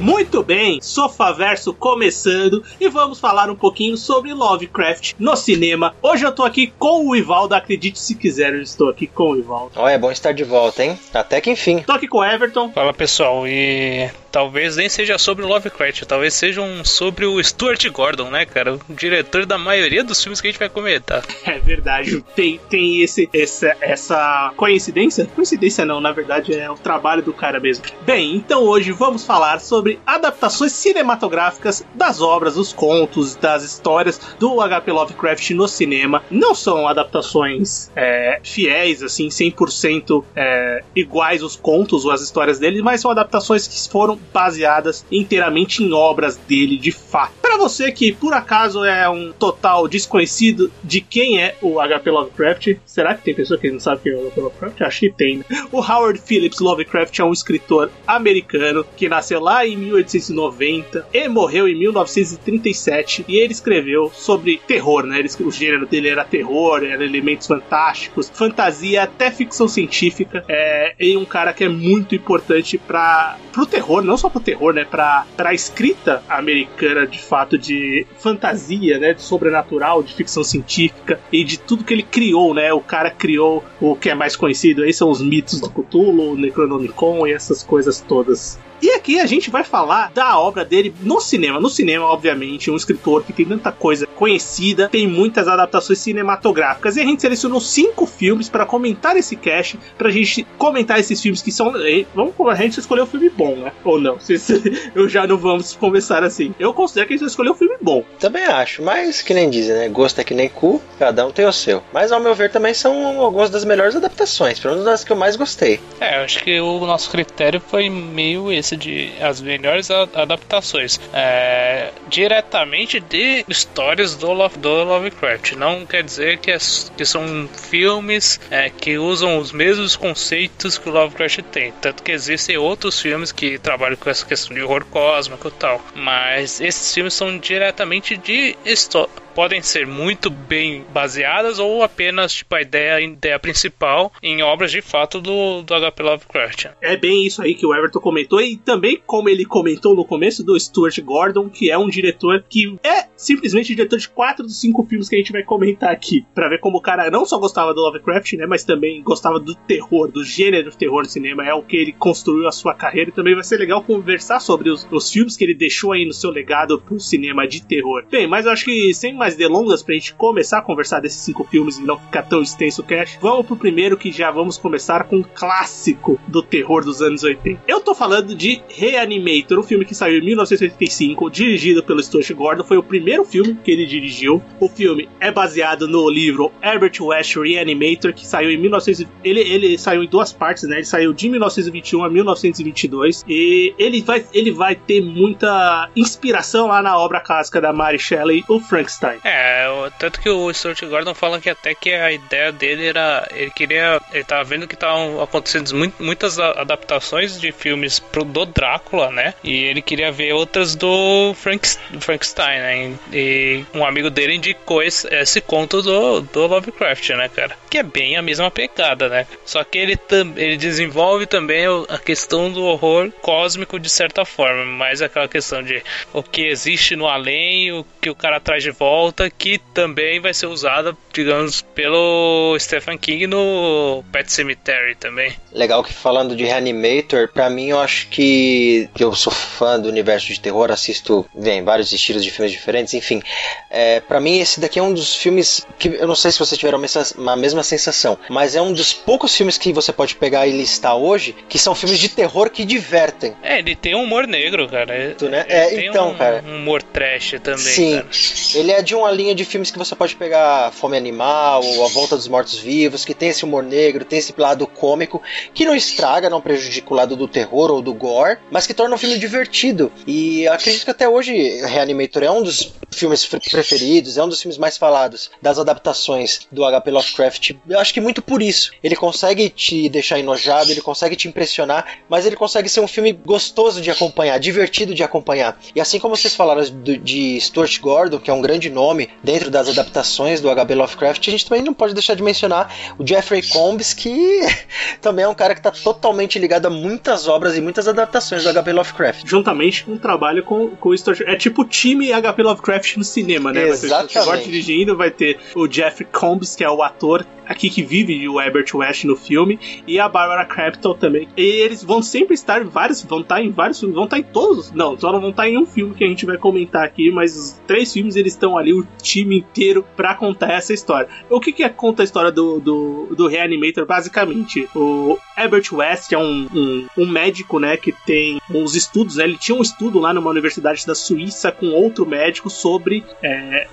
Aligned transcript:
Muito 0.00 0.42
bem, 0.42 0.80
Sofaverso 0.80 1.74
começando 1.74 2.64
e 2.80 2.88
vamos 2.88 3.20
falar 3.20 3.50
um 3.50 3.54
pouquinho 3.54 3.98
sobre 3.98 4.32
Lovecraft 4.32 5.12
no 5.18 5.36
cinema. 5.36 5.94
Hoje 6.00 6.24
eu 6.24 6.32
tô 6.32 6.42
aqui 6.42 6.72
com 6.78 7.06
o 7.06 7.14
Ivaldo, 7.14 7.54
acredite 7.54 7.98
se 7.98 8.14
quiser, 8.14 8.54
eu 8.54 8.62
estou 8.62 8.88
aqui 8.88 9.06
com 9.06 9.32
o 9.32 9.36
Ivaldo. 9.36 9.72
Ó, 9.76 9.86
é 9.86 9.98
bom 9.98 10.10
estar 10.10 10.32
de 10.32 10.42
volta, 10.42 10.82
hein? 10.82 10.98
Até 11.12 11.38
que 11.42 11.50
enfim. 11.50 11.80
Tô 11.86 11.92
aqui 11.92 12.08
com 12.08 12.18
o 12.18 12.24
Everton. 12.24 12.72
Fala 12.72 12.94
pessoal, 12.94 13.46
e 13.46 14.10
talvez 14.30 14.76
nem 14.76 14.88
seja 14.88 15.18
sobre 15.18 15.44
o 15.44 15.48
Lovecraft, 15.48 16.04
talvez 16.04 16.34
seja 16.34 16.60
um 16.60 16.84
sobre 16.84 17.26
o 17.26 17.42
Stuart 17.42 17.84
Gordon, 17.88 18.30
né, 18.30 18.44
cara? 18.44 18.74
O 18.74 18.80
diretor 18.88 19.44
da 19.44 19.58
maioria 19.58 20.04
dos 20.04 20.22
filmes 20.22 20.40
que 20.40 20.48
a 20.48 20.50
gente 20.50 20.58
vai 20.58 20.68
comentar. 20.68 21.22
É 21.44 21.58
verdade, 21.58 22.22
tem, 22.34 22.60
tem 22.68 23.02
esse, 23.02 23.28
essa, 23.32 23.76
essa 23.80 24.52
coincidência? 24.56 25.26
Coincidência 25.26 25.84
não, 25.84 26.00
na 26.00 26.12
verdade 26.12 26.54
é 26.54 26.70
o 26.70 26.74
trabalho 26.74 27.22
do 27.22 27.32
cara 27.32 27.58
mesmo. 27.58 27.84
Bem, 28.02 28.36
então 28.36 28.62
hoje 28.62 28.92
vamos 28.92 29.24
falar 29.24 29.60
sobre 29.60 29.98
adaptações 30.06 30.72
cinematográficas 30.72 31.84
das 31.94 32.20
obras, 32.20 32.54
dos 32.54 32.72
contos, 32.72 33.34
das 33.34 33.64
histórias 33.64 34.20
do 34.38 34.60
H.P. 34.60 34.92
Lovecraft 34.92 35.50
no 35.50 35.66
cinema. 35.66 36.22
Não 36.30 36.54
são 36.54 36.86
adaptações 36.86 37.90
é, 37.96 38.40
fiéis, 38.42 39.02
assim, 39.02 39.28
100% 39.28 40.24
é, 40.36 40.84
iguais 40.94 41.42
os 41.42 41.56
contos 41.56 42.04
ou 42.04 42.10
as 42.10 42.20
histórias 42.20 42.58
dele, 42.58 42.82
mas 42.82 43.00
são 43.00 43.10
adaptações 43.10 43.66
que 43.66 43.90
foram 43.90 44.19
baseadas 44.32 45.04
inteiramente 45.10 45.82
em 45.82 45.92
obras 45.92 46.36
dele 46.36 46.76
de 46.76 46.92
fato. 46.92 47.32
Para 47.40 47.56
você 47.56 47.90
que 47.90 48.12
por 48.12 48.32
acaso 48.32 48.84
é 48.84 49.08
um 49.08 49.32
total 49.32 49.88
desconhecido 49.88 50.70
de 50.82 51.00
quem 51.00 51.42
é 51.42 51.56
o 51.60 51.80
H.P. 51.80 52.10
Lovecraft, 52.10 52.76
será 52.86 53.14
que 53.14 53.24
tem 53.24 53.34
pessoa 53.34 53.58
que 53.58 53.70
não 53.70 53.80
sabe 53.80 54.02
quem 54.02 54.12
é 54.12 54.16
o 54.16 54.20
H.P. 54.22 54.40
Lovecraft? 54.40 54.80
Acho 54.82 55.00
que 55.00 55.10
tem. 55.10 55.38
Né? 55.38 55.44
O 55.72 55.78
Howard 55.78 56.20
Phillips 56.20 56.60
Lovecraft 56.60 57.18
é 57.18 57.24
um 57.24 57.32
escritor 57.32 57.90
americano 58.06 58.84
que 58.96 59.08
nasceu 59.08 59.40
lá 59.40 59.66
em 59.66 59.76
1890 59.76 61.06
e 61.12 61.28
morreu 61.28 61.68
em 61.68 61.78
1937 61.78 63.24
e 63.26 63.38
ele 63.38 63.52
escreveu 63.52 64.10
sobre 64.14 64.60
terror, 64.66 65.04
né? 65.04 65.18
Ele, 65.18 65.28
o 65.40 65.50
gênero 65.50 65.86
dele 65.86 66.08
era 66.08 66.24
terror, 66.24 66.84
era 66.84 67.04
elementos 67.04 67.46
fantásticos, 67.46 68.30
fantasia, 68.32 69.02
até 69.02 69.30
ficção 69.30 69.68
científica. 69.68 70.44
É, 70.48 70.94
e 70.98 71.16
um 71.16 71.24
cara 71.24 71.52
que 71.52 71.64
é 71.64 71.68
muito 71.68 72.14
importante 72.14 72.78
para 72.78 73.38
pro 73.52 73.66
terror, 73.66 74.02
não 74.10 74.16
só 74.16 74.28
pro 74.28 74.40
terror, 74.40 74.74
né? 74.74 74.84
Pra, 74.84 75.24
pra 75.36 75.54
escrita 75.54 76.22
americana, 76.28 77.06
de 77.06 77.20
fato, 77.20 77.56
de 77.56 78.06
fantasia, 78.18 78.98
né? 78.98 79.14
De 79.14 79.22
sobrenatural, 79.22 80.02
de 80.02 80.12
ficção 80.14 80.42
científica 80.42 81.20
e 81.32 81.44
de 81.44 81.58
tudo 81.58 81.84
que 81.84 81.94
ele 81.94 82.02
criou, 82.02 82.52
né? 82.52 82.72
O 82.72 82.80
cara 82.80 83.10
criou 83.10 83.64
o 83.80 83.94
que 83.94 84.10
é 84.10 84.14
mais 84.14 84.34
conhecido 84.34 84.82
aí 84.82 84.92
são 84.92 85.10
os 85.10 85.20
mitos 85.20 85.60
do 85.60 85.70
Cthulhu, 85.70 86.32
o 86.32 86.36
Necronomicon 86.36 87.26
e 87.26 87.32
essas 87.32 87.62
coisas 87.62 88.00
todas. 88.00 88.58
E 88.82 88.90
aqui 88.92 89.20
a 89.20 89.26
gente 89.26 89.50
vai 89.50 89.64
falar 89.64 90.10
da 90.12 90.38
obra 90.38 90.64
dele 90.64 90.94
no 91.02 91.20
cinema. 91.20 91.60
No 91.60 91.68
cinema, 91.68 92.06
obviamente, 92.06 92.70
um 92.70 92.76
escritor 92.76 93.22
que 93.22 93.32
tem 93.32 93.46
tanta 93.46 93.70
coisa 93.70 94.06
conhecida, 94.06 94.88
tem 94.88 95.06
muitas 95.06 95.48
adaptações 95.48 95.98
cinematográficas. 95.98 96.96
E 96.96 97.00
a 97.00 97.04
gente 97.04 97.20
selecionou 97.20 97.60
cinco 97.60 98.06
filmes 98.06 98.48
para 98.48 98.64
comentar 98.64 99.16
esse 99.16 99.36
cast, 99.36 99.78
pra 99.98 100.10
gente 100.10 100.46
comentar 100.56 100.98
esses 100.98 101.20
filmes 101.20 101.42
que 101.42 101.52
são. 101.52 101.72
Vamos 102.14 102.34
a 102.48 102.54
gente 102.54 102.80
escolheu 102.80 103.04
um 103.04 103.06
filme 103.06 103.28
bom, 103.28 103.56
né? 103.56 103.72
Ou 103.84 104.00
não? 104.00 104.18
Eu 104.94 105.08
já 105.08 105.26
não 105.26 105.36
vamos 105.36 105.76
começar 105.76 106.24
assim. 106.24 106.54
Eu 106.58 106.72
considero 106.72 107.06
que 107.08 107.14
a 107.14 107.16
gente 107.16 107.26
escolheu 107.28 107.52
um 107.52 107.56
filme 107.56 107.76
bom. 107.80 108.04
Também 108.18 108.44
acho, 108.44 108.82
mas 108.82 109.22
que 109.22 109.34
nem 109.34 109.50
dizem, 109.50 109.74
né? 109.74 109.88
Gosto 109.88 110.20
é 110.20 110.24
que 110.24 110.34
nem 110.34 110.48
cu, 110.48 110.80
cada 110.98 111.26
um 111.26 111.30
tem 111.30 111.46
o 111.46 111.52
seu. 111.52 111.82
Mas 111.92 112.12
ao 112.12 112.20
meu 112.20 112.34
ver 112.34 112.50
também 112.50 112.74
são 112.74 113.20
algumas 113.20 113.50
das 113.50 113.64
melhores 113.64 113.94
adaptações, 113.94 114.58
pelo 114.58 114.74
menos 114.74 114.86
das 114.86 115.04
que 115.04 115.12
eu 115.12 115.16
mais 115.16 115.36
gostei. 115.36 115.80
É, 116.00 116.18
eu 116.18 116.24
acho 116.24 116.42
que 116.42 116.60
o 116.60 116.80
nosso 116.86 117.10
critério 117.10 117.60
foi 117.60 117.88
meio 117.88 118.50
esse 118.52 118.69
de 118.76 119.12
as 119.20 119.40
melhores 119.40 119.90
adaptações 119.90 121.00
é, 121.12 121.90
diretamente 122.08 123.00
de 123.00 123.44
histórias 123.48 124.14
do, 124.14 124.32
Love, 124.32 124.58
do 124.58 124.84
Lovecraft. 124.84 125.52
Não 125.52 125.86
quer 125.86 126.02
dizer 126.02 126.38
que, 126.38 126.50
é, 126.50 126.58
que 126.96 127.04
são 127.04 127.48
filmes 127.48 128.40
é, 128.50 128.70
que 128.70 128.98
usam 128.98 129.38
os 129.38 129.52
mesmos 129.52 129.96
conceitos 129.96 130.78
que 130.78 130.88
o 130.88 130.92
Lovecraft 130.92 131.42
tem. 131.50 131.72
Tanto 131.80 132.02
que 132.02 132.12
existem 132.12 132.56
outros 132.56 133.00
filmes 133.00 133.32
que 133.32 133.58
trabalham 133.58 133.96
com 133.96 134.10
essa 134.10 134.24
questão 134.24 134.54
de 134.54 134.62
horror 134.62 134.84
cósmico 134.86 135.48
e 135.48 135.52
tal. 135.52 135.80
Mas 135.94 136.60
esses 136.60 136.92
filmes 136.94 137.14
são 137.14 137.38
diretamente 137.38 138.16
de 138.16 138.56
história 138.64 139.10
podem 139.40 139.62
ser 139.62 139.86
muito 139.86 140.28
bem 140.28 140.84
baseadas 140.92 141.58
ou 141.58 141.82
apenas 141.82 142.30
tipo 142.30 142.54
a 142.54 142.60
ideia, 142.60 142.96
a 142.96 143.00
ideia 143.00 143.38
principal 143.38 144.12
em 144.22 144.42
obras 144.42 144.70
de 144.70 144.82
fato 144.82 145.18
do, 145.18 145.62
do 145.62 145.72
H.P. 145.72 146.02
Lovecraft. 146.02 146.66
É 146.78 146.94
bem 146.94 147.26
isso 147.26 147.40
aí 147.40 147.54
que 147.54 147.64
o 147.64 147.74
Everton 147.74 148.00
comentou 148.00 148.38
e 148.42 148.58
também 148.58 149.00
como 149.06 149.30
ele 149.30 149.46
comentou 149.46 149.96
no 149.96 150.04
começo 150.04 150.44
do 150.44 150.60
Stuart 150.60 151.00
Gordon, 151.00 151.48
que 151.48 151.70
é 151.70 151.78
um 151.78 151.88
diretor 151.88 152.44
que 152.46 152.78
é 152.84 153.06
simplesmente 153.16 153.74
diretor 153.74 153.98
de 153.98 154.10
quatro 154.10 154.44
dos 154.44 154.60
cinco 154.60 154.84
filmes 154.84 155.08
que 155.08 155.14
a 155.14 155.18
gente 155.18 155.32
vai 155.32 155.42
comentar 155.42 155.90
aqui, 155.90 156.22
para 156.34 156.50
ver 156.50 156.60
como 156.60 156.76
o 156.76 156.82
cara 156.82 157.10
não 157.10 157.24
só 157.24 157.38
gostava 157.38 157.72
do 157.72 157.80
Lovecraft, 157.80 158.34
né, 158.34 158.44
mas 158.44 158.62
também 158.62 159.02
gostava 159.02 159.40
do 159.40 159.54
terror, 159.54 160.12
do 160.12 160.22
gênero 160.22 160.70
de 160.70 160.76
terror 160.76 161.02
no 161.02 161.08
cinema, 161.08 161.46
é 161.46 161.54
o 161.54 161.62
que 161.62 161.78
ele 161.78 161.92
construiu 161.92 162.46
a 162.46 162.52
sua 162.52 162.74
carreira 162.74 163.08
e 163.08 163.14
também 163.14 163.34
vai 163.34 163.44
ser 163.44 163.56
legal 163.56 163.82
conversar 163.82 164.38
sobre 164.38 164.68
os, 164.68 164.86
os 164.90 165.10
filmes 165.10 165.34
que 165.34 165.44
ele 165.44 165.54
deixou 165.54 165.92
aí 165.92 166.04
no 166.04 166.12
seu 166.12 166.30
legado 166.30 166.78
pro 166.78 167.00
cinema 167.00 167.48
de 167.48 167.64
terror. 167.64 168.04
Bem, 168.10 168.26
mas 168.26 168.44
eu 168.44 168.52
acho 168.52 168.66
que 168.66 168.92
sem 168.92 169.14
mais 169.14 169.29
delongas 169.36 169.82
pra 169.82 169.94
gente 169.94 170.14
começar 170.14 170.58
a 170.58 170.62
conversar 170.62 171.00
desses 171.00 171.20
cinco 171.20 171.44
filmes 171.44 171.78
e 171.78 171.82
não 171.82 171.98
ficar 171.98 172.22
tão 172.22 172.42
extenso 172.42 172.82
o 172.82 172.84
cast, 172.84 173.18
vamos 173.20 173.46
pro 173.46 173.56
primeiro 173.56 173.96
que 173.96 174.12
já 174.12 174.30
vamos 174.30 174.56
começar 174.56 175.04
com 175.04 175.16
um 175.16 175.22
clássico 175.22 176.18
do 176.26 176.42
terror 176.42 176.84
dos 176.84 177.02
anos 177.02 177.22
80. 177.22 177.62
Eu 177.66 177.80
tô 177.80 177.94
falando 177.94 178.34
de 178.34 178.62
Reanimator, 178.68 179.58
um 179.58 179.62
filme 179.62 179.84
que 179.84 179.94
saiu 179.94 180.18
em 180.18 180.24
1985, 180.24 181.30
dirigido 181.30 181.82
pelo 181.82 182.02
Stuart 182.02 182.30
Gordon, 182.32 182.64
foi 182.64 182.76
o 182.76 182.82
primeiro 182.82 183.24
filme 183.24 183.58
que 183.62 183.70
ele 183.70 183.86
dirigiu. 183.86 184.42
O 184.58 184.68
filme 184.68 185.08
é 185.18 185.30
baseado 185.30 185.86
no 185.86 186.08
livro 186.08 186.52
Herbert 186.62 186.92
West 187.00 187.36
Reanimator, 187.36 188.12
que 188.12 188.26
saiu 188.26 188.50
em 188.50 188.58
1900, 188.58 189.06
ele, 189.24 189.40
ele 189.40 189.78
saiu 189.78 190.02
em 190.02 190.08
duas 190.08 190.32
partes, 190.32 190.64
né? 190.64 190.76
Ele 190.76 190.84
saiu 190.84 191.12
de 191.12 191.28
1921 191.28 192.04
a 192.04 192.10
1922 192.10 193.24
e 193.28 193.74
ele 193.78 194.02
vai, 194.02 194.24
ele 194.32 194.50
vai 194.50 194.74
ter 194.74 195.00
muita 195.00 195.90
inspiração 195.94 196.66
lá 196.66 196.82
na 196.82 196.96
obra 196.98 197.20
clássica 197.20 197.60
da 197.60 197.72
Mary 197.72 197.98
Shelley, 197.98 198.44
o 198.48 198.60
Frankenstein. 198.60 199.09
É, 199.24 199.66
tanto 199.98 200.20
que 200.20 200.28
o 200.28 200.52
Stuart 200.52 200.82
Gordon 200.84 201.14
fala 201.14 201.40
que 201.40 201.50
até 201.50 201.74
que 201.74 201.92
a 201.92 202.12
ideia 202.12 202.52
dele 202.52 202.86
era. 202.86 203.28
Ele 203.32 203.50
queria. 203.50 204.00
Ele 204.12 204.24
tava 204.24 204.44
vendo 204.44 204.66
que 204.68 204.74
estavam 204.74 205.20
acontecendo 205.20 205.92
muitas 205.98 206.38
adaptações 206.38 207.40
de 207.40 207.52
filmes 207.52 207.98
pro, 207.98 208.24
do 208.24 208.46
Drácula, 208.46 209.10
né? 209.10 209.34
E 209.42 209.64
ele 209.64 209.82
queria 209.82 210.12
ver 210.12 210.32
outras 210.32 210.74
do 210.74 211.34
Frank, 211.34 211.68
Frankenstein, 212.00 212.58
né? 212.60 212.94
E 213.12 213.64
um 213.74 213.84
amigo 213.84 214.10
dele 214.10 214.34
indicou 214.34 214.82
esse, 214.82 215.06
esse 215.14 215.40
conto 215.40 215.82
do, 215.82 216.20
do 216.20 216.46
Lovecraft, 216.46 217.10
né, 217.10 217.28
cara? 217.28 217.56
Que 217.68 217.78
é 217.78 217.82
bem 217.82 218.16
a 218.16 218.22
mesma 218.22 218.50
pegada, 218.50 219.08
né? 219.08 219.26
Só 219.44 219.64
que 219.64 219.78
ele, 219.78 219.98
ele 220.36 220.56
desenvolve 220.56 221.26
também 221.26 221.64
a 221.88 221.98
questão 221.98 222.50
do 222.50 222.64
horror 222.64 223.10
cósmico 223.20 223.78
de 223.78 223.88
certa 223.88 224.24
forma, 224.24 224.64
mais 224.64 225.02
aquela 225.02 225.28
questão 225.28 225.62
de 225.62 225.82
o 226.12 226.22
que 226.22 226.42
existe 226.42 226.96
no 226.96 227.06
além, 227.06 227.72
o 227.72 227.84
que 228.00 228.10
o 228.10 228.14
cara 228.14 228.40
traz 228.40 228.62
de 228.62 228.70
volta 228.70 228.99
volta 229.00 229.30
que 229.30 229.58
também 229.72 230.20
vai 230.20 230.34
ser 230.34 230.46
usada, 230.46 230.94
digamos, 231.10 231.62
pelo 231.62 232.54
Stephen 232.60 232.98
King 232.98 233.26
no 233.26 234.04
Pet 234.12 234.30
Cemetery 234.30 234.94
também. 234.94 235.32
Legal 235.52 235.82
que 235.82 235.92
falando 235.92 236.36
de 236.36 236.44
Reanimator, 236.44 237.28
para 237.32 237.48
mim 237.48 237.68
eu 237.70 237.80
acho 237.80 238.08
que, 238.08 238.90
que 238.94 239.02
eu 239.02 239.14
sou 239.14 239.32
fã 239.32 239.80
do 239.80 239.88
universo 239.88 240.26
de 240.26 240.38
terror, 240.38 240.70
assisto, 240.70 241.26
vem 241.34 241.64
vários 241.64 241.90
estilos 241.92 242.22
de 242.22 242.30
filmes 242.30 242.52
diferentes, 242.52 242.92
enfim. 242.92 243.22
É, 243.70 244.00
para 244.00 244.20
mim 244.20 244.38
esse 244.38 244.60
daqui 244.60 244.78
é 244.78 244.82
um 244.82 244.92
dos 244.92 245.16
filmes 245.16 245.66
que 245.78 245.88
eu 245.88 246.06
não 246.06 246.14
sei 246.14 246.30
se 246.30 246.38
vocês 246.38 246.58
tiveram 246.58 246.76
a 246.76 246.80
mesma, 246.82 247.32
a 247.32 247.36
mesma 247.36 247.62
sensação, 247.62 248.18
mas 248.28 248.54
é 248.54 248.60
um 248.60 248.72
dos 248.72 248.92
poucos 248.92 249.34
filmes 249.34 249.56
que 249.56 249.72
você 249.72 249.94
pode 249.94 250.14
pegar 250.14 250.46
e 250.46 250.52
listar 250.52 250.94
hoje 250.94 251.34
que 251.48 251.58
são 251.58 251.74
filmes 251.74 251.98
de 251.98 252.10
terror 252.10 252.50
que 252.50 252.66
divertem. 252.66 253.34
É, 253.42 253.60
ele 253.60 253.74
tem 253.74 253.94
um 253.94 254.02
humor 254.02 254.26
negro, 254.26 254.68
cara. 254.68 255.14
Tu, 255.16 255.26
né? 255.30 255.46
É, 255.48 255.86
então, 255.86 256.10
um, 256.10 256.14
cara. 256.14 256.44
Um 256.46 256.56
humor 256.56 256.82
trash 256.82 257.36
também, 257.42 257.58
Sim. 257.58 257.96
cara. 257.96 258.10
Ele 258.54 258.72
é 258.72 258.82
de 258.90 258.94
uma 258.96 259.12
linha 259.12 259.36
de 259.36 259.44
filmes 259.44 259.70
que 259.70 259.78
você 259.78 259.94
pode 259.94 260.16
pegar 260.16 260.72
Fome 260.72 260.96
Animal, 260.96 261.64
ou 261.64 261.84
A 261.84 261.88
Volta 261.90 262.16
dos 262.16 262.26
Mortos-Vivos, 262.26 263.04
que 263.04 263.14
tem 263.14 263.28
esse 263.28 263.44
humor 263.44 263.62
negro, 263.62 264.04
tem 264.04 264.18
esse 264.18 264.34
lado 264.36 264.66
cômico, 264.66 265.22
que 265.54 265.64
não 265.64 265.76
estraga, 265.76 266.28
não 266.28 266.40
prejudica 266.40 266.92
o 266.92 266.96
lado 266.96 267.14
do 267.14 267.28
terror 267.28 267.70
ou 267.70 267.80
do 267.80 267.94
gore, 267.94 268.38
mas 268.50 268.66
que 268.66 268.74
torna 268.74 268.96
o 268.96 268.98
filme 268.98 269.16
divertido. 269.16 269.92
E 270.08 270.48
acredito 270.48 270.84
que 270.84 270.90
até 270.90 271.08
hoje 271.08 271.32
Reanimator 271.64 272.24
é 272.24 272.30
um 272.32 272.42
dos 272.42 272.72
filmes 272.90 273.24
preferidos, 273.24 274.18
é 274.18 274.24
um 274.24 274.28
dos 274.28 274.42
filmes 274.42 274.58
mais 274.58 274.76
falados 274.76 275.30
das 275.40 275.60
adaptações 275.60 276.40
do 276.50 276.62
HP 276.64 276.90
Lovecraft. 276.90 277.52
Eu 277.68 277.78
acho 277.78 277.94
que 277.94 278.00
muito 278.00 278.20
por 278.20 278.42
isso. 278.42 278.72
Ele 278.82 278.96
consegue 278.96 279.48
te 279.50 279.88
deixar 279.88 280.18
enojado, 280.18 280.72
ele 280.72 280.80
consegue 280.80 281.14
te 281.14 281.28
impressionar, 281.28 281.98
mas 282.08 282.26
ele 282.26 282.34
consegue 282.34 282.68
ser 282.68 282.80
um 282.80 282.88
filme 282.88 283.12
gostoso 283.12 283.80
de 283.80 283.88
acompanhar, 283.88 284.38
divertido 284.40 284.96
de 284.96 285.04
acompanhar. 285.04 285.56
E 285.76 285.80
assim 285.80 286.00
como 286.00 286.16
vocês 286.16 286.34
falaram 286.34 286.62
de 286.82 287.40
Stuart 287.40 287.78
Gordon, 287.78 288.18
que 288.18 288.30
é 288.30 288.34
um 288.34 288.42
grande 288.42 288.68
nome 288.68 288.79
dentro 289.22 289.50
das 289.50 289.68
adaptações 289.68 290.40
do 290.40 290.48
HP 290.54 290.74
Lovecraft, 290.74 291.28
a 291.28 291.30
gente 291.30 291.46
também 291.46 291.64
não 291.64 291.74
pode 291.74 291.94
deixar 291.94 292.14
de 292.14 292.22
mencionar 292.22 292.74
o 292.98 293.06
Jeffrey 293.06 293.42
Combs, 293.42 293.92
que 293.92 294.40
também 295.00 295.24
é 295.24 295.28
um 295.28 295.34
cara 295.34 295.54
que 295.54 295.60
está 295.60 295.70
totalmente 295.70 296.38
ligado 296.38 296.66
a 296.66 296.70
muitas 296.70 297.28
obras 297.28 297.56
e 297.56 297.60
muitas 297.60 297.86
adaptações 297.86 298.44
do 298.44 298.52
HP 298.52 298.72
Lovecraft. 298.72 299.26
Juntamente 299.26 299.84
com 299.84 299.92
um 299.92 299.98
trabalho 299.98 300.42
com, 300.42 300.68
com 300.70 300.88
o 300.90 300.96
Stuart. 300.96 301.20
É 301.22 301.36
tipo 301.36 301.62
o 301.62 301.64
time 301.64 302.10
HP 302.10 302.42
Lovecraft 302.42 302.96
no 302.96 303.04
cinema, 303.04 303.52
né? 303.52 303.68
Exatamente. 303.68 303.90
Vai 303.90 304.06
ter 304.06 304.18
o 304.18 304.22
Stuart 304.22 304.44
dirigindo, 304.44 304.96
vai 304.96 305.10
ter 305.10 305.38
o 305.54 305.70
Jeffrey 305.70 306.08
Combs, 306.10 306.56
que 306.56 306.64
é 306.64 306.70
o 306.70 306.82
ator 306.82 307.26
aqui 307.50 307.68
que 307.68 307.82
vive 307.82 308.28
o 308.28 308.40
Herbert 308.40 308.66
West 308.72 309.02
no 309.04 309.16
filme, 309.16 309.58
e 309.84 309.98
a 309.98 310.08
Barbara 310.08 310.44
Crampton 310.44 310.94
também. 310.94 311.26
E 311.36 311.42
eles 311.42 311.82
vão 311.82 312.00
sempre 312.00 312.34
estar 312.34 312.62
vários, 312.62 313.02
vão 313.02 313.22
estar 313.22 313.42
em 313.42 313.50
vários 313.50 313.80
filmes, 313.80 313.96
vão 313.96 314.04
estar 314.04 314.20
em 314.20 314.22
todos, 314.22 314.70
não, 314.70 314.96
só 314.96 315.12
não 315.12 315.20
vão 315.20 315.30
estar 315.30 315.48
em 315.48 315.58
um 315.58 315.66
filme 315.66 315.92
que 315.96 316.04
a 316.04 316.06
gente 316.06 316.24
vai 316.24 316.38
comentar 316.38 316.84
aqui, 316.84 317.10
mas 317.10 317.36
os 317.36 317.60
três 317.66 317.92
filmes 317.92 318.14
eles 318.14 318.34
estão 318.34 318.56
ali, 318.56 318.69
o 318.72 318.86
time 319.02 319.38
inteiro, 319.38 319.84
para 319.96 320.14
contar 320.14 320.52
essa 320.52 320.72
história. 320.72 321.08
O 321.28 321.40
que 321.40 321.52
que 321.52 321.62
é, 321.62 321.68
conta 321.68 322.02
a 322.02 322.04
história 322.04 322.30
do, 322.30 322.60
do, 322.60 323.14
do 323.16 323.28
Reanimator, 323.28 323.86
basicamente? 323.86 324.68
O 324.74 325.18
Herbert 325.36 325.64
West 325.72 326.12
é 326.12 326.18
um, 326.18 326.48
um, 326.54 326.86
um 326.98 327.06
médico, 327.06 327.58
né, 327.58 327.76
que 327.76 327.92
tem 328.04 328.40
uns 328.50 328.74
estudos, 328.74 329.16
né, 329.16 329.24
ele 329.24 329.38
tinha 329.38 329.56
um 329.56 329.62
estudo 329.62 329.98
lá 329.98 330.12
numa 330.12 330.30
universidade 330.30 330.86
da 330.86 330.94
Suíça 330.94 331.50
com 331.52 331.68
outro 331.70 332.06
médico 332.06 332.50
sobre 332.50 333.04
é, 333.22 333.66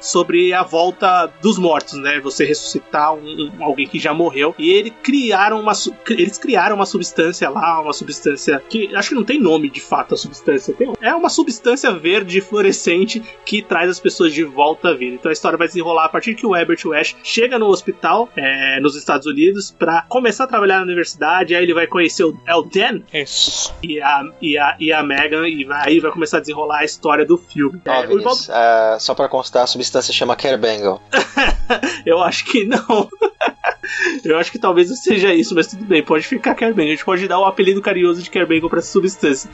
sobre 0.00 0.52
a 0.52 0.62
volta 0.62 1.26
dos 1.40 1.58
mortos, 1.58 1.94
né? 1.94 2.20
Você 2.20 2.44
ressuscitar 2.44 3.14
um, 3.14 3.50
um, 3.58 3.64
alguém 3.64 3.86
que 3.86 3.98
já 3.98 4.12
morreu. 4.12 4.54
E 4.58 4.70
ele 4.70 4.90
criaram 4.90 5.60
uma, 5.60 5.72
eles 6.10 6.38
criaram 6.38 6.76
uma 6.76 6.86
substância 6.86 7.48
lá, 7.48 7.80
uma 7.80 7.92
substância 7.92 8.62
que 8.68 8.94
acho 8.94 9.10
que 9.10 9.14
não 9.14 9.24
tem 9.24 9.40
nome 9.40 9.70
de 9.70 9.80
fato 9.80 10.14
a 10.14 10.16
substância. 10.16 10.74
Tem, 10.74 10.92
é 11.00 11.14
uma 11.14 11.28
substância 11.28 11.90
verde 11.92 12.40
fluorescente 12.40 13.22
que 13.44 13.62
traz 13.62 13.90
as 13.90 14.00
pessoas 14.00 14.17
de 14.26 14.44
volta 14.44 14.88
à 14.88 14.94
vida. 14.94 15.14
Então 15.14 15.30
a 15.30 15.32
história 15.32 15.56
vai 15.56 15.66
desenrolar 15.66 16.06
a 16.06 16.08
partir 16.08 16.34
que 16.34 16.46
o 16.46 16.56
Herbert 16.56 16.80
West 16.84 17.16
chega 17.22 17.58
no 17.58 17.66
hospital 17.66 18.28
é, 18.36 18.80
nos 18.80 18.96
Estados 18.96 19.26
Unidos 19.26 19.70
para 19.70 20.02
começar 20.08 20.44
a 20.44 20.46
trabalhar 20.46 20.78
na 20.78 20.84
universidade. 20.84 21.54
Aí 21.54 21.62
ele 21.62 21.74
vai 21.74 21.86
conhecer 21.86 22.24
o 22.24 22.36
Elden 22.46 23.04
Isso. 23.12 23.74
E 23.82 24.00
a, 24.00 24.24
e 24.40 24.58
a, 24.58 24.76
e 24.80 24.92
a 24.92 25.02
Megan. 25.02 25.48
E 25.48 25.64
vai, 25.64 25.88
aí 25.88 26.00
vai 26.00 26.10
começar 26.10 26.38
a 26.38 26.40
desenrolar 26.40 26.80
a 26.80 26.84
história 26.84 27.24
do 27.24 27.36
filme. 27.36 27.80
Oh, 27.86 27.90
é, 27.90 28.06
Vinícius, 28.06 28.48
uh, 28.48 28.98
só 28.98 29.14
para 29.14 29.28
constar, 29.28 29.64
a 29.64 29.66
substância 29.66 30.12
chama 30.12 30.34
Kerbangle. 30.36 31.00
Eu 32.04 32.22
acho 32.22 32.44
que 32.46 32.64
não. 32.64 33.08
Eu 34.24 34.38
acho 34.38 34.50
que 34.50 34.58
talvez 34.58 34.88
seja 35.00 35.34
isso, 35.34 35.54
mas 35.54 35.66
tudo 35.66 35.84
bem, 35.84 36.02
pode 36.02 36.26
ficar 36.26 36.54
Kerbengal. 36.54 36.86
A 36.86 36.90
gente 36.90 37.04
pode 37.04 37.28
dar 37.28 37.38
o 37.38 37.42
um 37.42 37.46
apelido 37.46 37.80
carinhoso 37.80 38.22
de 38.22 38.30
Kerbengal 38.30 38.68
para 38.68 38.78
essa 38.78 38.90
substância. 38.90 39.50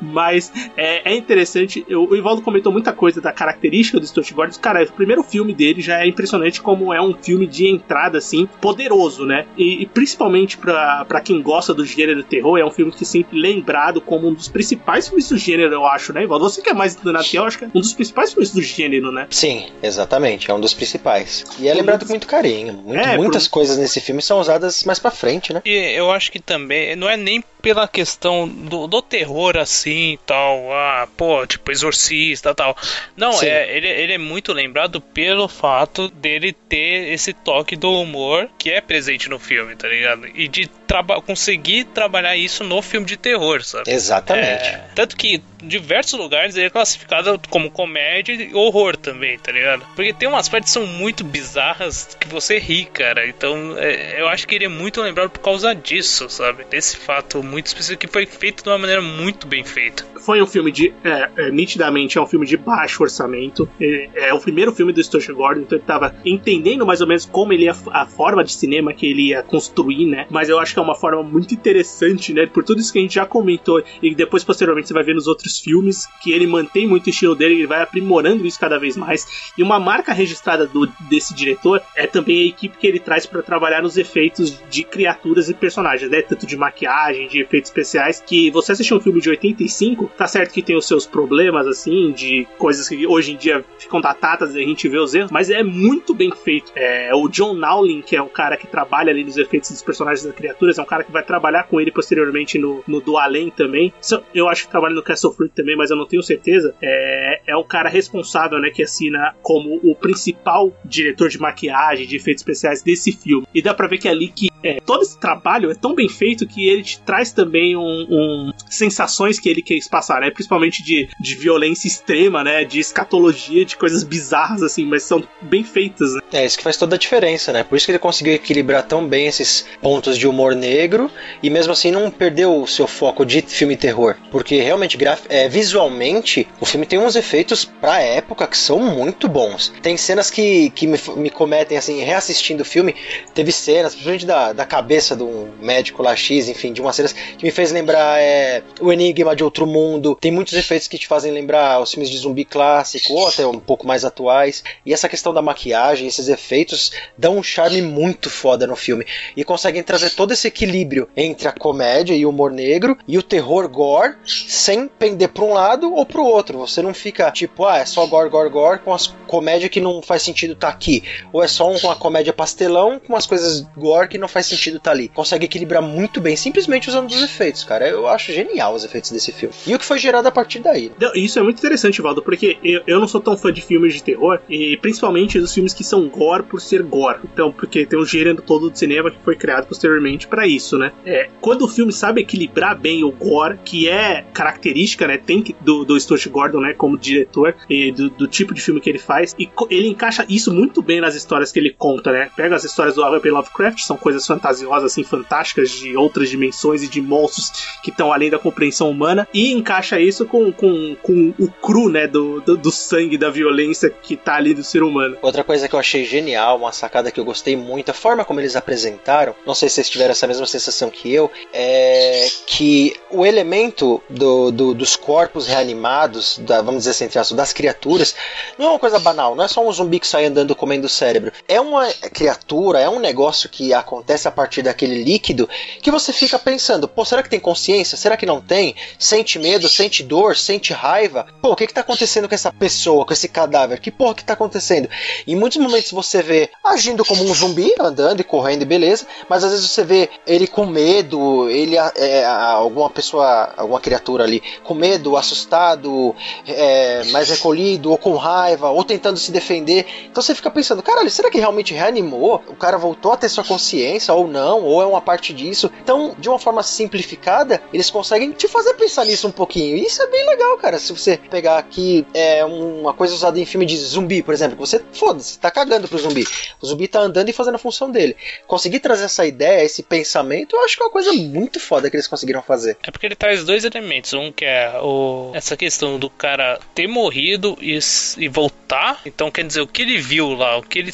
Mas 0.00 0.52
é, 0.76 1.12
é 1.12 1.16
interessante, 1.16 1.84
eu, 1.88 2.04
o 2.04 2.16
Ivaldo 2.16 2.42
comentou 2.42 2.72
muita 2.72 2.92
coisa 2.92 3.20
da 3.20 3.32
característica 3.32 3.98
do 3.98 4.06
Stuart 4.06 4.32
Gordon. 4.32 4.58
Cara, 4.60 4.82
o 4.82 4.92
primeiro 4.92 5.22
filme 5.22 5.54
dele 5.54 5.80
já 5.80 6.02
é 6.02 6.06
impressionante 6.06 6.60
como 6.60 6.92
é 6.92 7.00
um 7.00 7.14
filme 7.14 7.46
de 7.46 7.66
entrada, 7.68 8.18
assim, 8.18 8.48
poderoso, 8.60 9.24
né? 9.24 9.46
E, 9.56 9.82
e 9.82 9.86
principalmente 9.86 10.58
para 10.58 11.20
quem 11.24 11.40
gosta 11.40 11.72
do 11.72 11.84
gênero 11.84 12.22
terror, 12.22 12.58
é 12.58 12.64
um 12.64 12.70
filme 12.70 12.92
que 12.92 13.04
é 13.04 13.06
sempre 13.06 13.38
lembrado 13.38 14.00
como 14.00 14.28
um 14.28 14.34
dos 14.34 14.48
principais 14.48 15.08
filmes 15.08 15.28
do 15.28 15.38
gênero, 15.38 15.72
eu 15.72 15.86
acho, 15.86 16.12
né, 16.12 16.24
Ivaldo? 16.24 16.48
Você 16.48 16.60
que 16.62 16.70
é 16.70 16.74
mais 16.74 16.94
do 16.94 17.12
eu 17.32 17.44
acho 17.44 17.58
que 17.58 17.64
é 17.64 17.68
um 17.68 17.80
dos 17.80 17.92
principais 17.92 18.32
filmes 18.32 18.52
do 18.52 18.62
gênero, 18.62 19.12
né? 19.12 19.26
Sim, 19.30 19.66
exatamente, 19.82 20.50
é 20.50 20.54
um 20.54 20.60
dos 20.60 20.74
principais. 20.74 21.44
E 21.58 21.68
é 21.68 21.74
lembrado 21.74 22.04
com 22.04 22.10
muito 22.10 22.26
carinho. 22.26 22.74
Muito, 22.74 22.98
é, 22.98 23.16
muitas 23.16 23.46
por... 23.46 23.54
coisas 23.54 23.78
nesse 23.78 24.00
filme 24.02 24.20
são 24.20 24.38
usadas 24.38 24.84
mais 24.84 24.98
pra 24.98 25.10
frente, 25.10 25.52
né? 25.52 25.62
E 25.64 25.74
eu 25.96 26.10
acho 26.10 26.30
que 26.30 26.40
também 26.40 26.94
não 26.96 27.08
é 27.08 27.16
nem 27.16 27.42
pela 27.62 27.86
questão 27.86 28.48
do, 28.48 28.88
do 28.88 29.00
terror 29.00 29.56
assim 29.56 30.18
tal, 30.26 30.72
ah, 30.72 31.08
pô, 31.16 31.46
tipo 31.46 31.70
exorcista 31.70 32.52
tal. 32.54 32.76
Não, 33.16 33.40
é, 33.40 33.76
ele, 33.76 33.88
ele 33.88 34.12
é 34.14 34.18
muito 34.18 34.52
lembrado 34.52 35.00
pelo 35.00 35.46
fato 35.46 36.08
dele 36.08 36.52
ter 36.52 37.12
esse 37.12 37.32
toque 37.32 37.76
do 37.76 37.92
humor 37.92 38.50
que 38.58 38.70
é 38.70 38.80
presente 38.80 39.28
no 39.28 39.38
filme, 39.38 39.76
tá 39.76 39.88
ligado? 39.88 40.26
E 40.34 40.48
de 40.48 40.66
traba 40.66 41.22
conseguir 41.22 41.84
trabalhar 41.84 42.36
isso 42.36 42.64
no 42.64 42.82
filme 42.82 43.06
de 43.06 43.16
terror, 43.16 43.62
sabe? 43.62 43.90
Exatamente. 43.90 44.64
É, 44.64 44.84
tanto 44.94 45.16
que 45.16 45.42
em 45.62 45.68
diversos 45.68 46.18
lugares 46.18 46.56
ele 46.56 46.66
é 46.66 46.70
classificado 46.70 47.40
como 47.48 47.70
comédia 47.70 48.32
e 48.32 48.54
horror 48.54 48.96
também, 48.96 49.38
tá 49.38 49.52
ligado? 49.52 49.86
Porque 49.94 50.12
tem 50.12 50.28
umas 50.28 50.48
partes 50.48 50.70
que 50.70 50.74
são 50.74 50.86
muito 50.86 51.24
bizarras 51.24 52.16
que 52.18 52.28
você 52.28 52.58
ri, 52.58 52.84
cara. 52.84 53.26
Então 53.26 53.78
é, 53.78 54.20
eu 54.20 54.28
acho 54.28 54.46
que 54.46 54.54
ele 54.54 54.64
é 54.64 54.68
muito 54.68 55.00
lembrado 55.00 55.30
por 55.30 55.40
causa 55.40 55.74
disso, 55.74 56.28
sabe? 56.28 56.64
Desse 56.64 56.96
fato 56.96 57.42
muito 57.52 57.66
específico 57.66 58.00
que 58.00 58.06
foi 58.06 58.24
feito 58.24 58.62
de 58.64 58.68
uma 58.70 58.78
maneira 58.78 59.02
muito 59.02 59.46
bem 59.46 59.62
feita. 59.62 60.06
Foi 60.20 60.40
um 60.40 60.46
filme 60.46 60.72
de. 60.72 60.94
É, 61.04 61.30
é, 61.36 61.50
nitidamente 61.50 62.16
é 62.16 62.20
um 62.20 62.26
filme 62.26 62.46
de 62.46 62.56
baixo 62.56 63.02
orçamento. 63.02 63.68
É, 63.78 64.28
é, 64.28 64.34
o 64.34 64.40
primeiro 64.40 64.72
filme 64.72 64.92
do 64.92 65.04
Stuart 65.04 65.28
Gordon, 65.28 65.60
então 65.60 65.76
ele 65.76 65.84
tava 65.86 66.14
entendendo 66.24 66.86
mais 66.86 67.02
ou 67.02 67.06
menos 67.06 67.26
como 67.26 67.52
ele 67.52 67.64
ia. 67.64 67.76
a 67.90 68.06
forma 68.06 68.42
de 68.42 68.52
cinema 68.52 68.94
que 68.94 69.06
ele 69.06 69.28
ia 69.28 69.42
construir, 69.42 70.06
né? 70.06 70.26
Mas 70.30 70.48
eu 70.48 70.58
acho 70.58 70.72
que 70.72 70.78
é 70.78 70.82
uma 70.82 70.94
forma 70.94 71.22
muito 71.22 71.52
interessante, 71.52 72.32
né? 72.32 72.46
Por 72.46 72.64
tudo 72.64 72.80
isso 72.80 72.92
que 72.92 72.98
a 72.98 73.02
gente 73.02 73.14
já 73.14 73.26
comentou 73.26 73.82
e 74.02 74.14
depois 74.14 74.42
posteriormente 74.42 74.88
você 74.88 74.94
vai 74.94 75.04
ver 75.04 75.14
nos 75.14 75.26
outros 75.26 75.58
filmes 75.58 76.06
que 76.22 76.32
ele 76.32 76.46
mantém 76.46 76.86
muito 76.86 77.08
o 77.08 77.10
estilo 77.10 77.34
dele, 77.34 77.54
ele 77.54 77.66
vai 77.66 77.82
aprimorando 77.82 78.46
isso 78.46 78.58
cada 78.58 78.78
vez 78.78 78.96
mais. 78.96 79.52
E 79.58 79.62
uma 79.62 79.78
marca 79.78 80.12
registrada 80.14 80.66
do, 80.66 80.86
desse 81.10 81.34
diretor 81.34 81.82
é 81.94 82.06
também 82.06 82.44
a 82.44 82.46
equipe 82.46 82.78
que 82.78 82.86
ele 82.86 82.98
traz 82.98 83.26
para 83.26 83.42
trabalhar 83.42 83.82
nos 83.82 83.98
efeitos 83.98 84.58
de 84.70 84.84
criaturas 84.84 85.50
e 85.50 85.54
personagens, 85.54 86.10
né? 86.10 86.22
Tanto 86.22 86.46
de 86.46 86.56
maquiagem, 86.56 87.28
de 87.28 87.41
efeitos 87.42 87.70
especiais, 87.70 88.22
que 88.24 88.50
você 88.50 88.72
assistir 88.72 88.94
um 88.94 89.00
filme 89.00 89.20
de 89.20 89.30
85, 89.30 90.10
tá 90.16 90.26
certo 90.26 90.52
que 90.52 90.62
tem 90.62 90.76
os 90.76 90.86
seus 90.86 91.06
problemas, 91.06 91.66
assim, 91.66 92.12
de 92.12 92.46
coisas 92.58 92.88
que 92.88 93.06
hoje 93.06 93.32
em 93.32 93.36
dia 93.36 93.64
ficam 93.78 94.00
datadas 94.00 94.54
e 94.54 94.62
a 94.62 94.66
gente 94.66 94.88
vê 94.88 94.98
os 94.98 95.14
erros, 95.14 95.30
mas 95.30 95.50
é 95.50 95.62
muito 95.62 96.14
bem 96.14 96.30
feito. 96.32 96.72
É, 96.74 97.14
o 97.14 97.28
John 97.28 97.54
Nowlin, 97.54 98.02
que 98.02 98.16
é 98.16 98.22
o 98.22 98.28
cara 98.28 98.56
que 98.56 98.66
trabalha 98.66 99.10
ali 99.10 99.24
nos 99.24 99.36
efeitos 99.36 99.70
dos 99.70 99.82
personagens 99.82 100.24
das 100.24 100.34
criaturas, 100.34 100.78
é 100.78 100.82
um 100.82 100.86
cara 100.86 101.04
que 101.04 101.12
vai 101.12 101.22
trabalhar 101.22 101.64
com 101.64 101.80
ele 101.80 101.90
posteriormente 101.90 102.58
no, 102.58 102.82
no 102.86 103.00
Do 103.00 103.16
Além 103.16 103.50
também. 103.50 103.92
Eu 104.34 104.48
acho 104.48 104.64
que 104.64 104.70
trabalha 104.70 104.94
no 104.94 105.02
Castle 105.02 105.32
Freak 105.32 105.54
também, 105.54 105.76
mas 105.76 105.90
eu 105.90 105.96
não 105.96 106.06
tenho 106.06 106.22
certeza. 106.22 106.74
É, 106.80 107.40
é 107.46 107.56
o 107.56 107.64
cara 107.64 107.88
responsável, 107.88 108.58
né, 108.58 108.70
que 108.70 108.82
assina 108.82 109.34
como 109.42 109.80
o 109.82 109.94
principal 109.94 110.72
diretor 110.84 111.28
de 111.28 111.38
maquiagem, 111.38 112.06
de 112.06 112.16
efeitos 112.16 112.42
especiais 112.42 112.82
desse 112.82 113.12
filme. 113.12 113.46
E 113.54 113.62
dá 113.62 113.74
pra 113.74 113.86
ver 113.86 113.98
que 113.98 114.08
é 114.08 114.10
ali 114.10 114.28
que 114.28 114.48
é, 114.62 114.80
todo 114.80 115.02
esse 115.02 115.18
trabalho 115.18 115.70
é 115.70 115.74
tão 115.74 115.94
bem 115.94 116.08
feito 116.08 116.46
que 116.46 116.68
ele 116.68 116.82
te 116.82 117.00
traz 117.00 117.31
também 117.32 117.76
um, 117.76 118.06
um 118.08 118.52
sensações 118.68 119.38
que 119.38 119.48
ele 119.48 119.62
quis 119.62 119.88
passar, 119.88 120.20
né? 120.20 120.30
Principalmente 120.30 120.82
de, 120.82 121.08
de 121.18 121.34
violência 121.34 121.88
extrema, 121.88 122.44
né? 122.44 122.64
De 122.64 122.78
escatologia, 122.78 123.64
de 123.64 123.76
coisas 123.76 124.04
bizarras, 124.04 124.62
assim, 124.62 124.84
mas 124.84 125.02
são 125.02 125.22
bem 125.40 125.64
feitas, 125.64 126.14
né? 126.14 126.20
É, 126.32 126.46
isso 126.46 126.56
que 126.56 126.64
faz 126.64 126.76
toda 126.76 126.96
a 126.96 126.98
diferença, 126.98 127.52
né? 127.52 127.62
Por 127.62 127.76
isso 127.76 127.86
que 127.86 127.92
ele 127.92 127.98
conseguiu 127.98 128.34
equilibrar 128.34 128.82
tão 128.84 129.06
bem 129.06 129.26
esses 129.26 129.66
pontos 129.80 130.16
de 130.16 130.26
humor 130.26 130.54
negro 130.54 131.10
e 131.42 131.50
mesmo 131.50 131.72
assim 131.72 131.90
não 131.90 132.10
perdeu 132.10 132.62
o 132.62 132.66
seu 132.66 132.86
foco 132.86 133.24
de 133.24 133.42
filme 133.42 133.76
terror. 133.76 134.16
Porque 134.30 134.60
realmente, 134.60 134.96
é, 135.28 135.48
visualmente, 135.48 136.48
o 136.60 136.66
filme 136.66 136.86
tem 136.86 136.98
uns 136.98 137.16
efeitos 137.16 137.64
pra 137.64 138.00
época 138.00 138.46
que 138.46 138.56
são 138.56 138.78
muito 138.78 139.28
bons. 139.28 139.72
Tem 139.82 139.96
cenas 139.96 140.30
que, 140.30 140.70
que 140.70 140.86
me, 140.86 140.98
me 141.16 141.30
cometem, 141.30 141.76
assim, 141.76 142.02
reassistindo 142.02 142.62
o 142.62 142.66
filme, 142.66 142.94
teve 143.34 143.52
cenas, 143.52 143.92
principalmente 143.92 144.26
da, 144.26 144.52
da, 144.52 144.64
cabeça 144.64 145.14
de 145.14 145.22
um 145.22 145.50
médico 145.60 146.02
lá 146.02 146.16
X, 146.16 146.48
enfim, 146.48 146.72
de 146.72 146.80
umas 146.80 146.96
cenas 146.96 147.14
que 147.38 147.44
me 147.44 147.50
fez 147.50 147.72
lembrar 147.72 148.20
é, 148.20 148.62
o 148.80 148.92
Enigma 148.92 149.34
de 149.34 149.42
Outro 149.42 149.66
Mundo. 149.66 150.16
Tem 150.20 150.30
muitos 150.30 150.52
efeitos 150.54 150.86
que 150.86 150.98
te 150.98 151.08
fazem 151.08 151.32
lembrar 151.32 151.80
os 151.80 151.90
filmes 151.90 152.10
de 152.10 152.18
zumbi 152.18 152.44
clássico, 152.44 153.14
ou 153.14 153.26
até 153.26 153.46
um 153.46 153.58
pouco 153.58 153.86
mais 153.86 154.04
atuais. 154.04 154.62
E 154.84 154.92
essa 154.92 155.08
questão 155.08 155.32
da 155.32 155.40
maquiagem, 155.40 156.06
esses 156.06 156.28
efeitos, 156.28 156.92
dão 157.16 157.38
um 157.38 157.42
charme 157.42 157.80
muito 157.80 158.28
foda 158.28 158.66
no 158.66 158.76
filme. 158.76 159.06
E 159.36 159.44
conseguem 159.44 159.82
trazer 159.82 160.10
todo 160.10 160.32
esse 160.32 160.48
equilíbrio 160.48 161.08
entre 161.16 161.48
a 161.48 161.52
comédia 161.52 162.14
e 162.14 162.26
o 162.26 162.30
humor 162.30 162.50
negro 162.50 162.96
e 163.08 163.16
o 163.16 163.22
terror 163.22 163.68
gore, 163.68 164.16
sem 164.26 164.86
pender 164.86 165.30
para 165.30 165.44
um 165.44 165.54
lado 165.54 165.94
ou 165.94 166.04
para 166.04 166.20
o 166.20 166.26
outro. 166.26 166.58
Você 166.58 166.82
não 166.82 166.92
fica 166.92 167.30
tipo, 167.30 167.64
ah, 167.64 167.78
é 167.78 167.86
só 167.86 168.06
gore, 168.06 168.28
gore, 168.28 168.50
gore, 168.50 168.78
com 168.80 168.92
as 168.92 169.06
comédia 169.26 169.68
que 169.68 169.80
não 169.80 170.02
faz 170.02 170.22
sentido 170.22 170.52
estar 170.52 170.68
tá 170.68 170.72
aqui. 170.72 171.02
Ou 171.32 171.42
é 171.42 171.48
só 171.48 171.70
uma 171.70 171.96
comédia 171.96 172.34
pastelão 172.34 173.00
com 173.00 173.14
umas 173.14 173.26
coisas 173.26 173.62
gore 173.76 174.08
que 174.08 174.18
não 174.18 174.28
faz 174.28 174.42
faz 174.42 174.46
sentido 174.46 174.76
estar 174.78 174.90
tá 174.90 174.96
ali. 174.96 175.08
Consegue 175.08 175.44
equilibrar 175.44 175.80
muito 175.80 176.20
bem, 176.20 176.36
simplesmente 176.36 176.88
usando 176.88 177.08
os 177.16 177.22
efeitos, 177.22 177.64
cara. 177.64 177.88
Eu 177.88 178.06
acho 178.06 178.32
genial 178.32 178.74
os 178.74 178.84
efeitos 178.84 179.10
desse 179.10 179.32
filme. 179.32 179.54
E 179.66 179.74
o 179.74 179.78
que 179.78 179.84
foi 179.84 179.98
gerado 179.98 180.26
a 180.28 180.30
partir 180.30 180.60
daí. 180.60 180.90
Isso 181.14 181.38
é 181.38 181.42
muito 181.42 181.58
interessante, 181.58 182.00
Valdo, 182.02 182.22
porque 182.22 182.56
eu, 182.62 182.82
eu 182.86 183.00
não 183.00 183.08
sou 183.08 183.20
tão 183.20 183.36
fã 183.36 183.52
de 183.52 183.60
filmes 183.60 183.94
de 183.94 184.02
terror, 184.02 184.40
e 184.48 184.76
principalmente 184.78 185.38
dos 185.40 185.52
filmes 185.52 185.74
que 185.74 185.84
são 185.84 186.08
gore 186.08 186.42
por 186.44 186.60
ser 186.60 186.82
gore. 186.82 187.18
Então, 187.24 187.52
porque 187.52 187.86
tem 187.86 187.98
um 187.98 188.04
gênero 188.04 188.42
todo 188.42 188.70
de 188.70 188.78
cinema 188.78 189.10
que 189.10 189.18
foi 189.24 189.36
criado 189.36 189.66
posteriormente 189.66 190.26
para 190.26 190.46
isso, 190.46 190.78
né? 190.78 190.92
É, 191.04 191.28
quando 191.40 191.62
o 191.62 191.68
filme 191.68 191.92
sabe 191.92 192.20
equilibrar 192.20 192.78
bem 192.78 193.04
o 193.04 193.10
gore, 193.10 193.58
que 193.64 193.88
é 193.88 194.24
característica, 194.32 195.06
né, 195.06 195.18
tem 195.18 195.42
que- 195.42 195.54
do, 195.60 195.84
do 195.84 195.98
Stuart 195.98 196.26
Gordon, 196.28 196.60
né, 196.60 196.74
como 196.74 196.98
diretor, 196.98 197.54
e 197.68 197.92
do, 197.92 198.10
do 198.10 198.26
tipo 198.28 198.52
de 198.54 198.60
filme 198.60 198.80
que 198.80 198.88
ele 198.90 198.98
faz, 198.98 199.34
e 199.38 199.48
ele 199.70 199.88
encaixa 199.88 200.24
isso 200.28 200.52
muito 200.52 200.82
bem 200.82 201.00
nas 201.00 201.14
histórias 201.14 201.50
que 201.52 201.58
ele 201.58 201.74
conta, 201.76 202.12
né? 202.12 202.30
Pega 202.36 202.54
as 202.56 202.64
histórias 202.64 202.94
do 202.94 203.04
H.P. 203.04 203.30
Lovecraft, 203.30 203.80
são 203.80 203.96
coisas 203.96 204.26
fantasiosas, 204.26 204.92
assim, 204.92 205.02
fantásticas, 205.04 205.70
de 205.70 205.96
outras 205.96 206.28
dimensões 206.30 206.82
e 206.82 206.88
de 206.92 207.00
monstros 207.02 207.52
que 207.82 207.90
estão 207.90 208.12
além 208.12 208.30
da 208.30 208.38
compreensão 208.38 208.90
humana, 208.90 209.26
e 209.32 209.52
encaixa 209.52 209.98
isso 210.00 210.24
com, 210.26 210.52
com, 210.52 210.94
com 211.02 211.34
o 211.38 211.48
cru, 211.50 211.88
né, 211.88 212.06
do, 212.06 212.40
do, 212.40 212.56
do 212.56 212.70
sangue, 212.70 213.16
da 213.18 213.30
violência 213.30 213.90
que 213.90 214.16
tá 214.16 214.34
ali 214.36 214.54
do 214.54 214.62
ser 214.62 214.82
humano. 214.82 215.16
Outra 215.22 215.42
coisa 215.42 215.68
que 215.68 215.74
eu 215.74 215.78
achei 215.80 216.04
genial, 216.04 216.58
uma 216.58 216.72
sacada 216.72 217.10
que 217.10 217.18
eu 217.18 217.24
gostei 217.24 217.56
muito, 217.56 217.90
a 217.90 217.94
forma 217.94 218.24
como 218.24 218.40
eles 218.40 218.54
apresentaram, 218.56 219.34
não 219.46 219.54
sei 219.54 219.68
se 219.68 219.76
vocês 219.76 219.88
tiveram 219.90 220.12
essa 220.12 220.26
mesma 220.26 220.46
sensação 220.46 220.90
que 220.90 221.12
eu, 221.12 221.30
é 221.52 222.28
que 222.46 222.94
o 223.10 223.24
elemento 223.24 224.02
do, 224.08 224.50
do- 224.50 224.74
dos 224.74 224.96
corpos 224.96 225.46
reanimados, 225.46 226.38
da- 226.38 226.60
vamos 226.62 226.84
dizer 226.84 226.90
assim, 226.90 227.04
aspas, 227.18 227.32
das 227.32 227.52
criaturas, 227.52 228.14
não 228.58 228.66
é 228.66 228.70
uma 228.70 228.78
coisa 228.78 228.98
banal, 228.98 229.34
não 229.34 229.44
é 229.44 229.48
só 229.48 229.66
um 229.66 229.72
zumbi 229.72 229.98
que 229.98 230.06
sai 230.06 230.26
andando 230.26 230.54
comendo 230.54 230.86
o 230.86 230.90
cérebro. 230.90 231.32
É 231.48 231.60
uma 231.60 231.86
criatura, 232.12 232.80
é 232.80 232.88
um 232.88 232.98
negócio 232.98 233.48
que 233.48 233.72
acontece 233.72 234.28
a 234.28 234.30
partir 234.30 234.62
daquele 234.62 235.02
líquido 235.02 235.48
que 235.80 235.90
você 235.90 236.12
fica 236.12 236.38
pensando, 236.38 236.81
pô, 236.88 237.04
será 237.04 237.22
que 237.22 237.30
tem 237.30 237.40
consciência? 237.40 237.96
Será 237.96 238.16
que 238.16 238.26
não 238.26 238.40
tem? 238.40 238.74
Sente 238.98 239.38
medo, 239.38 239.68
sente 239.68 240.02
dor, 240.02 240.36
sente 240.36 240.72
raiva? 240.72 241.26
Pô, 241.40 241.52
o 241.52 241.56
que 241.56 241.66
que 241.66 241.74
tá 241.74 241.80
acontecendo 241.80 242.28
com 242.28 242.34
essa 242.34 242.52
pessoa, 242.52 243.04
com 243.04 243.12
esse 243.12 243.28
cadáver? 243.28 243.80
Que 243.80 243.90
porra 243.90 244.14
que 244.14 244.24
tá 244.24 244.34
acontecendo? 244.34 244.88
Em 245.26 245.36
muitos 245.36 245.58
momentos 245.58 245.90
você 245.90 246.22
vê 246.22 246.50
agindo 246.64 247.04
como 247.04 247.22
um 247.24 247.34
zumbi, 247.34 247.72
andando 247.80 248.20
e 248.20 248.24
correndo 248.24 248.62
e 248.62 248.66
beleza, 248.66 249.06
mas 249.28 249.44
às 249.44 249.52
vezes 249.52 249.70
você 249.70 249.84
vê 249.84 250.10
ele 250.26 250.46
com 250.46 250.66
medo, 250.66 251.48
ele 251.48 251.76
é, 251.76 252.24
alguma 252.24 252.90
pessoa, 252.90 253.52
alguma 253.56 253.80
criatura 253.80 254.24
ali 254.24 254.42
com 254.64 254.74
medo, 254.74 255.16
assustado, 255.16 256.14
é, 256.46 257.04
mais 257.06 257.28
recolhido, 257.28 257.90
ou 257.90 257.98
com 257.98 258.16
raiva, 258.16 258.70
ou 258.70 258.84
tentando 258.84 259.18
se 259.18 259.30
defender. 259.30 259.86
Então 260.10 260.22
você 260.22 260.34
fica 260.34 260.50
pensando, 260.50 260.82
caralho, 260.82 261.10
será 261.10 261.30
que 261.30 261.38
realmente 261.38 261.74
reanimou? 261.74 262.42
O 262.48 262.54
cara 262.54 262.78
voltou 262.78 263.12
a 263.12 263.16
ter 263.16 263.28
sua 263.28 263.44
consciência 263.44 264.12
ou 264.14 264.26
não? 264.26 264.62
Ou 264.62 264.82
é 264.82 264.86
uma 264.86 265.00
parte 265.00 265.32
disso? 265.32 265.70
Então, 265.82 266.14
de 266.18 266.28
uma 266.28 266.38
forma 266.38 266.62
simplificada, 266.72 267.62
eles 267.72 267.90
conseguem 267.90 268.32
te 268.32 268.48
fazer 268.48 268.74
pensar 268.74 269.04
nisso 269.04 269.28
um 269.28 269.32
pouquinho. 269.32 269.76
E 269.76 269.84
isso 269.84 270.02
é 270.02 270.06
bem 270.06 270.26
legal, 270.26 270.56
cara. 270.58 270.78
Se 270.78 270.92
você 270.92 271.16
pegar 271.16 271.58
aqui 271.58 272.06
é 272.14 272.44
uma 272.44 272.92
coisa 272.92 273.14
usada 273.14 273.38
em 273.38 273.46
filme 273.46 273.66
de 273.66 273.76
zumbi, 273.76 274.22
por 274.22 274.34
exemplo, 274.34 274.56
que 274.56 274.60
você 274.60 274.82
foda-se, 274.92 275.38
tá 275.38 275.50
cagando 275.50 275.88
pro 275.88 275.98
zumbi. 275.98 276.24
O 276.60 276.66
zumbi 276.66 276.88
tá 276.88 277.00
andando 277.00 277.28
e 277.28 277.32
fazendo 277.32 277.54
a 277.56 277.58
função 277.58 277.90
dele. 277.90 278.16
Conseguir 278.46 278.80
trazer 278.80 279.04
essa 279.04 279.26
ideia, 279.26 279.64
esse 279.64 279.82
pensamento, 279.82 280.56
eu 280.56 280.64
acho 280.64 280.76
que 280.76 280.82
é 280.82 280.86
uma 280.86 280.92
coisa 280.92 281.12
muito 281.12 281.60
foda 281.60 281.90
que 281.90 281.96
eles 281.96 282.06
conseguiram 282.06 282.42
fazer. 282.42 282.76
É 282.82 282.90
porque 282.90 283.06
ele 283.06 283.16
traz 283.16 283.44
dois 283.44 283.64
elementos. 283.64 284.12
Um 284.12 284.32
que 284.32 284.44
é 284.44 284.78
o, 284.80 285.30
essa 285.34 285.56
questão 285.56 285.98
do 285.98 286.10
cara 286.10 286.58
ter 286.74 286.86
morrido 286.86 287.56
e, 287.60 287.78
e 288.18 288.28
voltar. 288.28 289.00
Então 289.04 289.30
quer 289.30 289.46
dizer, 289.46 289.60
o 289.60 289.66
que 289.66 289.82
ele 289.82 289.98
viu 289.98 290.34
lá, 290.34 290.56
o 290.58 290.62
que 290.62 290.78
ele. 290.78 290.92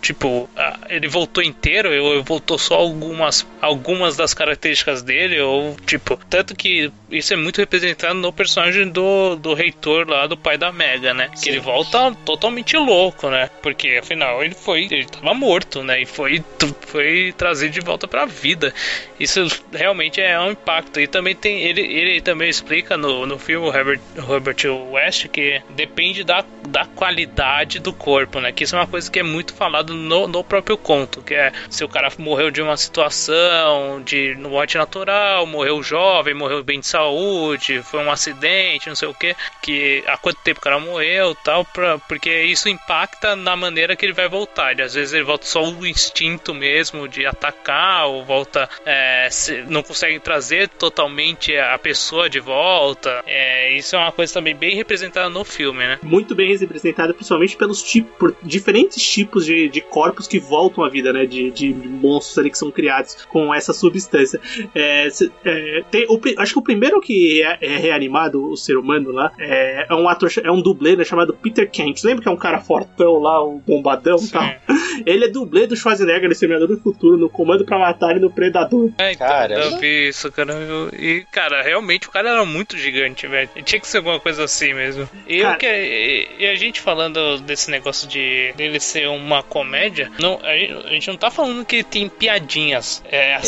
Tipo, 0.00 0.48
ele 0.88 1.08
voltou 1.08 1.42
inteiro 1.42 1.90
ou 2.02 2.22
voltou 2.22 2.58
só 2.58 2.76
algumas, 2.76 3.46
algumas 3.60 4.16
das 4.16 4.32
características 4.32 5.02
dele, 5.02 5.40
ou 5.40 5.76
tipo, 5.86 6.18
tanto 6.28 6.54
que 6.56 6.90
isso 7.10 7.32
é 7.32 7.36
muito 7.36 7.58
representado 7.58 8.14
no 8.14 8.32
personagem 8.32 8.88
do, 8.88 9.36
do 9.36 9.52
reitor 9.52 10.08
lá, 10.08 10.26
do 10.26 10.36
pai 10.36 10.56
da 10.56 10.72
Mega, 10.72 11.12
né? 11.12 11.30
Que 11.42 11.50
ele 11.50 11.60
volta 11.60 12.14
totalmente 12.24 12.76
louco, 12.76 13.28
né? 13.28 13.50
Porque 13.62 13.98
afinal 14.00 14.42
ele 14.42 14.54
foi, 14.54 14.88
ele 14.90 15.04
tava 15.04 15.34
morto, 15.34 15.82
né? 15.82 16.00
E 16.00 16.06
foi, 16.06 16.42
foi 16.86 17.34
trazido 17.36 17.72
de 17.72 17.80
volta 17.80 18.08
pra 18.08 18.24
vida. 18.24 18.72
Isso 19.18 19.46
realmente 19.72 20.20
é 20.20 20.38
um 20.40 20.52
impacto. 20.52 21.00
E 21.00 21.06
também 21.06 21.34
tem. 21.34 21.60
Ele, 21.62 21.80
ele 21.82 22.20
também 22.20 22.48
explica 22.48 22.96
no, 22.96 23.26
no 23.26 23.38
filme 23.38 23.66
o 23.66 23.74
Herbert, 23.74 24.00
Herbert 24.16 24.64
West 24.90 25.28
que 25.28 25.60
depende 25.70 26.24
da, 26.24 26.44
da 26.68 26.84
qualidade 26.84 27.78
do 27.78 27.92
corpo, 27.92 28.40
né? 28.40 28.52
Que 28.52 28.64
isso 28.64 28.76
é 28.76 28.78
uma 28.78 28.86
coisa 28.86 29.10
que 29.10 29.18
é 29.18 29.22
muito 29.22 29.52
falado 29.54 29.89
no, 29.92 30.26
no 30.26 30.44
próprio 30.44 30.76
conto. 30.76 31.22
Que 31.22 31.34
é 31.34 31.52
se 31.68 31.84
o 31.84 31.88
cara 31.88 32.10
morreu 32.18 32.50
de 32.50 32.62
uma 32.62 32.76
situação 32.76 34.02
de 34.02 34.34
morte 34.36 34.76
natural, 34.76 35.46
morreu 35.46 35.82
jovem, 35.82 36.34
morreu 36.34 36.62
bem 36.62 36.80
de 36.80 36.86
saúde, 36.86 37.82
foi 37.82 38.00
um 38.00 38.10
acidente, 38.10 38.88
não 38.88 38.96
sei 38.96 39.08
o 39.08 39.14
que, 39.14 39.34
que 39.62 40.02
há 40.06 40.16
quanto 40.16 40.40
tempo 40.42 40.60
o 40.60 40.62
cara 40.62 40.78
morreu 40.78 41.34
tal, 41.34 41.64
pra, 41.64 41.98
porque 41.98 42.42
isso 42.44 42.68
impacta 42.68 43.36
na 43.36 43.56
maneira 43.56 43.96
que 43.96 44.04
ele 44.04 44.12
vai 44.12 44.28
voltar. 44.28 44.72
Ele, 44.72 44.82
às 44.82 44.94
vezes 44.94 45.12
ele 45.12 45.24
volta 45.24 45.46
só 45.46 45.62
o 45.62 45.86
instinto 45.86 46.54
mesmo 46.54 47.08
de 47.08 47.26
atacar, 47.26 48.06
ou 48.06 48.24
volta. 48.24 48.68
é, 48.84 49.28
não 49.68 49.82
consegue 49.82 50.18
trazer 50.18 50.68
totalmente 50.68 51.56
a 51.56 51.78
pessoa 51.78 52.28
de 52.28 52.40
volta. 52.40 53.22
É, 53.26 53.72
isso 53.72 53.96
é 53.96 53.98
uma 53.98 54.12
coisa 54.12 54.32
também 54.32 54.54
bem 54.54 54.74
representada 54.76 55.28
no 55.28 55.44
filme, 55.44 55.80
né? 55.86 55.98
Muito 56.02 56.34
bem 56.34 56.56
representada, 56.56 57.14
principalmente 57.14 57.56
pelos 57.56 57.82
tipos, 57.82 58.16
por 58.18 58.36
diferentes 58.42 59.02
tipos 59.02 59.44
de, 59.44 59.68
de 59.68 59.79
corpos 59.82 60.26
que 60.26 60.38
voltam 60.38 60.84
à 60.84 60.88
vida, 60.88 61.12
né? 61.12 61.26
De, 61.26 61.50
de 61.50 61.72
monstros 61.72 62.38
ali 62.38 62.50
que 62.50 62.58
são 62.58 62.70
criados 62.70 63.14
com 63.28 63.54
essa 63.54 63.72
substância. 63.72 64.40
É, 64.74 65.08
se- 65.10 65.30
é, 65.44 65.82
tem 65.90 66.06
o 66.08 66.20
acho 66.38 66.52
que 66.54 66.58
o 66.58 66.62
primeiro 66.62 67.00
que 67.00 67.42
é, 67.42 67.58
é 67.60 67.76
reanimado, 67.76 68.50
o 68.50 68.56
ser 68.56 68.76
humano 68.76 69.10
lá, 69.12 69.32
é, 69.38 69.86
é 69.88 69.94
um 69.94 70.08
ator, 70.08 70.30
é 70.42 70.50
um 70.50 70.60
dublê 70.60 70.96
né, 70.96 71.04
chamado 71.04 71.34
Peter 71.34 71.68
Kent. 71.70 72.02
Lembra 72.04 72.22
que 72.22 72.28
é 72.28 72.32
um 72.32 72.36
cara 72.36 72.60
fortão 72.60 73.18
lá, 73.18 73.42
o 73.42 73.58
bombadão 73.58 74.16
e 74.22 74.28
tal? 74.28 74.50
Ele 75.06 75.24
é 75.24 75.28
dublê 75.28 75.66
do 75.66 75.76
Schwarzenegger 75.76 76.24
no 76.26 76.32
Exterminador 76.32 76.68
do 76.68 76.78
Futuro, 76.78 77.16
no 77.16 77.30
Comando 77.30 77.64
pra 77.64 77.78
Matar 77.78 78.16
e 78.16 78.20
no 78.20 78.30
Predador. 78.30 78.90
É, 78.98 79.12
então, 79.12 79.26
Caramba. 79.26 79.60
eu 79.64 79.78
vi 79.78 80.08
isso, 80.08 80.30
cara. 80.32 80.52
eu- 80.52 80.90
E, 80.98 81.24
cara, 81.32 81.62
realmente 81.62 82.06
o 82.08 82.10
cara 82.10 82.30
era 82.30 82.44
muito 82.44 82.76
gigante, 82.76 83.26
velho. 83.26 83.48
Tinha 83.64 83.80
que 83.80 83.86
ser 83.88 83.98
alguma 83.98 84.20
coisa 84.20 84.44
assim 84.44 84.74
mesmo. 84.74 85.08
E, 85.26 85.38
eu 85.38 85.44
Cara- 85.44 85.56
que, 85.56 85.66
e, 85.66 86.28
e 86.40 86.46
a 86.46 86.54
gente 86.54 86.80
falando 86.80 87.38
desse 87.40 87.70
negócio 87.70 88.06
de 88.08 88.52
dele 88.56 88.78
ser 88.80 89.08
uma 89.08 89.42
comédia, 89.42 89.69
não, 90.18 90.40
a, 90.42 90.90
gente, 90.90 91.08
não 91.08 91.16
tá 91.16 91.30
falando 91.30 91.64
que 91.64 91.82
tem 91.82 92.08
piadinhas. 92.08 93.02
É 93.10 93.34
a 93.34 93.40
Exatamente. 93.40 93.46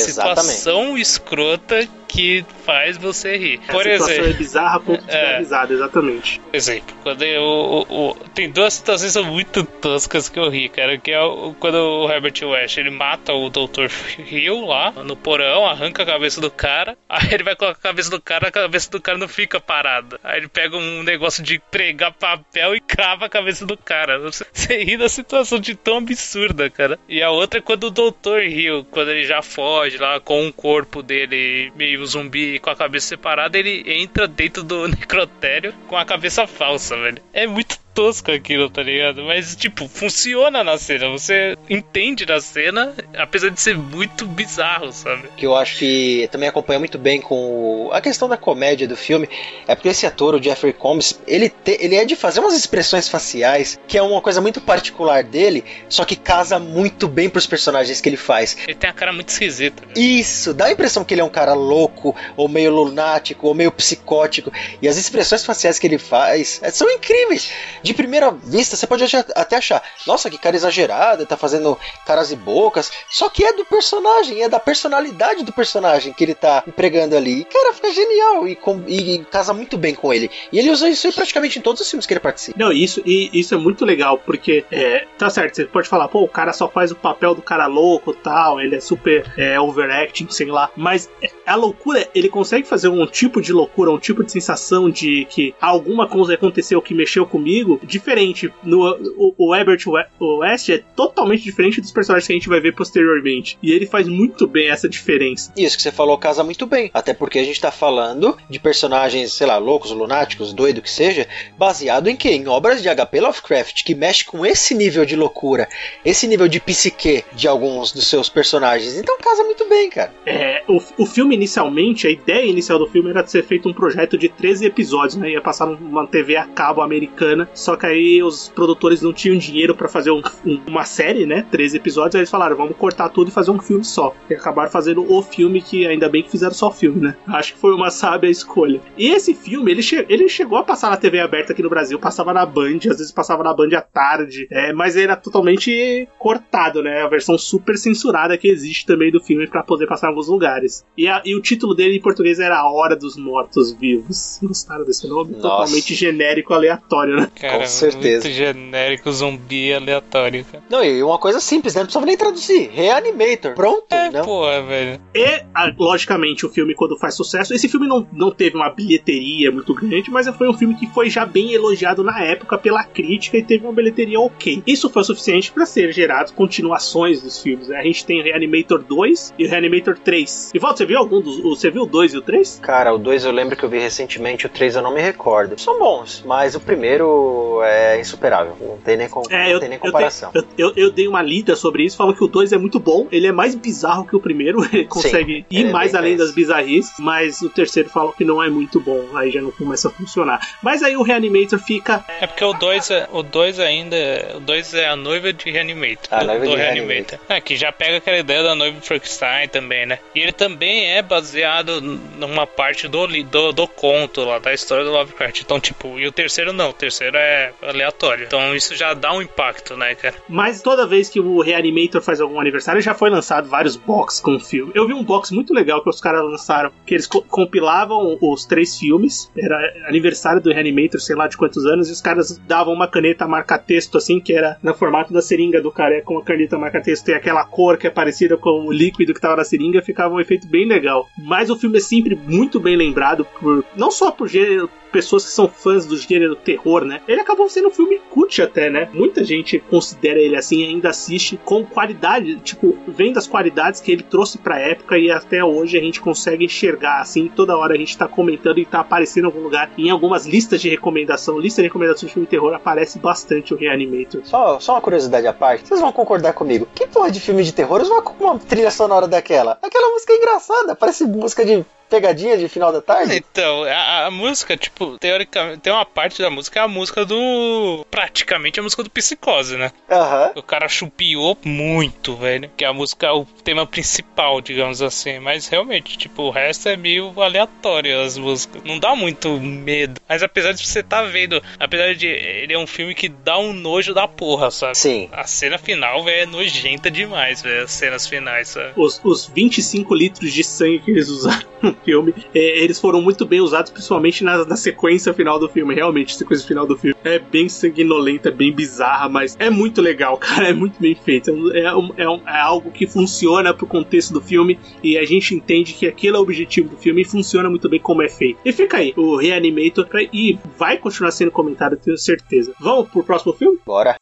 situação 0.53 0.99
escrota 0.99 1.89
que 2.09 2.45
faz 2.67 2.99
você 2.99 3.39
rir. 3.39 3.61
A 3.69 3.73
Por 3.73 3.85
situação 3.85 4.09
exemplo, 4.11 4.31
é 4.31 4.33
bizarra 4.35 4.81
ponto 4.81 5.03
de 5.03 5.11
É. 5.17 5.39
risada, 5.39 5.73
exatamente. 5.73 6.41
por 6.41 6.55
exemplo, 6.57 6.95
quando 7.03 7.23
eu, 7.23 7.43
o- 7.43 8.11
o- 8.11 8.15
tem 8.35 8.51
duas 8.51 8.75
situações 8.75 9.17
muito 9.17 9.65
toscas 9.65 10.29
que 10.29 10.39
eu 10.39 10.51
ri, 10.51 10.69
cara, 10.69 10.99
que 10.99 11.11
é 11.11 11.23
o- 11.23 11.55
quando 11.59 11.77
o 11.77 12.11
Herbert 12.13 12.35
West 12.45 12.77
ele 12.77 12.91
mata 12.91 13.33
o 13.33 13.49
Dr. 13.49 13.89
Hill 14.31 14.67
lá 14.67 14.91
no 14.93 15.17
porão, 15.17 15.67
arranca 15.67 16.03
a 16.03 16.07
cabeça 16.07 16.39
do 16.39 16.51
cara, 16.51 16.99
aí 17.09 17.33
ele 17.33 17.45
vai 17.45 17.57
colocar 17.57 17.79
a 17.79 17.83
cabeça 17.83 18.11
do 18.11 18.21
cara, 18.21 18.49
a 18.49 18.53
cabeça 18.53 18.91
do 18.91 19.01
cara 19.01 19.17
não 19.17 19.29
fica 19.29 19.59
parada. 19.59 20.21
Aí 20.23 20.37
ele 20.39 20.49
pega 20.49 20.77
um 20.77 21.03
negócio 21.03 21.43
de 21.43 21.59
pregar 21.71 22.13
papel 22.13 22.75
e 22.77 22.81
crava 22.81 23.25
a 23.25 23.29
cabeça 23.31 23.65
do 23.65 23.77
cara. 23.77 24.19
Você, 24.19 24.45
você 24.53 24.85
ri 24.85 24.99
da 24.99 25.09
situação 25.09 25.59
de 25.59 25.75
tão 25.75 25.97
absurda, 26.13 26.71
cara. 26.71 26.99
E 27.09 27.23
a 27.23 27.31
outra 27.31 27.59
é 27.59 27.63
quando 27.63 27.85
o 27.85 27.91
Dr. 27.91 28.43
Hill, 28.43 28.87
quando 28.91 29.11
ele 29.11 29.25
já 29.25 29.43
foge 29.43 29.99
lá 29.99 30.21
com 30.21 30.47
o 30.47 30.53
corpo 30.53 31.03
dele 31.03 31.73
meio 31.77 32.05
zumbi 32.07 32.59
com 32.59 32.71
a 32.71 32.77
cabeça 32.77 33.09
separada, 33.09 33.59
ele 33.59 33.85
entra 33.87 34.29
dentro 34.29 34.63
do 34.63 34.87
necrotério 34.89 35.75
com 35.89 35.97
a 35.97 36.05
cabeça 36.05 36.47
falsa, 36.47 36.97
velho. 36.97 37.23
É 37.33 37.47
muito 37.47 37.82
tosco 37.95 38.31
aquilo, 38.31 38.71
tá 38.71 38.83
ligado? 38.83 39.23
Mas, 39.25 39.55
tipo, 39.57 39.87
funciona 39.89 40.63
na 40.65 40.79
cena. 40.79 41.09
Você 41.11 41.57
entende 41.69 42.25
na 42.27 42.41
cena, 42.41 42.95
apesar 43.17 43.51
de 43.51 43.61
ser 43.61 43.77
muito 43.77 44.27
bizarro, 44.27 44.93
sabe? 44.93 45.29
que 45.37 45.47
eu 45.47 45.55
acho 45.57 45.79
que 45.79 46.29
também 46.31 46.49
acompanha 46.49 46.79
muito 46.79 46.99
bem 46.99 47.21
com 47.21 47.91
a 47.93 48.01
questão 48.01 48.29
da 48.29 48.37
comédia 48.37 48.87
do 48.89 48.97
filme, 48.97 49.29
é 49.67 49.75
porque 49.75 49.89
esse 49.89 50.07
ator, 50.07 50.35
o 50.35 50.43
Jeffrey 50.43 50.73
Combs, 50.73 51.21
ele, 51.27 51.49
te- 51.49 51.79
ele 51.81 51.97
é 51.97 52.05
de 52.05 52.15
fazer 52.17 52.41
umas 52.41 52.55
expressões 52.55 53.09
faciais, 53.09 53.79
que 53.87 53.99
é 53.99 54.03
uma 54.03 54.21
coisa 54.21 54.41
muito 54.41 54.61
particular 54.61 55.23
dele, 55.23 55.65
só 55.89 56.05
que 56.05 56.17
casa 56.17 56.59
muito 56.59 57.09
bem 57.09 57.29
pros 57.29 57.47
personagens 57.47 58.01
que 58.01 58.09
ele 58.09 58.17
faz. 58.17 58.57
Ele 58.67 58.75
tem 58.75 58.89
a 58.89 58.93
cara 58.93 59.13
muito 59.13 59.29
esquisita. 59.29 59.83
velho. 59.87 59.99
Isso, 59.99 60.53
dá 60.55 60.67
a 60.67 60.73
impressão 60.73 61.05
que 61.05 61.15
ele 61.15 61.21
é 61.21 61.25
um 61.25 61.29
cara 61.31 61.55
louco, 61.55 62.15
ou 62.37 62.49
meio 62.49 62.71
lunático, 62.73 63.47
ou 63.47 63.55
meio 63.55 63.71
psicótico, 63.73 64.53
e 64.81 64.89
as 64.89 64.97
expressões 64.97 65.45
faciais 65.45 65.79
que 65.79 65.87
ele 65.87 65.99
faz 65.99 66.61
é, 66.63 66.71
são 66.71 66.89
incríveis. 66.91 67.51
De 67.83 67.95
primeira 67.95 68.31
vista, 68.31 68.77
você 68.77 68.87
pode 68.87 69.05
até 69.35 69.57
achar, 69.57 69.83
nossa, 70.07 70.31
que 70.31 70.39
cara 70.39 70.57
exagerado, 70.57 71.27
tá 71.27 71.37
fazendo 71.37 71.79
caras 72.07 72.31
e 72.31 72.37
bocas, 72.37 72.91
só 73.11 73.29
que 73.29 73.45
é 73.45 73.53
do 73.53 73.65
personagem, 73.65 74.43
é 74.43 74.49
da 74.49 74.59
personalidade 74.61 75.45
do 75.45 75.53
personagem 75.53 76.13
que 76.13 76.25
ele 76.25 76.35
tá 76.35 76.63
empregando 76.67 77.17
ali. 77.17 77.41
E, 77.41 77.45
cara, 77.45 77.73
fica 77.75 77.93
genial 77.93 78.47
e, 78.49 78.55
com- 78.57 78.83
e- 78.87 79.15
e 79.17 79.25
casa 79.25 79.53
muito 79.53 79.77
bem 79.79 79.95
com 79.95 80.13
ele. 80.13 80.31
E 80.53 80.59
ele 80.59 80.71
usa 80.71 80.89
isso 80.89 81.13
praticamente 81.13 81.59
em 81.59 81.63
todos 81.63 81.81
os 81.81 81.89
filmes 81.91 82.07
que 82.07 82.13
ele 82.13 82.21
participa. 82.21 82.59
Não, 82.59 82.73
isso, 82.73 83.03
e, 83.05 83.31
isso 83.33 83.55
é 83.55 83.59
muito 83.59 83.85
legal, 83.85 84.19
porque 84.19 84.65
é, 84.71 85.07
tá 85.19 85.29
certo, 85.31 85.57
você 85.57 85.65
pode 85.65 85.89
falar, 85.89 86.09
pô, 86.09 86.23
o 86.23 86.29
cara 86.29 86.53
só 86.53 86.69
faz 86.69 86.91
o 86.91 86.97
papel 86.97 87.35
do 87.35 87.43
cara 87.43 87.67
louco 87.67 88.13
tal, 88.13 88.61
ele 88.61 88.77
é 88.77 88.81
super 88.81 89.33
é, 89.37 89.59
overacting, 89.61 90.29
sei 90.31 90.47
lá, 90.47 90.71
mas 90.77 91.11
é, 91.23 91.31
a 91.47 91.55
loucura, 91.55 92.09
ele 92.15 92.29
consegue 92.29 92.67
fazer 92.67 92.89
um 92.89 93.07
tipo 93.07 93.41
de 93.41 93.53
loucura, 93.53 93.91
um 93.91 93.99
tipo 93.99 94.23
de 94.25 94.33
sensação 94.33 94.91
de 94.91 95.27
que 95.29 95.55
alguma 95.61 96.09
coisa 96.09 96.35
aconteceu 96.35 96.81
que 96.83 96.95
mexeu 96.95 97.27
comigo, 97.27 97.72
diferente. 97.83 98.53
No, 98.63 98.97
o, 99.17 99.35
o 99.39 99.55
Herbert 99.55 99.83
West 100.21 100.69
é 100.69 100.79
totalmente 100.79 101.43
diferente 101.43 101.81
dos 101.81 101.91
personagens 101.91 102.27
que 102.27 102.33
a 102.33 102.37
gente 102.37 102.49
vai 102.49 102.61
ver 102.61 102.75
posteriormente. 102.75 103.59
E 103.63 103.73
ele 103.73 103.87
faz 103.87 104.09
muito 104.09 104.47
bem 104.47 104.71
essa 104.71 104.89
diferença. 104.89 105.53
Isso 105.57 105.77
que 105.77 105.83
você 105.83 105.93
falou 105.93 106.19
casa 106.19 106.45
muito 106.45 106.67
bem. 106.67 106.91
Até 106.95 107.13
porque 107.15 107.39
a 107.39 107.45
gente 107.45 107.61
tá 107.61 107.71
falando 107.71 108.37
de 108.49 108.59
personagens, 108.59 109.33
sei 109.33 109.47
lá, 109.47 109.59
loucos, 109.59 109.91
lunáticos, 109.91 110.53
doido 110.53 110.83
que 110.83 110.91
seja, 110.91 111.27
baseado 111.59 112.09
em 112.09 112.17
quê? 112.17 112.31
Em 112.31 112.49
obras 112.49 112.83
de 112.83 112.89
H.P. 112.89 113.21
Lovecraft, 113.21 113.85
que 113.85 113.95
mexe 113.95 114.25
com 114.25 114.45
esse 114.45 114.75
nível 114.75 115.05
de 115.05 115.17
loucura, 115.17 115.69
esse 116.05 116.27
nível 116.27 116.49
de 116.49 116.61
psique 116.61 117.25
de 117.33 117.49
alguns 117.49 117.93
dos 117.93 118.07
seus 118.07 118.29
personagens. 118.29 118.97
Então 118.97 119.19
casa 119.19 119.45
muito 119.45 119.69
bem, 119.69 119.89
cara. 119.89 120.13
É, 120.27 120.63
o, 120.69 120.81
o 120.99 121.07
filme 121.07 121.35
inicialmente, 121.35 122.07
a 122.07 122.11
ideia 122.11 122.45
inicial 122.45 122.79
do 122.79 122.87
filme 122.87 123.11
era 123.11 123.23
de 123.23 123.31
ser 123.31 123.45
feito 123.45 123.69
um 123.69 123.73
projeto 123.73 124.19
de 124.19 124.29
13 124.29 124.67
episódios, 124.67 125.17
né? 125.17 125.31
Ia 125.31 125.41
passar 125.41 125.67
numa 125.67 126.07
TV 126.07 126.37
a 126.37 126.47
cabo 126.47 126.83
americana, 126.83 127.49
só 127.63 127.77
que 127.77 127.87
aí 127.87 128.23
os 128.23 128.49
produtores 128.49 129.01
não 129.03 129.13
tinham 129.13 129.37
dinheiro 129.37 129.75
para 129.75 129.89
fazer 129.89 130.11
um, 130.11 130.23
um, 130.45 130.61
uma 130.67 130.85
série, 130.85 131.27
né? 131.27 131.47
13 131.51 131.77
episódios, 131.77 132.15
aí 132.15 132.21
eles 132.21 132.31
falaram, 132.31 132.57
vamos 132.57 132.77
cortar 132.77 133.09
tudo 133.09 133.29
e 133.29 133.33
fazer 133.33 133.51
um 133.51 133.59
filme 133.59 133.85
só. 133.85 134.15
E 134.29 134.35
acabaram 134.35 134.71
fazendo 134.71 135.11
o 135.11 135.23
filme 135.23 135.63
que 135.63 135.87
ainda 135.87 136.09
bem 136.09 136.23
que 136.23 136.31
fizeram 136.31 136.55
só 136.55 136.69
o 136.69 136.73
filme, 136.73 137.01
né? 137.01 137.17
Acho 137.27 137.55
que 137.55 137.61
foi 137.61 137.75
uma 137.75 137.91
sábia 137.91 138.29
escolha. 138.29 138.81
E 138.97 139.11
esse 139.11 139.35
filme, 139.35 139.71
ele, 139.71 139.83
che 139.83 140.05
ele 140.09 140.29
chegou 140.29 140.59
a 140.59 140.65
passar 140.65 140.91
na 140.91 140.97
TV 140.97 141.21
aberta 141.21 141.53
aqui 141.53 141.63
no 141.63 141.71
Brasil, 141.71 141.99
passava 141.99 142.33
na 142.33 142.45
Band, 142.45 142.79
às 142.91 142.99
vezes 142.99 143.13
passava 143.13 143.43
na 143.43 143.55
Band 143.55 143.77
à 143.77 143.81
tarde, 143.81 144.47
é, 144.51 144.73
mas 144.73 144.97
era 144.97 145.17
totalmente 145.17 146.09
cortado, 146.19 146.83
né? 146.83 147.03
A 147.03 147.09
versão 147.09 147.39
super 147.39 147.77
censurada 147.77 148.37
que 148.37 148.49
existe 148.49 148.87
também 148.87 149.11
do 149.11 149.21
filme 149.21 149.47
para 149.47 149.63
poder 149.63 149.87
passar 149.87 150.09
em 150.09 150.11
alguns 150.11 150.29
lugares. 150.29 150.85
E, 150.97 151.09
a, 151.09 151.23
e, 151.25 151.35
o 151.35 151.41
título 151.41 151.75
dele 151.75 151.97
em 151.97 152.01
português 152.01 152.39
era 152.41 152.59
A 152.59 152.71
Hora 152.71 152.97
dos 152.97 153.17
Mortos 153.17 153.73
Vivos. 153.73 154.39
Gostaram 154.43 154.85
desse 154.85 155.07
nome? 155.07 155.33
Nossa. 155.33 155.43
Totalmente 155.43 155.95
genérico, 155.95 156.55
aleatório, 156.55 157.17
né? 157.17 157.31
Cara, 157.35 157.52
Com 157.59 157.67
certeza. 157.67 158.29
Muito 158.29 158.37
genérico, 158.37 159.11
zumbi 159.13 159.73
aleatório, 159.73 160.45
cara. 160.45 160.63
Não, 160.69 160.85
e 160.85 161.03
uma 161.03 161.19
coisa 161.19 161.41
simples, 161.41 161.75
né? 161.75 161.81
Não 161.81 161.87
precisava 161.87 162.07
nem 162.07 162.17
traduzir. 162.17 162.71
Reanimator. 162.73 163.55
Pronto, 163.55 163.87
é, 163.91 164.11
né? 164.11 164.23
Pô, 164.23 164.43
velho. 164.45 165.01
E, 165.15 165.43
logicamente, 165.79 166.47
o 166.47 166.49
filme, 166.49 166.75
quando 166.75 166.99
faz 166.99 167.15
sucesso, 167.15 167.55
esse 167.55 167.69
filme 167.69 167.87
não, 167.87 168.07
não 168.13 168.31
teve 168.31 168.57
uma 168.57 168.71
bilheteria 168.71 169.51
muito 169.51 169.75
grande, 169.75 170.11
mas 170.11 170.29
foi 170.37 170.49
um 170.49 170.55
filme 170.55 170.75
que 170.75 170.87
foi 170.89 171.11
já 171.11 171.25
bem 171.25 171.53
elogiado 171.53 172.03
na 172.03 172.23
época 172.23 172.59
pela 172.59 172.85
crítica 172.85 173.37
e 173.37 173.43
teve 173.43 173.65
uma 173.65 173.73
bilheteria 173.73 174.21
ok. 174.21 174.63
Isso 174.67 174.89
foi 174.91 175.03
o 175.03 175.05
suficiente 175.05 175.53
para 175.53 175.67
ser 175.67 175.93
gerado 175.93 176.33
continuações 176.33 177.23
dos 177.23 177.41
filmes. 177.41 177.69
Né? 177.69 177.79
A 177.79 177.83
gente 177.83 178.05
tem 178.05 178.23
Reanimator 178.23 178.83
2 178.83 179.35
e 179.39 179.47
Reanimator 179.47 179.99
3. 179.99 180.51
E 180.55 180.59
Walter, 180.59 180.83
você 180.83 180.87
viu 180.87 180.99
algum 180.99 181.21
dos. 181.21 181.41
Você 181.41 181.71
viu 181.71 181.83
o 181.83 181.87
2 181.87 182.15
e 182.15 182.19
o 182.19 182.23
3? 182.23 182.61
Cara, 182.63 182.95
o 182.95 182.99
2 182.99 183.25
eu 183.25 183.33
lembro 183.33 183.57
que 183.57 183.65
eu 183.65 183.69
vi 183.69 183.79
recentemente, 183.79 184.47
o 184.47 184.49
3 184.49 184.77
eu 184.77 184.83
não 184.83 184.95
me 184.95 185.01
recordo. 185.01 185.61
São 185.61 185.79
bons, 185.79 186.23
mas 186.27 186.55
o 186.55 186.61
primeiro 186.61 187.42
é 187.63 188.01
insuperável. 188.01 188.57
Não 188.61 188.79
tem 188.79 188.97
nem, 188.97 189.09
com, 189.09 189.23
é, 189.31 189.45
não 189.45 189.51
eu, 189.51 189.61
tem 189.61 189.69
nem 189.69 189.79
comparação. 189.79 190.31
Eu, 190.35 190.45
eu, 190.57 190.73
eu, 190.77 190.91
dei 190.91 191.09
uma 191.09 191.23
lida 191.23 191.57
sobre 191.57 191.85
isso, 191.85 191.97
falou 191.97 192.15
que 192.15 192.25
o 192.25 192.29
2 192.29 192.53
é 192.53 192.59
muito 192.59 192.79
bom, 192.79 193.07
ele 193.11 193.27
é 193.27 193.33
mais 193.33 193.55
bizarro 193.55 194.07
que 194.07 194.17
o 194.17 194.21
primeiro, 194.21 194.65
ele 194.73 194.87
consegue 194.87 195.39
Sim, 195.39 195.45
ir 195.51 195.73
mais 195.73 195.95
além 195.95 196.17
das 196.17 196.33
bizarrices, 196.33 196.95
mas 196.99 197.41
o 197.43 197.49
terceiro 197.49 197.89
fala 197.89 198.13
que 198.13 198.25
não 198.25 198.43
é 198.43 198.49
muito 198.49 198.81
bom, 198.81 199.05
aí 199.15 199.31
já 199.31 199.41
não 199.41 199.51
começa 199.51 199.89
a 199.89 199.91
funcionar. 199.91 200.41
Mas 200.63 200.83
aí 200.83 200.97
o 200.97 201.03
Reanimator 201.03 201.59
fica. 201.59 202.05
É 202.21 202.27
porque 202.27 202.45
o 202.45 202.53
2 202.53 202.91
é, 202.91 203.09
o 203.13 203.23
dois 203.23 203.59
ainda. 203.59 203.97
O 204.37 204.41
2 204.41 204.75
é 204.75 204.89
a 204.89 204.97
noiva 204.97 205.33
de 205.33 205.51
Reanimator. 205.51 206.09
A 206.11 206.25
noiva 206.25 206.45
do 206.45 206.51
de 206.51 206.57
Reanimator. 206.57 206.89
Reanimator. 206.89 207.19
É, 207.29 207.41
que 207.41 207.57
já 207.57 207.73
pega 207.73 207.99
aquela 207.99 208.19
ideia 208.19 208.43
da 208.43 208.55
noiva 208.55 208.79
de 208.79 208.87
Frankenstein 208.87 209.49
também, 209.49 209.87
né? 209.87 209.99
E 210.15 210.21
ele 210.21 210.33
também 210.33 210.91
é 210.91 211.03
baseado 211.03 211.81
numa 211.81 212.47
parte 212.47 212.89
do, 212.89 213.07
do, 213.07 213.53
do 213.53 213.69
conto 213.69 214.25
lá, 214.25 214.39
da 214.39 214.53
história 214.53 214.85
do 214.85 214.91
Lovecraft. 214.91 215.41
Então, 215.41 215.61
tipo, 215.61 215.99
e 215.99 216.07
o 216.07 216.13
terceiro 216.13 216.53
não, 216.53 216.71
o 216.71 216.73
terceiro 216.73 217.17
é 217.17 217.32
aleatório. 217.63 218.25
Então 218.27 218.55
isso 218.55 218.77
já 218.77 218.95
dá 218.95 219.13
um 219.13 219.23
impacto, 219.23 219.77
né, 219.77 219.95
cara? 219.95 220.15
Mas 220.29 220.63
toda 220.63 220.87
vez 220.87 221.09
que 221.09 221.21
o 221.21 221.41
Reanimator 221.41 222.01
faz 222.01 222.21
algum 222.21 222.41
aniversário, 222.41 222.81
já 222.81 222.95
foi 222.95 223.11
lançado 223.11 223.49
vários 223.49 223.77
box 223.77 224.21
com 224.21 224.37
o 224.37 224.41
filme. 224.41 224.73
Eu 224.75 224.87
vi 224.87 224.95
um 224.95 225.05
box 225.05 225.33
muito 225.33 225.53
legal 225.53 225.83
que 225.83 225.91
os 225.91 226.01
caras 226.01 226.23
lançaram, 226.23 226.71
que 226.87 226.95
eles 226.95 227.07
co 227.07 227.23
compilavam 227.23 228.19
os 228.21 228.45
três 228.45 228.79
filmes. 228.79 229.31
Era 229.37 229.57
aniversário 229.87 230.41
do 230.41 230.53
Reanimator, 230.53 231.01
sei 231.01 231.17
lá 231.17 231.27
de 231.27 231.37
quantos 231.37 231.65
anos, 231.67 231.89
e 231.89 231.93
os 231.93 232.01
caras 232.01 232.39
davam 232.39 232.75
uma 232.75 232.89
caneta 232.89 233.27
marca-texto, 233.27 233.99
assim, 233.99 234.21
que 234.21 234.33
era 234.33 234.59
no 234.63 234.75
formato 234.75 235.13
da 235.13 235.23
seringa 235.23 235.61
do 235.61 235.71
cara, 235.71 236.03
com 236.03 236.19
a 236.19 236.25
caneta 236.25 236.59
marca-texto 236.59 237.09
e 237.09 237.15
aquela 237.15 237.45
cor 237.45 237.77
que 237.77 237.87
é 237.87 237.91
parecida 237.91 238.37
com 238.37 238.67
o 238.67 238.73
líquido 238.73 239.15
que 239.15 239.21
tava 239.21 239.37
na 239.37 239.45
seringa, 239.45 239.83
ficava 239.83 240.15
um 240.15 240.21
efeito 240.21 240.47
bem 240.47 240.67
legal. 240.67 241.09
Mas 241.19 241.51
o 241.51 241.57
filme 241.57 241.79
é 241.79 241.81
sempre 241.81 242.15
muito 242.15 242.61
bem 242.61 242.77
lembrado 242.77 243.27
por 243.41 243.65
não 243.77 243.91
só 243.91 244.11
por 244.11 244.29
gênero, 244.29 244.69
pessoas 244.93 245.25
que 245.25 245.31
são 245.31 245.49
fãs 245.49 245.87
do 245.87 245.97
gênero 245.97 246.37
terror, 246.37 246.85
né? 246.85 247.01
Ele 247.09 247.21
acabou 247.21 247.49
sendo 247.49 247.69
um 247.69 247.73
filme 247.73 248.01
cult 248.11 248.41
até, 248.43 248.69
né? 248.69 248.89
Muita 248.93 249.25
gente 249.25 249.59
considera 249.59 250.21
ele 250.21 250.37
assim 250.37 250.65
ainda 250.65 250.91
assiste 250.91 251.41
com 251.45 251.65
qualidade, 251.65 252.37
tipo, 252.41 252.77
vendo 252.87 253.19
as 253.19 253.27
qualidades 253.27 253.81
que 253.81 253.91
ele 253.91 254.03
trouxe 254.03 254.39
pra 254.39 254.59
época 254.59 254.99
e 254.99 255.11
até 255.11 255.43
hoje 255.43 255.79
a 255.79 255.81
gente 255.81 256.01
consegue 256.01 256.45
enxergar 256.45 257.01
assim, 257.01 257.29
toda 257.35 257.57
hora 257.57 257.75
a 257.75 257.79
gente 257.79 257.97
tá 257.97 258.07
comentando 258.07 258.59
e 258.59 258.67
tá 258.67 258.81
aparecendo 258.81 259.25
em 259.25 259.27
algum 259.27 259.41
lugar, 259.41 259.71
em 259.79 259.91
algumas 259.91 260.27
listas 260.27 260.61
de 260.61 260.69
recomendação, 260.69 261.39
lista 261.39 261.63
de 261.63 261.69
recomendação 261.69 262.07
de 262.07 262.13
filme 262.13 262.27
terror 262.27 262.53
aparece 262.53 262.99
bastante 262.99 263.55
o 263.55 263.57
Reanimator. 263.57 264.21
Só, 264.25 264.61
só 264.61 264.75
uma 264.75 264.81
curiosidade 264.81 265.27
à 265.27 265.33
parte, 265.33 265.67
vocês 265.67 265.81
vão 265.81 265.93
concordar 265.93 266.35
comigo, 266.35 266.69
que 266.75 266.87
porra 266.87 267.11
de 267.11 267.21
filme 267.21 267.43
de 267.43 267.53
terror 267.53 267.81
usa 267.81 267.93
uma, 267.93 268.03
uma 268.21 268.39
trilha 268.39 268.71
sonora 268.71 269.09
daquela? 269.09 269.59
Aquela 269.63 269.91
música 269.91 270.13
é 270.13 270.17
engraçada, 270.17 270.75
parece 270.75 271.05
música 271.05 271.45
de 271.45 271.65
pegadinha 271.93 272.39
de 272.39 272.49
final 272.49 272.73
da 272.73 272.81
tarde? 272.81 273.17
Então, 273.17 273.65
a, 273.65 274.07
a, 274.07 274.11
música, 274.11 274.57
tipo, 274.57 274.99
teoricamente, 274.99 275.61
tem 275.61 275.71
uma 275.71 275.85
parte 275.85 276.23
da 276.23 276.31
música, 276.31 276.61
é 276.61 276.63
a 276.63 276.69
música 276.69 277.05
do. 277.05 277.85
Praticamente 277.91 278.59
a 278.59 278.63
música 278.63 278.83
do 278.83 278.89
Psicose, 278.89 279.59
né? 279.59 279.71
Aham. 279.91 280.25
Uhum. 280.27 280.33
O 280.37 280.43
cara 280.43 280.69
chupiou 280.69 281.37
muito, 281.45 282.17
velho. 282.17 282.51
Que 282.57 282.65
a 282.65 282.73
música 282.73 283.09
é 283.09 283.13
o 283.13 283.27
tema 283.45 283.67
principal, 283.67 284.41
digamos 284.41 284.81
assim. 284.81 285.19
Mas 285.19 285.49
realmente, 285.49 285.99
tipo, 285.99 286.23
o 286.23 286.31
resto 286.31 286.71
é 286.71 286.77
meio 286.77 287.21
aleatório 287.21 288.01
as 288.01 288.17
músicas. 288.17 288.63
Não 288.65 288.79
dá 288.79 288.97
muito 288.97 289.39
medo. 289.39 290.01
Mas 290.09 290.23
apesar 290.23 290.53
de 290.53 290.67
você 290.67 290.81
estar 290.81 291.03
tá 291.03 291.09
vendo, 291.09 291.43
apesar 291.59 291.95
de 291.95 292.07
ele 292.07 292.55
é 292.55 292.59
um 292.59 292.67
filme 292.67 292.95
que 292.95 293.09
dá 293.09 293.39
um 293.39 293.53
nojo 293.53 293.93
da 293.93 294.09
porra, 294.09 294.51
sabe? 294.51 294.79
Sim. 294.79 295.09
A 295.13 295.25
cena 295.25 295.59
final, 295.59 296.03
velho, 296.05 296.23
é 296.23 296.27
nojenta 296.27 296.91
demais, 296.91 297.43
velho. 297.43 297.65
As 297.65 297.73
cenas 297.73 298.07
finais, 298.07 298.49
sabe? 298.49 298.73
Os, 298.77 299.01
os 299.05 299.27
25 299.27 299.95
litros 299.95 300.33
de 300.33 300.43
sangue 300.43 300.81
que 300.81 300.91
eles 300.91 301.09
usaram 301.09 301.43
filme, 301.85 302.15
é, 302.35 302.63
eles 302.63 302.81
foram 302.81 303.01
muito 303.01 303.25
bem 303.25 303.41
usados, 303.41 303.71
principalmente 303.71 304.25
na, 304.25 304.45
na, 304.45 304.57
sequência 304.57 305.13
final 305.13 305.39
do 305.39 305.49
filme. 305.49 305.75
Realmente, 305.75 306.15
a 306.15 306.19
sequência 306.19 306.47
final 306.47 306.67
do 306.67 306.77
filme 306.77 306.97
é 307.05 307.19
bem 307.19 307.49
sanguinolenta, 307.49 308.31
bem 308.31 308.53
bizarra, 308.53 309.09
mas 309.09 309.37
é 309.39 309.51
muito 309.51 309.81
legal, 309.81 310.17
cara. 310.19 310.49
É 310.49 310.53
muito 310.53 310.81
bem 310.81 310.95
feito. 310.95 311.31
É, 311.53 311.75
um, 311.75 311.91
é, 311.97 312.09
um, 312.09 312.21
é 312.27 312.41
algo 312.41 312.71
que 312.71 312.87
funciona 312.87 313.55
pro 313.55 313.67
contexto 313.67 314.13
do 314.13 314.21
filme 314.21 314.59
e 314.83 314.99
a 314.99 315.05
gente 315.05 315.35
entende 315.35 315.75
que 315.75 315.87
aquele 315.87 316.17
é 316.17 316.19
o 316.19 316.23
objetivo 316.23 316.69
do 316.69 316.77
filme 316.77 317.03
e 317.03 317.05
funciona 317.05 317.49
muito 317.49 317.69
bem 317.69 317.81
como 317.81 318.03
é 318.03 318.09
feito. 318.09 318.39
E 318.45 318.53
fica 318.53 318.79
aí, 318.79 318.93
o 318.97 319.17
Reanimator, 319.17 319.87
e 320.13 320.39
vai 320.59 320.77
continuar 320.77 321.11
sendo 321.11 321.31
comentado, 321.31 321.77
tenho 321.77 321.97
certeza. 321.97 322.53
Vamos 322.61 322.89
pro 322.89 323.05
próximo 323.05 323.33
filme? 323.33 323.59
Bora. 323.65 324.02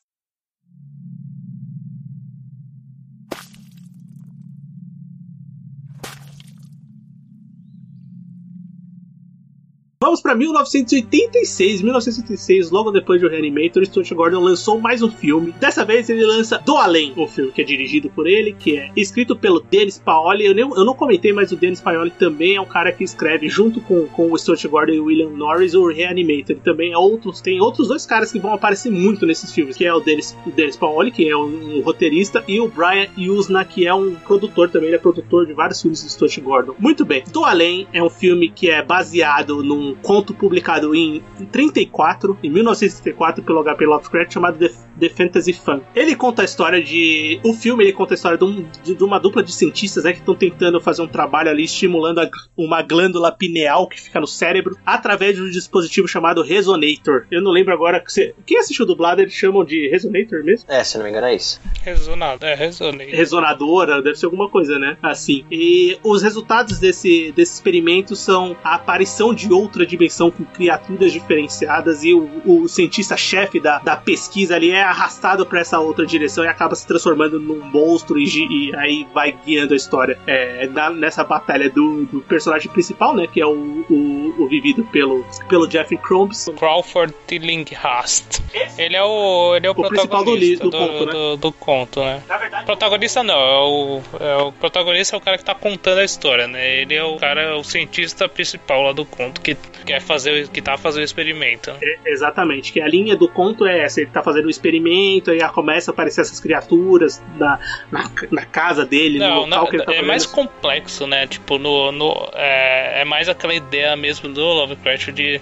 Vamos 10.11 10.23
para 10.23 10.35
1986. 10.35 11.83
1986, 11.83 12.73
logo 12.73 12.91
depois 12.91 13.21
de 13.21 13.27
o 13.27 13.31
Reanimator, 13.31 13.87
Stuart 13.87 14.13
Gordon 14.13 14.41
lançou 14.41 14.81
mais 14.81 15.03
um 15.03 15.09
filme. 15.09 15.55
Dessa 15.61 15.85
vez 15.85 16.11
ele 16.11 16.27
lança 16.27 16.59
Do 16.59 16.77
Além, 16.77 17.13
o 17.17 17.29
filme 17.29 17.53
que 17.53 17.63
é 17.63 17.65
dirigido 17.65 18.11
por 18.11 18.27
ele, 18.27 18.53
que 18.53 18.77
é 18.77 18.91
escrito 18.97 19.37
pelo 19.37 19.61
Dennis 19.61 20.01
Paoli. 20.05 20.47
Eu, 20.47 20.53
nem, 20.53 20.69
eu 20.69 20.85
não 20.85 20.95
comentei, 20.95 21.33
mas 21.33 21.53
o 21.53 21.57
Dennis 21.57 21.81
Paoli 21.81 22.11
também 22.11 22.57
é 22.57 22.61
um 22.61 22.67
cara 22.67 22.91
que 22.91 23.05
escreve 23.05 23.49
junto 23.49 23.81
com, 23.83 24.09
com 24.09 24.33
o 24.33 24.37
Stuart 24.37 24.67
Gordon 24.67 24.95
e 24.95 24.99
o 24.99 25.05
William 25.05 25.31
Norris 25.31 25.75
o 25.75 25.87
Reanimator. 25.87 26.57
Ele 26.57 26.61
também 26.65 26.93
é 26.93 26.99
outros, 26.99 27.41
tem 27.41 27.61
outros 27.61 27.87
dois 27.87 28.05
caras 28.05 28.33
que 28.33 28.41
vão 28.41 28.53
aparecer 28.53 28.91
muito 28.91 29.25
nesses 29.25 29.55
filmes, 29.55 29.77
que 29.77 29.85
é 29.85 29.95
o 29.95 30.01
Dennis, 30.01 30.37
o 30.45 30.51
Dennis 30.51 30.77
Paoli, 30.77 31.13
que 31.13 31.29
é 31.29 31.37
um, 31.37 31.77
um 31.77 31.83
roteirista, 31.83 32.43
e 32.49 32.59
o 32.59 32.67
Brian 32.67 33.07
Usna, 33.17 33.65
que 33.65 33.87
é 33.87 33.95
um 33.95 34.17
produtor 34.17 34.71
também, 34.71 34.89
ele 34.89 34.97
é 34.97 34.99
produtor 34.99 35.47
de 35.47 35.53
vários 35.53 35.81
filmes 35.81 36.03
do 36.03 36.11
Stuart 36.11 36.37
Gordon. 36.41 36.75
Muito 36.81 37.05
bem. 37.05 37.23
Do 37.33 37.45
Além 37.45 37.87
é 37.93 38.03
um 38.03 38.11
filme 38.11 38.51
que 38.51 38.69
é 38.69 38.83
baseado 38.83 39.63
num 39.63 40.00
conto 40.03 40.35
publicado 40.35 40.95
em 40.95 41.23
34, 41.51 42.39
em 42.43 42.51
1934, 42.51 43.43
pelo 43.43 43.61
H.P. 43.61 43.87
Lovecraft, 43.87 44.33
chamado 44.33 44.59
The, 44.59 44.71
The 44.99 45.09
Fantasy 45.09 45.53
Fun. 45.53 45.81
Ele 45.95 46.15
conta 46.15 46.43
a 46.43 46.45
história 46.45 46.83
de. 46.83 47.41
O 47.45 47.53
filme 47.53 47.85
ele 47.85 47.93
conta 47.93 48.15
a 48.15 48.17
história 48.17 48.39
de, 48.39 48.45
um, 48.45 48.67
de, 48.83 48.95
de 48.95 49.05
uma 49.05 49.19
dupla 49.19 49.43
de 49.43 49.53
cientistas 49.53 50.05
né, 50.05 50.13
que 50.13 50.19
estão 50.19 50.35
tentando 50.35 50.81
fazer 50.81 51.03
um 51.03 51.09
trabalho 51.09 51.51
ali 51.51 51.65
estimulando 51.65 52.21
a, 52.21 52.31
uma 52.57 52.83
glândula 52.83 53.33
pineal 53.33 53.89
que 53.89 54.01
fica 54.01 54.21
no 54.21 54.27
cérebro 54.27 54.77
através 54.85 55.37
de 55.37 55.43
um 55.43 55.51
dispositivo 55.51 56.09
chamado 56.09 56.43
Resonator. 56.43 57.27
Eu 57.31 57.43
não 57.43 57.51
lembro 57.51 57.73
agora. 57.73 58.01
Que 58.01 58.13
você, 58.13 58.35
quem 58.47 58.59
assistiu 58.59 58.87
dublado 58.87 59.21
eles 59.21 59.33
chamam 59.33 59.65
de 59.65 59.89
Resonator 59.89 60.43
mesmo? 60.45 60.71
É, 60.71 60.83
se 60.83 60.97
não 60.97 61.05
me 61.05 61.11
engano 61.11 61.27
é 61.27 61.35
isso. 61.35 61.61
Resonado, 61.83 62.45
é, 62.45 62.55
Resonator. 62.55 63.15
Resonadora, 63.15 64.03
deve 64.03 64.17
ser 64.17 64.27
alguma 64.27 64.49
coisa, 64.49 64.79
né? 64.79 64.97
Assim. 65.03 65.45
E 65.51 65.99
os 66.03 66.23
resultados 66.23 66.79
desse, 66.79 67.33
desse 67.33 67.55
experimento 67.55 68.17
são 68.17 68.57
a 68.63 68.75
aparição 68.75 69.35
de 69.35 69.53
outra 69.53 69.87
dimensão 69.91 70.31
com 70.31 70.45
criaturas 70.45 71.13
diferenciadas 71.13 72.05
e 72.05 72.15
o, 72.15 72.29
o 72.45 72.69
cientista-chefe 72.69 73.61
da, 73.61 73.79
da 73.79 73.97
pesquisa 73.97 74.57
ali 74.57 74.71
é 74.71 74.83
arrastado 74.83 75.45
para 75.45 75.61
essa 75.61 75.79
outra 75.79 76.07
direção 76.07 76.45
e 76.45 76.49
acaba 76.49 76.75
se 76.75 76.87
transformando 76.87 77.39
num 77.39 77.61
monstro 77.61 78.19
e, 78.19 78.25
e 78.27 78.77
aí 78.77 79.07
vai 79.13 79.33
guiando 79.45 79.75
a 79.75 79.77
história. 79.77 80.19
É, 80.27 80.67
na, 80.69 80.91
nessa 80.91 81.25
batalha 81.25 81.69
do, 81.69 82.07
do, 82.07 82.21
personagem 82.21 82.71
principal, 82.71 83.15
né? 83.15 83.27
Que 83.27 83.41
é 83.41 83.47
o, 83.47 83.85
o, 83.91 84.35
o 84.39 84.49
vivido 84.49 84.85
pelo, 84.85 85.25
pelo 85.49 85.71
Jeffrey 85.71 85.99
Combs. 85.99 86.49
Crawford 86.57 87.15
Tillinghast. 87.27 88.41
Ele 88.79 88.97
é 88.97 89.03
o, 89.03 89.57
ele 89.57 89.67
é 89.67 89.71
o, 89.71 89.73
o 89.73 89.89
protagonista 89.89 90.65
do, 90.65 90.71
do, 90.71 90.79
conto, 90.79 91.07
né? 91.07 91.13
do, 91.13 91.37
do 91.37 91.53
conto, 91.53 92.01
né? 92.01 92.23
Na 92.29 92.37
verdade, 92.37 92.65
protagonista 92.65 93.23
não, 93.23 93.35
é 93.35 93.61
o, 93.61 94.03
é 94.21 94.37
o 94.37 94.53
protagonista 94.53 95.17
é 95.17 95.19
o 95.19 95.21
cara 95.21 95.39
que 95.39 95.45
tá 95.45 95.55
contando 95.55 95.99
a 95.99 96.05
história, 96.05 96.47
né? 96.47 96.81
Ele 96.81 96.95
é 96.95 97.05
o 97.05 97.17
cara, 97.17 97.57
o 97.57 97.65
cientista 97.65 98.29
principal 98.29 98.83
lá 98.83 98.93
do 98.93 99.05
conto 99.05 99.41
que 99.41 99.57
quer 99.85 100.01
fazer, 100.01 100.49
que 100.49 100.61
tá 100.61 100.77
fazendo 100.77 101.03
o 101.03 101.05
experimento. 101.05 101.71
É, 101.83 101.99
exatamente, 102.07 102.73
que 102.73 102.81
a 102.81 102.89
linha 102.89 103.17
do 103.17 103.29
conto 103.29 103.67
é 103.67 103.81
essa, 103.81 104.01
ele 104.01 104.11
tá 104.11 104.23
fazendo 104.23 104.47
o 104.47 104.51
experimento, 104.51 105.31
aí 105.31 105.41
começa 105.51 105.91
a 105.91 105.93
aparecer 105.93 106.21
essas 106.21 106.41
criaturas 106.41 107.23
na, 107.37 107.59
na, 107.91 108.11
na 108.31 108.45
casa 108.45 108.85
dele, 108.85 109.19
não, 109.19 109.29
no 109.29 109.41
local 109.43 109.49
não, 109.49 109.67
que 109.67 109.77
ele 109.77 109.85
tá 109.85 109.95
É 109.95 110.03
mais 110.03 110.27
complexo, 110.27 111.07
né? 111.07 111.27
Tipo, 111.27 111.59
no, 111.59 111.93
no, 111.93 112.31
é, 112.35 113.03
é 113.03 113.05
mais 113.05 113.29
aquela 113.29 113.55
ideia 113.55 113.95
mesmo 113.97 114.29
do 114.29 114.41
Lovecraft 114.41 115.11
de 115.13 115.41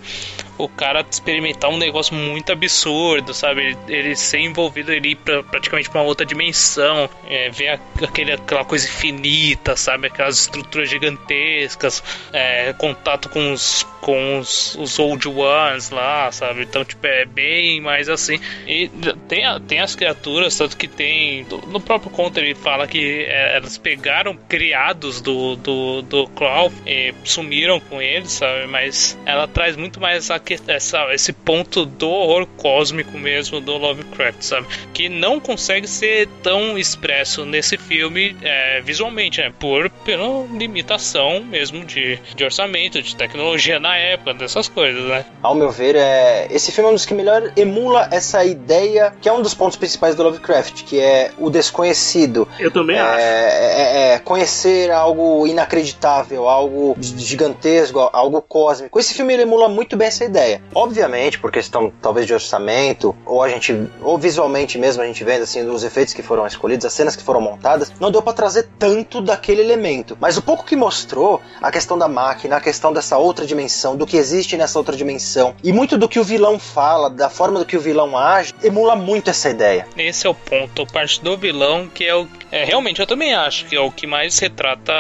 o 0.59 0.69
cara 0.69 1.05
experimentar 1.09 1.71
um 1.71 1.79
negócio 1.79 2.15
muito 2.15 2.53
absurdo, 2.53 3.33
sabe? 3.33 3.63
Ele, 3.63 3.79
ele 3.89 4.17
ser 4.17 4.41
envolvido 4.41 4.91
ali 4.91 5.15
pra, 5.15 5.43
praticamente 5.43 5.89
pra 5.89 6.01
uma 6.01 6.07
outra 6.07 6.27
dimensão, 6.27 7.09
é, 7.29 7.49
ver 7.51 7.81
aquele, 8.03 8.33
aquela 8.33 8.65
coisa 8.65 8.87
infinita, 8.87 9.77
sabe? 9.77 10.09
Aquelas 10.09 10.41
estruturas 10.41 10.91
gigantescas, 10.91 12.03
é, 12.33 12.73
contato 12.73 13.29
com 13.29 13.53
os, 13.53 13.87
com 14.01 14.39
os, 14.39 14.75
os 14.75 14.99
Old 14.99 15.29
Ones 15.29 15.91
lá, 15.91 16.31
sabe? 16.33 16.63
Então, 16.63 16.85
tipo, 16.85 17.07
é 17.07 17.25
bem 17.25 17.81
mais 17.81 18.09
assim. 18.09 18.41
E 18.67 18.89
tem, 19.29 19.45
tem 19.67 19.81
as 19.81 19.95
criaturas, 19.95 20.57
tanto 20.57 20.77
que 20.77 20.89
tem. 20.89 21.47
No 21.69 21.81
próprio 21.81 22.11
conto 22.11 22.39
ele 22.39 22.55
fala 22.55 22.87
que 22.87 23.25
é, 23.29 23.57
elas 23.57 23.79
pegaram 23.79 24.37
criados 24.49 25.21
do, 25.21 25.57
do, 25.57 26.03
do 26.03 26.27
Claw 26.29 26.73
e 26.87 27.15
sumiram 27.25 27.79
com 27.79 28.03
eles, 28.03 28.33
sabe? 28.33 28.67
Mas 28.67 29.17
ela 29.25 29.47
traz 29.47 29.77
muito 29.77 30.01
mais 30.01 30.31
essa 30.55 30.89
essa, 30.89 31.15
esse 31.15 31.33
ponto 31.33 31.85
do 31.85 32.09
horror 32.09 32.47
cósmico 32.57 33.17
mesmo 33.19 33.61
do 33.61 33.77
Lovecraft, 33.77 34.43
sabe? 34.43 34.67
Que 34.93 35.09
não 35.09 35.39
consegue 35.39 35.87
ser 35.87 36.29
tão 36.43 36.79
expresso 36.79 37.45
nesse 37.45 37.77
filme 37.77 38.37
é, 38.43 38.81
visualmente, 38.81 39.41
né? 39.41 39.53
Por 39.59 39.91
pela 39.91 40.47
limitação 40.47 41.43
mesmo 41.43 41.85
de, 41.85 42.19
de 42.35 42.45
orçamento, 42.45 43.03
de 43.03 43.15
tecnologia 43.15 43.79
na 43.79 43.97
época, 43.97 44.35
dessas 44.35 44.69
coisas, 44.69 45.05
né? 45.05 45.25
Ao 45.43 45.55
meu 45.55 45.71
ver, 45.71 45.97
é, 45.97 46.49
esse 46.51 46.73
filme 46.73 46.89
é 46.89 46.93
um 46.93 46.95
dos 46.95 47.07
que 47.07 47.15
melhor 47.15 47.53
emula 47.57 48.09
essa 48.11 48.45
ideia, 48.45 49.13
que 49.21 49.29
é 49.29 49.33
um 49.33 49.43
dos 49.43 49.55
pontos 49.55 49.77
principais 49.77 50.15
do 50.15 50.23
Lovecraft, 50.23 50.85
que 50.85 50.99
é 50.99 51.31
o 51.39 51.51
desconhecido. 51.51 52.49
Eu 52.59 52.71
também 52.71 52.97
é, 52.97 53.01
acho. 53.01 53.21
É, 53.21 54.15
é, 54.15 54.19
conhecer 54.19 54.91
algo 54.91 55.47
inacreditável, 55.47 56.49
algo 56.49 56.97
gigantesco, 57.01 58.09
algo 58.13 58.41
cósmico. 58.41 58.99
Esse 58.99 59.15
filme 59.15 59.35
ele 59.35 59.43
emula 59.43 59.69
muito 59.69 59.97
bem 59.97 60.09
essa 60.09 60.25
ideia 60.25 60.38
ideia. 60.39 60.63
Obviamente, 60.75 61.39
por 61.39 61.51
questão 61.51 61.93
talvez 62.01 62.27
de 62.27 62.33
orçamento, 62.33 63.15
ou 63.27 63.43
a 63.43 63.49
gente, 63.49 63.75
ou 64.01 64.17
visualmente 64.17 64.79
mesmo 64.79 65.03
a 65.03 65.07
gente 65.07 65.25
vendo 65.25 65.43
assim 65.43 65.67
os 65.69 65.83
efeitos 65.83 66.15
que 66.15 66.23
foram 66.23 66.47
escolhidos, 66.47 66.87
as 66.87 66.93
cenas 66.93 67.17
que 67.17 67.23
foram 67.23 67.41
montadas, 67.41 67.93
não 68.01 68.11
deu 68.11 68.23
para 68.23 68.33
trazer 68.33 68.69
tanto 68.79 69.21
daquele 69.21 69.61
elemento. 69.61 70.17
Mas 70.21 70.37
o 70.37 70.43
pouco 70.43 70.65
que 70.65 70.77
mostrou, 70.77 71.41
a 71.61 71.71
questão 71.71 71.99
da 71.99 72.09
máquina, 72.09 72.57
a 72.57 72.61
questão 72.61 72.93
dessa 72.93 73.19
outra 73.19 73.45
dimensão, 73.45 73.97
do 73.97 74.07
que 74.07 74.17
existe 74.17 74.57
nessa 74.57 74.79
outra 74.79 74.97
dimensão, 74.97 75.55
e 75.63 75.73
muito 75.73 75.99
do 75.99 76.09
que 76.09 76.21
o 76.21 76.25
vilão 76.25 76.59
fala, 76.59 77.11
da 77.11 77.29
forma 77.29 77.59
do 77.59 77.67
que 77.67 77.77
o 77.77 77.81
vilão 77.81 78.17
age, 78.17 78.55
emula 78.63 78.95
muito 78.95 79.31
essa 79.31 79.51
ideia. 79.51 79.87
Esse 79.97 80.27
é 80.27 80.31
o 80.31 80.35
ponto, 80.35 80.87
parte 80.87 81.23
do 81.23 81.37
vilão 81.37 81.89
que 81.89 82.05
é 82.05 82.15
o 82.15 82.27
é, 82.51 82.65
realmente 82.65 83.01
eu 83.01 83.07
também 83.07 83.35
acho 83.35 83.67
que 83.67 83.77
é 83.77 83.81
o 83.81 83.91
que 83.91 84.07
mais 84.07 84.39
retrata 84.39 84.93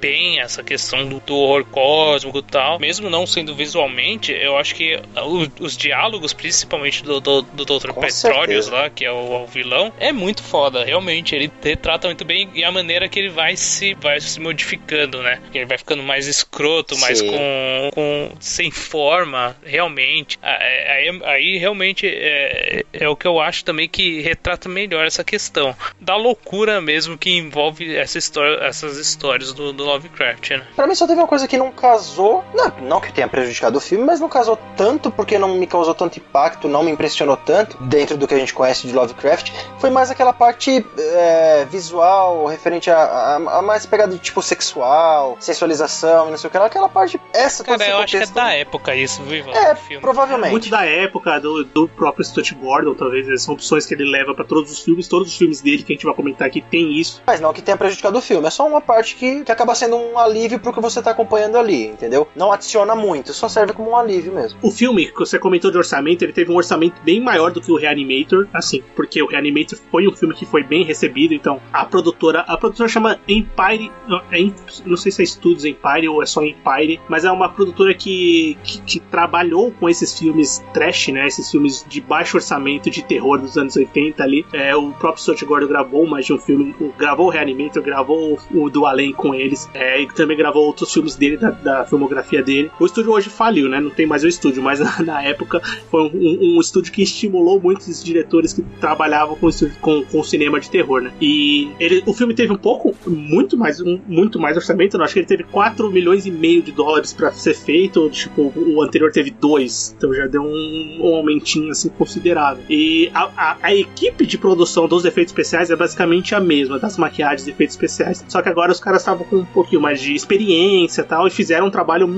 bem 0.00 0.40
essa 0.40 0.62
questão 0.62 1.06
do, 1.08 1.20
do 1.20 1.36
horror 1.36 1.64
cósmico 1.64 2.38
e 2.38 2.42
tal, 2.42 2.78
mesmo 2.78 3.10
não 3.10 3.26
sendo 3.26 3.54
visualmente, 3.54 4.32
eu 4.32 4.56
acho 4.56 4.74
que 4.74 5.00
o, 5.16 5.64
os 5.64 5.76
diálogos, 5.76 6.32
principalmente 6.32 7.02
do, 7.02 7.20
do, 7.20 7.42
do 7.42 7.64
Dr. 7.64 7.92
Petróleos 7.92 8.68
lá, 8.68 8.88
que 8.90 9.04
é 9.04 9.10
o, 9.10 9.42
o, 9.42 9.46
vilão, 9.46 9.92
é 9.98 10.12
muito 10.12 10.42
foda, 10.42 10.84
realmente. 10.84 11.34
Ele 11.34 11.50
retrata 11.62 12.06
muito 12.08 12.24
bem 12.24 12.48
e 12.54 12.64
a 12.64 12.70
maneira 12.70 13.08
que 13.08 13.18
ele 13.18 13.30
vai 13.30 13.56
se, 13.56 13.94
vai 13.94 14.20
se 14.20 14.40
modificando, 14.40 15.22
né? 15.22 15.40
Que 15.50 15.58
ele 15.58 15.66
vai 15.66 15.78
ficando 15.78 16.02
mais 16.02 16.26
escroto, 16.26 16.96
mais 16.98 17.20
com, 17.20 17.90
com. 17.92 18.32
sem 18.40 18.70
forma, 18.70 19.56
realmente. 19.64 20.38
Aí, 20.42 21.20
aí 21.24 21.58
realmente 21.58 22.06
é, 22.06 22.84
é 22.92 23.08
o 23.08 23.16
que 23.16 23.26
eu 23.26 23.40
acho 23.40 23.64
também 23.64 23.88
que 23.88 24.20
retrata 24.20 24.68
melhor 24.68 25.06
essa 25.06 25.24
questão 25.24 25.74
da 26.00 26.16
loucura 26.16 26.80
mesmo 26.84 27.18
que 27.18 27.36
envolve 27.36 27.96
essa 27.96 28.18
história, 28.18 28.64
essas 28.64 28.98
histórias 28.98 29.52
do, 29.52 29.72
do 29.72 29.84
Lovecraft, 29.84 30.50
né? 30.50 30.66
Pra 30.76 30.86
mim 30.86 30.94
só 30.94 31.06
teve 31.06 31.20
uma 31.20 31.26
coisa 31.26 31.48
que 31.48 31.56
não 31.56 31.72
casou, 31.72 32.44
não, 32.54 32.72
não 32.82 33.00
que 33.00 33.12
tenha 33.12 33.26
prejudicado 33.26 33.78
o 33.78 33.80
filme, 33.80 34.04
mas 34.04 34.20
não 34.20 34.28
casou 34.28 34.58
tanto 34.76 35.10
porque 35.10 35.38
não 35.38 35.56
me 35.56 35.66
causou 35.66 35.94
tanto 35.94 36.18
impacto, 36.18 36.68
não 36.68 36.82
me 36.82 36.90
impressionou 36.90 37.36
tanto 37.36 37.76
dentro 37.82 38.16
do 38.16 38.28
que 38.28 38.34
a 38.34 38.38
gente 38.38 38.52
conhece 38.52 38.86
de 38.86 38.92
Lovecraft, 38.92 39.50
foi 39.78 39.90
mais 39.90 40.10
aquela 40.10 40.32
parte 40.32 40.84
é, 40.98 41.64
visual, 41.70 42.46
referente 42.46 42.90
a, 42.90 42.98
a, 42.98 43.58
a, 43.58 43.62
mais 43.62 43.86
pegada 43.86 44.12
de 44.12 44.18
tipo 44.18 44.42
sexual, 44.42 45.36
sensualização 45.40 46.28
e 46.28 46.30
não 46.30 46.38
sei 46.38 46.48
o 46.48 46.50
que 46.50 46.58
lá, 46.58 46.66
aquela 46.66 46.88
parte, 46.88 47.20
essa 47.32 47.64
Cara, 47.64 47.88
eu 47.88 47.98
acho 47.98 48.16
que 48.16 48.22
é 48.22 48.26
da 48.26 48.52
época 48.52 48.94
isso, 48.94 49.22
viu? 49.22 49.44
É, 49.50 49.74
provavelmente. 50.00 50.48
É 50.48 50.50
muito 50.50 50.70
da 50.70 50.84
época 50.84 51.40
do, 51.40 51.64
do 51.64 51.88
próprio 51.88 52.24
Stuart 52.24 52.52
Gordon, 52.54 52.94
talvez, 52.94 53.42
são 53.42 53.54
opções 53.54 53.86
que 53.86 53.94
ele 53.94 54.04
leva 54.04 54.34
para 54.34 54.44
todos 54.44 54.70
os 54.70 54.80
filmes, 54.80 55.08
todos 55.08 55.28
os 55.28 55.36
filmes 55.36 55.60
dele 55.60 55.82
que 55.82 55.92
a 55.92 55.96
gente 55.96 56.04
vai 56.04 56.14
comentar 56.14 56.48
aqui 56.48 56.62
tem 56.74 56.98
isso. 56.98 57.22
Mas 57.24 57.40
não 57.40 57.52
que 57.52 57.62
tenha 57.62 57.76
prejudicado 57.76 58.18
o 58.18 58.20
filme, 58.20 58.48
é 58.48 58.50
só 58.50 58.66
uma 58.66 58.80
parte 58.80 59.14
que, 59.14 59.44
que 59.44 59.52
acaba 59.52 59.76
sendo 59.76 59.94
um 59.94 60.18
alívio 60.18 60.58
pro 60.58 60.72
que 60.72 60.80
você 60.80 61.00
tá 61.00 61.12
acompanhando 61.12 61.56
ali, 61.56 61.86
entendeu? 61.86 62.26
Não 62.34 62.50
adiciona 62.50 62.96
muito, 62.96 63.32
só 63.32 63.48
serve 63.48 63.72
como 63.72 63.90
um 63.90 63.96
alívio 63.96 64.32
mesmo. 64.32 64.58
O 64.60 64.72
filme, 64.72 65.06
que 65.06 65.20
você 65.20 65.38
comentou 65.38 65.70
de 65.70 65.78
orçamento, 65.78 66.24
ele 66.24 66.32
teve 66.32 66.50
um 66.50 66.56
orçamento 66.56 67.00
bem 67.02 67.20
maior 67.20 67.52
do 67.52 67.60
que 67.60 67.70
o 67.70 67.76
Reanimator, 67.76 68.48
assim, 68.52 68.82
porque 68.96 69.22
o 69.22 69.28
Reanimator 69.28 69.78
foi 69.88 70.08
um 70.08 70.16
filme 70.16 70.34
que 70.34 70.44
foi 70.44 70.64
bem 70.64 70.84
recebido, 70.84 71.32
então 71.32 71.60
a 71.72 71.84
produtora, 71.84 72.40
a 72.40 72.56
produtora 72.56 72.88
chama 72.88 73.20
Empire, 73.28 73.92
é, 74.32 74.52
não 74.84 74.96
sei 74.96 75.12
se 75.12 75.22
é 75.22 75.26
Studios 75.26 75.64
Empire 75.64 76.08
ou 76.08 76.24
é 76.24 76.26
só 76.26 76.42
Empire, 76.42 77.00
mas 77.08 77.24
é 77.24 77.30
uma 77.30 77.48
produtora 77.48 77.94
que, 77.94 78.58
que, 78.64 78.80
que 78.80 78.98
trabalhou 78.98 79.70
com 79.70 79.88
esses 79.88 80.18
filmes 80.18 80.60
trash, 80.72 81.06
né, 81.08 81.28
esses 81.28 81.48
filmes 81.48 81.86
de 81.88 82.00
baixo 82.00 82.36
orçamento 82.36 82.90
de 82.90 83.04
terror 83.04 83.38
dos 83.38 83.56
anos 83.56 83.76
80 83.76 84.20
ali. 84.24 84.44
É, 84.52 84.74
o 84.74 84.90
próprio 84.90 85.22
Stuart 85.22 85.44
Gordon 85.44 85.68
gravou 85.68 86.04
mais 86.04 86.26
de 86.26 86.32
um 86.32 86.38
filme 86.38 86.63
gravou 86.98 87.26
o 87.26 87.30
Reanimator, 87.30 87.82
gravou 87.82 88.38
o 88.52 88.70
do 88.70 88.86
Além 88.86 89.12
com 89.12 89.34
eles, 89.34 89.68
é, 89.74 90.02
e 90.02 90.06
também 90.08 90.36
gravou 90.36 90.64
outros 90.64 90.92
filmes 90.92 91.16
dele, 91.16 91.36
da, 91.36 91.50
da, 91.50 91.84
filmografia 91.84 92.42
dele. 92.42 92.70
O 92.78 92.86
estúdio 92.86 93.12
hoje 93.12 93.28
faliu, 93.28 93.68
né? 93.68 93.80
Não 93.80 93.90
tem 93.90 94.06
mais 94.06 94.24
o 94.24 94.28
estúdio, 94.28 94.62
mas 94.62 94.80
na, 94.80 95.02
na 95.02 95.22
época 95.22 95.60
foi 95.90 96.02
um, 96.02 96.10
um, 96.14 96.56
um, 96.56 96.60
estúdio 96.60 96.92
que 96.92 97.02
estimulou 97.02 97.60
muitos 97.60 98.02
diretores 98.02 98.52
que 98.52 98.62
trabalhavam 98.80 99.36
com, 99.36 99.48
com, 99.80 100.04
com 100.04 100.22
cinema 100.22 100.60
de 100.60 100.70
terror, 100.70 101.02
né? 101.02 101.12
E 101.20 101.70
ele, 101.78 102.02
o 102.06 102.12
filme 102.12 102.34
teve 102.34 102.52
um 102.52 102.58
pouco, 102.58 102.94
muito 103.06 103.56
mais, 103.56 103.80
um, 103.80 104.00
muito 104.06 104.38
mais 104.38 104.56
orçamento, 104.56 104.96
não, 104.96 105.04
acho 105.04 105.14
que 105.14 105.20
ele 105.20 105.26
teve 105.26 105.44
4 105.44 105.90
milhões 105.90 106.26
e 106.26 106.30
meio 106.30 106.62
de 106.62 106.72
dólares 106.72 107.12
para 107.12 107.32
ser 107.32 107.54
feito, 107.54 108.08
tipo, 108.10 108.52
o 108.56 108.82
anterior 108.82 109.10
teve 109.12 109.30
2, 109.30 109.94
então 109.96 110.14
já 110.14 110.26
deu 110.26 110.42
um, 110.42 110.98
um 111.00 111.14
aumentinho 111.14 111.70
assim 111.70 111.88
considerável. 111.88 112.62
E 112.68 113.10
a, 113.14 113.30
a, 113.36 113.56
a 113.62 113.74
equipe 113.74 114.26
de 114.26 114.38
produção 114.38 114.86
dos 114.86 115.04
efeitos 115.04 115.32
especiais 115.32 115.70
é 115.70 115.76
basicamente 115.76 116.34
a 116.34 116.40
mesma, 116.40 116.53
das 116.80 116.96
maquiagens 116.96 117.46
e 117.46 117.50
efeitos 117.50 117.74
especiais. 117.74 118.24
Só 118.28 118.42
que 118.42 118.48
agora 118.48 118.72
os 118.72 118.80
caras 118.80 119.02
estavam 119.02 119.24
com 119.24 119.36
um 119.36 119.44
pouquinho 119.44 119.80
mais 119.80 120.00
de 120.00 120.14
experiência 120.14 121.02
e 121.02 121.04
tal, 121.04 121.26
e 121.26 121.30
fizeram 121.30 121.66
um 121.66 121.70
trabalho, 121.70 122.08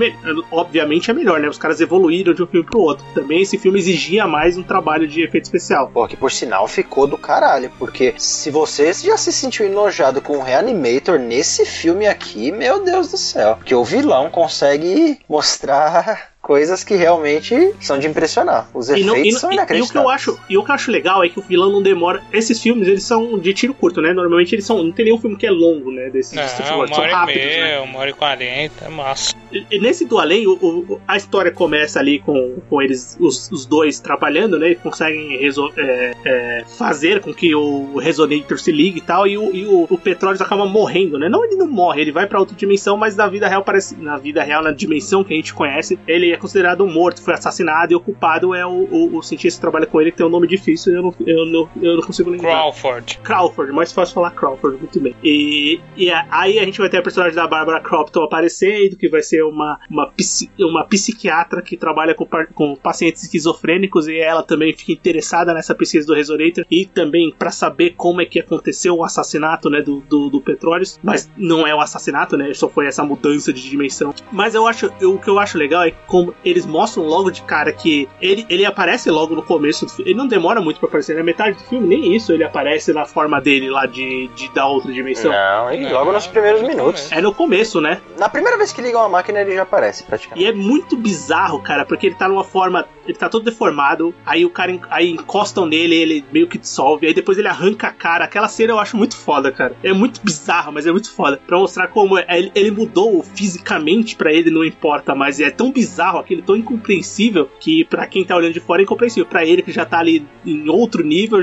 obviamente 0.50 1.10
é 1.10 1.14
melhor, 1.14 1.40
né? 1.40 1.48
Os 1.48 1.58
caras 1.58 1.80
evoluíram 1.80 2.34
de 2.34 2.42
um 2.42 2.46
filme 2.46 2.66
pro 2.66 2.80
outro. 2.80 3.04
Também 3.14 3.42
esse 3.42 3.58
filme 3.58 3.78
exigia 3.78 4.26
mais 4.26 4.56
um 4.56 4.62
trabalho 4.62 5.06
de 5.06 5.22
efeito 5.22 5.44
especial. 5.44 5.90
Pô, 5.92 6.06
que 6.06 6.16
por 6.16 6.30
sinal 6.30 6.66
ficou 6.68 7.06
do 7.06 7.18
caralho, 7.18 7.70
porque 7.78 8.14
se 8.18 8.50
você 8.50 8.92
já 8.92 9.16
se 9.16 9.32
sentiu 9.32 9.66
enojado 9.66 10.20
com 10.20 10.38
o 10.38 10.42
Reanimator 10.42 11.18
nesse 11.18 11.64
filme 11.64 12.06
aqui, 12.06 12.50
meu 12.52 12.82
Deus 12.84 13.10
do 13.10 13.16
céu, 13.16 13.58
que 13.64 13.74
o 13.74 13.84
vilão 13.84 14.30
consegue 14.30 15.18
mostrar 15.28 16.35
coisas 16.46 16.84
que 16.84 16.94
realmente 16.94 17.72
são 17.80 17.98
de 17.98 18.06
impressionar. 18.06 18.68
Os 18.72 18.88
efeitos 18.88 19.12
e 19.12 19.16
não, 19.16 19.24
e, 19.24 19.32
são 19.32 19.50
e, 19.50 19.54
inacreditáveis. 19.54 19.88
E 19.88 19.90
o 19.90 19.92
que 19.92 19.98
eu 20.06 20.08
acho, 20.10 20.40
e 20.50 20.56
o 20.58 20.64
que 20.64 20.70
eu 20.70 20.74
acho 20.76 20.90
legal 20.92 21.24
é 21.24 21.28
que 21.28 21.38
o 21.40 21.42
vilão 21.42 21.72
não 21.72 21.82
demora. 21.82 22.22
Esses 22.32 22.62
filmes, 22.62 22.86
eles 22.86 23.02
são 23.02 23.36
de 23.38 23.52
tiro 23.52 23.74
curto, 23.74 24.00
né? 24.00 24.12
Normalmente 24.12 24.54
eles 24.54 24.64
são. 24.64 24.80
Não 24.82 24.92
tem 24.92 25.06
nenhum 25.06 25.18
filme 25.18 25.36
que 25.36 25.44
é 25.46 25.50
longo, 25.50 25.90
né? 25.90 26.08
Desses 26.10 26.32
Não, 26.34 26.44
Street 26.44 26.68
uma 26.70 26.78
Wars, 26.78 26.90
são 26.94 27.00
hora 27.04 27.12
e 27.12 27.26
meia, 27.34 27.64
né? 27.64 27.80
uma 27.80 27.98
hora 27.98 28.10
e 28.10 28.12
quarenta, 28.12 28.84
é 28.84 28.88
massa. 28.88 29.34
E- 29.52 29.66
e 29.70 29.78
Nesse 29.80 30.04
do 30.04 30.18
além, 30.18 30.46
o- 30.46 30.52
o- 30.54 31.00
a 31.08 31.16
história 31.16 31.50
começa 31.50 31.98
ali 31.98 32.20
com, 32.20 32.56
com 32.70 32.80
eles, 32.80 33.16
os, 33.18 33.50
os 33.50 33.66
dois 33.66 33.98
trabalhando, 33.98 34.58
né? 34.58 34.70
E 34.70 34.74
conseguem 34.76 35.36
resol- 35.38 35.72
é, 35.76 36.12
é, 36.24 36.64
fazer 36.78 37.20
com 37.20 37.32
que 37.34 37.54
o 37.54 37.98
Resonator 37.98 38.58
se 38.58 38.70
ligue 38.70 38.98
e 38.98 39.02
tal. 39.02 39.26
E 39.26 39.36
o, 39.36 39.54
e 39.54 39.66
o, 39.66 39.86
o 39.90 39.98
Petróleos 39.98 40.40
acaba 40.40 40.64
morrendo, 40.66 41.18
né? 41.18 41.28
Não, 41.28 41.44
ele 41.44 41.56
não 41.56 41.66
morre, 41.66 42.00
ele 42.02 42.12
vai 42.12 42.26
pra 42.26 42.38
outra 42.38 42.54
dimensão, 42.56 42.96
mas 42.96 43.16
na 43.16 43.26
vida 43.28 43.48
real 43.48 43.62
parece. 43.64 43.96
Na 43.96 44.16
vida 44.16 44.42
real, 44.42 44.62
na 44.62 44.70
dimensão 44.72 45.24
que 45.24 45.32
a 45.32 45.36
gente 45.36 45.52
conhece, 45.54 45.98
ele 46.06 46.35
é 46.36 46.40
considerado 46.40 46.84
um 46.84 46.92
morto, 46.92 47.22
foi 47.22 47.34
assassinado 47.34 47.92
e 47.92 47.96
o 47.96 48.00
culpado 48.00 48.54
é 48.54 48.64
o, 48.66 48.70
o, 48.70 49.16
o 49.18 49.22
cientista 49.22 49.58
que 49.58 49.60
trabalha 49.62 49.86
com 49.86 50.00
ele, 50.00 50.10
que 50.10 50.16
tem 50.18 50.26
um 50.26 50.30
nome 50.30 50.46
difícil 50.46 50.92
e 50.92 50.96
eu 50.96 51.02
não, 51.02 51.14
eu 51.26 51.46
não, 51.46 51.68
eu 51.82 51.96
não 51.96 52.02
consigo 52.02 52.30
lembrar. 52.30 52.50
Crawford. 52.50 53.18
Crawford, 53.22 53.72
mais 53.72 53.92
fácil 53.92 54.14
falar 54.14 54.30
Crawford, 54.32 54.78
muito 54.78 55.00
bem. 55.00 55.14
E, 55.22 55.80
e 55.96 56.10
aí 56.10 56.58
a 56.58 56.64
gente 56.64 56.78
vai 56.78 56.88
ter 56.88 56.98
a 56.98 57.02
personagem 57.02 57.34
da 57.34 57.46
Barbara 57.46 57.80
Cropton 57.80 58.22
aparecendo, 58.22 58.96
que 58.96 59.08
vai 59.08 59.22
ser 59.22 59.42
uma, 59.42 59.78
uma, 59.90 60.12
uma 60.60 60.84
psiquiatra 60.84 61.62
que 61.62 61.76
trabalha 61.76 62.14
com, 62.14 62.26
com 62.54 62.76
pacientes 62.76 63.22
esquizofrênicos 63.24 64.08
e 64.08 64.18
ela 64.18 64.42
também 64.42 64.72
fica 64.72 64.92
interessada 64.92 65.52
nessa 65.54 65.74
pesquisa 65.74 66.06
do 66.06 66.14
Resonator 66.14 66.64
e 66.70 66.84
também 66.86 67.34
pra 67.38 67.50
saber 67.50 67.94
como 67.96 68.20
é 68.20 68.26
que 68.26 68.38
aconteceu 68.38 68.96
o 68.96 69.04
assassinato 69.04 69.70
né, 69.70 69.80
do, 69.82 70.00
do, 70.00 70.28
do 70.30 70.40
Petróleos, 70.40 70.98
mas 71.02 71.30
não 71.36 71.66
é 71.66 71.74
o 71.74 71.80
assassinato, 71.80 72.36
né? 72.36 72.52
Só 72.54 72.68
foi 72.68 72.86
essa 72.86 73.04
mudança 73.04 73.52
de 73.52 73.68
dimensão. 73.68 74.12
Mas 74.32 74.54
eu 74.54 74.66
acho, 74.66 74.90
eu- 75.00 75.14
o 75.14 75.18
que 75.18 75.28
eu 75.28 75.38
acho 75.38 75.56
legal 75.58 75.82
é 75.84 75.90
como 76.06 76.25
eles 76.44 76.66
mostram 76.66 77.04
logo 77.04 77.30
de 77.30 77.42
cara 77.42 77.72
que 77.72 78.08
ele, 78.20 78.46
ele 78.48 78.64
aparece 78.64 79.10
logo 79.10 79.34
no 79.34 79.42
começo 79.42 79.86
do 79.86 79.92
filme. 79.92 80.10
Ele 80.10 80.18
não 80.18 80.26
demora 80.26 80.60
muito 80.60 80.78
pra 80.80 80.88
aparecer. 80.88 81.16
Na 81.16 81.22
metade 81.22 81.56
do 81.56 81.62
filme, 81.64 81.86
nem 81.86 82.14
isso 82.14 82.32
ele 82.32 82.44
aparece 82.44 82.92
na 82.92 83.04
forma 83.04 83.40
dele 83.40 83.70
lá 83.70 83.86
de, 83.86 84.28
de 84.28 84.52
da 84.52 84.66
outra 84.66 84.92
dimensão. 84.92 85.30
Não, 85.32 85.72
e 85.72 85.80
Não, 85.82 85.92
logo 85.92 86.12
nos 86.12 86.26
primeiros 86.26 86.62
no 86.62 86.68
minutos. 86.68 87.02
começo. 87.02 87.14
É 87.14 87.20
no 87.20 87.34
começo, 87.34 87.80
né? 87.80 88.00
Na 88.18 88.28
primeira 88.28 88.56
vez 88.56 88.72
que 88.72 88.80
ligam 88.82 89.02
a 89.02 89.08
máquina, 89.08 89.40
ele 89.40 89.54
já 89.54 89.62
aparece, 89.62 90.04
praticamente. 90.04 90.44
E 90.44 90.48
é 90.48 90.52
muito 90.52 90.96
bizarro, 90.96 91.60
cara, 91.60 91.84
porque 91.84 92.06
ele 92.06 92.14
tá 92.16 92.28
numa 92.28 92.44
forma. 92.44 92.86
Ele 93.06 93.16
tá 93.16 93.28
todo 93.28 93.44
deformado, 93.44 94.12
aí 94.26 94.44
o 94.44 94.50
cara 94.50 94.76
aí 94.90 95.08
encostam 95.10 95.64
nele, 95.64 95.94
ele 95.94 96.24
meio 96.32 96.48
que 96.48 96.58
dissolve, 96.58 97.06
aí 97.06 97.14
depois 97.14 97.38
ele 97.38 97.46
arranca 97.46 97.86
a 97.86 97.92
cara. 97.92 98.24
Aquela 98.24 98.48
cena 98.48 98.72
eu 98.72 98.80
acho 98.80 98.96
muito 98.96 99.16
foda, 99.16 99.52
cara. 99.52 99.76
É 99.84 99.92
muito 99.92 100.20
bizarro, 100.24 100.72
mas 100.72 100.86
é 100.88 100.90
muito 100.92 101.12
foda. 101.14 101.40
Pra 101.46 101.56
mostrar 101.56 101.86
como 101.88 102.18
é- 102.18 102.26
ele, 102.30 102.50
ele 102.54 102.70
mudou 102.72 103.22
fisicamente 103.22 104.16
pra 104.16 104.32
ele, 104.32 104.50
não 104.50 104.64
importa, 104.64 105.14
mas 105.14 105.40
é 105.40 105.50
tão 105.50 105.70
bizarro, 105.70 106.15
aquele 106.18 106.42
tão 106.42 106.56
incompreensível, 106.56 107.50
que 107.60 107.84
pra 107.84 108.06
quem 108.06 108.24
tá 108.24 108.36
olhando 108.36 108.54
de 108.54 108.60
fora 108.60 108.82
é 108.82 108.84
incompreensível. 108.84 109.26
Pra 109.26 109.44
ele 109.44 109.62
que 109.62 109.72
já 109.72 109.84
tá 109.84 109.98
ali 109.98 110.26
em 110.44 110.68
outro 110.68 111.04
nível, 111.04 111.40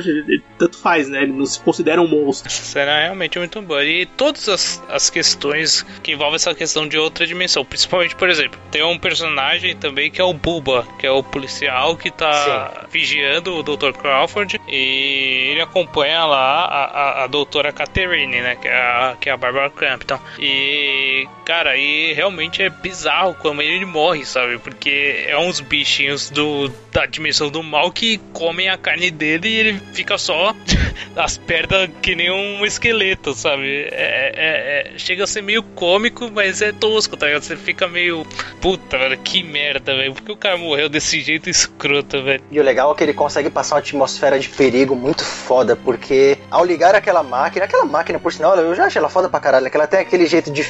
tanto 0.57 0.77
faz, 0.77 1.09
né? 1.09 1.23
Ele 1.23 1.33
não 1.33 1.45
se 1.45 1.59
considera 1.59 2.01
um 2.01 2.07
monstro. 2.07 2.51
É 2.79 3.03
realmente 3.03 3.38
muito 3.38 3.62
boa. 3.62 3.83
E 3.83 4.05
todas 4.05 4.49
as, 4.49 4.83
as 4.89 5.09
questões 5.09 5.83
que 6.01 6.12
envolvem 6.12 6.36
essa 6.36 6.53
questão 6.53 6.88
de 6.88 6.97
outra 6.97 7.25
dimensão. 7.25 7.63
Principalmente, 7.65 8.15
por 8.15 8.29
exemplo, 8.29 8.59
tem 8.71 8.83
um 8.83 8.97
personagem 8.97 9.75
também 9.75 10.12
que 10.12 10.21
é 10.21 10.23
o 10.23 10.33
Buba, 10.33 10.88
que 10.99 11.05
é 11.05 11.12
o 11.12 11.23
policial 11.23 11.95
que 11.95 12.12
tá 12.12 12.88
vigiando 12.91 13.55
o 13.55 13.63
Dr. 13.63 13.91
Crawford. 13.93 14.59
E 14.67 15.49
ele 15.51 15.62
acompanha 15.62 16.25
lá 16.25 16.65
a, 16.65 16.83
a, 16.86 17.23
a 17.23 17.27
doutora 17.27 17.71
Catherine, 17.71 18.41
né? 18.41 18.55
Que 18.55 18.67
é 18.67 18.75
a, 18.75 19.17
que 19.19 19.29
é 19.29 19.33
a 19.33 19.38
Barbara 19.38 19.69
Crampton. 19.69 20.19
E, 20.39 21.27
cara, 21.45 21.77
e 21.77 22.13
realmente 22.13 22.62
é 22.62 22.69
bizarro 22.69 23.36
como 23.36 23.62
ele 23.62 23.86
morre, 23.86 24.25
sabe? 24.25 24.57
Porque 24.63 25.26
é 25.28 25.38
uns 25.38 25.60
bichinhos 25.60 26.30
do, 26.30 26.69
da 26.91 27.06
dimensão 27.06 27.49
do 27.49 27.62
mal 27.62 27.91
que 27.91 28.17
comem 28.32 28.69
a 28.69 28.78
carne 28.78 29.12
dele 29.12 29.47
e 29.47 29.56
ele 29.56 29.82
fica 29.93 30.17
só 30.17 30.56
as 31.15 31.38
pernas 31.38 31.89
que 32.02 32.15
nem 32.15 32.32
um 32.32 32.65
esqueleto, 32.65 33.34
sabe? 33.34 33.88
É, 33.91 34.32
é- 34.36 34.93
é- 34.95 34.97
chega 34.97 35.23
a 35.23 35.28
ser 35.28 35.41
meio 35.41 35.62
cômico, 35.63 36.30
mas 36.32 36.62
é 36.62 36.71
tosco, 36.71 37.17
tá 37.17 37.26
ligado? 37.26 37.43
Você 37.43 37.56
fica 37.56 37.88
meio. 37.88 38.26
Puta, 38.62 38.97
velho, 38.97 39.17
que 39.19 39.43
merda, 39.43 39.95
velho. 39.95 40.13
Por 40.13 40.21
que 40.23 40.32
o 40.32 40.38
cara 40.38 40.58
morreu 40.58 40.88
desse 40.88 41.19
jeito 41.21 41.49
escroto, 41.49 42.23
velho? 42.23 42.43
E 42.52 42.60
o 42.60 42.63
legal 42.63 42.91
é 42.91 42.95
que 42.95 43.04
ele 43.04 43.13
consegue 43.13 43.49
passar 43.49 43.76
uma 43.76 43.80
atmosfera 43.80 44.39
de 44.39 44.47
perigo 44.49 44.95
muito 44.95 45.23
foda, 45.26 45.76
porque 45.76 46.38
ao 46.49 46.63
ligar 46.63 46.95
aquela 46.95 47.23
máquina, 47.23 47.65
aquela 47.65 47.86
máquina, 47.86 48.19
por 48.19 48.32
sinal, 48.32 48.56
eu 48.56 48.73
já 48.76 48.86
achei 48.86 48.99
ela 48.99 49.10
foda 49.10 49.28
pra 49.28 49.39
caralho, 49.39 49.69
que 49.69 49.76
ela 49.76 49.88
tem 49.88 49.99
aquele 49.99 50.26
jeito 50.26 50.52
de 50.52 50.63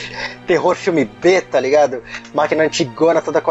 terror 0.47 0.75
filme 0.75 1.06
B, 1.06 1.41
tá 1.41 1.60
ligado? 1.60 2.01
Máquina 2.34 2.63
antigona, 2.63 3.21
toda 3.21 3.41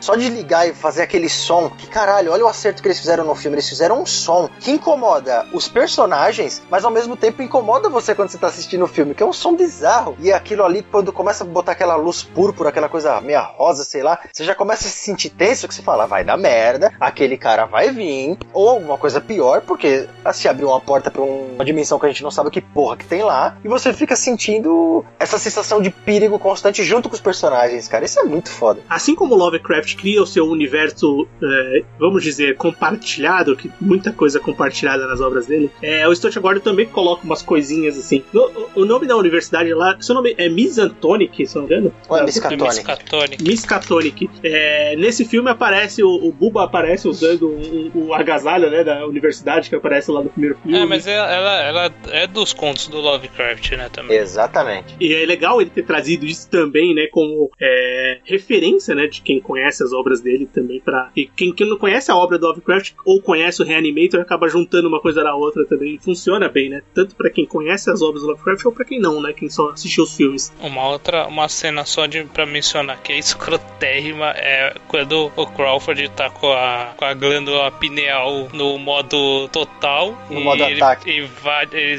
Só 0.00 0.16
de 0.16 0.28
ligar 0.28 0.68
e 0.68 0.74
fazer 0.74 1.02
aquele 1.02 1.28
som, 1.28 1.70
que 1.70 1.86
caralho, 1.86 2.32
olha 2.32 2.44
o 2.44 2.48
acerto 2.48 2.82
que 2.82 2.88
eles 2.88 2.98
fizeram 2.98 3.24
no 3.24 3.34
filme. 3.34 3.56
Eles 3.56 3.68
fizeram 3.68 4.02
um 4.02 4.06
som 4.06 4.48
que 4.60 4.70
incomoda 4.70 5.46
os 5.52 5.68
personagens, 5.68 6.62
mas 6.70 6.84
ao 6.84 6.90
mesmo 6.90 7.16
tempo 7.16 7.42
incomoda 7.42 7.88
você 7.88 8.14
quando 8.14 8.28
você 8.30 8.38
tá 8.38 8.46
assistindo 8.46 8.84
o 8.84 8.88
filme, 8.88 9.14
que 9.14 9.22
é 9.22 9.26
um 9.26 9.32
som 9.32 9.54
bizarro. 9.54 10.16
E 10.20 10.32
aquilo 10.32 10.64
ali, 10.64 10.82
quando 10.82 11.12
começa 11.12 11.44
a 11.44 11.46
botar 11.46 11.72
aquela 11.72 11.96
luz 11.96 12.22
púrpura, 12.22 12.68
aquela 12.70 12.88
coisa 12.88 13.20
meia 13.20 13.40
rosa, 13.40 13.84
sei 13.84 14.02
lá, 14.02 14.18
você 14.32 14.44
já 14.44 14.54
começa 14.54 14.86
a 14.86 14.90
se 14.90 14.98
sentir 14.98 15.30
tenso, 15.30 15.66
que 15.68 15.74
você 15.74 15.82
fala, 15.82 16.06
vai 16.06 16.24
dar 16.24 16.36
merda, 16.36 16.92
aquele 17.00 17.36
cara 17.36 17.64
vai 17.66 17.90
vir, 17.90 18.38
ou 18.52 18.68
alguma 18.70 18.96
coisa 18.98 19.20
pior, 19.20 19.60
porque 19.62 20.08
se 20.32 20.48
abriu 20.48 20.68
uma 20.68 20.80
porta 20.80 21.10
pra 21.10 21.22
um- 21.22 21.54
uma 21.54 21.64
dimensão 21.64 21.98
que 21.98 22.06
a 22.06 22.08
gente 22.08 22.22
não 22.22 22.30
sabe 22.30 22.50
que 22.50 22.60
porra 22.60 22.96
que 22.96 23.04
tem 23.04 23.22
lá, 23.22 23.56
e 23.64 23.68
você 23.68 23.92
fica 23.92 24.14
sentindo 24.16 25.04
essa 25.18 25.38
sensação 25.38 25.80
de 25.82 25.90
perigo 25.90 26.38
constante 26.38 26.82
junto 26.84 27.08
com 27.08 27.14
os 27.14 27.20
personagens, 27.20 27.88
cara. 27.88 28.04
Isso 28.04 28.20
é 28.20 28.24
muito 28.24 28.50
foda. 28.50 28.80
Assim 28.88 29.14
como 29.14 29.34
Lovecraft 29.58 29.96
cria 29.96 30.22
o 30.22 30.26
seu 30.26 30.46
universo, 30.46 31.26
é, 31.42 31.82
vamos 31.98 32.22
dizer, 32.22 32.56
compartilhado, 32.56 33.56
que 33.56 33.70
muita 33.80 34.12
coisa 34.12 34.38
compartilhada 34.40 35.06
nas 35.06 35.20
obras 35.20 35.46
dele, 35.46 35.70
é, 35.82 36.06
o 36.06 36.14
Stuart 36.14 36.36
Gordon 36.38 36.60
também 36.60 36.86
coloca 36.86 37.24
umas 37.24 37.42
coisinhas 37.42 37.98
assim. 37.98 38.22
O, 38.32 38.82
o 38.82 38.84
nome 38.84 39.06
da 39.06 39.16
universidade 39.16 39.72
lá, 39.74 39.96
seu 40.00 40.14
nome 40.14 40.34
é 40.38 40.48
Misantonic, 40.48 41.46
se 41.46 41.54
não 41.56 41.62
me 41.62 41.68
engano? 41.68 41.92
Ou 42.08 42.16
é 42.16 42.24
Miskatonic? 42.24 43.42
Miskatonic. 43.42 44.30
É, 44.42 44.96
nesse 44.96 45.24
filme 45.24 45.50
aparece 45.50 46.02
o, 46.02 46.08
o 46.08 46.32
Buba 46.32 46.64
aparece 46.64 47.08
usando 47.08 47.48
um, 47.48 47.90
um, 47.94 48.06
o 48.08 48.14
agasalho 48.14 48.70
né, 48.70 48.84
da 48.84 49.06
universidade 49.06 49.68
que 49.68 49.74
aparece 49.74 50.10
lá 50.10 50.22
no 50.22 50.30
primeiro 50.30 50.56
filme. 50.62 50.78
É, 50.78 50.86
mas 50.86 51.06
ela, 51.06 51.30
ela, 51.30 51.62
ela 51.62 51.94
é 52.08 52.26
dos 52.26 52.52
contos 52.52 52.88
do 52.88 52.98
Lovecraft, 52.98 53.72
né, 53.72 53.88
também. 53.90 54.16
Exatamente. 54.16 54.94
E 55.00 55.12
é 55.14 55.26
legal 55.26 55.60
ele 55.60 55.70
ter 55.70 55.84
trazido 55.84 56.24
isso 56.26 56.48
também, 56.48 56.94
né, 56.94 57.06
como 57.10 57.50
é, 57.60 58.18
referência, 58.24 58.94
né, 58.94 59.06
de 59.06 59.20
quem 59.20 59.40
conhece 59.48 59.82
as 59.82 59.92
obras 59.92 60.20
dele 60.20 60.46
também 60.46 60.80
para 60.80 61.10
e 61.16 61.26
quem, 61.26 61.52
quem 61.52 61.68
não 61.68 61.78
conhece 61.78 62.10
a 62.10 62.16
obra 62.16 62.38
do 62.38 62.46
Lovecraft 62.46 62.92
ou 63.04 63.20
conhece 63.22 63.62
o 63.62 63.64
Reanimator 63.64 64.20
acaba 64.20 64.48
juntando 64.48 64.88
uma 64.88 65.00
coisa 65.00 65.24
na 65.24 65.34
outra 65.34 65.64
também. 65.64 65.98
Funciona 65.98 66.48
bem, 66.48 66.68
né? 66.68 66.82
Tanto 66.94 67.16
para 67.16 67.30
quem 67.30 67.46
conhece 67.46 67.90
as 67.90 68.02
obras 68.02 68.22
do 68.22 68.28
Lovecraft 68.28 68.64
ou 68.66 68.72
para 68.72 68.84
quem 68.84 69.00
não, 69.00 69.20
né, 69.22 69.32
quem 69.32 69.48
só 69.48 69.70
assistiu 69.70 70.04
os 70.04 70.14
filmes. 70.14 70.52
Uma 70.60 70.86
outra, 70.88 71.26
uma 71.26 71.48
cena 71.48 71.84
só 71.84 72.06
de 72.06 72.22
pra 72.24 72.44
mencionar 72.44 73.00
que 73.02 73.12
é 73.12 73.18
escrotérrima 73.18 74.30
é 74.36 74.74
quando 74.88 75.30
o 75.34 75.46
Crawford 75.46 76.08
tá 76.10 76.30
com 76.30 76.52
a, 76.52 76.92
com 76.96 77.04
a 77.04 77.14
glândula 77.14 77.70
pineal 77.72 78.48
no 78.52 78.78
modo 78.78 79.48
total 79.48 80.16
No 80.30 80.40
e 80.40 80.44
modo 80.44 80.62
ele, 80.62 80.82
ataque. 80.82 81.10
e 81.10 81.22
vai, 81.22 81.66
ele 81.72 81.98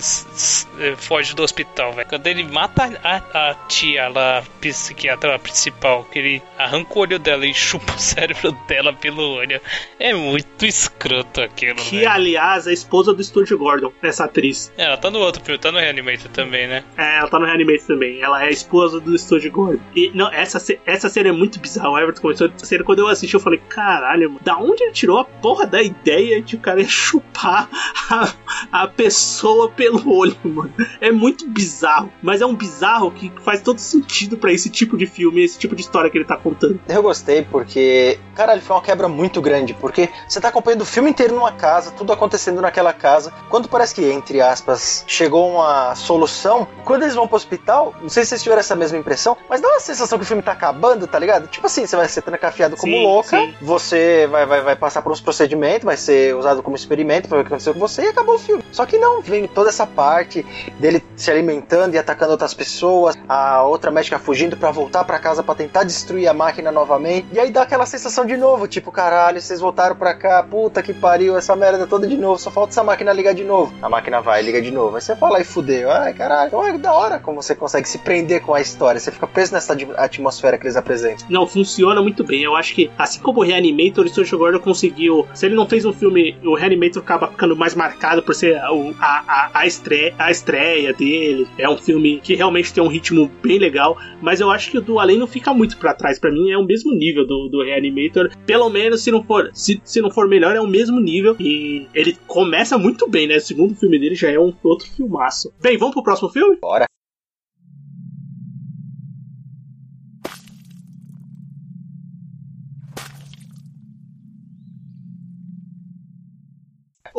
eh, 0.79 0.95
foge 0.97 1.35
do 1.35 1.43
hospital, 1.43 1.93
velho. 1.93 2.07
Quando 2.07 2.27
ele 2.27 2.43
mata 2.43 2.89
a, 3.03 3.49
a 3.49 3.53
tia 3.67 4.07
lá, 4.09 4.39
a 4.39 4.41
psiquiatra 4.61 5.37
principal, 5.39 6.03
que 6.11 6.19
ele 6.19 6.41
arranca 6.57 6.93
o 6.97 7.01
olho 7.01 7.19
dela 7.19 7.38
e 7.45 7.53
chupa 7.53 7.93
o 7.95 7.99
cérebro 7.99 8.51
dela 8.67 8.93
pelo 8.93 9.21
olho, 9.35 9.59
é 9.99 10.13
muito 10.13 10.65
escroto 10.65 11.41
aquilo, 11.41 11.75
Que, 11.75 11.97
velho. 11.97 12.09
aliás, 12.11 12.67
é 12.67 12.71
a 12.71 12.73
esposa 12.73 13.13
do 13.13 13.23
Stuart 13.23 13.51
Gordon, 13.51 13.91
essa 14.01 14.25
atriz. 14.25 14.71
É, 14.77 14.83
ela 14.85 14.97
tá 14.97 15.09
no 15.09 15.19
outro 15.19 15.43
filme, 15.43 15.59
tá 15.59 15.71
no 15.71 15.79
Reanimator 15.79 16.29
também, 16.31 16.67
né? 16.67 16.83
É, 16.97 17.17
ela 17.17 17.29
tá 17.29 17.39
no 17.39 17.45
Reanimator 17.45 17.85
também. 17.87 18.21
Ela 18.21 18.43
é 18.43 18.47
a 18.47 18.51
esposa 18.51 18.99
do 18.99 19.17
Stuart 19.17 19.45
Gordon. 19.49 19.81
E, 19.95 20.11
não, 20.13 20.31
essa, 20.31 20.59
essa 20.85 21.09
cena 21.09 21.29
é 21.29 21.31
muito 21.31 21.59
bizarra. 21.59 21.89
O 21.89 21.97
Everton 21.97 22.21
começou 22.21 22.47
essa 22.55 22.65
cena. 22.65 22.83
Quando 22.83 22.99
eu 22.99 23.07
assisti, 23.07 23.33
eu 23.33 23.39
falei, 23.39 23.59
caralho, 23.69 24.29
mano, 24.29 24.41
da 24.43 24.57
onde 24.57 24.83
ele 24.83 24.91
tirou 24.91 25.17
a 25.19 25.25
porra 25.25 25.65
da 25.65 25.81
ideia 25.81 26.41
de 26.41 26.55
o 26.55 26.59
cara 26.59 26.83
chupar 26.87 27.69
a, 28.09 28.33
a 28.71 28.87
pessoa 28.87 29.69
pelo 29.69 30.11
olho, 30.13 30.35
mano? 30.43 30.73
É 30.99 31.11
muito 31.11 31.47
bizarro. 31.47 32.11
Mas 32.21 32.41
é 32.41 32.45
um 32.45 32.55
bizarro 32.55 33.11
que 33.11 33.31
faz 33.43 33.61
todo 33.61 33.79
sentido 33.79 34.37
pra 34.37 34.51
esse 34.51 34.69
tipo 34.69 34.97
de 34.97 35.05
filme, 35.05 35.43
esse 35.43 35.57
tipo 35.57 35.75
de 35.75 35.81
história 35.81 36.09
que 36.09 36.17
ele 36.17 36.25
tá 36.25 36.37
contando. 36.37 36.79
Eu 36.87 37.01
gostei 37.01 37.28
porque, 37.49 38.19
caralho, 38.35 38.61
foi 38.61 38.75
uma 38.75 38.81
quebra 38.81 39.07
muito 39.07 39.41
grande. 39.41 39.73
Porque 39.73 40.09
você 40.27 40.41
tá 40.41 40.49
acompanhando 40.49 40.81
o 40.81 40.85
filme 40.85 41.09
inteiro 41.09 41.33
numa 41.33 41.51
casa, 41.51 41.91
tudo 41.91 42.11
acontecendo 42.11 42.61
naquela 42.61 42.93
casa. 42.93 43.31
Quando 43.49 43.69
parece 43.69 43.95
que, 43.95 44.03
entre 44.11 44.41
aspas, 44.41 45.03
chegou 45.07 45.49
uma 45.49 45.95
solução, 45.95 46.67
quando 46.83 47.03
eles 47.03 47.15
vão 47.15 47.27
pro 47.27 47.37
hospital, 47.37 47.93
não 48.01 48.09
sei 48.09 48.23
se 48.23 48.29
vocês 48.29 48.43
tiveram 48.43 48.59
essa 48.59 48.75
mesma 48.75 48.97
impressão, 48.97 49.37
mas 49.49 49.61
dá 49.61 49.67
uma 49.67 49.79
sensação 49.79 50.17
que 50.17 50.23
o 50.23 50.27
filme 50.27 50.43
tá 50.43 50.51
acabando, 50.51 51.07
tá 51.07 51.17
ligado? 51.17 51.47
Tipo 51.47 51.67
assim, 51.67 51.85
você 51.85 51.95
vai 51.95 52.07
ser 52.07 52.21
trancafiado 52.21 52.75
como 52.75 52.93
Sim, 52.93 53.03
louca, 53.03 53.39
sim. 53.39 53.55
você 53.61 54.27
vai, 54.27 54.45
vai, 54.45 54.61
vai 54.61 54.75
passar 54.75 55.01
por 55.01 55.11
uns 55.11 55.21
procedimentos, 55.21 55.85
vai 55.85 55.97
ser 55.97 56.35
usado 56.35 56.61
como 56.61 56.75
experimento 56.75 57.27
pra 57.27 57.37
ver 57.37 57.41
o 57.41 57.45
que 57.45 57.53
aconteceu 57.53 57.73
com 57.73 57.79
você 57.79 58.03
e 58.03 58.07
acabou 58.07 58.35
o 58.35 58.39
filme. 58.39 58.49
filme. 58.49 58.63
Só 58.71 58.85
que 58.85 58.97
não, 58.97 59.21
vem 59.21 59.47
toda 59.47 59.69
essa 59.69 59.85
parte 59.85 60.45
dele 60.79 61.03
se 61.15 61.29
alimentando 61.29 61.93
e 61.95 61.97
atacando 61.97 62.31
outras 62.31 62.53
pessoas, 62.53 63.15
a 63.27 63.63
outra 63.63 63.91
médica 63.91 64.17
fugindo 64.17 64.57
para 64.57 64.71
voltar 64.71 65.03
para 65.03 65.19
casa 65.19 65.43
para 65.43 65.55
tentar 65.55 65.83
destruir 65.83 66.27
a 66.27 66.33
máquina 66.33 66.71
novamente. 66.71 67.18
E 67.31 67.39
aí 67.39 67.51
dá 67.51 67.63
aquela 67.63 67.85
sensação 67.85 68.25
de 68.25 68.37
novo, 68.37 68.67
tipo, 68.67 68.91
caralho, 68.91 69.41
vocês 69.41 69.59
voltaram 69.59 69.95
pra 69.95 70.13
cá, 70.13 70.41
puta 70.43 70.81
que 70.81 70.93
pariu, 70.93 71.37
essa 71.37 71.55
merda 71.55 71.87
toda 71.87 72.07
de 72.07 72.17
novo, 72.17 72.39
só 72.39 72.51
falta 72.51 72.71
essa 72.71 72.83
máquina 72.83 73.13
ligar 73.13 73.33
de 73.33 73.43
novo. 73.43 73.73
A 73.81 73.89
máquina 73.89 74.21
vai, 74.21 74.41
liga 74.41 74.61
de 74.61 74.71
novo. 74.71 74.95
Aí 74.95 75.01
você 75.01 75.15
fala 75.15 75.39
e 75.39 75.43
fudeu, 75.43 75.91
ai 75.91 76.13
caralho. 76.13 76.47
Então 76.47 76.65
é 76.65 76.77
da 76.77 76.93
hora 76.93 77.19
como 77.19 77.41
você 77.41 77.55
consegue 77.55 77.87
se 77.87 77.97
prender 77.99 78.41
com 78.41 78.53
a 78.53 78.61
história, 78.61 78.99
você 78.99 79.11
fica 79.11 79.27
preso 79.27 79.53
nessa 79.53 79.75
atmosfera 79.97 80.57
que 80.57 80.65
eles 80.65 80.75
apresentam. 80.75 81.25
Não, 81.29 81.45
funciona 81.45 82.01
muito 82.01 82.23
bem. 82.23 82.43
Eu 82.43 82.55
acho 82.55 82.73
que, 82.73 82.89
assim 82.97 83.19
como 83.19 83.39
o 83.39 83.43
Reanimator, 83.43 84.05
o 84.05 84.09
Stuart 84.09 84.31
Gordon 84.31 84.59
conseguiu. 84.59 85.27
Se 85.33 85.45
ele 85.45 85.55
não 85.55 85.67
fez 85.67 85.85
um 85.85 85.93
filme, 85.93 86.37
o 86.43 86.55
Reanimator 86.55 87.01
acaba 87.01 87.27
ficando 87.27 87.55
mais 87.55 87.75
marcado 87.75 88.23
por 88.23 88.33
ser 88.35 88.57
a, 88.57 88.69
a, 88.99 89.49
a, 89.53 89.67
estreia, 89.67 90.13
a 90.17 90.31
estreia 90.31 90.93
dele. 90.93 91.47
É 91.57 91.69
um 91.69 91.77
filme 91.77 92.19
que 92.21 92.35
realmente 92.35 92.73
tem 92.73 92.83
um 92.83 92.87
ritmo 92.87 93.29
bem 93.41 93.59
legal, 93.59 93.97
mas 94.21 94.39
eu 94.39 94.49
acho 94.49 94.71
que 94.71 94.77
o 94.77 94.81
do 94.81 94.99
Além 94.99 95.17
não 95.17 95.27
fica 95.27 95.53
muito 95.53 95.77
para 95.77 95.93
trás. 95.93 96.19
para 96.19 96.31
mim 96.31 96.51
é 96.51 96.57
o 96.57 96.65
mesmo 96.65 96.93
nível 96.93 97.08
do, 97.13 97.49
do 97.49 97.63
Reanimator. 97.63 98.29
Pelo 98.45 98.69
menos, 98.69 99.03
se 99.03 99.11
não 99.11 99.23
for 99.23 99.49
se, 99.53 99.81
se 99.83 100.01
não 100.01 100.11
for 100.11 100.27
melhor, 100.27 100.55
é 100.55 100.61
o 100.61 100.67
mesmo 100.67 100.99
nível. 100.99 101.35
E 101.39 101.87
ele 101.93 102.17
começa 102.27 102.77
muito 102.77 103.09
bem, 103.09 103.27
né? 103.27 103.37
O 103.37 103.41
segundo 103.41 103.75
filme 103.75 103.99
dele 103.99 104.15
já 104.15 104.29
é 104.31 104.39
um 104.39 104.53
outro 104.63 104.87
filmaço. 104.89 105.53
Bem, 105.61 105.77
vamos 105.77 105.93
pro 105.93 106.03
próximo 106.03 106.29
filme? 106.29 106.57
Bora. 106.61 106.85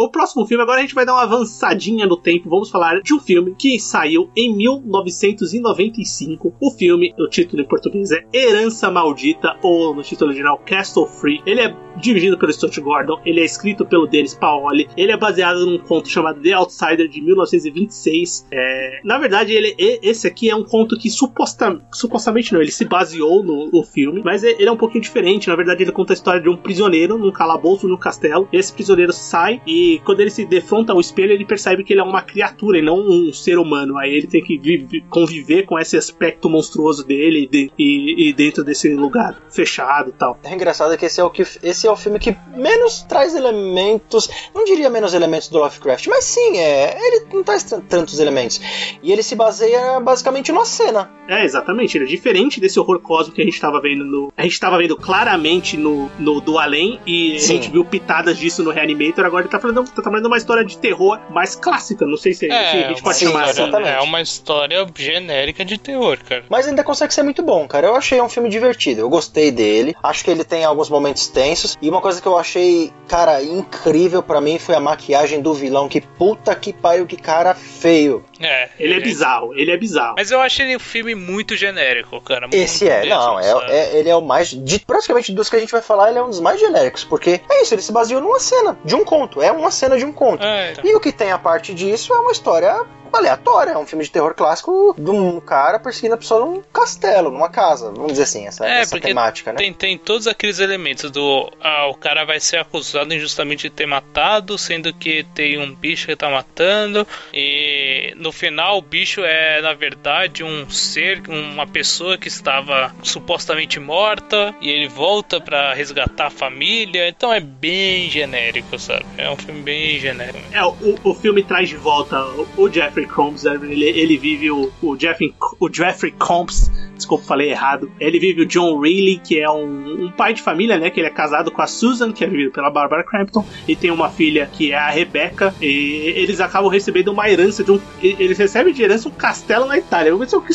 O 0.01 0.09
próximo 0.09 0.47
filme, 0.47 0.63
agora 0.63 0.79
a 0.79 0.81
gente 0.81 0.95
vai 0.95 1.05
dar 1.05 1.13
uma 1.13 1.25
avançadinha 1.25 2.07
no 2.07 2.17
tempo. 2.17 2.49
Vamos 2.49 2.71
falar 2.71 3.03
de 3.03 3.13
um 3.13 3.21
filme 3.21 3.55
que 3.55 3.79
saiu 3.79 4.31
em 4.35 4.57
1995. 4.57 6.55
O 6.59 6.71
filme, 6.71 7.13
o 7.19 7.29
título 7.29 7.61
em 7.61 7.69
português 7.69 8.11
é 8.11 8.25
Herança 8.33 8.91
Maldita, 8.91 9.59
ou 9.63 9.95
no 9.95 10.03
título 10.03 10.31
original 10.31 10.57
Castle 10.65 11.07
Free. 11.07 11.43
Ele 11.45 11.61
é 11.61 11.77
dirigido 11.99 12.39
pelo 12.39 12.51
Stuart 12.51 12.79
Gordon, 12.79 13.21
ele 13.27 13.41
é 13.41 13.45
escrito 13.45 13.85
pelo 13.85 14.07
Dennis 14.07 14.33
Paoli, 14.33 14.89
ele 14.97 15.13
é 15.13 15.19
baseado 15.19 15.67
num 15.67 15.79
conto 15.79 16.09
chamado 16.09 16.41
The 16.41 16.53
Outsider 16.53 17.07
de 17.07 17.21
1926. 17.21 18.47
É, 18.51 19.01
na 19.05 19.19
verdade, 19.19 19.53
ele, 19.53 19.75
esse 19.79 20.27
aqui 20.27 20.49
é 20.49 20.57
um 20.57 20.65
conto 20.65 20.99
que 20.99 21.11
suposta, 21.11 21.79
supostamente 21.93 22.55
não, 22.55 22.63
ele 22.63 22.73
se 22.73 22.87
baseou 22.87 23.43
no, 23.43 23.71
no 23.71 23.83
filme, 23.83 24.23
mas 24.25 24.43
ele 24.43 24.65
é 24.65 24.73
um 24.73 24.79
pouquinho 24.79 25.03
diferente. 25.03 25.49
Na 25.49 25.57
verdade, 25.57 25.83
ele 25.83 25.93
conta 25.93 26.15
a 26.15 26.15
história 26.15 26.41
de 26.41 26.49
um 26.49 26.57
prisioneiro 26.57 27.19
num 27.19 27.31
calabouço 27.31 27.87
no 27.87 27.99
castelo. 27.99 28.49
Esse 28.51 28.73
prisioneiro 28.73 29.13
sai 29.13 29.61
e 29.67 29.90
quando 29.99 30.21
ele 30.21 30.31
se 30.31 30.45
defronta 30.45 30.93
ao 30.93 31.01
espelho, 31.01 31.33
ele 31.33 31.45
percebe 31.45 31.85
que 31.85 31.93
ele 31.93 32.01
é 32.01 32.05
uma 32.05 32.23
criatura 32.23 32.79
e 32.79 32.83
não 32.83 32.97
um 32.97 33.33
ser 33.33 33.59
humano. 33.59 33.99
Aí 33.99 34.15
ele 34.15 34.27
tem 34.27 34.43
que 34.43 34.59
viver, 34.59 35.05
conviver 35.09 35.65
com 35.65 35.79
esse 35.79 35.97
aspecto 35.97 36.49
monstruoso 36.49 37.05
dele 37.05 37.49
e, 37.53 37.71
e, 37.79 38.29
e, 38.29 38.33
dentro 38.33 38.63
desse 38.63 38.89
lugar 38.95 39.41
fechado 39.51 40.11
e 40.11 40.13
tal. 40.13 40.39
É 40.45 40.55
engraçado 40.55 40.97
que 40.97 41.07
esse 41.07 41.21
é 41.21 41.25
o 41.25 41.31
que 41.31 41.43
esse 41.63 41.87
é 41.87 41.91
o 41.91 41.97
filme 41.97 42.19
que 42.19 42.37
menos 42.55 43.03
traz 43.03 43.35
elementos, 43.35 44.29
não 44.55 44.65
diria 44.65 44.91
menos 44.91 45.15
elementos 45.15 45.49
do 45.49 45.59
Lovecraft, 45.59 46.07
mas 46.09 46.25
sim, 46.25 46.59
é, 46.59 46.97
ele 46.99 47.27
não 47.33 47.43
traz 47.43 47.65
tantos 47.89 48.19
elementos. 48.19 48.61
E 49.03 49.13
ele 49.13 49.23
se 49.23 49.35
baseia 49.35 50.01
basicamente 50.01 50.53
numa 50.53 50.65
cena. 50.65 51.11
É, 51.29 51.45
exatamente. 51.45 51.97
Ele 51.97 52.05
é 52.05 52.09
diferente 52.09 52.61
desse 52.61 52.79
horror 52.79 53.01
cósmico 53.01 53.37
que 53.37 53.43
a 53.43 53.45
gente 53.45 53.55
estava 53.55 53.81
vendo 53.81 54.05
no. 54.05 54.33
A 54.37 54.43
gente 54.43 54.53
estava 54.53 54.79
vendo 54.79 54.97
claramente 54.97 55.77
no, 55.77 56.11
no 56.19 56.41
Do 56.41 56.59
Além 56.59 57.01
e 57.07 57.39
sim. 57.39 57.53
a 57.53 57.57
gente 57.57 57.71
viu 57.71 57.85
pitadas 57.85 58.37
disso 58.37 58.63
no 58.63 58.71
Reanimator. 58.71 59.25
Agora 59.25 59.43
ele 59.43 59.51
tá 59.51 59.59
falando 59.59 59.80
tá 59.85 60.03
trabalhando 60.03 60.27
uma 60.27 60.37
história 60.37 60.65
de 60.65 60.79
terror 60.79 61.19
mais 61.31 61.55
clássica. 61.57 62.07
Não 62.07 62.17
sei 62.17 62.33
se, 62.33 62.47
é, 62.47 62.71
se 62.71 62.77
a 62.85 62.89
gente 62.89 63.03
pode 63.03 63.17
sim, 63.17 63.27
chamar 63.27 63.45
assim. 63.45 63.63
É 63.63 64.01
uma 64.01 64.21
história 64.21 64.87
genérica 64.97 65.65
de 65.65 65.79
terror, 65.79 66.19
cara. 66.27 66.45
Mas 66.49 66.67
ainda 66.67 66.85
consegue 66.85 67.13
ser 67.13 67.23
muito 67.23 67.43
bom, 67.43 67.67
cara. 67.67 67.87
Eu 67.87 67.97
achei 67.97 68.21
um 68.21 68.29
filme 68.29 68.49
divertido. 68.49 69.01
Eu 69.01 69.09
gostei 69.09 69.51
dele. 69.51 69.95
Acho 70.03 70.25
que 70.25 70.31
ele 70.31 70.45
tem 70.45 70.65
alguns 70.65 70.89
momentos 70.89 71.29
tensos. 71.29 71.77
E 71.81 71.89
uma 71.89 72.01
coisa 72.01 72.21
que 72.21 72.27
eu 72.27 72.37
achei, 72.37 72.93
cara, 73.09 73.43
incrível 73.43 74.23
para 74.23 74.41
mim 74.41 74.59
foi 74.59 74.75
a 74.75 74.81
maquiagem 74.81 75.41
do 75.41 75.55
vilão. 75.55 75.89
Que 75.89 76.01
puta 76.01 76.55
que 76.55 76.73
pariu, 76.73 77.07
que 77.07 77.17
cara 77.17 77.55
feio. 77.55 78.25
É, 78.41 78.71
ele, 78.79 78.95
ele 78.95 79.01
é 79.01 79.05
bizarro, 79.05 79.55
ele 79.55 79.71
é 79.71 79.77
bizarro. 79.77 80.15
Mas 80.17 80.31
eu 80.31 80.41
acho 80.41 80.63
ele 80.63 80.77
um 80.77 80.81
filme 80.81 81.15
muito 81.15 81.57
genérico, 81.57 82.21
cara. 82.21 82.49
Esse 82.53 82.89
é, 82.89 83.01
mesmo, 83.01 83.15
não, 83.15 83.39
é, 83.39 83.53
é, 83.69 83.99
ele 83.99 84.09
é 84.09 84.17
o 84.17 84.23
mais. 84.23 84.49
De, 84.49 84.79
praticamente 84.81 85.33
dos 85.33 85.49
que 85.49 85.57
a 85.57 85.61
gente 85.61 85.71
vai 85.71 85.83
falar, 85.83 86.11
ele 86.11 86.19
é 86.19 86.23
um 86.23 86.29
dos 86.29 86.41
mais 86.41 86.59
genéricos, 86.59 87.05
porque 87.05 87.41
é 87.49 87.63
isso, 87.63 87.75
ele 87.75 87.83
se 87.83 87.93
baseou 87.93 88.21
numa 88.21 88.41
cena 88.41 88.79
de 88.85 88.95
um 88.95 89.05
conto, 89.05 89.43
é 89.43 89.53
uma 89.53 89.70
cena 89.71 89.99
de 89.99 90.05
um 90.05 90.13
conto. 90.13 90.45
É, 90.45 90.73
então. 90.73 90.85
E 90.85 90.95
o 90.95 91.01
que 91.01 91.13
tem 91.13 91.31
a 91.33 91.39
parte 91.39 91.75
disso 91.75 92.13
é 92.13 92.19
uma 92.19 92.33
história 92.33 92.85
aleatória. 93.13 93.73
É 93.73 93.79
um 93.79 93.87
filme 93.87 94.05
de 94.05 94.11
terror 94.11 94.35
clássico 94.35 94.95
de 94.97 95.11
um 95.11 95.41
cara 95.41 95.79
perseguindo 95.79 96.15
a 96.15 96.19
pessoa 96.19 96.45
num 96.45 96.63
castelo, 96.73 97.31
numa 97.31 97.49
casa. 97.49 97.91
Vamos 97.91 98.13
dizer 98.13 98.25
assim, 98.25 98.47
essa, 98.47 98.67
é, 98.67 98.81
essa 98.81 99.01
temática, 99.01 99.53
né? 99.53 99.59
Tem, 99.59 99.73
tem 99.73 99.99
todos 99.99 100.27
aqueles 100.27 100.59
elementos 100.59 101.11
do. 101.11 101.51
Ah, 101.61 101.87
o 101.87 101.95
cara 101.95 102.25
vai 102.25 102.41
ser 102.41 102.59
acusado 102.59 103.13
injustamente 103.13 103.69
de 103.69 103.71
ter 103.71 103.87
matado, 103.87 104.57
sendo 104.57 104.93
que 104.93 105.25
tem 105.35 105.59
um 105.59 105.75
bicho 105.75 106.07
que 106.07 106.17
tá 106.17 106.31
matando. 106.31 107.07
E 107.33 108.15
no 108.17 108.33
final 108.33 108.79
o 108.79 108.83
bicho 108.83 109.23
é, 109.25 109.61
na 109.61 109.75
verdade, 109.75 110.45
um 110.45 110.69
ser, 110.71 111.23
uma 111.29 111.67
pessoa 111.67 112.17
que 112.17 112.29
estava 112.29 112.95
supostamente 113.03 113.79
morta. 113.81 114.55
E 114.61 114.71
ele 114.71 114.89
volta 114.89 115.41
para 115.41 115.75
resgatar 115.75 116.27
a 116.27 116.31
família. 116.31 117.09
Então 117.09 117.33
é 117.33 117.41
bem 117.41 118.09
genérico, 118.11 118.79
sabe? 118.79 119.05
É 119.17 119.29
um 119.31 119.37
filme 119.37 119.60
bem 119.61 119.99
genérico. 119.99 120.39
É, 120.53 120.65
o, 120.65 120.75
o 121.05 121.15
filme 121.15 121.43
traz 121.43 121.69
de 121.69 121.77
volta 121.77 122.25
o 122.57 122.69
Jeffrey 122.71 123.01
Jeffrey 123.01 123.07
Combs, 123.07 123.45
né? 123.45 123.59
ele, 123.63 123.85
ele 123.85 124.19
vive 124.19 124.51
o, 124.51 124.71
o, 124.83 124.99
Jeffrey, 124.99 125.35
o 125.59 125.73
Jeffrey 125.73 126.13
Combs, 126.13 126.71
desculpa, 126.95 127.25
falei 127.25 127.51
errado. 127.51 127.91
Ele 127.99 128.19
vive 128.19 128.43
o 128.43 128.47
John 128.47 128.79
Reilly, 128.79 129.19
que 129.19 129.41
é 129.41 129.51
um, 129.51 130.05
um, 130.05 130.11
pai 130.11 130.35
de 130.35 130.43
família, 130.43 130.79
né? 130.79 130.91
Que 130.91 131.01
ele 131.01 131.07
é 131.07 131.11
casado 131.11 131.51
com 131.51 131.63
a 131.63 131.67
Susan, 131.67 132.13
que 132.13 132.25
é 132.25 132.29
vivida 132.29 132.51
pela 132.51 132.71
Barbara 132.71 133.05
Crampton, 133.05 133.45
e 133.67 133.75
tem 133.75 133.91
uma 133.91 134.11
filha 134.11 134.47
que 134.47 134.73
é 134.73 134.77
a 134.77 134.91
Rebecca. 134.91 135.55
E 135.61 136.13
eles 136.17 136.41
acabam 136.41 136.71
recebendo 136.71 137.09
uma 137.09 137.29
herança 137.29 137.65
de 137.65 137.73
um. 137.73 137.81
Eles 138.03 138.39
recebem 138.39 138.73
de 138.73 138.83
herança 138.83 139.09
um 139.09 139.13
castelo 139.13 139.67
na 139.67 139.79
Itália. 139.79 140.11
Eu 140.11 140.19
pensei, 140.19 140.39
o 140.39 140.43
que? 140.43 140.53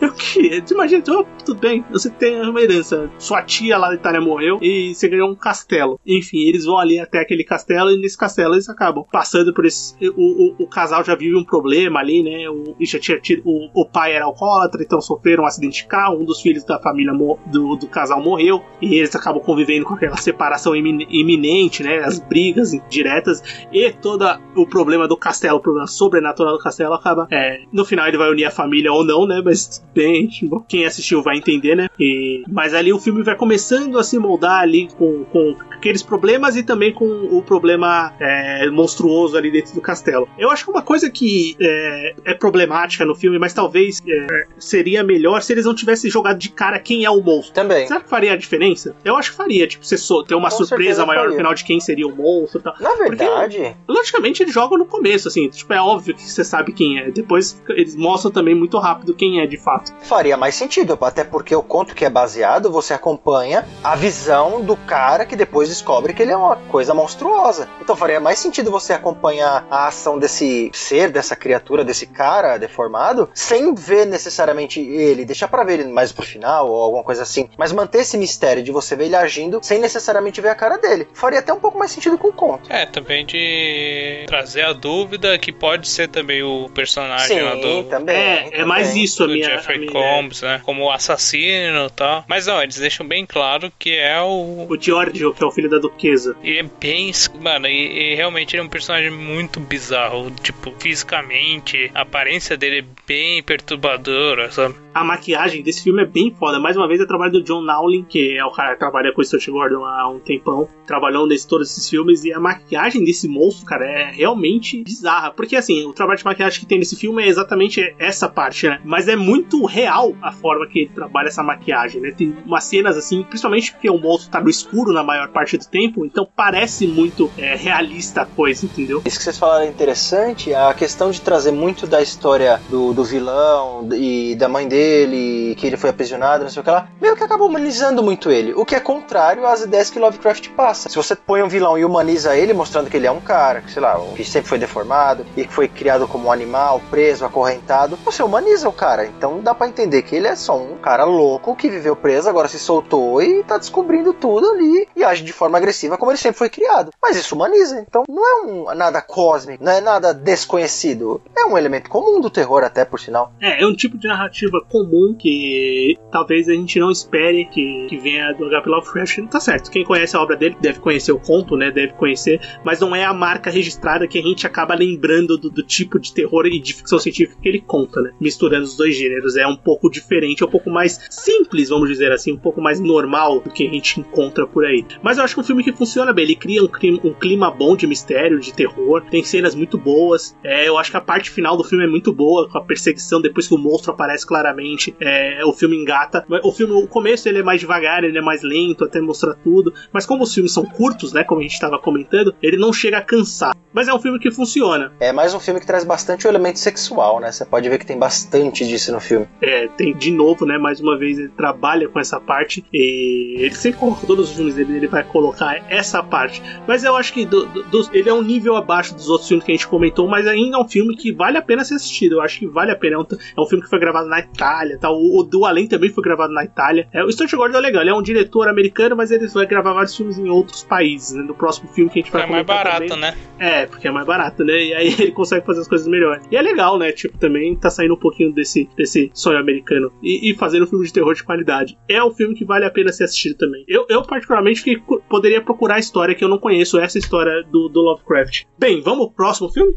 Eu 0.00 0.12
que? 0.14 0.62
Imagina, 0.70 1.02
oh, 1.08 1.24
tudo 1.44 1.60
bem, 1.60 1.84
você 1.90 2.10
tem 2.10 2.40
uma 2.42 2.60
herança. 2.60 3.10
Sua 3.18 3.42
tia 3.42 3.78
lá 3.78 3.88
da 3.88 3.94
Itália 3.94 4.20
morreu 4.20 4.58
e 4.60 4.94
você 4.94 5.08
ganhou 5.08 5.30
um 5.30 5.34
castelo. 5.34 5.98
Enfim, 6.06 6.46
eles 6.46 6.64
vão 6.64 6.78
ali 6.78 6.98
até 6.98 7.20
aquele 7.20 7.44
castelo 7.44 7.90
e 7.90 7.96
nesse 7.96 8.16
castelo 8.16 8.37
eles 8.42 8.68
acabam 8.68 9.04
passando 9.10 9.52
por 9.52 9.64
esse. 9.64 9.94
O, 10.16 10.62
o, 10.62 10.64
o 10.64 10.66
casal 10.68 11.04
já 11.04 11.14
vive 11.14 11.36
um 11.36 11.44
problema 11.44 12.00
ali, 12.00 12.22
né? 12.22 12.48
O, 12.48 12.76
já 12.80 12.98
tinha 12.98 13.18
tido, 13.18 13.42
o, 13.44 13.68
o 13.74 13.86
pai 13.86 14.12
era 14.14 14.24
alcoólatra, 14.24 14.82
então 14.82 15.00
sofreram 15.00 15.44
um 15.44 15.46
acidente 15.46 15.82
de 15.82 15.88
carro, 15.88 16.20
um 16.20 16.24
dos 16.24 16.40
filhos 16.40 16.64
da 16.64 16.78
família 16.78 17.12
do, 17.46 17.76
do 17.76 17.86
casal 17.86 18.22
morreu, 18.22 18.62
e 18.80 18.94
eles 18.94 19.14
acabam 19.14 19.42
convivendo 19.42 19.84
com 19.84 19.94
aquela 19.94 20.16
separação 20.16 20.74
iminente, 20.76 21.82
né? 21.82 21.98
As 21.98 22.18
brigas 22.18 22.72
diretas, 22.88 23.42
e 23.72 23.90
todo 23.92 24.24
o 24.54 24.66
problema 24.66 25.06
do 25.06 25.16
castelo, 25.16 25.58
o 25.58 25.60
problema 25.60 25.86
sobrenatural 25.86 26.56
do 26.56 26.62
castelo 26.62 26.94
acaba. 26.94 27.26
É, 27.30 27.60
no 27.72 27.84
final 27.84 28.06
ele 28.06 28.18
vai 28.18 28.30
unir 28.30 28.44
a 28.44 28.50
família 28.50 28.92
ou 28.92 29.04
não, 29.04 29.26
né? 29.26 29.40
Mas 29.44 29.84
bem, 29.94 30.28
quem 30.68 30.84
assistiu 30.84 31.22
vai 31.22 31.36
entender, 31.36 31.74
né? 31.74 31.88
E, 31.98 32.42
mas 32.48 32.74
ali 32.74 32.92
o 32.92 32.98
filme 32.98 33.22
vai 33.22 33.36
começando 33.36 33.98
a 33.98 34.02
se 34.02 34.18
moldar 34.18 34.60
ali 34.60 34.88
com, 34.96 35.24
com 35.24 35.56
aqueles 35.70 36.02
problemas 36.02 36.56
e 36.56 36.62
também 36.62 36.92
com 36.92 37.04
o 37.04 37.42
problema 37.42 38.12
é, 38.20 38.68
monstruoso 38.70 39.36
ali 39.36 39.50
dentro 39.50 39.74
do 39.74 39.80
castelo. 39.80 40.28
Eu 40.38 40.50
acho 40.50 40.64
que 40.64 40.70
uma 40.70 40.82
coisa 40.82 41.10
que 41.10 41.56
é, 41.60 42.14
é 42.24 42.34
problemática 42.34 43.04
no 43.04 43.14
filme, 43.14 43.38
mas 43.38 43.52
talvez 43.52 44.02
é, 44.06 44.46
seria 44.58 45.02
melhor 45.02 45.42
se 45.42 45.52
eles 45.52 45.64
não 45.64 45.74
tivessem 45.74 46.10
jogado 46.10 46.38
de 46.38 46.50
cara 46.50 46.78
quem 46.78 47.04
é 47.04 47.10
o 47.10 47.20
monstro. 47.20 47.54
Também. 47.54 47.86
Será 47.86 48.00
que 48.00 48.08
faria 48.08 48.32
a 48.32 48.36
diferença? 48.36 48.94
Eu 49.04 49.16
acho 49.16 49.30
que 49.30 49.36
faria, 49.36 49.66
tipo, 49.66 49.84
você 49.84 49.96
so, 49.96 50.24
ter 50.24 50.34
uma 50.34 50.50
com 50.50 50.56
surpresa 50.56 51.04
maior 51.06 51.20
faria. 51.20 51.30
no 51.30 51.36
final 51.36 51.54
de 51.54 51.64
quem 51.64 51.80
seria 51.80 52.06
o 52.06 52.14
monstro 52.14 52.60
e 52.60 52.62
tal. 52.62 52.74
Na 52.80 52.94
verdade. 52.96 53.56
Porque, 53.56 53.74
logicamente, 53.88 54.42
eles 54.42 54.54
jogam 54.54 54.78
no 54.78 54.86
começo, 54.86 55.28
assim, 55.28 55.48
tipo, 55.48 55.72
é 55.72 55.80
óbvio 55.80 56.14
que 56.14 56.22
você 56.22 56.44
sabe 56.44 56.72
quem 56.72 56.98
é. 56.98 57.10
Depois 57.10 57.62
eles 57.68 57.94
mostram 57.94 58.30
também 58.30 58.54
muito 58.54 58.78
rápido 58.78 59.14
quem 59.14 59.40
é 59.40 59.46
de 59.46 59.56
fato. 59.56 59.92
Faria 60.02 60.36
mais 60.36 60.54
sentido, 60.54 60.98
até 61.00 61.24
porque 61.24 61.54
o 61.54 61.62
conto 61.62 61.94
que 61.94 62.04
é 62.04 62.10
baseado, 62.10 62.70
você 62.70 62.94
acompanha 62.94 63.66
a 63.82 63.94
visão 63.94 64.60
do 64.62 64.76
cara 64.76 65.24
que 65.24 65.36
depois 65.36 65.68
descobre 65.68 66.12
que 66.12 66.22
ele 66.22 66.32
é 66.32 66.36
uma 66.36 66.56
coisa 66.56 66.94
monstruosa. 66.94 67.68
Então 67.80 67.96
faria 67.96 68.07
mais 68.18 68.38
sentido 68.38 68.70
você 68.70 68.92
acompanhar 68.92 69.66
a 69.70 69.88
ação 69.88 70.18
desse 70.18 70.70
ser, 70.72 71.10
dessa 71.10 71.36
criatura, 71.36 71.84
desse 71.84 72.06
cara 72.06 72.56
deformado, 72.56 73.28
sem 73.34 73.74
ver 73.74 74.06
necessariamente 74.06 74.80
ele, 74.80 75.24
deixar 75.24 75.48
para 75.48 75.64
ver 75.64 75.80
ele 75.80 75.90
mais 75.90 76.12
pro 76.12 76.24
final 76.24 76.70
ou 76.70 76.82
alguma 76.82 77.04
coisa 77.04 77.22
assim, 77.22 77.48
mas 77.58 77.72
manter 77.72 77.98
esse 78.00 78.16
mistério 78.16 78.62
de 78.62 78.72
você 78.72 78.96
ver 78.96 79.06
ele 79.06 79.16
agindo 79.16 79.60
sem 79.62 79.78
necessariamente 79.78 80.40
ver 80.40 80.48
a 80.48 80.54
cara 80.54 80.78
dele. 80.78 81.06
Faria 81.12 81.40
até 81.40 81.52
um 81.52 81.60
pouco 81.60 81.78
mais 81.78 81.90
sentido 81.90 82.16
com 82.16 82.28
o 82.28 82.32
conto. 82.32 82.72
É, 82.72 82.86
também 82.86 83.26
de 83.26 84.24
trazer 84.26 84.62
a 84.62 84.72
dúvida 84.72 85.38
que 85.38 85.52
pode 85.52 85.88
ser 85.88 86.08
também 86.08 86.42
o, 86.42 86.68
personagem 86.78 87.38
Sim, 87.38 87.42
lá 87.42 87.54
do. 87.56 87.84
também. 87.84 88.16
É, 88.16 88.38
é 88.38 88.50
também. 88.50 88.66
mais 88.66 88.94
isso 88.94 89.24
a 89.24 89.26
do 89.26 89.32
minha. 89.32 89.44
Jeffrey 89.44 89.76
a 89.76 89.80
minha 89.80 89.92
Combs, 89.92 90.42
né? 90.42 90.60
Como 90.64 90.84
o 90.84 90.90
assassino 90.90 91.86
e 91.86 91.90
tal. 91.90 92.24
Mas 92.28 92.46
não, 92.46 92.62
eles 92.62 92.76
deixam 92.76 93.06
bem 93.06 93.26
claro 93.26 93.72
que 93.78 93.96
é 93.96 94.20
o. 94.20 94.66
O 94.68 94.76
Giorgio, 94.80 95.34
que 95.34 95.42
é 95.42 95.46
o 95.46 95.50
filho 95.50 95.68
da 95.68 95.78
duquesa. 95.78 96.36
E 96.42 96.58
é 96.58 96.62
bem. 96.62 97.10
Mano, 97.40 97.66
e, 97.66 97.97
e 97.98 98.14
realmente 98.14 98.54
ele 98.54 98.62
é 98.62 98.64
um 98.64 98.68
personagem 98.68 99.10
muito 99.10 99.58
bizarro. 99.58 100.30
Tipo, 100.40 100.72
fisicamente, 100.78 101.90
a 101.92 102.02
aparência 102.02 102.56
dele 102.56 102.78
é 102.78 102.84
bem 103.04 103.42
perturbadora, 103.42 104.52
sabe? 104.52 104.76
A 104.94 105.02
maquiagem 105.02 105.62
desse 105.62 105.82
filme 105.82 106.02
é 106.02 106.06
bem 106.06 106.32
foda. 106.32 106.60
Mais 106.60 106.76
uma 106.76 106.86
vez 106.86 107.00
é 107.00 107.06
trabalho 107.06 107.32
do 107.32 107.42
John 107.42 107.60
Nowlin, 107.60 108.04
que 108.04 108.36
é 108.36 108.44
o 108.44 108.52
cara 108.52 108.74
que 108.74 108.78
trabalha 108.78 109.12
com 109.12 109.20
o 109.20 109.24
Stuart 109.24 109.48
Gordon 109.48 109.84
há 109.84 110.08
um 110.08 110.20
tempão. 110.20 110.68
Trabalhou 110.86 111.26
nesse 111.26 111.48
todos 111.48 111.70
esses 111.70 111.88
filmes. 111.88 112.24
E 112.24 112.32
a 112.32 112.38
maquiagem 112.38 113.04
desse 113.04 113.26
monstro, 113.26 113.66
cara, 113.66 113.84
é 113.84 114.10
realmente 114.12 114.84
bizarra. 114.84 115.32
Porque 115.32 115.56
assim, 115.56 115.84
o 115.84 115.92
trabalho 115.92 116.18
de 116.18 116.24
maquiagem 116.24 116.60
que 116.60 116.66
tem 116.66 116.78
nesse 116.78 116.96
filme 116.96 117.24
é 117.24 117.26
exatamente 117.26 117.94
essa 117.98 118.28
parte, 118.28 118.68
né? 118.68 118.80
Mas 118.84 119.08
é 119.08 119.16
muito 119.16 119.64
real 119.66 120.14
a 120.22 120.30
forma 120.30 120.68
que 120.68 120.80
ele 120.80 120.90
trabalha 120.94 121.28
essa 121.28 121.42
maquiagem, 121.42 122.00
né? 122.00 122.12
Tem 122.12 122.36
umas 122.46 122.64
cenas 122.64 122.96
assim, 122.96 123.24
principalmente 123.24 123.72
porque 123.72 123.90
o 123.90 123.98
monstro 123.98 124.30
tá 124.30 124.40
no 124.40 124.48
escuro 124.48 124.92
na 124.92 125.02
maior 125.02 125.28
parte 125.28 125.58
do 125.58 125.66
tempo, 125.66 126.04
então 126.04 126.28
parece 126.36 126.86
muito 126.86 127.30
é, 127.36 127.56
realista 127.56 127.87
a 128.16 128.26
coisa, 128.26 128.64
entendeu? 128.64 129.02
Isso 129.04 129.18
que 129.18 129.24
vocês 129.24 129.38
falaram 129.38 129.64
é 129.64 129.68
interessante, 129.68 130.54
a 130.54 130.72
questão 130.74 131.10
de 131.10 131.20
trazer 131.20 131.52
muito 131.52 131.86
da 131.86 132.00
história 132.00 132.60
do, 132.68 132.92
do 132.92 133.04
vilão 133.04 133.88
e 133.92 134.34
da 134.36 134.48
mãe 134.48 134.66
dele, 134.66 135.54
que 135.56 135.66
ele 135.66 135.76
foi 135.76 135.90
aprisionado, 135.90 136.44
não 136.44 136.50
sei 136.50 136.60
o 136.60 136.64
que 136.64 136.70
lá, 136.70 136.88
meio 137.00 137.16
que 137.16 137.22
acaba 137.22 137.44
humanizando 137.44 138.02
muito 138.02 138.30
ele, 138.30 138.52
o 138.54 138.64
que 138.64 138.74
é 138.74 138.80
contrário 138.80 139.46
às 139.46 139.62
ideias 139.62 139.90
que 139.90 139.98
Lovecraft 139.98 140.48
passa. 140.50 140.88
Se 140.88 140.96
você 140.96 141.14
põe 141.14 141.42
um 141.42 141.48
vilão 141.48 141.78
e 141.78 141.84
humaniza 141.84 142.36
ele, 142.36 142.52
mostrando 142.52 142.90
que 142.90 142.96
ele 142.96 143.06
é 143.06 143.10
um 143.10 143.20
cara, 143.20 143.60
que 143.60 143.70
sei 143.70 143.82
lá, 143.82 143.98
que 144.16 144.24
sempre 144.24 144.48
foi 144.48 144.58
deformado 144.58 145.24
e 145.36 145.44
que 145.44 145.52
foi 145.52 145.68
criado 145.68 146.06
como 146.08 146.28
um 146.28 146.32
animal, 146.32 146.80
preso, 146.90 147.24
acorrentado, 147.24 147.98
você 148.04 148.22
humaniza 148.22 148.68
o 148.68 148.72
cara. 148.72 149.06
Então 149.06 149.40
dá 149.40 149.54
para 149.54 149.68
entender 149.68 150.02
que 150.02 150.16
ele 150.16 150.26
é 150.26 150.36
só 150.36 150.56
um 150.56 150.76
cara 150.76 151.04
louco 151.04 151.56
que 151.56 151.68
viveu 151.68 151.96
preso, 151.96 152.28
agora 152.28 152.48
se 152.48 152.58
soltou 152.58 153.20
e 153.22 153.42
tá 153.44 153.58
descobrindo 153.58 154.12
tudo 154.12 154.50
ali 154.50 154.88
e 154.96 155.04
age 155.04 155.22
de 155.22 155.32
forma 155.32 155.58
agressiva 155.58 155.96
como 155.96 156.10
ele 156.10 156.18
sempre 156.18 156.38
foi 156.38 156.48
criado. 156.48 156.92
Mas 157.02 157.16
isso 157.16 157.34
humaniza, 157.34 157.77
então 157.80 158.04
não 158.08 158.26
é 158.26 158.46
um 158.46 158.74
nada 158.74 159.00
cósmico, 159.00 159.62
não 159.62 159.72
é 159.72 159.80
nada 159.80 160.12
desconhecido. 160.12 161.20
É 161.36 161.44
um 161.44 161.56
elemento 161.56 161.88
comum 161.88 162.20
do 162.20 162.30
terror 162.30 162.62
até 162.62 162.84
por 162.84 163.00
sinal. 163.00 163.32
É, 163.40 163.62
é 163.62 163.66
um 163.66 163.74
tipo 163.74 163.98
de 163.98 164.08
narrativa 164.08 164.60
comum 164.68 165.14
que 165.18 165.96
talvez 166.10 166.48
a 166.48 166.52
gente 166.52 166.78
não 166.78 166.90
espere 166.90 167.44
que, 167.46 167.86
que 167.88 167.96
venha 167.98 168.32
do 168.32 168.46
H.P. 168.46 168.70
Lovecraft. 168.70 169.28
Tá 169.30 169.40
certo, 169.40 169.70
quem 169.70 169.84
conhece 169.84 170.16
a 170.16 170.20
obra 170.20 170.36
dele 170.36 170.56
deve 170.60 170.80
conhecer 170.80 171.12
o 171.12 171.18
conto, 171.18 171.56
né? 171.56 171.70
Deve 171.70 171.92
conhecer, 171.94 172.40
mas 172.64 172.80
não 172.80 172.94
é 172.94 173.04
a 173.04 173.12
marca 173.12 173.50
registrada 173.50 174.06
que 174.06 174.18
a 174.18 174.22
gente 174.22 174.46
acaba 174.46 174.74
lembrando 174.74 175.36
do, 175.36 175.50
do 175.50 175.62
tipo 175.62 175.98
de 175.98 176.12
terror 176.12 176.46
e 176.46 176.60
de 176.60 176.74
ficção 176.74 176.98
científica 176.98 177.40
que 177.40 177.48
ele 177.48 177.60
conta, 177.60 178.00
né? 178.00 178.12
Misturando 178.20 178.64
os 178.64 178.76
dois 178.76 178.96
gêneros. 178.96 179.36
É 179.36 179.46
um 179.46 179.56
pouco 179.56 179.90
diferente, 179.90 180.42
é 180.42 180.46
um 180.46 180.50
pouco 180.50 180.70
mais 180.70 181.00
simples, 181.10 181.68
vamos 181.68 181.88
dizer 181.88 182.12
assim, 182.12 182.32
um 182.32 182.38
pouco 182.38 182.60
mais 182.60 182.80
normal 182.80 183.40
do 183.40 183.50
que 183.50 183.66
a 183.66 183.70
gente 183.70 184.00
encontra 184.00 184.46
por 184.46 184.64
aí. 184.64 184.84
Mas 185.02 185.18
eu 185.18 185.24
acho 185.24 185.34
que 185.34 185.40
é 185.40 185.42
um 185.42 185.46
filme 185.46 185.64
que 185.64 185.72
funciona 185.72 186.12
bem. 186.12 186.24
Ele 186.24 186.36
cria 186.36 186.62
um 186.62 186.68
clima, 186.68 187.00
um 187.04 187.14
clima 187.14 187.50
bom 187.68 187.76
de 187.76 187.86
mistério, 187.86 188.40
de 188.40 188.52
terror. 188.52 189.02
Tem 189.10 189.22
cenas 189.22 189.54
muito 189.54 189.76
boas. 189.76 190.34
É, 190.42 190.66
eu 190.66 190.78
acho 190.78 190.90
que 190.90 190.96
a 190.96 191.00
parte 191.00 191.30
final 191.30 191.54
do 191.56 191.62
filme 191.62 191.84
é 191.84 191.88
muito 191.88 192.12
boa, 192.12 192.48
com 192.48 192.56
a 192.56 192.64
perseguição 192.64 193.20
depois 193.20 193.46
que 193.46 193.54
o 193.54 193.58
monstro 193.58 193.92
aparece 193.92 194.26
claramente. 194.26 194.96
É, 194.98 195.44
o 195.44 195.52
filme 195.52 195.76
engata. 195.76 196.24
O 196.42 196.50
filme, 196.50 196.72
o 196.72 196.86
começo 196.86 197.28
ele 197.28 197.40
é 197.40 197.42
mais 197.42 197.60
devagar, 197.60 198.04
ele 198.04 198.16
é 198.16 198.22
mais 198.22 198.42
lento 198.42 198.84
até 198.84 199.00
mostrar 199.00 199.34
tudo. 199.34 199.74
Mas 199.92 200.06
como 200.06 200.22
os 200.22 200.32
filmes 200.32 200.52
são 200.52 200.64
curtos, 200.64 201.12
né, 201.12 201.24
como 201.24 201.40
a 201.40 201.42
gente 201.42 201.52
estava 201.52 201.78
comentando, 201.78 202.34
ele 202.42 202.56
não 202.56 202.72
chega 202.72 202.98
a 202.98 203.02
cansar. 203.02 203.54
Mas 203.72 203.86
é 203.86 203.92
um 203.92 204.00
filme 204.00 204.18
que 204.18 204.30
funciona. 204.30 204.92
É 204.98 205.12
mais 205.12 205.34
um 205.34 205.40
filme 205.40 205.60
que 205.60 205.66
traz 205.66 205.84
bastante 205.84 206.26
o 206.26 206.30
elemento 206.30 206.58
sexual, 206.58 207.20
né? 207.20 207.30
Você 207.30 207.44
pode 207.44 207.68
ver 207.68 207.78
que 207.78 207.86
tem 207.86 207.98
bastante 207.98 208.66
disso 208.66 208.90
no 208.92 209.00
filme. 209.00 209.28
É, 209.42 209.68
tem 209.68 209.94
de 209.94 210.10
novo, 210.10 210.46
né? 210.46 210.56
Mais 210.56 210.80
uma 210.80 210.96
vez 210.96 211.18
ele 211.18 211.28
trabalha 211.28 211.88
com 211.88 212.00
essa 212.00 212.18
parte 212.18 212.64
e 212.72 213.36
ele 213.38 213.54
sempre 213.54 213.78
coloca 213.78 214.06
todos 214.06 214.30
os 214.30 214.36
filmes 214.36 214.54
dele, 214.54 214.76
ele 214.76 214.86
vai 214.86 215.04
colocar 215.04 215.62
essa 215.68 216.02
parte. 216.02 216.42
Mas 216.66 216.82
eu 216.82 216.96
acho 216.96 217.12
que 217.12 217.26
do, 217.26 217.46
do, 217.62 217.82
do, 217.82 217.90
ele 217.92 218.08
é 218.08 218.12
um 218.12 218.22
nível 218.22 218.56
abaixo 218.56 218.94
dos 218.94 219.08
outros 219.08 219.28
filmes 219.28 219.44
que 219.44 219.52
a 219.52 219.54
gente 219.54 219.68
comentou, 219.68 220.06
mas 220.08 220.26
ainda 220.26 220.56
é 220.56 220.60
um 220.60 220.68
filme 220.68 220.96
que 220.96 221.12
vale 221.12 221.38
a 221.38 221.42
pena 221.42 221.64
ser 221.64 221.74
assistido. 221.74 222.16
Eu 222.16 222.20
acho 222.20 222.38
que 222.38 222.46
vale 222.46 222.70
a 222.70 222.76
pena. 222.76 222.96
É 222.96 222.98
um, 222.98 223.06
é 223.36 223.40
um 223.40 223.46
filme 223.46 223.62
que 223.62 223.70
foi 223.70 223.78
gravado 223.78 224.08
na 224.08 224.20
Itália, 224.20 224.78
tá? 224.78 224.90
O, 224.90 225.20
o 225.20 225.22
do 225.22 225.44
Além 225.44 225.66
também 225.66 225.90
foi 225.90 226.02
gravado 226.02 226.32
na 226.32 226.44
Itália. 226.44 226.88
É, 226.92 227.04
o 227.04 227.10
Stuart 227.10 227.32
Gordon 227.34 227.58
é 227.58 227.60
legal, 227.60 227.82
ele 227.82 227.90
é 227.90 227.94
um 227.94 228.02
diretor 228.02 228.48
americano, 228.48 228.96
mas 228.96 229.10
ele 229.10 229.26
vai 229.28 229.46
gravar 229.46 229.72
vários 229.72 229.96
filmes 229.96 230.18
em 230.18 230.28
outros 230.28 230.62
países. 230.62 231.14
Né? 231.14 231.22
No 231.22 231.34
próximo 231.34 231.68
filme 231.68 231.90
que 231.90 231.98
a 231.98 232.02
gente 232.02 232.12
vai 232.12 232.22
É 232.22 232.26
mais 232.26 232.46
barato, 232.46 232.86
também. 232.86 233.10
né? 233.10 233.16
É, 233.38 233.66
porque 233.66 233.86
é 233.86 233.90
mais 233.90 234.06
barato, 234.06 234.44
né? 234.44 234.64
E 234.64 234.74
aí 234.74 234.94
ele 234.98 235.12
consegue 235.12 235.44
fazer 235.46 235.60
as 235.60 235.68
coisas 235.68 235.86
melhores. 235.86 236.24
E 236.30 236.36
é 236.36 236.42
legal, 236.42 236.78
né? 236.78 236.92
Tipo, 236.92 237.18
também 237.18 237.56
tá 237.56 237.70
saindo 237.70 237.94
um 237.94 237.98
pouquinho 237.98 238.32
desse, 238.32 238.68
desse 238.76 239.10
sonho 239.14 239.38
americano 239.38 239.92
e, 240.02 240.30
e 240.30 240.34
fazendo 240.34 240.64
um 240.64 240.66
filme 240.66 240.86
de 240.86 240.92
terror 240.92 241.14
de 241.14 241.22
qualidade. 241.22 241.78
É 241.88 242.02
um 242.02 242.10
filme 242.10 242.34
que 242.34 242.44
vale 242.44 242.64
a 242.64 242.70
pena 242.70 242.92
ser 242.92 243.04
assistido 243.04 243.36
também. 243.36 243.64
Eu, 243.68 243.86
eu 243.88 244.02
particularmente, 244.02 244.60
fiquei, 244.60 244.82
poderia 245.08 245.40
procurar 245.40 245.76
a 245.76 245.78
história 245.78 246.14
que 246.14 246.24
eu 246.24 246.28
não 246.28 246.38
conheço, 246.38 246.78
essa 246.78 246.98
história 246.98 247.44
do, 247.50 247.68
do 247.68 247.80
Lovecraft. 247.80 248.44
Bem, 248.58 248.80
vamos 248.82 249.06
pro 249.06 249.16
próximo 249.16 249.50
filme? 249.50 249.76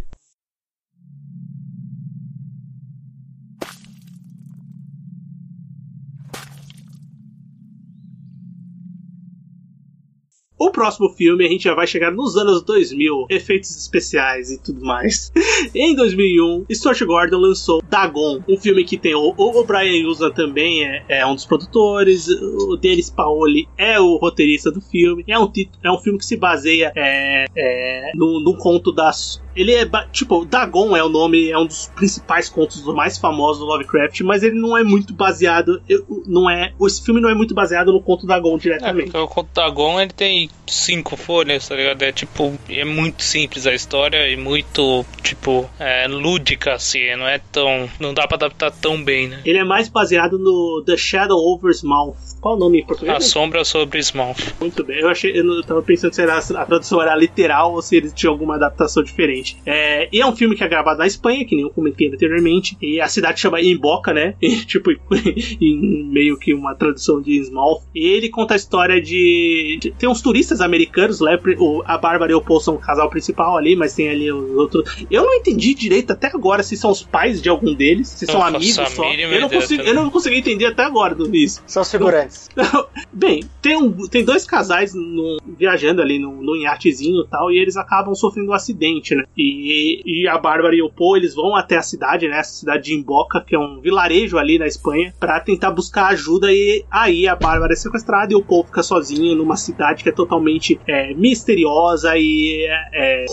O 10.62 10.70
próximo 10.70 11.09
filme 11.09 11.43
a 11.43 11.49
gente 11.49 11.64
já 11.64 11.74
vai 11.74 11.88
chegar 11.88 12.12
nos 12.12 12.38
anos 12.38 12.62
2000, 12.62 13.26
efeitos 13.32 13.76
especiais 13.76 14.51
e 14.51 14.62
tudo 14.62 14.86
mais. 14.86 15.32
em 15.74 15.95
2001, 15.95 16.68
Stuart 16.72 17.01
Gordon 17.03 17.38
lançou 17.38 17.82
Dagon, 17.89 18.43
um 18.47 18.55
filme 18.55 18.86
que 18.86 18.95
tem 18.95 19.16
o, 19.16 19.34
o 19.36 19.64
Brian 19.64 20.07
Usa 20.07 20.30
também 20.30 20.86
é, 20.86 21.03
é, 21.09 21.26
um 21.26 21.34
dos 21.34 21.47
produtores, 21.47 22.28
o 22.28 22.78
Dennis 22.78 23.09
Paoli 23.09 23.68
é 23.76 23.99
o 23.99 24.18
roteirista 24.18 24.70
do 24.70 24.82
filme. 24.82 25.24
É 25.28 25.39
um, 25.39 25.51
é 25.84 25.91
um 25.91 25.97
filme 25.97 26.20
que 26.20 26.26
se 26.28 26.38
baseia 26.38 26.93
é, 26.95 27.45
é, 27.57 28.12
conto 28.53 28.91
das 28.91 29.41
ele 29.56 29.74
é 29.74 29.88
tipo, 30.12 30.45
Dagon 30.45 30.95
é 30.95 31.04
o 31.04 31.10
nome, 31.10 31.49
é 31.49 31.58
um 31.58 31.66
dos 31.66 31.88
principais 31.95 32.49
contos 32.49 32.84
mais 32.86 33.18
famosos 33.18 33.60
do 33.60 33.66
Lovecraft, 33.66 34.22
mas 34.22 34.43
ele 34.43 34.60
não 34.60 34.78
é 34.78 34.84
muito 34.84 35.14
baseado, 35.14 35.82
não 36.26 36.49
é, 36.49 36.74
esse 36.82 37.04
filme 37.04 37.22
não 37.22 37.30
é 37.30 37.36
muito 37.36 37.54
baseado 37.54 37.91
no 37.91 38.02
conto 38.02 38.26
Dagon 38.26 38.58
diretamente. 38.58 39.16
É, 39.16 39.20
o 39.20 39.28
conto 39.28 39.49
Dagon 39.54 39.99
ele 39.99 40.12
tem 40.12 40.49
cinco 40.68 41.16
folhas, 41.16 41.68
tá 41.68 41.76
ligado? 41.76 42.02
É 42.02 42.12
tipo, 42.12 42.58
é 42.70 42.86
muito 42.86 43.24
simples 43.24 43.68
a 43.68 43.74
história 43.74 44.28
e 44.30 44.38
muito, 44.38 45.06
tipo, 45.24 45.70
é, 45.80 46.08
lúdica 46.08 46.74
assim, 46.74 47.16
não 47.16 47.28
é 47.28 47.39
tão, 47.52 47.89
não 47.99 48.14
dá 48.14 48.28
para 48.28 48.38
adaptar 48.38 48.72
tão 48.72 49.04
bem, 49.04 49.28
né? 49.28 49.41
Ele 49.45 49.58
é 49.58 49.64
mais 49.64 49.89
baseado 49.89 50.38
no 50.38 50.84
The 50.86 50.97
Shadow 50.97 51.38
Over 51.38 51.74
Mouth. 51.84 52.32
Qual 52.41 52.56
o 52.56 52.60
nome 52.60 52.80
em 52.80 52.86
português? 52.86 53.16
A 53.16 53.20
Sombra 53.20 53.64
sobre 53.64 53.99
Smouth. 53.99 54.56
Muito 54.60 54.84
bem. 54.84 54.99
Eu 54.99 55.10
achei, 55.10 55.32
eu 55.38 55.64
tava 55.64 55.82
pensando 55.84 56.14
se 56.14 56.22
era, 56.24 56.38
a 56.38 56.66
tradução 56.66 56.99
era 56.99 57.16
literal 57.16 57.74
ou 57.74 57.82
se 57.84 57.95
ele 57.95 58.10
tinha 58.10 58.32
alguma 58.32 58.56
adaptação 58.56 59.04
diferente. 59.04 59.41
É, 59.66 60.10
e 60.12 60.22
é 60.22 60.26
um 60.26 60.36
filme 60.36 60.56
que 60.56 60.64
é 60.64 60.68
gravado 60.68 61.00
na 61.00 61.08
Espanha, 61.08 61.46
que 61.46 61.56
nem 61.56 61.64
eu 61.64 61.70
comentei 61.70 62.08
anteriormente. 62.08 62.78
E 62.82 63.00
a 63.00 63.08
cidade 63.08 63.39
chama 63.39 63.62
Emboca, 63.62 64.14
né? 64.14 64.36
E, 64.42 64.66
tipo, 64.66 64.92
em 65.62 66.04
meio 66.12 66.38
que 66.38 66.54
uma 66.54 66.76
tradução 66.76 67.22
de 67.22 67.38
Smouth. 67.38 67.84
E 67.96 68.06
ele 68.08 68.30
conta 68.30 68.54
a 68.54 68.58
história 68.58 69.02
de. 69.02 69.78
de 69.82 69.92
tem 69.92 70.10
uns 70.10 70.22
turistas 70.22 70.62
americanos, 70.62 71.22
né? 71.22 71.39
O, 71.58 71.82
a 71.86 71.98
Bárbara 71.98 72.32
e 72.32 72.36
o 72.36 72.42
Paul 72.42 72.60
são 72.60 72.76
o 72.76 72.80
casal 72.80 73.10
principal 73.10 73.58
ali, 73.58 73.76
mas 73.76 73.94
tem 73.94 74.10
ali 74.10 74.32
os 74.32 74.52
outros. 74.56 75.06
Eu 75.10 75.24
não 75.24 75.34
entendi 75.34 75.74
direito 75.74 76.12
até 76.12 76.28
agora 76.28 76.64
se 76.64 76.76
são 76.76 76.92
os 76.92 77.02
pais 77.04 77.42
de 77.42 77.50
algum 77.50 77.74
deles, 77.74 78.08
se 78.10 78.26
são 78.26 78.42
amigos 78.58 78.76
só. 78.88 79.04
Eu 79.36 79.42
não, 79.42 79.50
consigo, 79.62 79.84
eu 79.84 79.94
não 79.94 80.10
consegui 80.10 80.36
entender 80.38 80.66
até 80.66 80.84
agora 80.84 81.16
do 81.16 81.34
isso. 81.36 81.62
São 81.66 81.82
os 81.82 81.92
figurantes. 81.92 82.50
Bem, 83.14 83.44
tem, 83.62 83.78
um, 83.78 83.92
tem 84.08 84.24
dois 84.24 84.46
casais 84.46 84.94
no- 84.94 85.38
viajando 85.58 86.02
ali 86.02 86.20
no, 86.20 86.42
no 86.42 86.56
iatezinho 86.56 87.24
e 87.24 87.28
tal, 87.28 87.52
e 87.52 87.58
eles 87.58 87.78
acabam 87.78 88.14
sofrendo 88.16 88.52
um 88.52 88.54
acidente, 88.54 89.16
né? 89.16 89.24
E, 89.38 90.01
e 90.05 90.27
a 90.27 90.38
Bárbara 90.38 90.75
e 90.75 90.82
o 90.82 90.89
Paul, 90.89 91.17
eles 91.17 91.34
vão 91.34 91.55
até 91.55 91.77
a 91.77 91.82
cidade, 91.82 92.27
né? 92.27 92.39
Essa 92.39 92.53
cidade 92.53 92.84
de 92.86 92.93
Imboca, 92.93 93.41
que 93.41 93.55
é 93.55 93.59
um 93.59 93.79
vilarejo 93.79 94.38
ali 94.38 94.59
na 94.59 94.67
Espanha, 94.67 95.13
pra 95.19 95.39
tentar 95.39 95.71
buscar 95.71 96.07
ajuda. 96.07 96.51
E 96.51 96.84
aí 96.91 97.27
a 97.27 97.36
Bárbara 97.36 97.73
é 97.73 97.75
sequestrada 97.75 98.34
e 98.34 98.36
o 98.36 98.43
Paul 98.43 98.65
fica 98.65 98.84
sozinho 98.84 99.36
numa 99.36 99.55
cidade 99.55 100.03
que 100.03 100.09
é 100.09 100.13
totalmente 100.13 100.79
é, 100.88 101.13
misteriosa 101.13 102.17
e 102.17 102.65
é, 102.65 102.89
é, 102.93 103.25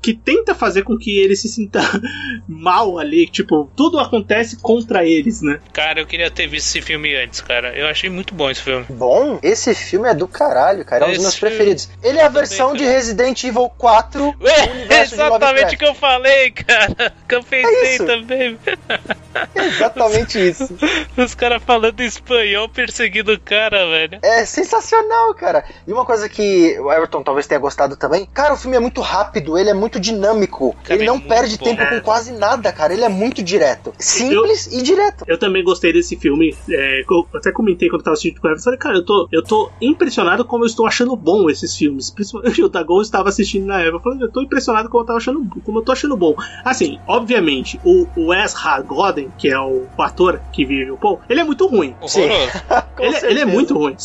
que 0.00 0.14
tenta 0.14 0.54
fazer 0.54 0.82
com 0.82 0.96
que 0.96 1.18
ele 1.18 1.36
se 1.36 1.48
sinta 1.48 1.80
mal 2.48 2.98
ali, 2.98 3.26
tipo, 3.26 3.70
tudo 3.76 3.98
acontece 3.98 4.56
contra 4.56 5.04
eles, 5.04 5.42
né? 5.42 5.60
Cara, 5.72 6.00
eu 6.00 6.06
queria 6.06 6.30
ter 6.30 6.46
visto 6.46 6.68
esse 6.68 6.82
filme 6.82 7.14
antes, 7.14 7.40
cara. 7.40 7.76
Eu 7.76 7.86
achei 7.86 8.10
muito 8.10 8.34
bom 8.34 8.50
esse 8.50 8.62
filme. 8.62 8.86
Bom, 8.88 9.38
esse 9.42 9.74
filme 9.74 10.08
é 10.08 10.14
do 10.14 10.26
caralho, 10.26 10.84
cara. 10.84 11.04
É 11.04 11.08
um 11.08 11.12
dos 11.12 11.22
meus 11.22 11.38
preferidos. 11.38 11.88
Ele 12.02 12.18
é 12.18 12.22
a 12.22 12.26
Também, 12.26 12.40
versão 12.40 12.74
de. 12.74 12.84
Resident 12.84 13.44
Evil 13.44 13.70
4 13.78 14.20
do 14.20 14.48
É 14.48 15.02
exatamente 15.02 15.74
o 15.74 15.78
que 15.78 15.84
eu 15.84 15.94
falei, 15.94 16.50
cara. 16.50 17.12
Que 17.28 17.34
eu 17.34 17.42
pensei 17.42 17.94
isso. 17.94 18.06
também. 18.06 18.58
É 19.54 19.64
exatamente 19.64 20.38
isso. 20.38 20.68
Os 21.16 21.34
caras 21.34 21.62
falando 21.62 22.00
espanhol 22.00 22.68
perseguindo 22.68 23.32
o 23.32 23.40
cara, 23.40 23.86
velho. 23.86 24.18
É 24.22 24.44
sensacional, 24.44 25.34
cara. 25.34 25.64
E 25.86 25.92
uma 25.92 26.04
coisa 26.04 26.28
que 26.28 26.78
o 26.80 26.92
Everton 26.92 27.22
talvez 27.22 27.46
tenha 27.46 27.60
gostado 27.60 27.96
também, 27.96 28.26
cara, 28.26 28.54
o 28.54 28.56
filme 28.56 28.76
é 28.76 28.80
muito 28.80 29.00
rápido, 29.00 29.56
ele 29.58 29.70
é 29.70 29.74
muito 29.74 29.89
muito 29.90 29.98
dinâmico. 30.00 30.76
Cara, 30.84 30.94
ele 30.94 31.02
é 31.02 31.06
não 31.06 31.16
muito 31.16 31.28
perde 31.28 31.58
bom. 31.58 31.64
tempo 31.64 31.84
com 31.88 32.00
quase 32.00 32.32
nada, 32.32 32.72
cara. 32.72 32.92
Ele 32.92 33.04
é 33.04 33.08
muito 33.08 33.42
direto. 33.42 33.92
Simples 33.98 34.68
e 34.72 34.82
direto. 34.82 35.24
Eu 35.26 35.38
também 35.38 35.64
gostei 35.64 35.92
desse 35.92 36.16
filme. 36.16 36.54
É, 36.70 37.02
eu 37.08 37.26
até 37.34 37.50
comentei 37.50 37.88
quando 37.88 38.00
eu 38.00 38.04
tava 38.04 38.14
assistindo 38.14 38.40
com 38.40 38.46
o 38.46 38.50
Everton. 38.50 38.64
Falei, 38.64 38.78
cara, 38.78 38.96
eu 38.96 39.04
tô, 39.04 39.28
eu 39.32 39.42
tô 39.42 39.70
impressionado 39.80 40.44
como 40.44 40.62
eu 40.64 40.66
estou 40.66 40.86
achando 40.86 41.16
bom 41.16 41.50
esses 41.50 41.76
filmes. 41.76 42.10
Principalmente 42.10 42.62
o 42.62 42.68
Dagon 42.68 43.02
estava 43.02 43.28
assistindo 43.28 43.66
na 43.66 43.80
época. 43.80 43.96
Eu 43.96 44.00
falei, 44.00 44.22
eu 44.22 44.30
tô 44.30 44.42
impressionado 44.42 44.88
como 44.88 45.02
eu, 45.02 45.06
tava 45.06 45.18
achando, 45.18 45.44
como 45.64 45.78
eu 45.78 45.82
tô 45.82 45.92
achando 45.92 46.16
bom. 46.16 46.36
Assim, 46.64 46.98
obviamente, 47.06 47.80
o, 47.84 48.06
o 48.16 48.32
Ezra 48.32 48.80
Godden, 48.82 49.32
que 49.36 49.48
é 49.48 49.58
o, 49.58 49.86
o 49.96 50.02
ator 50.02 50.40
que 50.52 50.64
vive 50.64 50.90
o 50.92 50.96
Paul, 50.96 51.20
ele 51.28 51.40
é 51.40 51.44
muito 51.44 51.66
ruim. 51.66 51.96
Sim. 52.06 52.28
Ele, 53.00 53.16
ele 53.22 53.40
é 53.40 53.44
muito 53.46 53.74
ruim. 53.74 53.96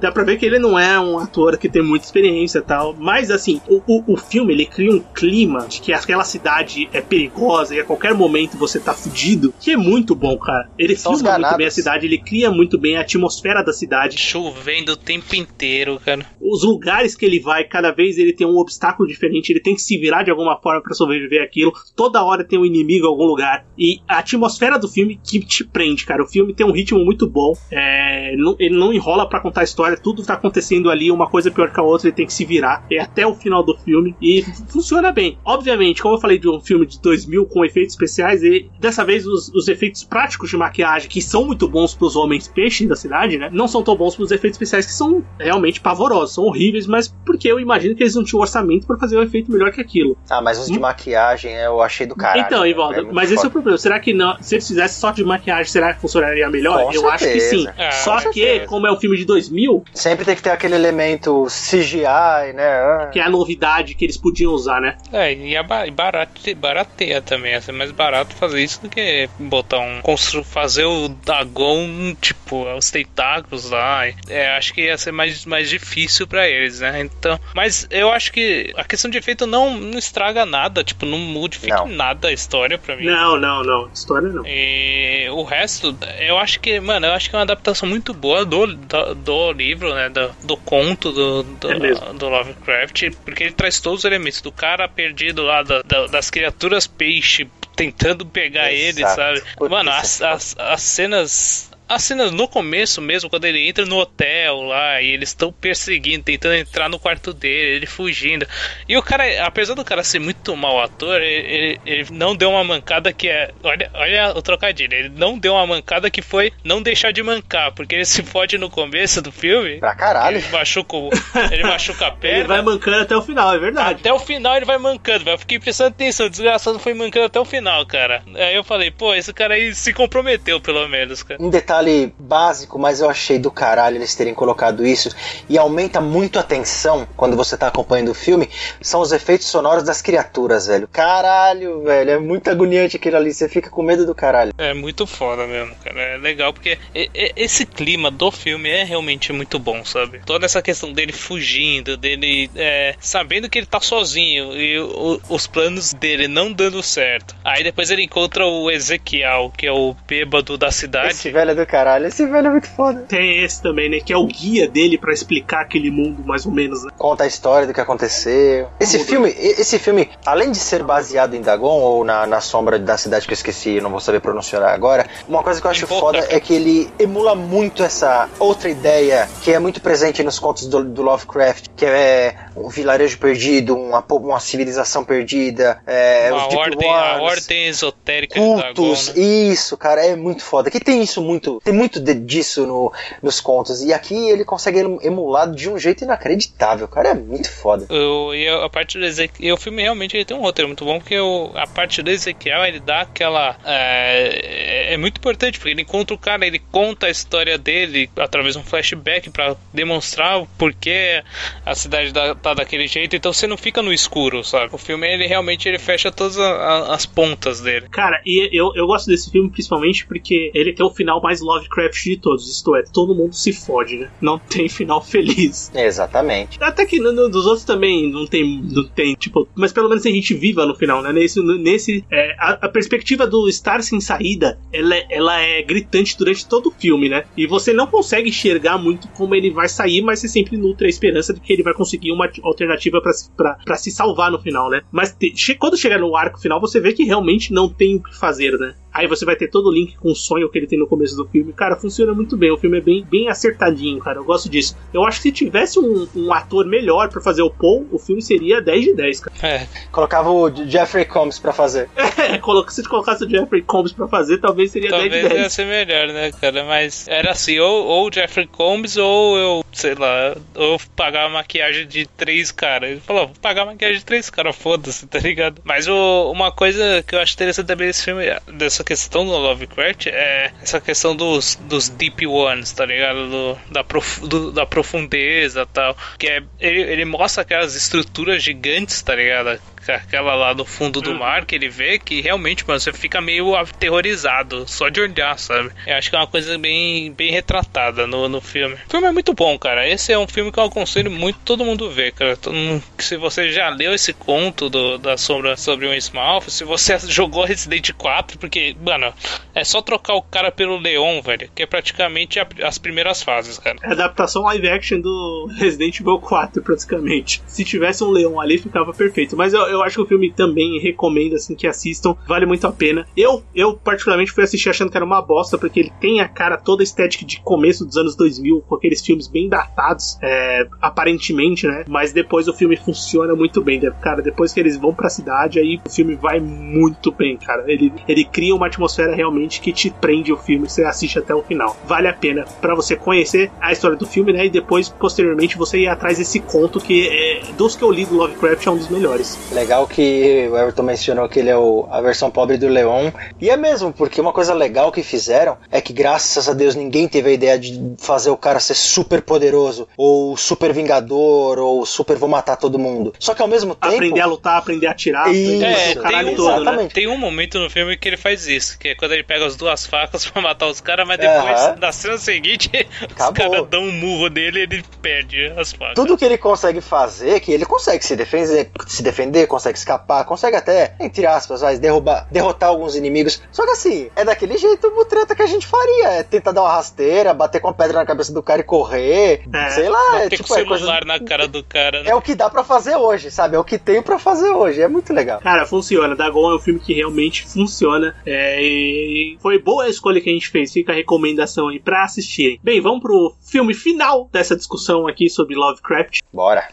Dá 0.00 0.12
pra 0.12 0.22
ver 0.22 0.36
que 0.36 0.46
ele 0.46 0.60
não 0.60 0.78
é 0.78 0.98
um 1.00 1.18
ator 1.18 1.58
que 1.58 1.68
tem 1.68 1.82
muita 1.82 2.04
experiência 2.04 2.60
e 2.60 2.62
tal. 2.62 2.94
Mas, 2.96 3.28
assim, 3.30 3.60
o, 3.68 3.82
o, 3.86 4.12
o 4.14 4.16
filme 4.16 4.52
ele 4.52 4.64
cria 4.64 4.92
um 4.92 5.00
clima 5.00 5.33
de 5.68 5.80
que 5.80 5.92
aquela 5.92 6.22
cidade 6.24 6.88
é 6.92 7.00
perigosa 7.00 7.74
e 7.74 7.80
a 7.80 7.84
qualquer 7.84 8.14
momento 8.14 8.56
você 8.56 8.78
tá 8.78 8.94
fudido, 8.94 9.52
que 9.60 9.72
é 9.72 9.76
muito 9.76 10.14
bom, 10.14 10.38
cara. 10.38 10.70
Ele 10.78 10.94
São 10.96 11.12
filma 11.16 11.30
muito 11.38 11.56
bem 11.58 11.66
a 11.66 11.70
cidade, 11.70 12.06
ele 12.06 12.18
cria 12.18 12.50
muito 12.50 12.78
bem 12.78 12.96
a 12.96 13.00
atmosfera 13.00 13.62
da 13.64 13.72
cidade. 13.72 14.16
Chovendo 14.18 14.92
o 14.92 14.96
tempo 14.96 15.34
inteiro, 15.34 16.00
cara. 16.04 16.24
Os 16.40 16.62
lugares 16.62 17.16
que 17.16 17.24
ele 17.24 17.40
vai, 17.40 17.64
cada 17.64 17.90
vez 17.90 18.16
ele 18.16 18.32
tem 18.32 18.46
um 18.46 18.56
obstáculo 18.58 19.08
diferente, 19.08 19.50
ele 19.50 19.60
tem 19.60 19.74
que 19.74 19.82
se 19.82 19.98
virar 19.98 20.22
de 20.22 20.30
alguma 20.30 20.56
forma 20.60 20.80
pra 20.82 20.94
sobreviver 20.94 21.42
aquilo. 21.42 21.72
Toda 21.96 22.22
hora 22.22 22.44
tem 22.44 22.58
um 22.58 22.64
inimigo 22.64 23.06
em 23.06 23.08
algum 23.08 23.24
lugar. 23.24 23.66
E 23.76 24.00
a 24.06 24.18
atmosfera 24.18 24.78
do 24.78 24.86
filme 24.88 25.18
que 25.22 25.40
te 25.40 25.64
prende, 25.64 26.04
cara. 26.06 26.22
O 26.22 26.28
filme 26.28 26.54
tem 26.54 26.64
um 26.66 26.72
ritmo 26.72 27.04
muito 27.04 27.28
bom. 27.28 27.54
É, 27.72 28.34
não- 28.36 28.56
ele 28.58 28.76
não 28.78 28.92
enrola 28.92 29.28
pra 29.28 29.40
contar 29.40 29.62
a 29.62 29.64
história, 29.64 29.96
tudo 29.96 30.22
tá 30.24 30.34
acontecendo 30.34 30.90
ali, 30.90 31.10
uma 31.10 31.28
coisa 31.28 31.50
pior 31.50 31.72
que 31.72 31.80
a 31.80 31.82
outra, 31.82 32.08
ele 32.08 32.16
tem 32.16 32.26
que 32.26 32.32
se 32.32 32.44
virar. 32.44 32.84
É 32.90 32.98
até 33.00 33.26
o 33.26 33.34
final 33.34 33.64
do 33.64 33.76
filme 33.78 34.14
e 34.20 34.42
funciona 34.68 35.10
bem. 35.10 35.23
Obviamente, 35.44 36.02
como 36.02 36.16
eu 36.16 36.20
falei 36.20 36.38
de 36.38 36.48
um 36.48 36.60
filme 36.60 36.86
de 36.86 37.00
2000 37.00 37.46
com 37.46 37.64
efeitos 37.64 37.94
especiais, 37.94 38.42
e 38.42 38.70
dessa 38.78 39.04
vez 39.04 39.26
os, 39.26 39.48
os 39.48 39.68
efeitos 39.68 40.04
práticos 40.04 40.50
de 40.50 40.56
maquiagem, 40.56 41.08
que 41.08 41.22
são 41.22 41.44
muito 41.44 41.68
bons 41.68 41.94
pros 41.94 42.16
homens 42.16 42.48
peixes 42.48 42.88
da 42.88 42.96
cidade, 42.96 43.38
né? 43.38 43.50
Não 43.52 43.68
são 43.68 43.82
tão 43.82 43.96
bons 43.96 44.16
pros 44.16 44.30
efeitos 44.30 44.56
especiais 44.56 44.86
que 44.86 44.92
são 44.92 45.24
realmente 45.38 45.80
pavorosos, 45.80 46.34
são 46.34 46.44
horríveis, 46.44 46.86
mas 46.86 47.08
porque 47.24 47.50
eu 47.50 47.58
imagino 47.58 47.94
que 47.94 48.02
eles 48.02 48.14
não 48.14 48.24
tinham 48.24 48.40
orçamento 48.40 48.86
pra 48.86 48.96
fazer 48.98 49.18
um 49.18 49.22
efeito 49.22 49.50
melhor 49.50 49.70
que 49.72 49.80
aquilo. 49.80 50.16
Ah, 50.28 50.42
mas 50.42 50.58
os 50.58 50.66
de 50.66 50.78
maquiagem 50.78 51.54
eu 51.54 51.80
achei 51.80 52.06
do 52.06 52.14
caralho. 52.14 52.46
então, 52.46 52.62
né? 52.62 52.70
Ivaldo, 52.70 53.02
muito 53.02 53.14
mas 53.14 53.30
esse 53.30 53.44
é 53.44 53.48
o 53.48 53.50
problema. 53.50 53.78
Será 53.78 53.98
que 54.00 54.12
não, 54.12 54.36
se 54.40 54.56
eles 54.56 54.66
fizessem 54.66 55.00
só 55.00 55.10
de 55.10 55.24
maquiagem, 55.24 55.70
será 55.70 55.94
que 55.94 56.00
funcionaria 56.00 56.48
melhor? 56.50 56.84
Com 56.84 56.92
eu 56.92 57.08
acho 57.08 57.24
que 57.24 57.40
sim. 57.40 57.62
certeza. 57.62 57.74
É, 57.78 57.90
só 57.90 58.20
com 58.20 58.30
que, 58.30 58.40
certeza. 58.40 58.66
como 58.66 58.86
é 58.86 58.92
um 58.92 58.96
filme 58.96 59.16
de 59.16 59.24
2000, 59.24 59.84
Sempre 59.92 60.24
tem 60.24 60.36
que 60.36 60.42
ter 60.42 60.50
aquele 60.50 60.74
elemento 60.74 61.46
CGI, 61.46 62.52
né? 62.54 62.64
Ah. 62.64 63.10
que 63.12 63.18
é 63.18 63.22
a 63.22 63.30
novidade 63.30 63.94
que 63.94 64.04
eles 64.04 64.16
podiam 64.16 64.52
usar, 64.52 64.80
né? 64.80 64.96
É, 65.14 65.32
e, 65.32 65.56
a 65.56 65.62
ba- 65.62 65.86
e 65.86 65.90
barate, 65.90 66.54
barateia 66.54 67.22
também. 67.22 67.52
É 67.54 67.72
mais 67.72 67.92
barato 67.92 68.34
fazer 68.34 68.62
isso 68.62 68.82
do 68.82 68.88
que 68.88 69.28
botar 69.38 69.78
um. 69.78 70.00
Constru, 70.02 70.42
fazer 70.42 70.84
o 70.84 71.08
Dagon, 71.08 72.14
tipo, 72.20 72.64
os 72.76 72.90
tentáculos 72.90 73.70
lá. 73.70 74.06
É, 74.28 74.56
acho 74.56 74.74
que 74.74 74.82
ia 74.82 74.98
ser 74.98 75.12
mais, 75.12 75.44
mais 75.44 75.68
difícil 75.70 76.26
pra 76.26 76.48
eles, 76.48 76.80
né? 76.80 77.00
Então. 77.00 77.38
Mas 77.54 77.86
eu 77.90 78.10
acho 78.10 78.32
que 78.32 78.72
a 78.76 78.84
questão 78.84 79.10
de 79.10 79.16
efeito 79.18 79.46
não, 79.46 79.78
não 79.78 79.98
estraga 79.98 80.44
nada, 80.44 80.82
tipo, 80.82 81.06
não 81.06 81.18
modifica 81.18 81.76
Não. 81.76 81.86
nada 81.88 82.28
a 82.28 82.32
história 82.32 82.76
pra 82.76 82.96
mim. 82.96 83.04
Não, 83.04 83.38
não, 83.38 83.62
não. 83.62 83.88
História 83.92 84.28
não. 84.28 84.42
E 84.46 85.28
o 85.30 85.42
resto, 85.42 85.96
eu 86.20 86.38
acho 86.38 86.58
que, 86.60 86.80
mano, 86.80 87.06
eu 87.06 87.12
acho 87.12 87.30
que 87.30 87.36
é 87.36 87.38
uma 87.38 87.44
adaptação 87.44 87.88
muito 87.88 88.12
boa 88.12 88.44
do, 88.44 88.66
do, 88.66 89.14
do 89.14 89.52
livro, 89.52 89.94
né? 89.94 90.08
Do, 90.08 90.34
do 90.42 90.56
conto 90.56 91.12
do, 91.12 91.42
do, 91.42 91.70
É 91.72 92.12
do 92.14 92.28
Lovecraft, 92.28 93.10
porque 93.24 93.44
ele 93.44 93.52
traz 93.52 93.80
todos 93.80 94.00
os 94.00 94.04
elementos 94.04 94.40
do 94.40 94.50
cara 94.50 94.88
perdido 95.04 95.42
lá, 95.42 95.62
da- 95.62 95.82
da- 95.82 96.06
das 96.06 96.30
criaturas 96.30 96.86
peixe 96.86 97.46
tentando 97.76 98.24
pegar 98.24 98.72
ele, 98.72 99.00
Exato. 99.02 99.16
sabe? 99.16 99.42
Puta, 99.56 99.70
Mano, 99.70 99.90
é 99.90 99.98
as, 99.98 100.22
as, 100.22 100.56
as 100.58 100.82
cenas. 100.82 101.70
As 101.88 102.02
cenas 102.04 102.32
no 102.32 102.48
começo 102.48 103.00
mesmo, 103.02 103.28
quando 103.28 103.44
ele 103.44 103.68
entra 103.68 103.84
no 103.84 103.96
hotel 103.98 104.62
lá 104.62 105.00
e 105.02 105.08
eles 105.10 105.28
estão 105.30 105.52
perseguindo, 105.52 106.24
tentando 106.24 106.54
entrar 106.54 106.88
no 106.88 106.98
quarto 106.98 107.32
dele, 107.32 107.76
ele 107.76 107.86
fugindo. 107.86 108.46
E 108.88 108.96
o 108.96 109.02
cara, 109.02 109.44
apesar 109.44 109.74
do 109.74 109.84
cara 109.84 110.02
ser 110.02 110.18
muito 110.18 110.56
mau 110.56 110.80
ator, 110.82 111.20
ele, 111.20 111.46
ele- 111.54 111.80
ele 111.84 112.06
não 112.10 112.34
deu 112.34 112.50
uma 112.50 112.64
mancada 112.64 113.12
que 113.12 113.28
é. 113.28 113.50
Olha, 113.62 113.90
olha 113.94 114.32
o 114.36 114.40
trocadilho, 114.42 114.94
ele 114.94 115.08
não 115.10 115.38
deu 115.38 115.52
uma 115.54 115.66
mancada 115.66 116.10
que 116.10 116.22
foi 116.22 116.52
não 116.64 116.80
deixar 116.82 117.12
de 117.12 117.22
mancar, 117.22 117.72
porque 117.72 117.94
ele 117.94 118.04
se 118.06 118.22
fode 118.22 118.56
no 118.56 118.70
começo 118.70 119.20
do 119.20 119.30
filme. 119.30 119.78
Pra 119.78 119.94
caralho. 119.94 120.38
Ele 120.38 120.48
machuca, 120.48 120.96
o- 120.96 121.10
ele 121.52 121.64
machuca 121.64 122.06
a 122.06 122.10
perna. 122.10 122.34
Ele 122.44 122.48
vai 122.48 122.62
mancando 122.62 122.98
até 123.02 123.16
o 123.16 123.22
final, 123.22 123.54
é 123.54 123.58
verdade. 123.58 124.00
Até 124.00 124.12
o 124.12 124.18
final 124.18 124.56
ele 124.56 124.64
vai 124.64 124.78
mancando, 124.78 125.24
velho. 125.24 125.34
Eu 125.34 125.38
fiquei 125.38 125.58
prestando 125.58 125.90
atenção, 125.90 126.26
o 126.26 126.30
desgraçado 126.30 126.78
foi 126.78 126.94
mancando 126.94 127.26
até 127.26 127.38
o 127.38 127.44
final, 127.44 127.84
cara. 127.86 128.22
Aí 128.34 128.54
eu 128.54 128.64
falei, 128.64 128.90
pô, 128.90 129.14
esse 129.14 129.32
cara 129.32 129.54
aí 129.54 129.74
se 129.74 129.92
comprometeu, 129.92 130.60
pelo 130.60 130.86
menos, 130.88 131.22
cara. 131.22 131.40
Um 131.42 131.50
detalhe 131.50 131.73
básico, 132.18 132.78
mas 132.78 133.00
eu 133.00 133.08
achei 133.10 133.38
do 133.38 133.50
caralho 133.50 133.96
eles 133.96 134.14
terem 134.14 134.34
colocado 134.34 134.86
isso 134.86 135.10
e 135.48 135.58
aumenta 135.58 136.00
muito 136.00 136.38
a 136.38 136.42
tensão 136.42 137.06
quando 137.16 137.36
você 137.36 137.56
tá 137.56 137.68
acompanhando 137.68 138.10
o 138.10 138.14
filme, 138.14 138.48
são 138.80 139.00
os 139.00 139.12
efeitos 139.12 139.46
sonoros 139.48 139.82
das 139.82 140.00
criaturas, 140.02 140.66
velho. 140.66 140.88
Caralho, 140.88 141.82
velho, 141.82 142.10
é 142.10 142.18
muito 142.18 142.48
agoniante 142.50 142.96
aquilo 142.96 143.16
ali, 143.16 143.32
você 143.32 143.48
fica 143.48 143.70
com 143.70 143.82
medo 143.82 144.04
do 144.06 144.14
caralho. 144.14 144.52
É 144.58 144.74
muito 144.74 145.06
foda 145.06 145.46
mesmo, 145.46 145.74
cara. 145.76 146.00
É 146.00 146.16
legal 146.18 146.52
porque 146.52 146.78
esse 146.94 147.64
clima 147.66 148.10
do 148.10 148.30
filme 148.30 148.68
é 148.68 148.84
realmente 148.84 149.32
muito 149.32 149.58
bom, 149.58 149.84
sabe? 149.84 150.20
Toda 150.26 150.46
essa 150.46 150.60
questão 150.62 150.92
dele 150.92 151.12
fugindo, 151.12 151.96
dele 151.96 152.50
é, 152.56 152.94
sabendo 153.00 153.48
que 153.48 153.58
ele 153.58 153.66
tá 153.66 153.80
sozinho 153.80 154.56
e 154.56 154.78
o- 154.78 155.20
os 155.28 155.46
planos 155.46 155.92
dele 155.92 156.28
não 156.28 156.52
dando 156.52 156.82
certo. 156.82 157.34
Aí 157.44 157.62
depois 157.62 157.90
ele 157.90 158.02
encontra 158.02 158.46
o 158.46 158.70
Ezequiel, 158.70 159.52
que 159.56 159.66
é 159.66 159.72
o 159.72 159.94
bêbado 160.06 160.56
da 160.58 160.70
cidade. 160.70 161.08
Esse 161.10 161.30
velho 161.30 161.50
é 161.50 161.54
do 161.54 161.63
caralho, 161.66 162.06
esse 162.06 162.26
velho 162.26 162.48
é 162.48 162.50
muito 162.50 162.68
foda. 162.68 163.04
Tem 163.08 163.42
esse 163.42 163.62
também, 163.62 163.88
né? 163.88 164.00
Que 164.00 164.12
é 164.12 164.16
o 164.16 164.26
guia 164.26 164.68
dele 164.68 164.98
pra 164.98 165.12
explicar 165.12 165.62
aquele 165.62 165.90
mundo, 165.90 166.22
mais 166.24 166.46
ou 166.46 166.52
menos, 166.52 166.84
né? 166.84 166.90
Conta 166.96 167.24
a 167.24 167.26
história 167.26 167.66
do 167.66 167.74
que 167.74 167.80
aconteceu. 167.80 168.68
Esse 168.78 168.98
filme, 169.04 169.34
esse 169.38 169.78
filme, 169.78 170.10
além 170.24 170.50
de 170.50 170.58
ser 170.58 170.82
baseado 170.82 171.34
em 171.34 171.40
Dagon 171.40 171.80
ou 171.80 172.04
na, 172.04 172.26
na 172.26 172.40
sombra 172.40 172.78
da 172.78 172.96
cidade 172.96 173.26
que 173.26 173.32
eu 173.32 173.36
esqueci, 173.36 173.80
não 173.80 173.90
vou 173.90 174.00
saber 174.00 174.20
pronunciar 174.20 174.62
agora, 174.62 175.06
uma 175.28 175.42
coisa 175.42 175.60
que 175.60 175.66
eu 175.66 175.70
acho 175.70 175.86
foda 175.86 176.26
é 176.28 176.40
que 176.40 176.54
ele 176.54 176.90
emula 176.98 177.34
muito 177.34 177.82
essa 177.82 178.28
outra 178.38 178.68
ideia 178.68 179.28
que 179.42 179.52
é 179.52 179.58
muito 179.58 179.80
presente 179.80 180.22
nos 180.22 180.38
contos 180.38 180.66
do, 180.66 180.84
do 180.84 181.02
Lovecraft, 181.02 181.66
que 181.76 181.84
é 181.84 182.34
um 182.56 182.68
vilarejo 182.68 183.18
perdido, 183.18 183.76
uma, 183.76 184.04
uma 184.10 184.40
civilização 184.40 185.04
perdida, 185.04 185.80
é, 185.86 186.30
Uma 186.30 186.42
os 186.42 186.48
Deep 186.48 186.60
ordem, 186.60 186.90
a 186.90 187.16
Ones, 187.16 187.22
ordem 187.22 187.66
esotérica 187.66 188.34
de 188.34 188.40
Dagon, 188.40 188.74
cultos, 188.74 189.08
né? 189.08 189.22
isso, 189.22 189.76
cara, 189.76 190.04
é 190.04 190.16
muito 190.16 190.42
foda. 190.42 190.70
Que 190.70 190.80
tem 190.80 191.02
isso 191.02 191.20
muito, 191.20 191.53
tem 191.62 191.74
muito 191.74 192.00
de- 192.00 192.14
disso 192.14 192.66
no, 192.66 192.92
nos 193.22 193.40
contos. 193.40 193.82
E 193.82 193.92
aqui 193.92 194.14
ele 194.30 194.44
consegue 194.44 194.80
em- 194.80 194.98
emular 195.02 195.50
de 195.50 195.68
um 195.68 195.78
jeito 195.78 196.04
inacreditável, 196.04 196.88
cara, 196.88 197.10
é 197.10 197.14
muito 197.14 197.50
foda. 197.50 197.86
O, 197.92 198.34
e 198.34 198.48
a 198.48 198.68
parte 198.68 198.98
do 198.98 199.04
Ezequiel, 199.04 199.48
e 199.48 199.52
o 199.52 199.56
filme 199.56 199.82
realmente 199.82 200.16
ele 200.16 200.24
tem 200.24 200.36
um 200.36 200.40
roteiro 200.40 200.68
muito 200.68 200.84
bom, 200.84 200.98
porque 200.98 201.18
o, 201.18 201.50
a 201.54 201.66
parte 201.66 202.02
do 202.02 202.10
Ezequiel 202.10 202.64
ele 202.64 202.80
dá 202.80 203.02
aquela. 203.02 203.56
É, 203.64 204.94
é 204.94 204.96
muito 204.96 205.18
importante, 205.18 205.58
porque 205.58 205.70
ele 205.72 205.82
encontra 205.82 206.14
o 206.14 206.18
cara, 206.18 206.46
ele 206.46 206.58
conta 206.58 207.06
a 207.06 207.10
história 207.10 207.58
dele 207.58 208.08
através 208.16 208.54
de 208.54 208.60
um 208.60 208.64
flashback 208.64 209.30
pra 209.30 209.56
demonstrar 209.72 210.40
o 210.40 210.46
porquê 210.58 211.22
a 211.64 211.74
cidade 211.74 212.12
da- 212.12 212.34
tá 212.34 212.54
daquele 212.54 212.86
jeito, 212.86 213.16
então 213.16 213.32
você 213.32 213.46
não 213.46 213.56
fica 213.56 213.82
no 213.82 213.92
escuro, 213.92 214.42
sabe? 214.44 214.74
O 214.74 214.78
filme 214.78 215.06
ele 215.12 215.26
realmente 215.26 215.68
ele 215.68 215.78
fecha 215.78 216.10
todas 216.10 216.38
a- 216.38 216.44
a- 216.54 216.94
as 216.94 217.06
pontas 217.06 217.60
dele. 217.60 217.88
Cara, 217.90 218.20
e 218.24 218.48
eu, 218.52 218.72
eu 218.74 218.86
gosto 218.86 219.06
desse 219.06 219.30
filme 219.30 219.50
principalmente 219.50 220.06
porque 220.06 220.50
ele 220.54 220.72
tem 220.72 220.84
o 220.84 220.90
final 220.90 221.20
mais 221.20 221.40
Lovecraft 221.44 222.02
de 222.04 222.16
todos. 222.18 222.48
Isto 222.50 222.74
é, 222.76 222.82
todo 222.92 223.14
mundo 223.14 223.34
se 223.34 223.52
fode, 223.52 223.96
né? 223.98 224.10
Não 224.20 224.38
tem 224.38 224.68
final 224.68 225.02
feliz. 225.02 225.70
Exatamente. 225.74 226.58
Até 226.60 226.84
que 226.86 226.98
no, 226.98 227.12
no- 227.12 227.28
dos 227.28 227.46
outros 227.46 227.64
também 227.64 228.10
não 228.10 228.26
tem, 228.26 228.60
não 228.62 228.84
tem, 228.88 229.14
tipo, 229.14 229.48
mas 229.54 229.72
pelo 229.72 229.88
menos 229.88 230.02
tem 230.02 230.14
gente 230.14 230.34
viva 230.34 230.66
no 230.66 230.74
final, 230.74 231.02
né? 231.02 231.12
Nesse, 231.12 231.40
nesse 231.42 232.04
é, 232.10 232.34
a, 232.38 232.58
a 232.66 232.68
perspectiva 232.68 233.26
do 233.26 233.48
estar 233.48 233.82
sem 233.82 234.00
saída, 234.00 234.58
ela, 234.72 234.94
é- 234.94 235.06
ela 235.10 235.40
é 235.40 235.62
gritante 235.62 236.16
durante 236.18 236.46
todo 236.48 236.68
o 236.68 236.72
filme, 236.72 237.08
né? 237.08 237.24
E 237.36 237.46
você 237.46 237.72
não 237.72 237.86
consegue 237.86 238.28
enxergar 238.28 238.78
muito 238.78 239.08
como 239.08 239.34
ele 239.34 239.50
vai 239.50 239.68
sair, 239.68 240.02
mas 240.02 240.20
você 240.20 240.28
sempre 240.28 240.56
nutre 240.56 240.86
a 240.86 240.90
esperança 240.90 241.32
de 241.32 241.40
que 241.40 241.52
ele 241.52 241.62
vai 241.62 241.74
conseguir 241.74 242.12
uma 242.12 242.28
alternativa 242.42 243.00
pra 243.00 243.76
se- 243.76 243.90
salvar 243.90 244.30
no 244.30 244.40
final, 244.40 244.70
né? 244.70 244.82
Mas 244.90 245.12
te- 245.14 245.54
quando 245.58 245.76
chegar 245.76 245.98
no 245.98 246.16
arco 246.16 246.40
final, 246.40 246.60
você 246.60 246.80
vê 246.80 246.92
que 246.92 247.04
realmente 247.04 247.52
não 247.52 247.68
tem 247.68 247.96
o 247.96 248.02
que 248.02 248.16
fazer, 248.18 248.52
né? 248.58 248.74
Aí 248.92 249.08
você 249.08 249.24
vai 249.24 249.34
ter 249.34 249.48
todo 249.50 249.68
o 249.68 249.72
link 249.72 249.96
com 249.96 250.12
o 250.12 250.14
sonho 250.14 250.48
que 250.48 250.56
ele 250.56 250.68
tem 250.68 250.78
no 250.78 250.86
começo 250.86 251.16
do 251.16 251.26
filme. 251.34 251.52
Cara, 251.52 251.74
funciona 251.74 252.14
muito 252.14 252.36
bem. 252.36 252.52
O 252.52 252.56
filme 252.56 252.78
é 252.78 252.80
bem, 252.80 253.04
bem 253.10 253.28
acertadinho, 253.28 253.98
cara. 253.98 254.18
Eu 254.18 254.24
gosto 254.24 254.48
disso. 254.48 254.76
Eu 254.92 255.04
acho 255.04 255.18
que 255.18 255.24
se 255.24 255.32
tivesse 255.32 255.80
um, 255.80 256.06
um 256.14 256.32
ator 256.32 256.64
melhor 256.64 257.08
para 257.08 257.20
fazer 257.20 257.42
o 257.42 257.50
Paul, 257.50 257.88
o 257.90 257.98
filme 257.98 258.22
seria 258.22 258.60
10 258.60 258.84
de 258.84 258.94
10, 258.94 259.20
cara. 259.20 259.36
É. 259.42 259.66
Colocava 259.90 260.30
o 260.30 260.48
Jeffrey 260.70 261.04
Combs 261.04 261.40
para 261.40 261.52
fazer. 261.52 261.88
É, 262.24 262.40
se 262.70 262.82
colocasse 262.84 263.24
o 263.24 263.28
Jeffrey 263.28 263.60
Combs 263.60 263.92
para 263.92 264.06
fazer, 264.08 264.38
talvez 264.38 264.70
seria 264.70 264.88
talvez 264.88 265.10
10 265.10 265.22
de 265.24 265.28
10. 265.28 265.42
ia 265.42 265.50
ser 265.50 265.66
melhor, 265.66 266.06
né, 266.08 266.32
cara? 266.32 266.64
Mas 266.64 267.06
era 267.08 267.32
assim, 267.32 267.58
ou, 267.58 268.10
Jeffrey 268.10 268.46
Combs 268.46 268.96
ou 268.96 269.36
eu, 269.36 269.64
sei 269.72 269.94
lá, 269.94 270.34
ou 270.54 270.80
pagar 270.96 271.26
a 271.26 271.28
maquiagem 271.28 271.86
de 271.86 272.06
três 272.06 272.50
caras. 272.50 272.90
Ele 272.90 273.00
falou, 273.00 273.26
vou 273.26 273.36
pagar 273.42 273.62
a 273.62 273.66
maquiagem 273.66 273.98
de 273.98 274.04
três 274.04 274.30
caras, 274.30 274.56
foda-se, 274.56 275.06
tá 275.08 275.18
ligado? 275.18 275.60
Mas 275.64 275.86
o, 275.88 276.30
uma 276.30 276.50
coisa 276.52 277.02
que 277.06 277.14
eu 277.14 277.20
acho 277.20 277.34
interessante 277.34 277.66
também 277.66 277.88
desse 277.88 278.04
filme, 278.04 278.24
dessa 278.54 278.84
questão 278.84 279.26
do 279.26 279.32
Lovecraft, 279.32 280.06
é 280.06 280.52
essa 280.62 280.80
questão 280.80 281.14
dos, 281.24 281.56
dos 281.56 281.88
Deep 281.88 282.26
Ones, 282.26 282.72
tá 282.72 282.84
ligado? 282.84 283.28
Do, 283.28 283.58
da, 283.70 283.82
prof, 283.82 284.20
do, 284.26 284.52
da 284.52 284.66
profundeza 284.66 285.62
e 285.62 285.66
tal. 285.66 285.96
Que 286.18 286.28
é, 286.28 286.42
ele, 286.60 286.80
ele 286.82 287.04
mostra 287.04 287.42
aquelas 287.42 287.74
estruturas 287.74 288.42
gigantes, 288.42 289.00
tá 289.02 289.14
ligado? 289.14 289.58
aquela 289.92 290.34
lá 290.34 290.54
no 290.54 290.64
fundo 290.64 291.00
do 291.00 291.14
mar 291.14 291.44
que 291.44 291.54
ele 291.54 291.68
vê, 291.68 291.98
que 291.98 292.20
realmente, 292.20 292.66
mano, 292.66 292.80
você 292.80 292.92
fica 292.92 293.20
meio 293.20 293.54
aterrorizado 293.54 294.66
só 294.66 294.88
de 294.88 295.00
olhar, 295.00 295.38
sabe? 295.38 295.70
Eu 295.86 295.96
acho 295.96 296.10
que 296.10 296.16
é 296.16 296.18
uma 296.18 296.26
coisa 296.26 296.56
bem, 296.58 297.12
bem 297.12 297.30
retratada 297.30 298.06
no, 298.06 298.28
no 298.28 298.40
filme. 298.40 298.76
O 298.86 298.90
filme 298.90 299.06
é 299.06 299.12
muito 299.12 299.34
bom, 299.34 299.58
cara. 299.58 299.88
Esse 299.88 300.12
é 300.12 300.18
um 300.18 300.28
filme 300.28 300.50
que 300.50 300.58
eu 300.58 300.64
aconselho 300.64 301.10
muito 301.10 301.38
todo 301.44 301.64
mundo 301.64 301.90
ver, 301.90 302.12
cara. 302.12 302.38
Mundo, 302.46 302.82
se 302.98 303.16
você 303.16 303.50
já 303.52 303.68
leu 303.68 303.92
esse 303.92 304.12
conto 304.12 304.70
do, 304.70 304.98
da 304.98 305.16
sombra 305.16 305.56
sobre 305.56 305.86
o 305.86 305.94
Smallth, 305.94 306.50
se 306.50 306.64
você 306.64 306.98
jogou 307.06 307.44
Resident 307.44 307.92
4, 307.92 308.38
porque, 308.38 308.76
mano, 308.80 309.12
é 309.54 309.64
só 309.64 309.82
trocar 309.82 310.14
o 310.14 310.22
cara 310.22 310.50
pelo 310.50 310.78
Leon, 310.78 311.13
velho, 311.22 311.48
que 311.54 311.62
é 311.62 311.66
praticamente 311.66 312.38
a, 312.38 312.46
as 312.62 312.78
primeiras 312.78 313.22
fases, 313.22 313.58
cara. 313.58 313.78
É 313.82 313.88
a 313.88 313.92
adaptação 313.92 314.42
live 314.42 314.68
action 314.68 315.00
do 315.00 315.48
Resident 315.56 316.00
Evil 316.00 316.18
4, 316.18 316.62
praticamente. 316.62 317.42
Se 317.46 317.64
tivesse 317.64 318.02
um 318.04 318.10
Leon 318.10 318.40
ali, 318.40 318.58
ficava 318.58 318.92
perfeito. 318.92 319.36
Mas 319.36 319.52
eu, 319.52 319.60
eu 319.62 319.82
acho 319.82 319.96
que 319.96 320.02
o 320.02 320.06
filme 320.06 320.32
também 320.32 320.78
recomendo 320.80 321.34
assim 321.34 321.54
que 321.54 321.66
assistam, 321.66 322.16
vale 322.26 322.46
muito 322.46 322.66
a 322.66 322.72
pena. 322.72 323.06
Eu, 323.16 323.42
eu 323.54 323.74
particularmente 323.74 324.32
fui 324.32 324.44
assistir 324.44 324.70
achando 324.70 324.90
que 324.90 324.96
era 324.96 325.04
uma 325.04 325.22
bosta, 325.22 325.58
porque 325.58 325.80
ele 325.80 325.92
tem 326.00 326.20
a 326.20 326.28
cara 326.28 326.56
toda 326.56 326.82
estética 326.82 327.24
de 327.24 327.40
começo 327.40 327.84
dos 327.84 327.96
anos 327.96 328.16
2000, 328.16 328.62
com 328.62 328.74
aqueles 328.74 329.04
filmes 329.04 329.28
bem 329.28 329.48
datados, 329.48 330.18
é, 330.22 330.66
aparentemente, 330.80 331.66
né? 331.66 331.84
Mas 331.88 332.12
depois 332.12 332.48
o 332.48 332.52
filme 332.52 332.76
funciona 332.76 333.34
muito 333.34 333.62
bem, 333.62 333.80
cara. 334.00 334.22
Depois 334.22 334.52
que 334.52 334.60
eles 334.60 334.76
vão 334.76 334.94
pra 334.94 335.08
cidade, 335.08 335.58
aí 335.58 335.80
o 335.84 335.90
filme 335.90 336.14
vai 336.14 336.40
muito 336.40 337.12
bem, 337.12 337.36
cara. 337.36 337.64
Ele, 337.66 337.92
ele 338.08 338.24
cria 338.24 338.54
uma 338.54 338.66
atmosfera 338.66 339.14
realmente 339.14 339.60
que 339.60 339.72
te 339.72 339.90
prende 339.90 340.32
o 340.32 340.36
filme, 340.36 340.68
você 340.68 340.84
assiste 340.84 341.03
até 341.18 341.34
o 341.34 341.42
final. 341.42 341.76
Vale 341.84 342.08
a 342.08 342.12
pena 342.12 342.44
para 342.60 342.74
você 342.74 342.96
conhecer 342.96 343.50
a 343.60 343.72
história 343.72 343.96
do 343.96 344.06
filme, 344.06 344.32
né? 344.32 344.46
E 344.46 344.50
depois, 344.50 344.88
posteriormente, 344.88 345.56
você 345.56 345.78
ir 345.78 345.88
atrás 345.88 346.18
desse 346.18 346.40
conto 346.40 346.80
que, 346.80 347.08
é, 347.08 347.52
dos 347.52 347.76
que 347.76 347.82
eu 347.82 347.90
li 347.90 348.04
do 348.04 348.14
Lovecraft, 348.16 348.66
é 348.66 348.70
um 348.70 348.76
dos 348.76 348.88
melhores. 348.88 349.38
Legal 349.52 349.86
que 349.86 350.48
o 350.50 350.56
Everton 350.56 350.82
mencionou 350.82 351.28
que 351.28 351.40
ele 351.40 351.50
é 351.50 351.56
o, 351.56 351.86
a 351.90 352.00
versão 352.00 352.30
pobre 352.30 352.56
do 352.56 352.68
Leon. 352.68 353.10
E 353.40 353.50
é 353.50 353.56
mesmo, 353.56 353.92
porque 353.92 354.20
uma 354.20 354.32
coisa 354.32 354.54
legal 354.54 354.90
que 354.90 355.02
fizeram 355.02 355.58
é 355.70 355.80
que, 355.80 355.92
graças 355.92 356.48
a 356.48 356.52
Deus, 356.52 356.74
ninguém 356.74 357.08
teve 357.08 357.30
a 357.30 357.32
ideia 357.32 357.58
de 357.58 357.94
fazer 357.98 358.30
o 358.30 358.36
cara 358.36 358.60
ser 358.60 358.74
super 358.74 359.22
poderoso, 359.22 359.88
ou 359.96 360.36
super 360.36 360.72
vingador, 360.72 361.58
ou 361.58 361.84
super 361.86 362.16
vou 362.16 362.28
matar 362.28 362.56
todo 362.56 362.78
mundo. 362.78 363.12
Só 363.18 363.34
que 363.34 363.42
ao 363.42 363.48
mesmo 363.48 363.74
tempo. 363.74 363.94
Aprender 363.94 364.20
a 364.20 364.26
lutar, 364.26 364.58
aprender 364.58 364.86
a 364.86 364.90
atirar, 364.90 365.32
isso, 365.32 365.64
é, 365.64 365.94
tem 365.94 366.32
um, 366.32 366.34
todo, 366.36 366.64
né? 366.64 366.88
tem 366.92 367.06
um 367.06 367.18
momento 367.18 367.58
no 367.58 367.70
filme 367.70 367.96
que 367.96 368.08
ele 368.08 368.16
faz 368.16 368.46
isso, 368.46 368.78
que 368.78 368.88
é 368.88 368.94
quando 368.94 369.12
ele 369.12 369.22
pega 369.22 369.46
as 369.46 369.56
duas 369.56 369.86
facas 369.86 370.26
pra 370.30 370.40
matar 370.40 370.68
os 370.68 370.80
caras, 370.84 371.06
mas 371.06 371.18
depois, 371.18 371.60
uh 371.60 371.64
-huh. 371.70 371.80
na 371.80 371.92
cena 371.92 372.18
seguinte, 372.18 372.70
Acabou. 373.10 373.32
os 373.32 373.38
caras 373.38 373.68
dão 373.68 373.82
um 373.82 373.92
murro 373.92 374.28
nele 374.28 374.60
e 374.60 374.62
ele 374.62 374.84
perde 375.00 375.46
as 375.56 375.72
facas. 375.72 375.94
Tudo 375.94 376.16
que 376.16 376.24
ele 376.24 376.38
consegue 376.38 376.80
fazer, 376.80 377.40
que 377.40 377.52
ele 377.52 377.64
consegue 377.64 378.04
se 378.04 378.14
defender, 378.14 378.70
se 378.86 379.02
defender 379.02 379.46
consegue 379.46 379.78
escapar, 379.78 380.24
consegue 380.24 380.56
até, 380.56 380.94
entre 381.00 381.26
aspas, 381.26 381.60
vai, 381.60 381.78
derrubar, 381.78 382.26
derrotar 382.30 382.68
alguns 382.68 382.94
inimigos. 382.94 383.42
Só 383.50 383.64
que 383.64 383.70
assim, 383.70 384.10
é 384.14 384.24
daquele 384.24 384.56
jeito 384.56 384.86
o 384.88 385.04
treta 385.04 385.34
que 385.34 385.42
a 385.42 385.46
gente 385.46 385.66
faria. 385.66 386.08
É 386.08 386.22
tentar 386.22 386.52
dar 386.52 386.62
uma 386.62 386.72
rasteira, 386.72 387.34
bater 387.34 387.60
com 387.60 387.68
a 387.68 387.74
pedra 387.74 387.98
na 387.98 388.06
cabeça 388.06 388.32
do 388.32 388.42
cara 388.42 388.60
e 388.60 388.64
correr. 388.64 389.42
É. 389.52 389.70
Sei 389.70 389.88
lá, 389.88 390.22
é 390.22 390.28
tipo, 390.28 390.46
com 390.46 390.56
é 390.56 390.64
coisa. 390.64 391.00
na 391.04 391.20
cara 391.20 391.48
do 391.48 391.62
cara. 391.62 392.02
Né? 392.02 392.10
É 392.10 392.14
o 392.14 392.22
que 392.22 392.34
dá 392.34 392.50
para 392.50 392.62
fazer 392.62 392.96
hoje, 392.96 393.30
sabe? 393.30 393.56
É 393.56 393.58
o 393.58 393.64
que 393.64 393.78
tenho 393.78 394.02
para 394.02 394.18
fazer 394.18 394.50
hoje. 394.50 394.82
É 394.82 394.88
muito 394.88 395.12
legal. 395.12 395.40
Cara, 395.40 395.66
funciona. 395.66 396.14
Dagon 396.14 396.52
é 396.52 396.56
um 396.56 396.60
filme 396.60 396.80
que 396.80 396.92
realmente 396.92 397.46
funciona. 397.46 398.14
É, 398.26 398.62
e 398.62 399.38
foi 399.40 399.58
boa 399.58 399.84
a 399.84 399.88
escolha 399.88 400.20
que 400.20 400.28
a 400.28 400.32
gente 400.32 400.48
fez. 400.48 400.73
Fica 400.74 400.92
a 400.92 400.96
recomendação 400.96 401.68
aí 401.68 401.78
pra 401.78 402.02
assistirem. 402.02 402.58
Bem, 402.62 402.80
vamos 402.80 403.00
pro 403.00 403.32
filme 403.40 403.72
final 403.72 404.28
dessa 404.32 404.56
discussão 404.56 405.06
aqui 405.06 405.30
sobre 405.30 405.54
Lovecraft. 405.54 406.18
Bora. 406.32 406.68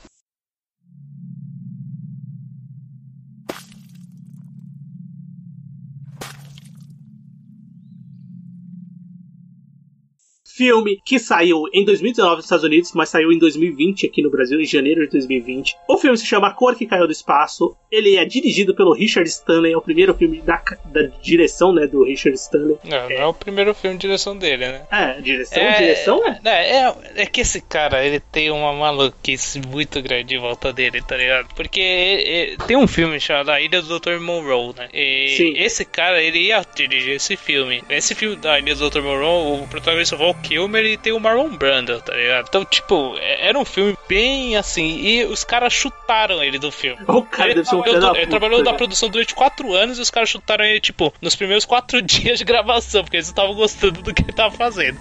Filme 10.62 11.02
que 11.04 11.18
saiu 11.18 11.64
em 11.74 11.84
2019 11.84 12.36
nos 12.36 12.46
Estados 12.46 12.64
Unidos, 12.64 12.92
mas 12.94 13.10
saiu 13.10 13.32
em 13.32 13.40
2020 13.40 14.06
aqui 14.06 14.22
no 14.22 14.30
Brasil, 14.30 14.62
em 14.62 14.66
janeiro 14.66 15.04
de 15.06 15.12
2020. 15.12 15.76
O 15.88 15.98
filme 15.98 16.16
se 16.16 16.28
chama 16.28 16.50
A 16.50 16.54
Cor 16.54 16.76
que 16.76 16.86
Caiu 16.86 17.08
do 17.08 17.12
Espaço. 17.12 17.76
Ele 17.92 18.16
é 18.16 18.24
dirigido 18.24 18.76
pelo 18.76 18.94
Richard 18.94 19.28
Stanley, 19.28 19.74
é 19.74 19.78
o 19.78 19.82
primeiro 19.82 20.14
filme 20.14 20.40
da, 20.42 20.62
da 20.86 21.02
direção 21.20 21.74
né, 21.74 21.88
do 21.88 22.04
Richard 22.04 22.38
Stanley. 22.38 22.78
Não, 22.84 22.98
é. 22.98 23.10
não 23.16 23.22
é 23.22 23.26
o 23.26 23.34
primeiro 23.34 23.74
filme 23.74 23.98
de 23.98 24.02
direção 24.02 24.38
dele, 24.38 24.68
né? 24.68 24.84
É, 24.92 25.20
direção, 25.20 25.64
é, 25.64 25.78
direção? 25.78 26.22
É, 26.28 26.40
é, 26.46 26.96
é, 27.16 27.26
que 27.26 27.42
esse 27.42 27.60
cara, 27.60 28.06
ele 28.06 28.20
tem 28.20 28.52
uma 28.52 28.72
maluquice 28.72 29.60
muito 29.68 30.00
grande 30.00 30.36
em 30.36 30.40
volta 30.40 30.72
dele, 30.72 31.02
tá 31.02 31.18
ligado? 31.18 31.48
Porque 31.56 31.80
ele, 31.80 32.58
tem 32.68 32.78
um 32.78 32.88
filme 32.88 33.20
chamado 33.20 33.50
A 33.50 33.60
Ilha 33.60 33.82
do 33.82 34.00
Dr. 34.00 34.20
Monroe, 34.20 34.76
né? 34.78 34.90
E 34.94 35.36
Sim. 35.36 35.54
esse 35.58 35.84
cara, 35.84 36.22
ele 36.22 36.38
ia 36.38 36.64
dirigir 36.76 37.16
esse 37.16 37.36
filme. 37.36 37.84
Esse 37.90 38.14
filme 38.14 38.36
da 38.36 38.60
Ilha 38.60 38.76
do 38.76 38.90
Dr. 38.90 39.02
Monroe, 39.02 39.64
o 39.64 39.68
protagonista 39.68 40.16
Val 40.16 40.36
Kilmer 40.52 40.86
e 40.86 40.98
tem 40.98 41.14
o 41.14 41.20
Marlon 41.20 41.56
Brando, 41.56 42.02
tá 42.02 42.14
ligado? 42.14 42.48
Então, 42.50 42.66
tipo, 42.66 43.16
é, 43.18 43.48
era 43.48 43.58
um 43.58 43.64
filme 43.64 43.98
bem 44.10 44.58
assim. 44.58 45.00
E 45.00 45.24
os 45.24 45.46
caras 45.46 45.72
chutaram 45.72 46.44
ele 46.44 46.60
do 46.60 46.70
filme. 46.70 47.02
O 47.08 47.24
cara 47.24 47.52
ele 47.52 47.64
trabalhou, 47.64 48.16
ele 48.18 48.28
trabalhou 48.28 48.64
na 48.64 48.74
produção 48.74 49.10
durante 49.10 49.34
quatro 49.34 49.74
anos 49.74 49.98
e 49.98 50.02
os 50.02 50.10
caras 50.10 50.28
chutaram 50.28 50.66
ele, 50.66 50.82
tipo, 50.82 51.14
nos 51.22 51.36
primeiros 51.38 51.64
quatro 51.64 52.02
dias 52.04 52.38
de 52.38 52.44
gravação, 52.44 53.02
porque 53.02 53.16
eles 53.16 53.28
estavam 53.28 53.56
gostando 53.56 54.02
do 54.02 54.14
que 54.14 54.24
ele 54.24 54.34
tava 54.34 54.54
fazendo. 54.54 55.00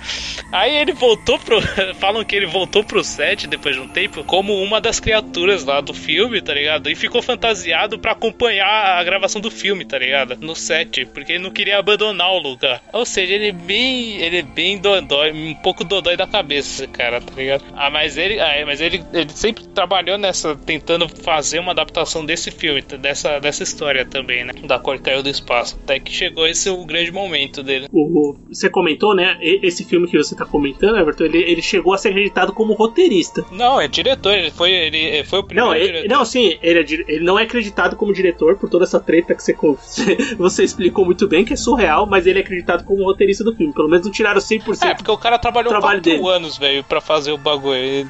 Aí 0.52 0.76
ele 0.76 0.92
voltou 0.92 1.36
pro. 1.36 1.60
Falam 1.98 2.24
que 2.24 2.36
ele 2.36 2.46
voltou 2.46 2.84
pro 2.84 3.02
set 3.02 3.48
depois 3.48 3.74
de 3.74 3.82
um 3.82 3.88
tempo 3.88 4.22
como 4.22 4.54
uma 4.62 4.80
das 4.80 5.00
criaturas 5.00 5.64
lá 5.64 5.80
do 5.80 5.92
filme, 5.92 6.40
tá 6.40 6.54
ligado? 6.54 6.88
E 6.88 6.94
ficou 6.94 7.20
fantasiado 7.20 7.98
para 7.98 8.12
acompanhar 8.12 9.00
a 9.00 9.02
gravação 9.02 9.40
do 9.40 9.50
filme, 9.50 9.84
tá 9.84 9.98
ligado? 9.98 10.36
No 10.40 10.54
set, 10.54 11.06
porque 11.06 11.32
ele 11.32 11.42
não 11.42 11.50
queria 11.50 11.78
abandonar 11.78 12.30
o 12.30 12.38
lugar. 12.38 12.80
Ou 12.92 13.04
seja, 13.04 13.34
ele 13.34 13.48
é 13.48 13.52
bem. 13.52 14.16
Ele 14.20 14.38
é 14.38 14.42
bem 14.42 14.78
dodói, 14.78 15.29
um 15.32 15.54
pouco 15.54 15.84
dodói 15.84 16.16
da 16.16 16.26
cabeça, 16.26 16.86
cara, 16.86 17.20
tá 17.20 17.32
ligado? 17.34 17.64
Ah, 17.74 17.90
mas 17.90 18.16
ele, 18.16 18.40
ah, 18.40 18.64
mas 18.66 18.80
ele, 18.80 19.02
ele 19.12 19.30
sempre 19.30 19.66
trabalhou 19.68 20.18
nessa, 20.18 20.54
tentando 20.56 21.08
fazer 21.08 21.58
uma 21.58 21.72
adaptação 21.72 22.24
desse 22.24 22.50
filme, 22.50 22.82
dessa, 22.82 23.38
dessa 23.38 23.62
história 23.62 24.04
também, 24.04 24.44
né? 24.44 24.52
Da 24.64 24.78
cor 24.78 24.98
caiu 24.98 25.22
do 25.22 25.28
espaço. 25.28 25.78
Até 25.84 25.98
que 25.98 26.12
chegou 26.12 26.46
esse 26.46 26.68
o 26.70 26.84
grande 26.84 27.10
momento 27.10 27.62
dele. 27.62 27.86
O, 27.92 28.36
você 28.48 28.68
comentou, 28.68 29.14
né? 29.14 29.38
Esse 29.40 29.84
filme 29.84 30.08
que 30.08 30.16
você 30.16 30.34
tá 30.34 30.44
comentando, 30.44 30.98
Everton, 30.98 31.24
ele, 31.24 31.38
ele 31.38 31.62
chegou 31.62 31.94
a 31.94 31.98
ser 31.98 32.08
acreditado 32.08 32.52
como 32.52 32.74
roteirista. 32.74 33.44
Não, 33.50 33.80
é 33.80 33.88
diretor, 33.88 34.32
ele 34.34 34.50
foi, 34.50 34.70
ele 34.70 35.24
foi 35.24 35.40
o 35.40 35.44
primeiro 35.44 35.70
não, 35.70 35.76
ele, 35.76 35.86
diretor. 35.86 36.08
Não, 36.08 36.24
sim, 36.24 36.58
ele, 36.62 36.78
é, 36.80 37.12
ele 37.12 37.24
não 37.24 37.38
é 37.38 37.42
acreditado 37.44 37.96
como 37.96 38.12
diretor 38.12 38.56
por 38.56 38.68
toda 38.68 38.84
essa 38.84 39.00
treta 39.00 39.34
que 39.34 39.42
você, 39.42 39.54
você 40.36 40.64
explicou 40.64 41.04
muito 41.04 41.26
bem, 41.28 41.44
que 41.44 41.52
é 41.52 41.56
surreal, 41.56 42.06
mas 42.06 42.26
ele 42.26 42.38
é 42.38 42.42
acreditado 42.42 42.84
como 42.84 43.04
roteirista 43.04 43.44
do 43.44 43.54
filme. 43.54 43.72
Pelo 43.72 43.88
menos 43.88 44.04
não 44.04 44.12
tiraram 44.12 44.40
100%. 44.40 44.82
É, 44.82 44.94
porque 44.94 45.10
o 45.10 45.18
cara 45.20 45.38
trabalhou 45.38 45.78
quatro 45.80 46.00
dele. 46.00 46.28
anos, 46.28 46.58
velho, 46.58 46.82
pra 46.84 47.00
fazer 47.00 47.32
o 47.32 47.38
bagulho. 47.38 47.76
E 47.76 48.06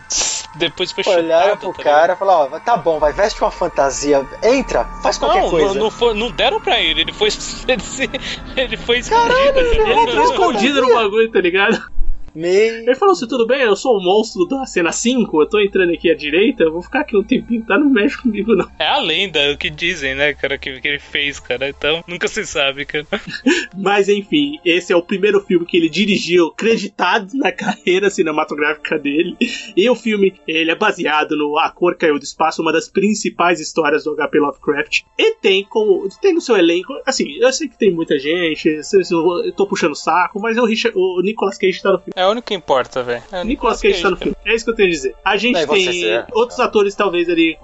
depois 0.57 0.91
foi 0.91 1.05
Olharam 1.07 1.57
pro 1.57 1.73
tá 1.73 1.83
cara 1.83 2.13
e 2.15 2.17
falaram, 2.17 2.53
ó, 2.53 2.59
tá 2.61 2.77
bom, 2.77 2.99
vai, 2.99 3.13
veste 3.13 3.41
uma 3.41 3.51
fantasia, 3.51 4.27
entra, 4.43 4.85
faz 5.03 5.19
qualquer 5.19 5.43
não, 5.43 5.51
coisa. 5.51 5.75
Não, 5.75 5.75
não, 5.75 5.91
foi, 5.91 6.15
não 6.15 6.31
deram 6.31 6.61
pra 6.61 6.81
ele, 6.81 7.03
ele 7.03 7.13
foi, 7.13 7.29
ele, 7.69 8.21
ele 8.57 8.77
foi 8.77 8.99
escondido. 8.99 9.29
Caralho, 9.29 9.59
ele, 9.59 9.81
ele 9.81 10.01
entrou 10.01 10.25
escondido 10.25 10.83
no 10.83 10.95
bagulho, 10.95 11.31
tá 11.31 11.41
ligado? 11.41 12.00
Ele 12.35 12.95
falou 12.95 13.13
assim: 13.13 13.27
tudo 13.27 13.47
bem, 13.47 13.61
eu 13.63 13.77
sou 13.77 13.97
o 13.97 14.03
monstro 14.03 14.47
da 14.47 14.65
cena 14.67 14.93
5, 14.93 15.43
eu 15.43 15.49
tô 15.49 15.61
entrando 15.61 15.93
aqui 15.93 16.11
à 16.11 16.15
direita, 16.15 16.65
eu 16.65 16.73
vou 16.73 16.83
ficar 16.83 17.01
aqui 17.01 17.17
um 17.17 17.23
tempinho, 17.23 17.65
tá? 17.65 17.79
Não 17.79 17.89
mexe 17.89 18.21
comigo, 18.21 18.55
não. 18.55 18.69
É 18.79 18.87
a 18.87 18.99
lenda, 18.99 19.53
o 19.53 19.57
que 19.57 19.71
dizem, 19.71 20.15
né, 20.15 20.33
cara, 20.35 20.59
que, 20.59 20.81
que 20.81 20.89
ele 20.89 20.99
fez, 20.99 21.41
cara. 21.41 21.69
Então, 21.69 22.05
nunca 22.07 22.29
se 22.29 22.45
sabe, 22.47 22.85
cara. 22.85 23.07
Mas 23.77 24.09
enfim, 24.09 24.59
esse 24.65 24.93
é 24.93 24.97
o 24.97 25.03
primeiro 25.03 25.41
filme 25.41 25.67
que 25.67 25.77
ele 25.77 25.89
dirigiu, 25.89 26.51
creditado 26.51 27.29
na 27.35 27.51
carreira 27.53 28.11
cinematográfica 28.11 28.99
dele. 28.99 29.37
E 29.77 29.89
o 29.89 29.95
filme, 29.95 30.35
ele 30.47 30.71
é 30.71 30.75
baseado 30.75 31.37
no 31.37 31.59
A 31.59 31.71
Cor 31.71 31.97
Caiu 31.97 32.19
do 32.19 32.25
Espaço, 32.25 32.63
uma 32.63 32.73
das 32.73 32.89
principais 32.89 33.61
histórias 33.61 34.05
do 34.05 34.15
HP 34.15 34.39
Lovecraft. 34.39 35.03
E 35.19 35.35
tem 35.37 35.65
como. 35.65 36.09
Tem 36.21 36.35
no 36.35 36.41
seu 36.41 36.57
elenco. 36.57 36.93
Assim, 37.07 37.37
eu 37.39 37.53
sei 37.53 37.69
que 37.69 37.79
tem 37.79 37.91
muita 37.91 38.19
gente, 38.19 38.81
eu 39.11 39.53
tô 39.53 39.67
puxando 39.67 39.95
saco, 39.95 40.41
mas 40.41 40.57
o, 40.57 40.65
Richard, 40.65 40.97
o 40.97 41.21
Nicolas 41.23 41.59
Cage 41.59 41.83
tá 41.83 41.93
no 41.93 41.99
filme. 41.99 42.13
É 42.21 42.27
o 42.27 42.31
único 42.33 42.49
que 42.49 42.55
importa, 42.55 43.03
velho. 43.03 43.23
É 43.33 43.43
Nicolas 43.43 43.81
Cage 43.81 44.03
tá 44.03 44.11
no 44.11 44.17
filme. 44.19 44.37
É 44.45 44.55
isso 44.55 44.63
que 44.67 44.71
eu 44.71 44.75
tenho 44.75 44.89
a 44.89 44.93
dizer. 44.93 45.17
A 45.25 45.37
gente 45.39 45.67
tem 45.67 46.01
Zé? 46.03 46.27
outros 46.33 46.61
atores, 46.61 46.95
talvez, 46.95 47.31
ali 47.31 47.57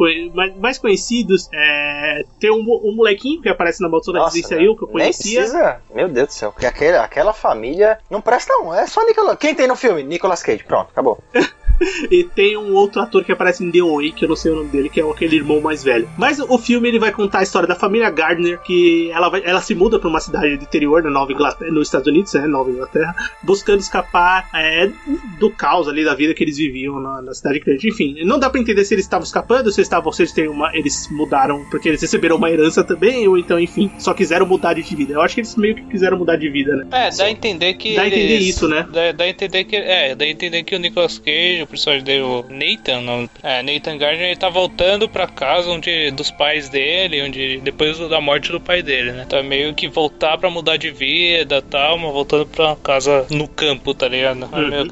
mais, 0.57 0.79
conhecidos. 0.79 1.51
É, 1.53 2.25
tem 2.41 2.51
um, 2.51 2.65
um 2.83 2.95
molequinho 2.97 3.43
que 3.43 3.51
aparece 3.51 3.83
na 3.83 3.89
Maldição 3.91 4.15
da 4.15 4.21
Eu, 4.59 4.75
que 4.75 4.85
eu 4.85 4.87
nem 4.87 4.93
conhecia. 4.93 5.41
precisa. 5.41 5.83
Meu 5.95 6.09
Deus 6.09 6.29
do 6.29 6.33
céu. 6.33 6.53
Porque 6.53 6.65
aquele, 6.65 6.97
aquela 6.97 7.35
família 7.35 7.99
não 8.11 8.23
presta 8.23 8.51
não. 8.55 8.75
É 8.75 8.87
só 8.87 9.05
Nicolas. 9.05 9.37
Quem 9.37 9.55
tem 9.55 9.69
no 9.69 9.77
filme? 9.77 10.03
Nicolas 10.03 10.43
Cage. 10.43 10.65
Pronto, 10.65 10.89
acabou. 10.91 11.23
E 12.11 12.25
tem 12.25 12.57
um 12.57 12.73
outro 12.75 13.01
ator 13.01 13.25
que 13.25 13.33
aparece 13.33 13.65
em 13.65 13.71
The 13.71 13.81
Way, 13.83 14.13
que 14.13 14.25
eu 14.25 14.29
não 14.29 14.37
sei 14.37 14.53
o 14.53 14.57
nome 14.57 14.69
dele, 14.69 14.89
que 14.89 15.01
é 15.01 15.11
aquele 15.11 15.37
irmão 15.37 15.61
mais 15.61 15.83
velho. 15.83 16.09
Mas 16.17 16.39
o 16.39 16.59
filme 16.59 16.89
ele 16.89 16.99
vai 16.99 17.11
contar 17.13 17.41
a 17.41 17.43
história 17.43 17.67
da 17.69 17.75
família 17.75 18.09
Gardner, 18.11 18.59
que 18.61 19.11
ela, 19.11 19.29
vai- 19.29 19.43
ela 19.45 19.61
se 19.61 19.75
muda 19.75 19.99
para 19.99 20.09
uma 20.09 20.21
cidade 20.21 20.57
do 20.57 20.63
interior 20.63 21.03
da 21.03 21.11
Nova 21.11 21.33
Inglaterra, 21.33 21.71
nos 21.71 21.89
Estados 21.89 22.07
Unidos, 22.07 22.33
né, 22.35 22.47
Nova 22.47 22.71
Inglaterra, 22.71 23.15
buscando 23.43 23.81
escapar 23.81 24.49
é, 24.55 24.91
do 25.39 25.51
caos 25.51 25.89
ali 25.89 26.05
da 26.05 26.15
vida 26.15 26.35
que 26.35 26.43
eles 26.45 26.57
viviam 26.57 27.01
na, 27.01 27.21
na 27.23 27.35
cidade 27.35 27.61
grande. 27.61 27.89
Enfim, 27.89 28.17
não 28.25 28.39
dá 28.39 28.49
pra 28.51 28.61
entender 28.61 28.85
se 28.85 28.95
eles 28.95 29.05
estavam 29.05 29.25
escapando, 29.25 29.71
se 29.73 29.81
estavam, 29.81 30.13
se 30.13 30.23
eles 30.23 30.33
têm 30.33 30.49
uma, 30.49 30.75
eles 30.77 31.09
mudaram 31.11 31.65
porque 31.71 31.89
eles 31.89 32.01
receberam 32.01 32.37
uma 32.37 32.51
herança 32.51 32.83
também, 32.85 33.27
ou 33.29 33.37
então, 33.39 33.59
enfim, 33.59 33.91
só 33.99 34.15
quiseram 34.15 34.47
mudar 34.47 34.75
de 34.75 34.83
vida. 34.95 35.13
Eu 35.15 35.21
acho 35.23 35.35
que 35.35 35.41
eles 35.41 35.57
meio 35.57 35.75
que 35.75 35.83
quiseram 35.87 36.17
mudar 36.19 36.37
de 36.37 36.49
vida, 36.49 36.75
né? 36.77 36.87
É, 36.93 37.11
dá 37.11 37.25
a 37.25 37.31
entender 37.31 37.75
que. 37.75 37.95
Dá 37.95 38.03
a 38.03 38.07
entender 38.07 38.35
eles- 38.35 38.49
isso, 38.49 38.69
né? 38.69 38.87
Dá, 38.93 39.13
dá 39.13 39.25
a 39.25 39.29
entender 39.29 39.65
que. 39.65 39.77
É, 39.77 40.15
dá 40.15 40.25
a 40.25 40.29
entender 40.29 40.63
que 40.63 40.75
o 40.75 40.79
Nicolas 40.79 41.19
Cage, 41.19 41.66
o 41.67 41.69
personagem 41.69 42.05
dele, 42.05 42.23
o 42.23 42.45
Nathan, 42.49 43.01
não, 43.01 43.29
é, 43.43 43.63
Nathan 43.63 43.99
Gardner, 43.99 44.29
ele 44.29 44.37
tá 44.37 44.49
voltando 44.49 45.09
pra 45.09 45.27
casa 45.27 45.69
onde, 45.71 46.11
dos 46.13 46.31
pais 46.31 46.69
dele, 46.69 47.23
onde 47.23 47.59
depois 47.59 47.99
da 47.99 48.21
morte 48.21 48.51
do 48.51 48.61
pai 48.61 48.83
dele, 48.83 49.13
né? 49.13 49.27
Tá 49.29 49.43
meio 49.43 49.75
que 49.75 49.89
voltar 49.89 50.39
pra 50.39 50.51
mudar 50.51 50.77
de 50.77 50.91
vida 50.91 51.59
e 51.59 51.63
tal, 51.63 51.99
mas 51.99 52.13
voltando 52.13 52.47
pra 52.47 52.77
casa 52.77 53.27
no 53.31 53.47
campo, 53.49 53.93
tá 53.95 54.09
ligado? 54.09 54.49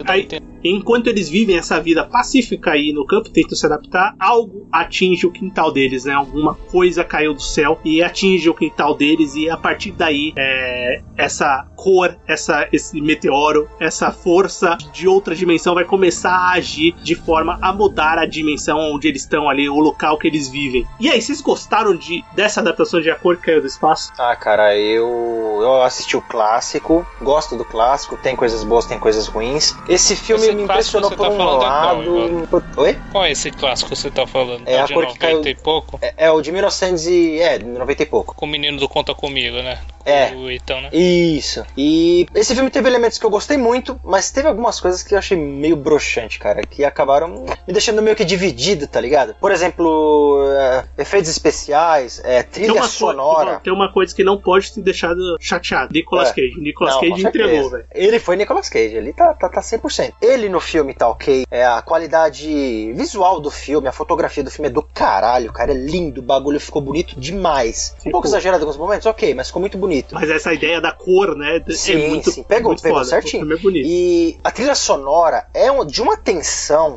Aí- 0.06 0.22
entender. 0.22 0.54
Enquanto 0.66 1.08
eles 1.08 1.28
vivem 1.28 1.58
essa 1.58 1.78
vida 1.78 2.04
pacífica 2.06 2.70
aí 2.70 2.90
no 2.90 3.04
campo, 3.04 3.28
tentam 3.28 3.54
se 3.54 3.66
adaptar, 3.66 4.14
algo 4.18 4.66
atinge 4.72 5.26
o 5.26 5.30
quintal 5.30 5.70
deles, 5.70 6.06
né? 6.06 6.14
Alguma 6.14 6.54
coisa 6.54 7.04
caiu 7.04 7.34
do 7.34 7.42
céu 7.42 7.78
e 7.84 8.02
atinge 8.02 8.48
o 8.48 8.54
quintal 8.54 8.94
deles, 8.96 9.34
e 9.34 9.50
a 9.50 9.58
partir 9.58 9.92
daí, 9.92 10.32
é, 10.38 11.02
essa 11.18 11.66
cor, 11.76 12.16
essa, 12.26 12.66
esse 12.72 12.98
meteoro, 12.98 13.68
essa 13.78 14.10
força 14.10 14.78
de 14.90 15.06
outra 15.06 15.34
dimensão 15.34 15.74
vai 15.74 15.84
começar 15.84 16.52
a 16.54 16.60
agir 16.64 16.94
de 17.02 17.14
forma 17.14 17.58
a 17.60 17.72
mudar 17.72 18.18
a 18.18 18.26
dimensão 18.26 18.78
onde 18.94 19.06
eles 19.08 19.22
estão 19.22 19.48
ali, 19.48 19.68
o 19.68 19.78
local 19.78 20.16
que 20.18 20.26
eles 20.26 20.48
vivem. 20.48 20.86
E 20.98 21.10
aí, 21.10 21.20
vocês 21.20 21.40
gostaram 21.40 21.94
de, 21.94 22.24
dessa 22.34 22.60
adaptação 22.60 23.00
de 23.00 23.10
A 23.10 23.14
Cor 23.14 23.36
Caiu 23.36 23.60
do 23.60 23.66
Espaço? 23.66 24.12
Ah, 24.18 24.34
cara, 24.34 24.76
eu, 24.76 25.58
eu 25.60 25.82
assisti 25.82 26.16
o 26.16 26.22
clássico, 26.22 27.06
gosto 27.20 27.56
do 27.56 27.64
clássico, 27.64 28.16
tem 28.16 28.34
coisas 28.34 28.64
boas, 28.64 28.86
tem 28.86 28.98
coisas 28.98 29.26
ruins. 29.26 29.74
Esse 29.88 30.16
filme 30.16 30.44
Esse 30.44 30.54
me 30.54 30.62
impressionou 30.62 31.10
por 31.10 31.26
tá 31.26 31.32
um 31.32 31.36
qual, 31.36 31.58
lado. 31.58 32.48
Por- 32.50 32.64
Oi? 32.76 32.98
Qual 33.12 33.24
é 33.24 33.32
esse 33.32 33.50
clássico 33.50 33.90
que 33.90 33.96
você 33.96 34.10
tá 34.10 34.26
falando? 34.26 34.66
É, 34.66 34.80
a 34.80 34.86
de 34.86 34.94
cor 34.94 35.06
que 35.06 35.18
caiu- 35.18 35.38
90 35.38 35.50
e 35.50 35.54
pouco? 35.62 35.98
É, 36.00 36.14
é 36.16 36.30
o 36.30 36.40
de 36.40 36.50
1900 36.50 37.06
e... 37.06 37.38
É, 37.40 37.58
90 37.58 38.02
e 38.02 38.06
pouco. 38.06 38.34
Com 38.34 38.46
o 38.46 38.48
menino 38.48 38.78
do 38.78 38.88
Conta 38.88 39.14
Comigo, 39.14 39.56
né? 39.56 39.78
É. 40.04 40.34
O 40.34 40.50
Ethan, 40.50 40.82
né? 40.82 40.90
Isso. 40.92 41.64
E 41.76 42.26
esse 42.34 42.54
filme 42.54 42.70
teve 42.70 42.88
elementos 42.88 43.18
que 43.18 43.24
eu 43.24 43.30
gostei 43.30 43.56
muito, 43.56 43.98
mas 44.04 44.30
teve 44.30 44.46
algumas 44.48 44.78
coisas 44.78 45.02
que 45.02 45.14
eu 45.14 45.18
achei 45.18 45.36
meio 45.36 45.76
broxante, 45.76 46.38
cara, 46.38 46.53
que 46.62 46.84
acabaram 46.84 47.44
me 47.66 47.72
deixando 47.72 48.00
meio 48.02 48.16
que 48.16 48.24
dividido, 48.24 48.86
tá 48.86 49.00
ligado? 49.00 49.34
Por 49.40 49.50
exemplo, 49.50 50.44
é, 50.58 50.84
efeitos 50.98 51.30
especiais, 51.30 52.20
é, 52.24 52.42
Tem 52.42 52.64
trilha 52.64 52.80
coi- 52.80 52.88
sonora. 52.88 53.60
tem 53.62 53.72
uma 53.72 53.92
coisa 53.92 54.14
que 54.14 54.22
não 54.24 54.38
pode 54.40 54.72
te 54.72 54.80
deixar 54.80 55.14
chateado. 55.40 55.90
Nicolas 55.92 56.30
É. 56.30 56.32
Cage. 56.34 56.60
Nicolas 56.60 56.94
Não, 56.94 57.00
Cage 57.00 57.26
entregou, 57.26 57.70
velho. 57.70 57.84
Ele 57.94 58.18
foi 58.18 58.36
Nicolas 58.36 58.68
Cage, 58.68 58.94
ele 58.96 59.12
tá, 59.12 59.34
tá, 59.34 59.48
tá 59.48 59.60
100%. 59.60 60.12
Ele 60.20 60.48
no 60.48 60.60
filme 60.60 60.94
tá 60.94 61.08
ok, 61.08 61.44
é, 61.50 61.64
a 61.64 61.82
qualidade 61.82 62.92
visual 62.94 63.40
do 63.40 63.50
filme, 63.50 63.88
a 63.88 63.92
fotografia 63.92 64.42
do 64.42 64.50
filme 64.50 64.68
é 64.68 64.70
do 64.72 64.82
caralho, 64.82 65.52
cara, 65.52 65.72
é 65.72 65.74
lindo, 65.74 66.20
o 66.20 66.22
bagulho 66.24 66.60
ficou 66.60 66.80
bonito 66.82 67.18
demais. 67.18 67.92
Um 67.94 67.98
Ficou. 67.98 68.12
pouco 68.12 68.26
exagerado 68.26 68.62
em 68.62 68.66
alguns 68.66 68.78
momentos, 68.78 69.06
ok, 69.06 69.34
mas 69.34 69.48
ficou 69.48 69.60
muito 69.60 69.76
bonito. 69.78 70.14
Mas 70.14 70.30
essa 70.30 70.52
ideia 70.52 70.80
da 70.80 70.92
cor, 70.92 71.36
né? 71.36 71.62
é 71.66 71.72
Sim, 71.72 72.08
muito, 72.08 72.30
sim. 72.30 72.42
Pegou- 72.42 72.70
muito 72.70 72.82
pegou 72.82 72.98
foda. 72.98 73.08
certinho. 73.10 73.42
O 73.44 73.46
filme 73.46 73.54
é 73.54 73.62
bonito. 73.62 73.86
E 73.88 74.38
a 74.44 74.50
trilha 74.50 74.74
sonora 74.74 75.46
é 75.54 75.70
um- 75.70 75.84
de 75.84 76.00
uma 76.02 76.16
tensão 76.16 76.43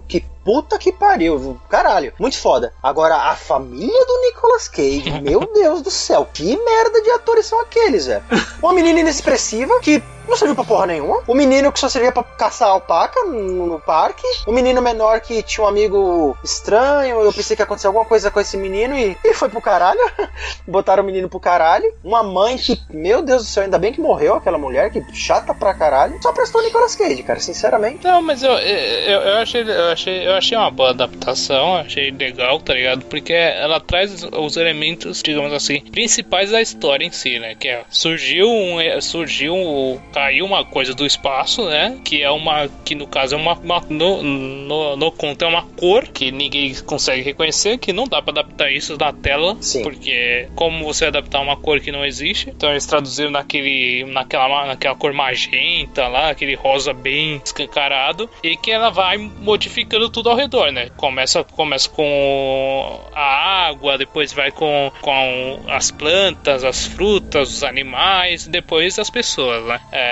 que 0.07 0.25
puta 0.43 0.77
que 0.77 0.91
pariu, 0.91 1.59
caralho, 1.69 2.13
muito 2.19 2.37
foda. 2.37 2.73
Agora, 2.81 3.15
a 3.15 3.35
família 3.35 4.05
do 4.05 4.21
Nicolas 4.21 4.67
Cage, 4.67 5.21
meu 5.21 5.39
Deus 5.53 5.81
do 5.81 5.91
céu, 5.91 6.27
que 6.33 6.57
merda 6.57 7.01
de 7.01 7.11
atores 7.11 7.45
são 7.45 7.59
aqueles, 7.59 8.05
velho? 8.05 8.23
Uma 8.61 8.73
menina 8.73 8.99
inexpressiva 8.99 9.79
que 9.81 10.01
não 10.28 10.36
serviu 10.38 10.55
pra 10.55 10.63
porra 10.63 10.86
nenhuma. 10.88 11.21
O 11.28 11.34
menino 11.34 11.71
que 11.71 11.80
só 11.80 11.89
servia 11.89 12.11
pra 12.11 12.23
caçar 12.23 12.69
alpaca 12.69 13.23
no, 13.25 13.65
no 13.67 13.80
parque. 13.80 14.23
O 14.45 14.51
menino 14.51 14.82
menor 14.82 15.21
que 15.21 15.41
tinha 15.43 15.63
um 15.63 15.67
amigo 15.67 16.38
estranho. 16.43 17.21
Eu 17.21 17.34
pensei 17.34 17.55
que 17.55 17.61
ia 17.61 17.65
acontecer 17.65 17.88
alguma 17.88 18.05
coisa 18.05 18.30
com 18.32 18.39
esse 18.39 18.57
menino 18.57 18.97
e, 18.97 19.17
e 19.23 19.34
foi 19.34 19.49
pro 19.49 19.61
caralho. 19.61 19.99
Botaram 20.67 21.03
o 21.03 21.05
menino 21.05 21.30
pro 21.30 21.39
caralho. 21.39 21.91
Uma 22.03 22.23
mãe 22.23 22.57
que, 22.57 22.80
meu 22.89 23.21
Deus 23.21 23.43
do 23.43 23.47
céu, 23.49 23.63
ainda 23.63 23.78
bem 23.80 23.93
que 23.93 24.01
morreu 24.01 24.36
aquela 24.36 24.57
mulher, 24.57 24.91
que 24.91 25.03
chata 25.13 25.53
pra 25.53 25.73
caralho. 25.73 26.21
Só 26.21 26.32
prestou 26.32 26.61
Nicolas 26.63 26.95
Cage, 26.95 27.23
cara, 27.23 27.39
sinceramente. 27.39 28.03
Não, 28.03 28.21
mas 28.21 28.43
eu, 28.43 28.51
eu, 28.51 29.21
eu, 29.21 29.38
achei, 29.38 29.61
eu, 29.63 29.88
achei, 29.91 30.28
eu 30.28 30.34
achei 30.34 30.57
uma 30.57 30.71
boa 30.71 30.89
adaptação, 30.89 31.75
achei 31.78 32.11
legal, 32.11 32.59
tá 32.59 32.73
ligado? 32.73 33.05
Porque 33.05 33.34
ela 33.34 33.80
traz 33.80 34.11
os, 34.13 34.23
os 34.32 34.57
elementos, 34.57 35.21
digamos 35.23 35.53
assim, 35.53 35.82
principais 35.91 36.51
da 36.51 36.61
história 36.61 37.05
em 37.05 37.11
si, 37.11 37.39
né? 37.39 37.55
Que 37.55 37.67
é, 37.69 37.84
surgiu 37.89 38.47
um. 38.49 38.78
Surgiu. 39.01 39.53
um- 39.53 39.99
Caiu 40.18 40.45
uma 40.45 40.65
coisa 40.65 40.95
do 40.95 41.05
espaço, 41.05 41.63
né? 41.70 41.99
Que 42.03 42.24
é 42.24 42.32
uma. 42.32 42.68
Que 42.84 42.95
no 42.95 43.05
caso 43.05 43.36
é 43.36 43.38
uma. 43.38 43.53
uma- 43.53 43.84
no, 43.88 44.24
no, 44.24 44.95
no 44.95 45.11
conto 45.11 45.45
é 45.45 45.47
uma 45.47 45.61
cor 45.61 46.07
que 46.07 46.32
ninguém 46.32 46.74
consegue 46.84 47.22
reconhecer, 47.22 47.78
que 47.78 47.93
não 47.93 48.05
dá 48.07 48.20
pra 48.20 48.32
adaptar 48.32 48.72
isso 48.72 48.97
na 48.97 49.13
tela. 49.13 49.55
Sim. 49.61 49.84
Porque 49.84 50.47
como 50.55 50.84
você 50.84 51.05
adaptar 51.05 51.39
uma 51.39 51.55
cor 51.55 51.80
que 51.80 51.91
não 51.91 52.03
existe? 52.03 52.49
Então 52.49 52.72
eles 52.72 52.88
traduziram 52.88 53.30
naquele. 53.30 54.05
naquela, 54.05 54.65
naquela 54.65 54.95
cor 54.95 55.13
magenta 55.13 56.07
lá, 56.07 56.32
aquele 56.32 56.55
rosa 56.55 56.93
bem 56.93 57.39
escancarado, 57.45 58.28
e 58.41 58.57
que 58.57 58.72
ela 58.72 58.89
vai 58.89 59.18
modificando 59.20 60.09
tudo 60.09 60.32
ao 60.32 60.36
redor, 60.36 60.72
né? 60.72 60.89
Começa, 60.97 61.43
começa 61.43 61.88
com 61.89 62.99
a 63.13 63.68
água, 63.68 63.99
depois 63.99 64.34
vai 64.34 64.49
com, 64.49 64.91
com 64.99 65.59
as 65.68 65.91
plantas, 65.91 66.63
as 66.63 66.88
frutas, 66.88 67.49
os 67.57 67.63
animais, 67.63 68.47
depois 68.47 68.97
as 68.97 69.11
pessoas, 69.11 69.63
né? 69.65 69.80
É, 69.91 70.06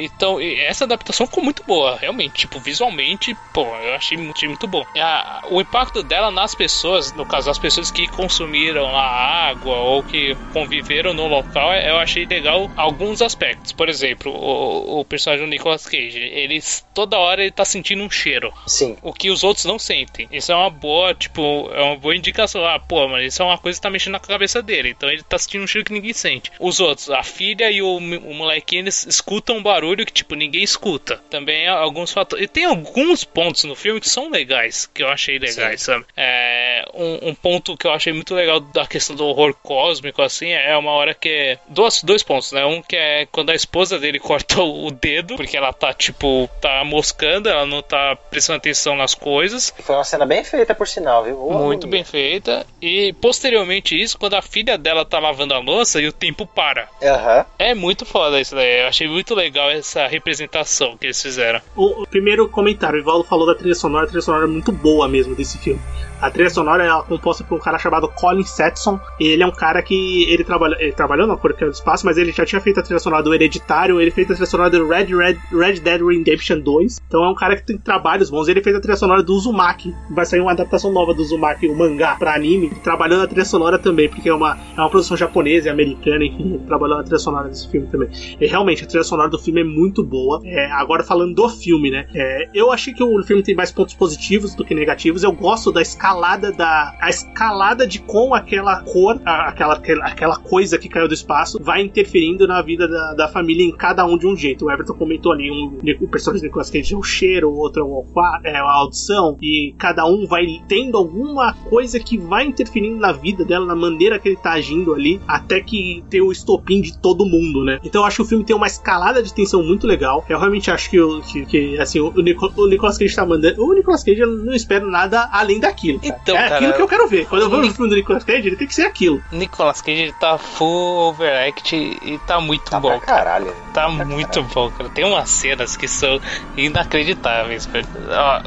então, 0.00 0.40
e 0.40 0.58
essa 0.60 0.84
adaptação 0.84 1.26
ficou 1.26 1.42
muito 1.42 1.62
boa, 1.66 1.96
realmente. 1.96 2.40
Tipo, 2.40 2.58
visualmente, 2.60 3.36
pô, 3.52 3.76
eu 3.76 3.94
achei, 3.94 4.16
mu- 4.16 4.32
achei 4.34 4.48
muito 4.48 4.66
bom. 4.66 4.84
E 4.94 5.00
a- 5.00 5.40
o 5.50 5.60
impacto 5.60 6.02
dela 6.02 6.30
nas 6.30 6.54
pessoas, 6.54 7.12
no 7.12 7.24
caso, 7.26 7.50
as 7.50 7.58
pessoas 7.58 7.90
que 7.90 8.06
consumiram 8.08 8.86
a 8.96 9.02
água 9.48 9.76
ou 9.76 10.02
que 10.02 10.36
conviveram 10.52 11.12
no 11.14 11.26
local, 11.26 11.72
eu 11.74 11.98
achei 11.98 12.26
legal 12.26 12.70
alguns 12.76 13.22
aspectos. 13.22 13.72
Por 13.72 13.88
exemplo, 13.88 14.32
o, 14.32 15.00
o 15.00 15.04
personagem 15.04 15.44
do 15.46 15.50
Nicolas 15.50 15.86
Cage, 15.86 16.18
ele 16.20 16.60
toda 16.94 17.18
hora 17.18 17.42
ele 17.42 17.50
tá 17.52 17.64
sentindo 17.64 18.02
um 18.02 18.10
cheiro 18.10 18.52
Sim. 18.66 18.96
o 19.02 19.12
que 19.12 19.30
os 19.30 19.44
outros 19.44 19.64
não 19.64 19.78
sentem. 19.78 20.28
Isso 20.30 20.50
é 20.52 20.54
uma 20.54 20.70
boa, 20.70 21.14
tipo, 21.14 21.70
é 21.72 21.82
uma 21.82 21.96
boa 21.96 22.14
indicação. 22.16 22.64
Ah, 22.64 22.78
pô, 22.78 23.08
mas 23.08 23.32
isso 23.32 23.42
é 23.42 23.44
uma 23.44 23.58
coisa 23.58 23.78
que 23.78 23.82
tá 23.82 23.90
mexendo 23.90 24.12
na 24.14 24.20
cabeça 24.20 24.62
dele. 24.62 24.90
Então 24.90 25.08
ele 25.10 25.22
tá 25.22 25.38
sentindo 25.38 25.64
um 25.64 25.66
cheiro 25.66 25.84
que 25.84 25.92
ninguém 25.92 26.12
sente. 26.12 26.50
Os 26.58 26.80
outros, 26.80 27.10
a 27.10 27.22
filha 27.22 27.70
e 27.70 27.80
o, 27.82 27.96
o 27.96 28.34
molequinho, 28.34 28.82
eles 28.82 29.06
escutam 29.06 29.37
um 29.52 29.62
barulho 29.62 30.04
que, 30.06 30.12
tipo, 30.12 30.34
ninguém 30.34 30.62
escuta. 30.62 31.20
Também 31.30 31.66
há 31.68 31.74
alguns 31.74 32.12
fatores. 32.12 32.44
E 32.44 32.48
tem 32.48 32.64
alguns 32.64 33.24
pontos 33.24 33.64
no 33.64 33.74
filme 33.74 34.00
que 34.00 34.08
são 34.08 34.30
legais, 34.30 34.86
que 34.86 35.02
eu 35.02 35.08
achei 35.08 35.38
legais, 35.38 35.82
sabe? 35.82 36.04
É, 36.16 36.84
um, 36.94 37.30
um 37.30 37.34
ponto 37.34 37.76
que 37.76 37.86
eu 37.86 37.92
achei 37.92 38.12
muito 38.12 38.34
legal 38.34 38.60
da 38.60 38.86
questão 38.86 39.14
do 39.16 39.24
horror 39.26 39.54
cósmico, 39.62 40.22
assim, 40.22 40.50
é 40.50 40.76
uma 40.76 40.92
hora 40.92 41.14
que. 41.14 41.58
Dois, 41.68 42.02
dois 42.02 42.22
pontos, 42.22 42.52
né? 42.52 42.64
Um 42.64 42.82
que 42.82 42.96
é 42.96 43.26
quando 43.26 43.50
a 43.50 43.54
esposa 43.54 43.98
dele 43.98 44.18
corta 44.20 44.60
o 44.62 44.90
dedo, 44.90 45.36
porque 45.36 45.56
ela 45.56 45.72
tá, 45.72 45.92
tipo, 45.92 46.48
tá 46.60 46.84
moscando, 46.84 47.48
ela 47.48 47.66
não 47.66 47.82
tá 47.82 48.16
prestando 48.30 48.58
atenção 48.58 48.96
nas 48.96 49.14
coisas. 49.14 49.72
Foi 49.80 49.94
uma 49.94 50.04
cena 50.04 50.26
bem 50.26 50.44
feita, 50.44 50.74
por 50.74 50.88
sinal, 50.88 51.24
viu? 51.24 51.38
Ô, 51.40 51.52
Muito 51.64 51.86
menino. 51.86 51.90
bem 51.90 52.04
feita. 52.04 52.66
E 52.80 53.12
posteriormente 53.14 54.00
isso, 54.00 54.18
quando 54.18 54.34
a 54.34 54.42
filha 54.42 54.76
dela 54.78 55.04
tá 55.04 55.18
lavando 55.18 55.54
a 55.54 55.58
louça 55.58 56.00
e 56.00 56.08
o 56.08 56.12
tempo 56.12 56.46
para. 56.46 56.88
Aham. 57.02 57.46
É 57.58 57.74
muito 57.74 58.04
foda 58.04 58.40
isso 58.40 58.54
daí. 58.54 58.80
Eu 58.80 58.88
achei 58.88 59.08
muito 59.08 59.27
muito 59.28 59.34
legal 59.34 59.70
essa 59.70 60.06
representação 60.06 60.96
que 60.96 61.06
eles 61.06 61.20
fizeram. 61.20 61.60
O, 61.76 62.02
o 62.02 62.06
primeiro 62.06 62.48
comentário, 62.48 62.98
o 62.98 63.02
Ivaldo 63.02 63.24
falou 63.24 63.46
da 63.46 63.54
trilha 63.54 63.74
sonora, 63.74 64.04
a 64.04 64.06
trilha 64.06 64.22
sonora 64.22 64.44
é 64.44 64.48
muito 64.48 64.72
boa 64.72 65.06
mesmo 65.06 65.34
desse 65.34 65.58
filme. 65.58 65.80
A 66.20 66.30
trilha 66.30 66.50
sonora 66.50 66.84
é 66.84 67.02
composta 67.08 67.44
por 67.44 67.56
um 67.56 67.60
cara 67.60 67.78
chamado 67.78 68.08
Colin 68.08 68.42
Setson. 68.42 68.98
Ele 69.20 69.42
é 69.42 69.46
um 69.46 69.52
cara 69.52 69.80
que 69.82 70.24
ele, 70.28 70.42
trabalha, 70.42 70.76
ele 70.80 70.92
trabalhou 70.92 71.28
na 71.28 71.36
Cor 71.36 71.54
do 71.54 71.70
Espaço, 71.70 72.04
mas 72.04 72.18
ele 72.18 72.32
já 72.32 72.44
tinha 72.44 72.60
feito 72.60 72.80
a 72.80 72.82
trilha 72.82 72.98
sonora 72.98 73.22
do 73.22 73.32
Hereditário, 73.32 74.00
ele 74.00 74.10
fez 74.10 74.28
a 74.28 74.34
trilha 74.34 74.46
sonora 74.46 74.70
do 74.70 74.88
Red, 74.88 75.04
Red, 75.14 75.38
Red 75.52 75.80
Dead 75.80 76.00
Redemption 76.02 76.58
2. 76.60 77.00
Então 77.06 77.24
é 77.24 77.30
um 77.30 77.34
cara 77.34 77.56
que 77.56 77.64
tem 77.64 77.78
trabalhos 77.78 78.30
bons. 78.30 78.48
Ele 78.48 78.60
fez 78.60 78.74
a 78.74 78.80
trilha 78.80 78.96
sonora 78.96 79.22
do 79.22 79.32
Uzumaki. 79.32 79.94
Vai 80.10 80.26
sair 80.26 80.40
uma 80.40 80.50
adaptação 80.50 80.92
nova 80.92 81.14
do 81.14 81.22
Uzumaki, 81.22 81.68
o 81.68 81.76
mangá, 81.76 82.16
pra 82.16 82.34
anime. 82.34 82.70
Trabalhando 82.82 83.20
na 83.20 83.26
trilha 83.28 83.44
sonora 83.44 83.78
também, 83.78 84.08
porque 84.08 84.28
é 84.28 84.34
uma, 84.34 84.58
é 84.76 84.80
uma 84.80 84.90
produção 84.90 85.16
japonesa 85.16 85.68
e 85.68 85.70
americana, 85.70 86.24
enfim, 86.26 86.60
trabalhou 86.66 86.96
na 86.96 87.04
trilha 87.04 87.18
sonora 87.18 87.48
desse 87.48 87.70
filme 87.70 87.86
também. 87.86 88.08
E 88.40 88.46
realmente, 88.46 88.82
a 88.82 88.86
trilha 88.86 89.04
sonora 89.04 89.30
do 89.30 89.38
filme 89.38 89.60
é 89.60 89.64
muito 89.64 90.02
boa. 90.02 90.40
É, 90.44 90.70
agora 90.72 91.04
falando 91.04 91.34
do 91.34 91.48
filme, 91.48 91.92
né? 91.92 92.08
É, 92.12 92.48
eu 92.52 92.72
achei 92.72 92.92
que 92.92 93.04
o 93.04 93.22
filme 93.22 93.42
tem 93.42 93.54
mais 93.54 93.70
pontos 93.70 93.94
positivos 93.94 94.54
do 94.54 94.64
que 94.64 94.74
negativos. 94.74 95.22
Eu 95.22 95.32
gosto 95.32 95.70
da 95.70 95.80
escalada 96.08 96.52
da. 96.52 96.94
a 97.00 97.10
escalada 97.10 97.86
de 97.86 97.98
como 98.00 98.34
aquela 98.34 98.82
cor, 98.82 99.20
aquela, 99.24 99.74
aquela 99.74 100.36
coisa 100.36 100.78
que 100.78 100.88
caiu 100.88 101.06
do 101.06 101.14
espaço, 101.14 101.58
vai 101.60 101.82
interferindo 101.82 102.46
na 102.46 102.62
vida 102.62 102.88
da, 102.88 103.14
da 103.14 103.28
família 103.28 103.64
em 103.64 103.72
cada 103.72 104.04
um 104.06 104.16
de 104.16 104.26
um 104.26 104.36
jeito. 104.36 104.64
O 104.64 104.70
Everton 104.70 104.94
comentou 104.94 105.32
ali, 105.32 105.50
um, 105.50 105.78
o 106.00 106.08
personagem 106.08 106.42
de 106.42 106.48
Nicolas 106.48 106.70
Cage 106.70 106.94
é 106.94 106.96
o 106.96 107.02
cheiro, 107.02 107.50
o 107.50 107.56
outro 107.56 107.82
é, 107.82 107.84
o 107.84 108.04
é 108.44 108.56
a 108.56 108.70
audição, 108.70 109.36
e 109.40 109.74
cada 109.78 110.06
um 110.06 110.26
vai 110.26 110.46
tendo 110.66 110.96
alguma 110.96 111.52
coisa 111.52 112.00
que 112.00 112.16
vai 112.16 112.46
interferindo 112.46 112.98
na 112.98 113.12
vida 113.12 113.44
dela, 113.44 113.66
na 113.66 113.76
maneira 113.76 114.18
que 114.18 114.28
ele 114.28 114.36
tá 114.36 114.52
agindo 114.52 114.94
ali, 114.94 115.20
até 115.26 115.60
que 115.60 116.02
tem 116.08 116.20
o 116.20 116.32
estopim 116.32 116.80
de 116.80 116.98
todo 116.98 117.26
mundo, 117.26 117.64
né? 117.64 117.78
Então 117.84 118.02
eu 118.02 118.06
acho 118.06 118.16
que 118.16 118.22
o 118.22 118.26
filme 118.26 118.44
tem 118.44 118.56
uma 118.56 118.66
escalada 118.66 119.22
de 119.22 119.32
tensão 119.32 119.62
muito 119.62 119.86
legal. 119.86 120.24
Eu 120.28 120.38
realmente 120.38 120.70
acho 120.70 120.90
que, 120.90 120.98
que, 121.22 121.46
que 121.46 121.78
assim, 121.78 122.00
o, 122.00 122.12
o 122.14 122.66
Nicolas 122.66 122.96
Cage 122.96 123.14
tá 123.14 123.26
mandando. 123.26 123.62
O 123.62 123.74
Nicolas 123.74 124.02
Cage 124.02 124.20
eu 124.20 124.26
não 124.28 124.54
espero 124.54 124.90
nada 124.90 125.28
além 125.32 125.60
daquilo. 125.60 125.97
Então, 126.02 126.36
é 126.36 126.48
cara, 126.48 126.56
aquilo 126.56 126.72
que 126.74 126.82
eu 126.82 126.88
quero 126.88 127.08
ver. 127.08 127.26
Quando 127.26 127.42
eu 127.42 127.50
vou 127.50 127.60
no 127.60 127.72
filme 127.72 127.90
do 127.90 127.96
Nicolas 127.96 128.24
Cage, 128.24 128.46
ele 128.46 128.56
tem 128.56 128.66
que 128.66 128.74
ser 128.74 128.82
aquilo. 128.82 129.22
Nicolas 129.30 129.80
Cage 129.80 130.12
tá 130.12 130.38
full 130.38 131.08
overact 131.08 131.74
e 131.76 132.18
tá 132.26 132.40
muito 132.40 132.70
tá 132.70 132.80
bom. 132.80 132.98
caralho. 133.00 133.54
Tá, 133.72 133.82
tá 133.82 133.88
muito 134.04 134.28
caralho. 134.28 134.54
bom, 134.54 134.70
cara. 134.70 134.90
Tem 134.90 135.04
umas 135.04 135.28
cenas 135.28 135.76
que 135.76 135.88
são 135.88 136.20
inacreditáveis, 136.56 137.68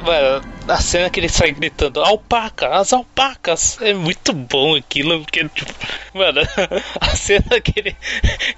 Mano, 0.03 0.41
a 0.68 0.78
cena 0.78 1.09
que 1.09 1.20
ele 1.20 1.30
sai 1.30 1.51
gritando, 1.51 2.01
alpaca, 2.01 2.70
as 2.70 2.93
alpacas. 2.93 3.78
É 3.82 3.93
muito 3.93 4.34
bom 4.34 4.76
aquilo, 4.76 5.22
porque, 5.22 5.47
tipo, 5.49 5.74
mano, 6.14 6.41
a 6.99 7.16
cena 7.16 7.59
que 7.62 7.74
ele, 7.80 7.95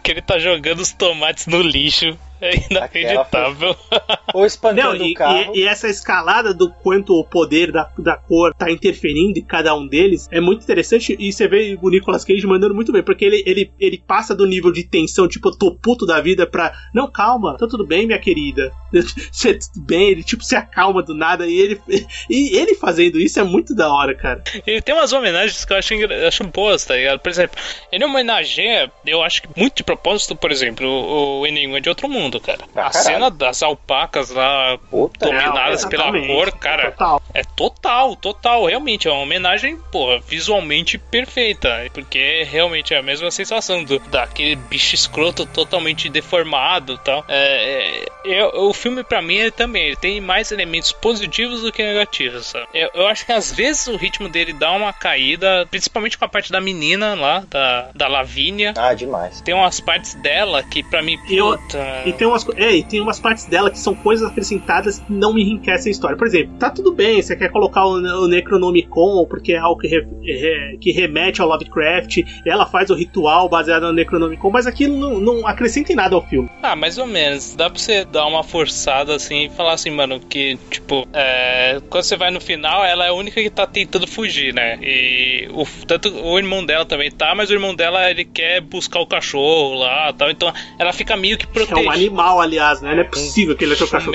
que 0.01 0.11
ele 0.11 0.21
tá 0.21 0.37
jogando 0.37 0.79
os 0.79 0.91
tomates 0.91 1.47
no 1.47 1.61
lixo 1.61 2.17
é 2.43 2.51
inacreditável. 2.69 3.75
Ou 4.33 4.45
espancando 4.45 4.99
Não, 4.99 5.05
e, 5.05 5.13
o 5.13 5.15
carro. 5.15 5.55
E, 5.55 5.59
e, 5.59 5.63
essa 5.63 5.87
escalada 5.87 6.53
do 6.53 6.69
quanto 6.69 7.13
o 7.13 7.23
poder 7.23 7.71
da, 7.71 7.89
da 7.97 8.17
cor 8.17 8.53
tá 8.53 8.69
interferindo 8.69 9.39
em 9.39 9.43
cada 9.43 9.73
um 9.73 9.87
deles 9.87 10.27
é 10.29 10.41
muito 10.41 10.63
interessante. 10.63 11.15
E 11.17 11.31
você 11.31 11.47
vê 11.47 11.77
o 11.81 11.89
Nicolas 11.89 12.25
Cage 12.25 12.45
mandando 12.45 12.75
muito 12.75 12.91
bem, 12.91 13.01
porque 13.01 13.23
ele, 13.23 13.43
ele, 13.45 13.71
ele 13.79 14.03
passa 14.05 14.35
do 14.35 14.45
nível 14.45 14.73
de 14.73 14.83
tensão, 14.83 15.27
tipo, 15.27 15.47
eu 15.47 15.57
tô 15.57 15.73
puto 15.73 16.05
da 16.05 16.19
vida, 16.19 16.45
pra. 16.45 16.73
Não, 16.93 17.09
calma, 17.09 17.57
tá 17.57 17.65
tudo 17.65 17.87
bem, 17.87 18.05
minha 18.05 18.19
querida. 18.19 18.73
Você 19.31 19.53
tudo 19.53 19.85
bem, 19.85 20.09
ele 20.09 20.23
tipo 20.23 20.43
se 20.43 20.55
acalma 20.55 21.01
do 21.01 21.13
nada. 21.13 21.47
E 21.47 21.57
ele, 21.57 21.81
e 22.29 22.57
ele 22.57 22.75
fazendo 22.75 23.19
isso 23.19 23.39
é 23.39 23.43
muito 23.43 23.75
da 23.75 23.91
hora, 23.91 24.13
cara. 24.13 24.43
Ele 24.65 24.81
tem 24.81 24.93
umas 24.93 25.13
homenagens 25.13 25.65
que 25.65 25.73
eu 25.73 25.77
acho, 25.77 25.93
acho 26.27 26.43
boas, 26.45 26.85
tá 26.85 26.95
ligado? 26.95 27.19
Por 27.19 27.29
exemplo, 27.29 27.59
ele 27.91 28.05
homenageia, 28.05 28.91
eu 29.05 29.23
acho 29.23 29.41
que 29.41 29.49
muito 29.55 29.77
de 29.77 29.83
propósito, 29.83 30.35
por 30.35 30.51
exemplo, 30.51 30.87
o, 30.87 31.39
o 31.41 31.47
Enigma 31.47 31.79
de 31.79 31.89
Outro 31.89 32.07
Mundo 32.09 32.33
cara. 32.39 32.59
Ah, 32.75 32.87
a 32.87 32.89
caralho. 32.89 33.05
cena 33.05 33.31
das 33.31 33.63
alpacas 33.63 34.29
lá 34.29 34.77
Puta, 34.89 35.25
dominadas 35.25 35.83
não, 35.83 35.89
pela 35.89 36.11
cor, 36.27 36.51
cara, 36.57 36.91
total. 36.91 37.21
é 37.33 37.43
total, 37.43 38.15
total. 38.15 38.65
Realmente, 38.65 39.07
é 39.07 39.11
uma 39.11 39.21
homenagem, 39.21 39.77
porra, 39.91 40.19
visualmente 40.19 40.97
perfeita. 40.97 41.89
Porque 41.93 42.43
realmente 42.49 42.93
é 42.93 42.97
a 42.97 43.03
mesma 43.03 43.31
sensação 43.31 43.83
do, 43.83 43.99
daquele 43.99 44.55
bicho 44.55 44.95
escroto 44.95 45.45
totalmente 45.45 46.09
deformado 46.09 46.93
e 46.93 46.97
tal. 46.99 47.25
É, 47.27 48.05
é, 48.25 48.45
o 48.45 48.73
filme, 48.73 49.03
pra 49.03 49.21
mim, 49.21 49.35
ele 49.35 49.51
também 49.51 49.87
ele 49.87 49.95
tem 49.95 50.21
mais 50.21 50.51
elementos 50.51 50.91
positivos 50.91 51.61
do 51.61 51.71
que 51.71 51.82
negativos, 51.85 52.47
sabe? 52.47 52.67
Eu, 52.73 52.89
eu 52.93 53.07
acho 53.07 53.25
que 53.25 53.31
às 53.31 53.51
vezes 53.51 53.87
o 53.87 53.95
ritmo 53.95 54.29
dele 54.29 54.53
dá 54.53 54.71
uma 54.71 54.93
caída, 54.93 55.67
principalmente 55.69 56.17
com 56.17 56.25
a 56.25 56.29
parte 56.29 56.51
da 56.51 56.61
menina 56.61 57.13
lá, 57.13 57.43
da, 57.49 57.89
da 57.93 58.07
Lavínia. 58.07 58.73
Ah, 58.77 58.93
demais. 58.93 59.41
Tem 59.41 59.53
umas 59.53 59.79
partes 59.79 60.15
dela 60.15 60.63
que 60.63 60.83
pra 60.83 61.01
mim, 61.01 61.17
puta. 61.17 61.77
Eu, 61.77 62.09
e 62.09 62.13
tem 62.13 62.27
umas, 62.27 62.45
é, 62.55 62.71
e 62.71 62.83
tem 62.83 63.01
umas 63.01 63.19
partes 63.19 63.45
dela 63.45 63.69
que 63.69 63.79
são 63.79 63.95
coisas 63.95 64.29
acrescentadas 64.29 64.99
que 64.99 65.11
não 65.11 65.33
me 65.33 65.41
enriquecem 65.41 65.89
a 65.89 65.91
história. 65.91 66.17
Por 66.17 66.27
exemplo, 66.27 66.57
tá 66.57 66.69
tudo 66.69 66.93
bem, 66.93 67.21
você 67.21 67.35
quer 67.35 67.49
colocar 67.49 67.85
o, 67.85 67.95
o 67.95 68.27
Necronomicon, 68.27 69.25
porque 69.25 69.53
é 69.53 69.57
algo 69.57 69.79
que, 69.79 69.87
re, 69.87 70.05
re, 70.21 70.77
que 70.79 70.91
remete 70.91 71.41
ao 71.41 71.47
Lovecraft, 71.47 72.19
ela 72.45 72.65
faz 72.65 72.89
o 72.89 72.95
ritual 72.95 73.49
baseado 73.49 73.83
no 73.83 73.93
Necronomicon, 73.93 74.49
mas 74.49 74.67
aquilo 74.67 74.97
não, 74.97 75.19
não 75.19 75.47
acrescenta 75.47 75.91
em 75.91 75.95
nada 75.95 76.15
ao 76.15 76.27
filme. 76.27 76.49
Ah, 76.61 76.75
mais 76.75 76.97
ou 76.97 77.05
menos. 77.05 77.55
Dá 77.55 77.69
pra 77.69 77.79
você 77.79 78.05
dar 78.05 78.25
uma 78.25 78.43
forçada 78.43 79.15
assim 79.15 79.45
e 79.45 79.49
falar 79.49 79.73
assim, 79.73 79.91
mano, 79.91 80.19
que, 80.19 80.57
tipo, 80.69 81.07
é, 81.13 81.72
quando 81.81 82.03
você 82.03 82.15
vai 82.15 82.31
no 82.31 82.41
final, 82.41 82.83
ela 82.83 83.05
é 83.05 83.09
a 83.09 83.13
única 83.13 83.41
que 83.41 83.49
tá 83.49 83.65
tentando 83.65 84.07
fugir, 84.07 84.53
né? 84.53 84.77
E 84.81 85.47
o, 85.51 85.65
tanto 85.85 86.09
o 86.09 86.37
irmão 86.37 86.65
dela 86.65 86.85
também 86.85 87.11
tá, 87.11 87.33
mas 87.35 87.49
o 87.49 87.53
irmão 87.53 87.75
dela 87.75 88.09
ele 88.09 88.25
quer 88.25 88.61
buscar 88.61 88.99
o 88.99 89.07
cachorro 89.07 89.75
lá 89.75 90.13
tal. 90.13 90.29
Então 90.29 90.53
ela 90.77 90.93
fica 90.93 91.15
meio 91.15 91.37
que 91.37 91.47
protegida. 91.47 91.81
É 91.81 91.87
um 91.87 91.91
animal, 91.91 92.41
aliás, 92.41 92.81
né? 92.81 92.93
Não 92.93 93.01
é 93.01 93.05
possível 93.05 93.55
que 93.55 93.63
ele 93.63 93.73
achou 93.73 93.87
o 93.87 93.89
cachorro 93.89 94.13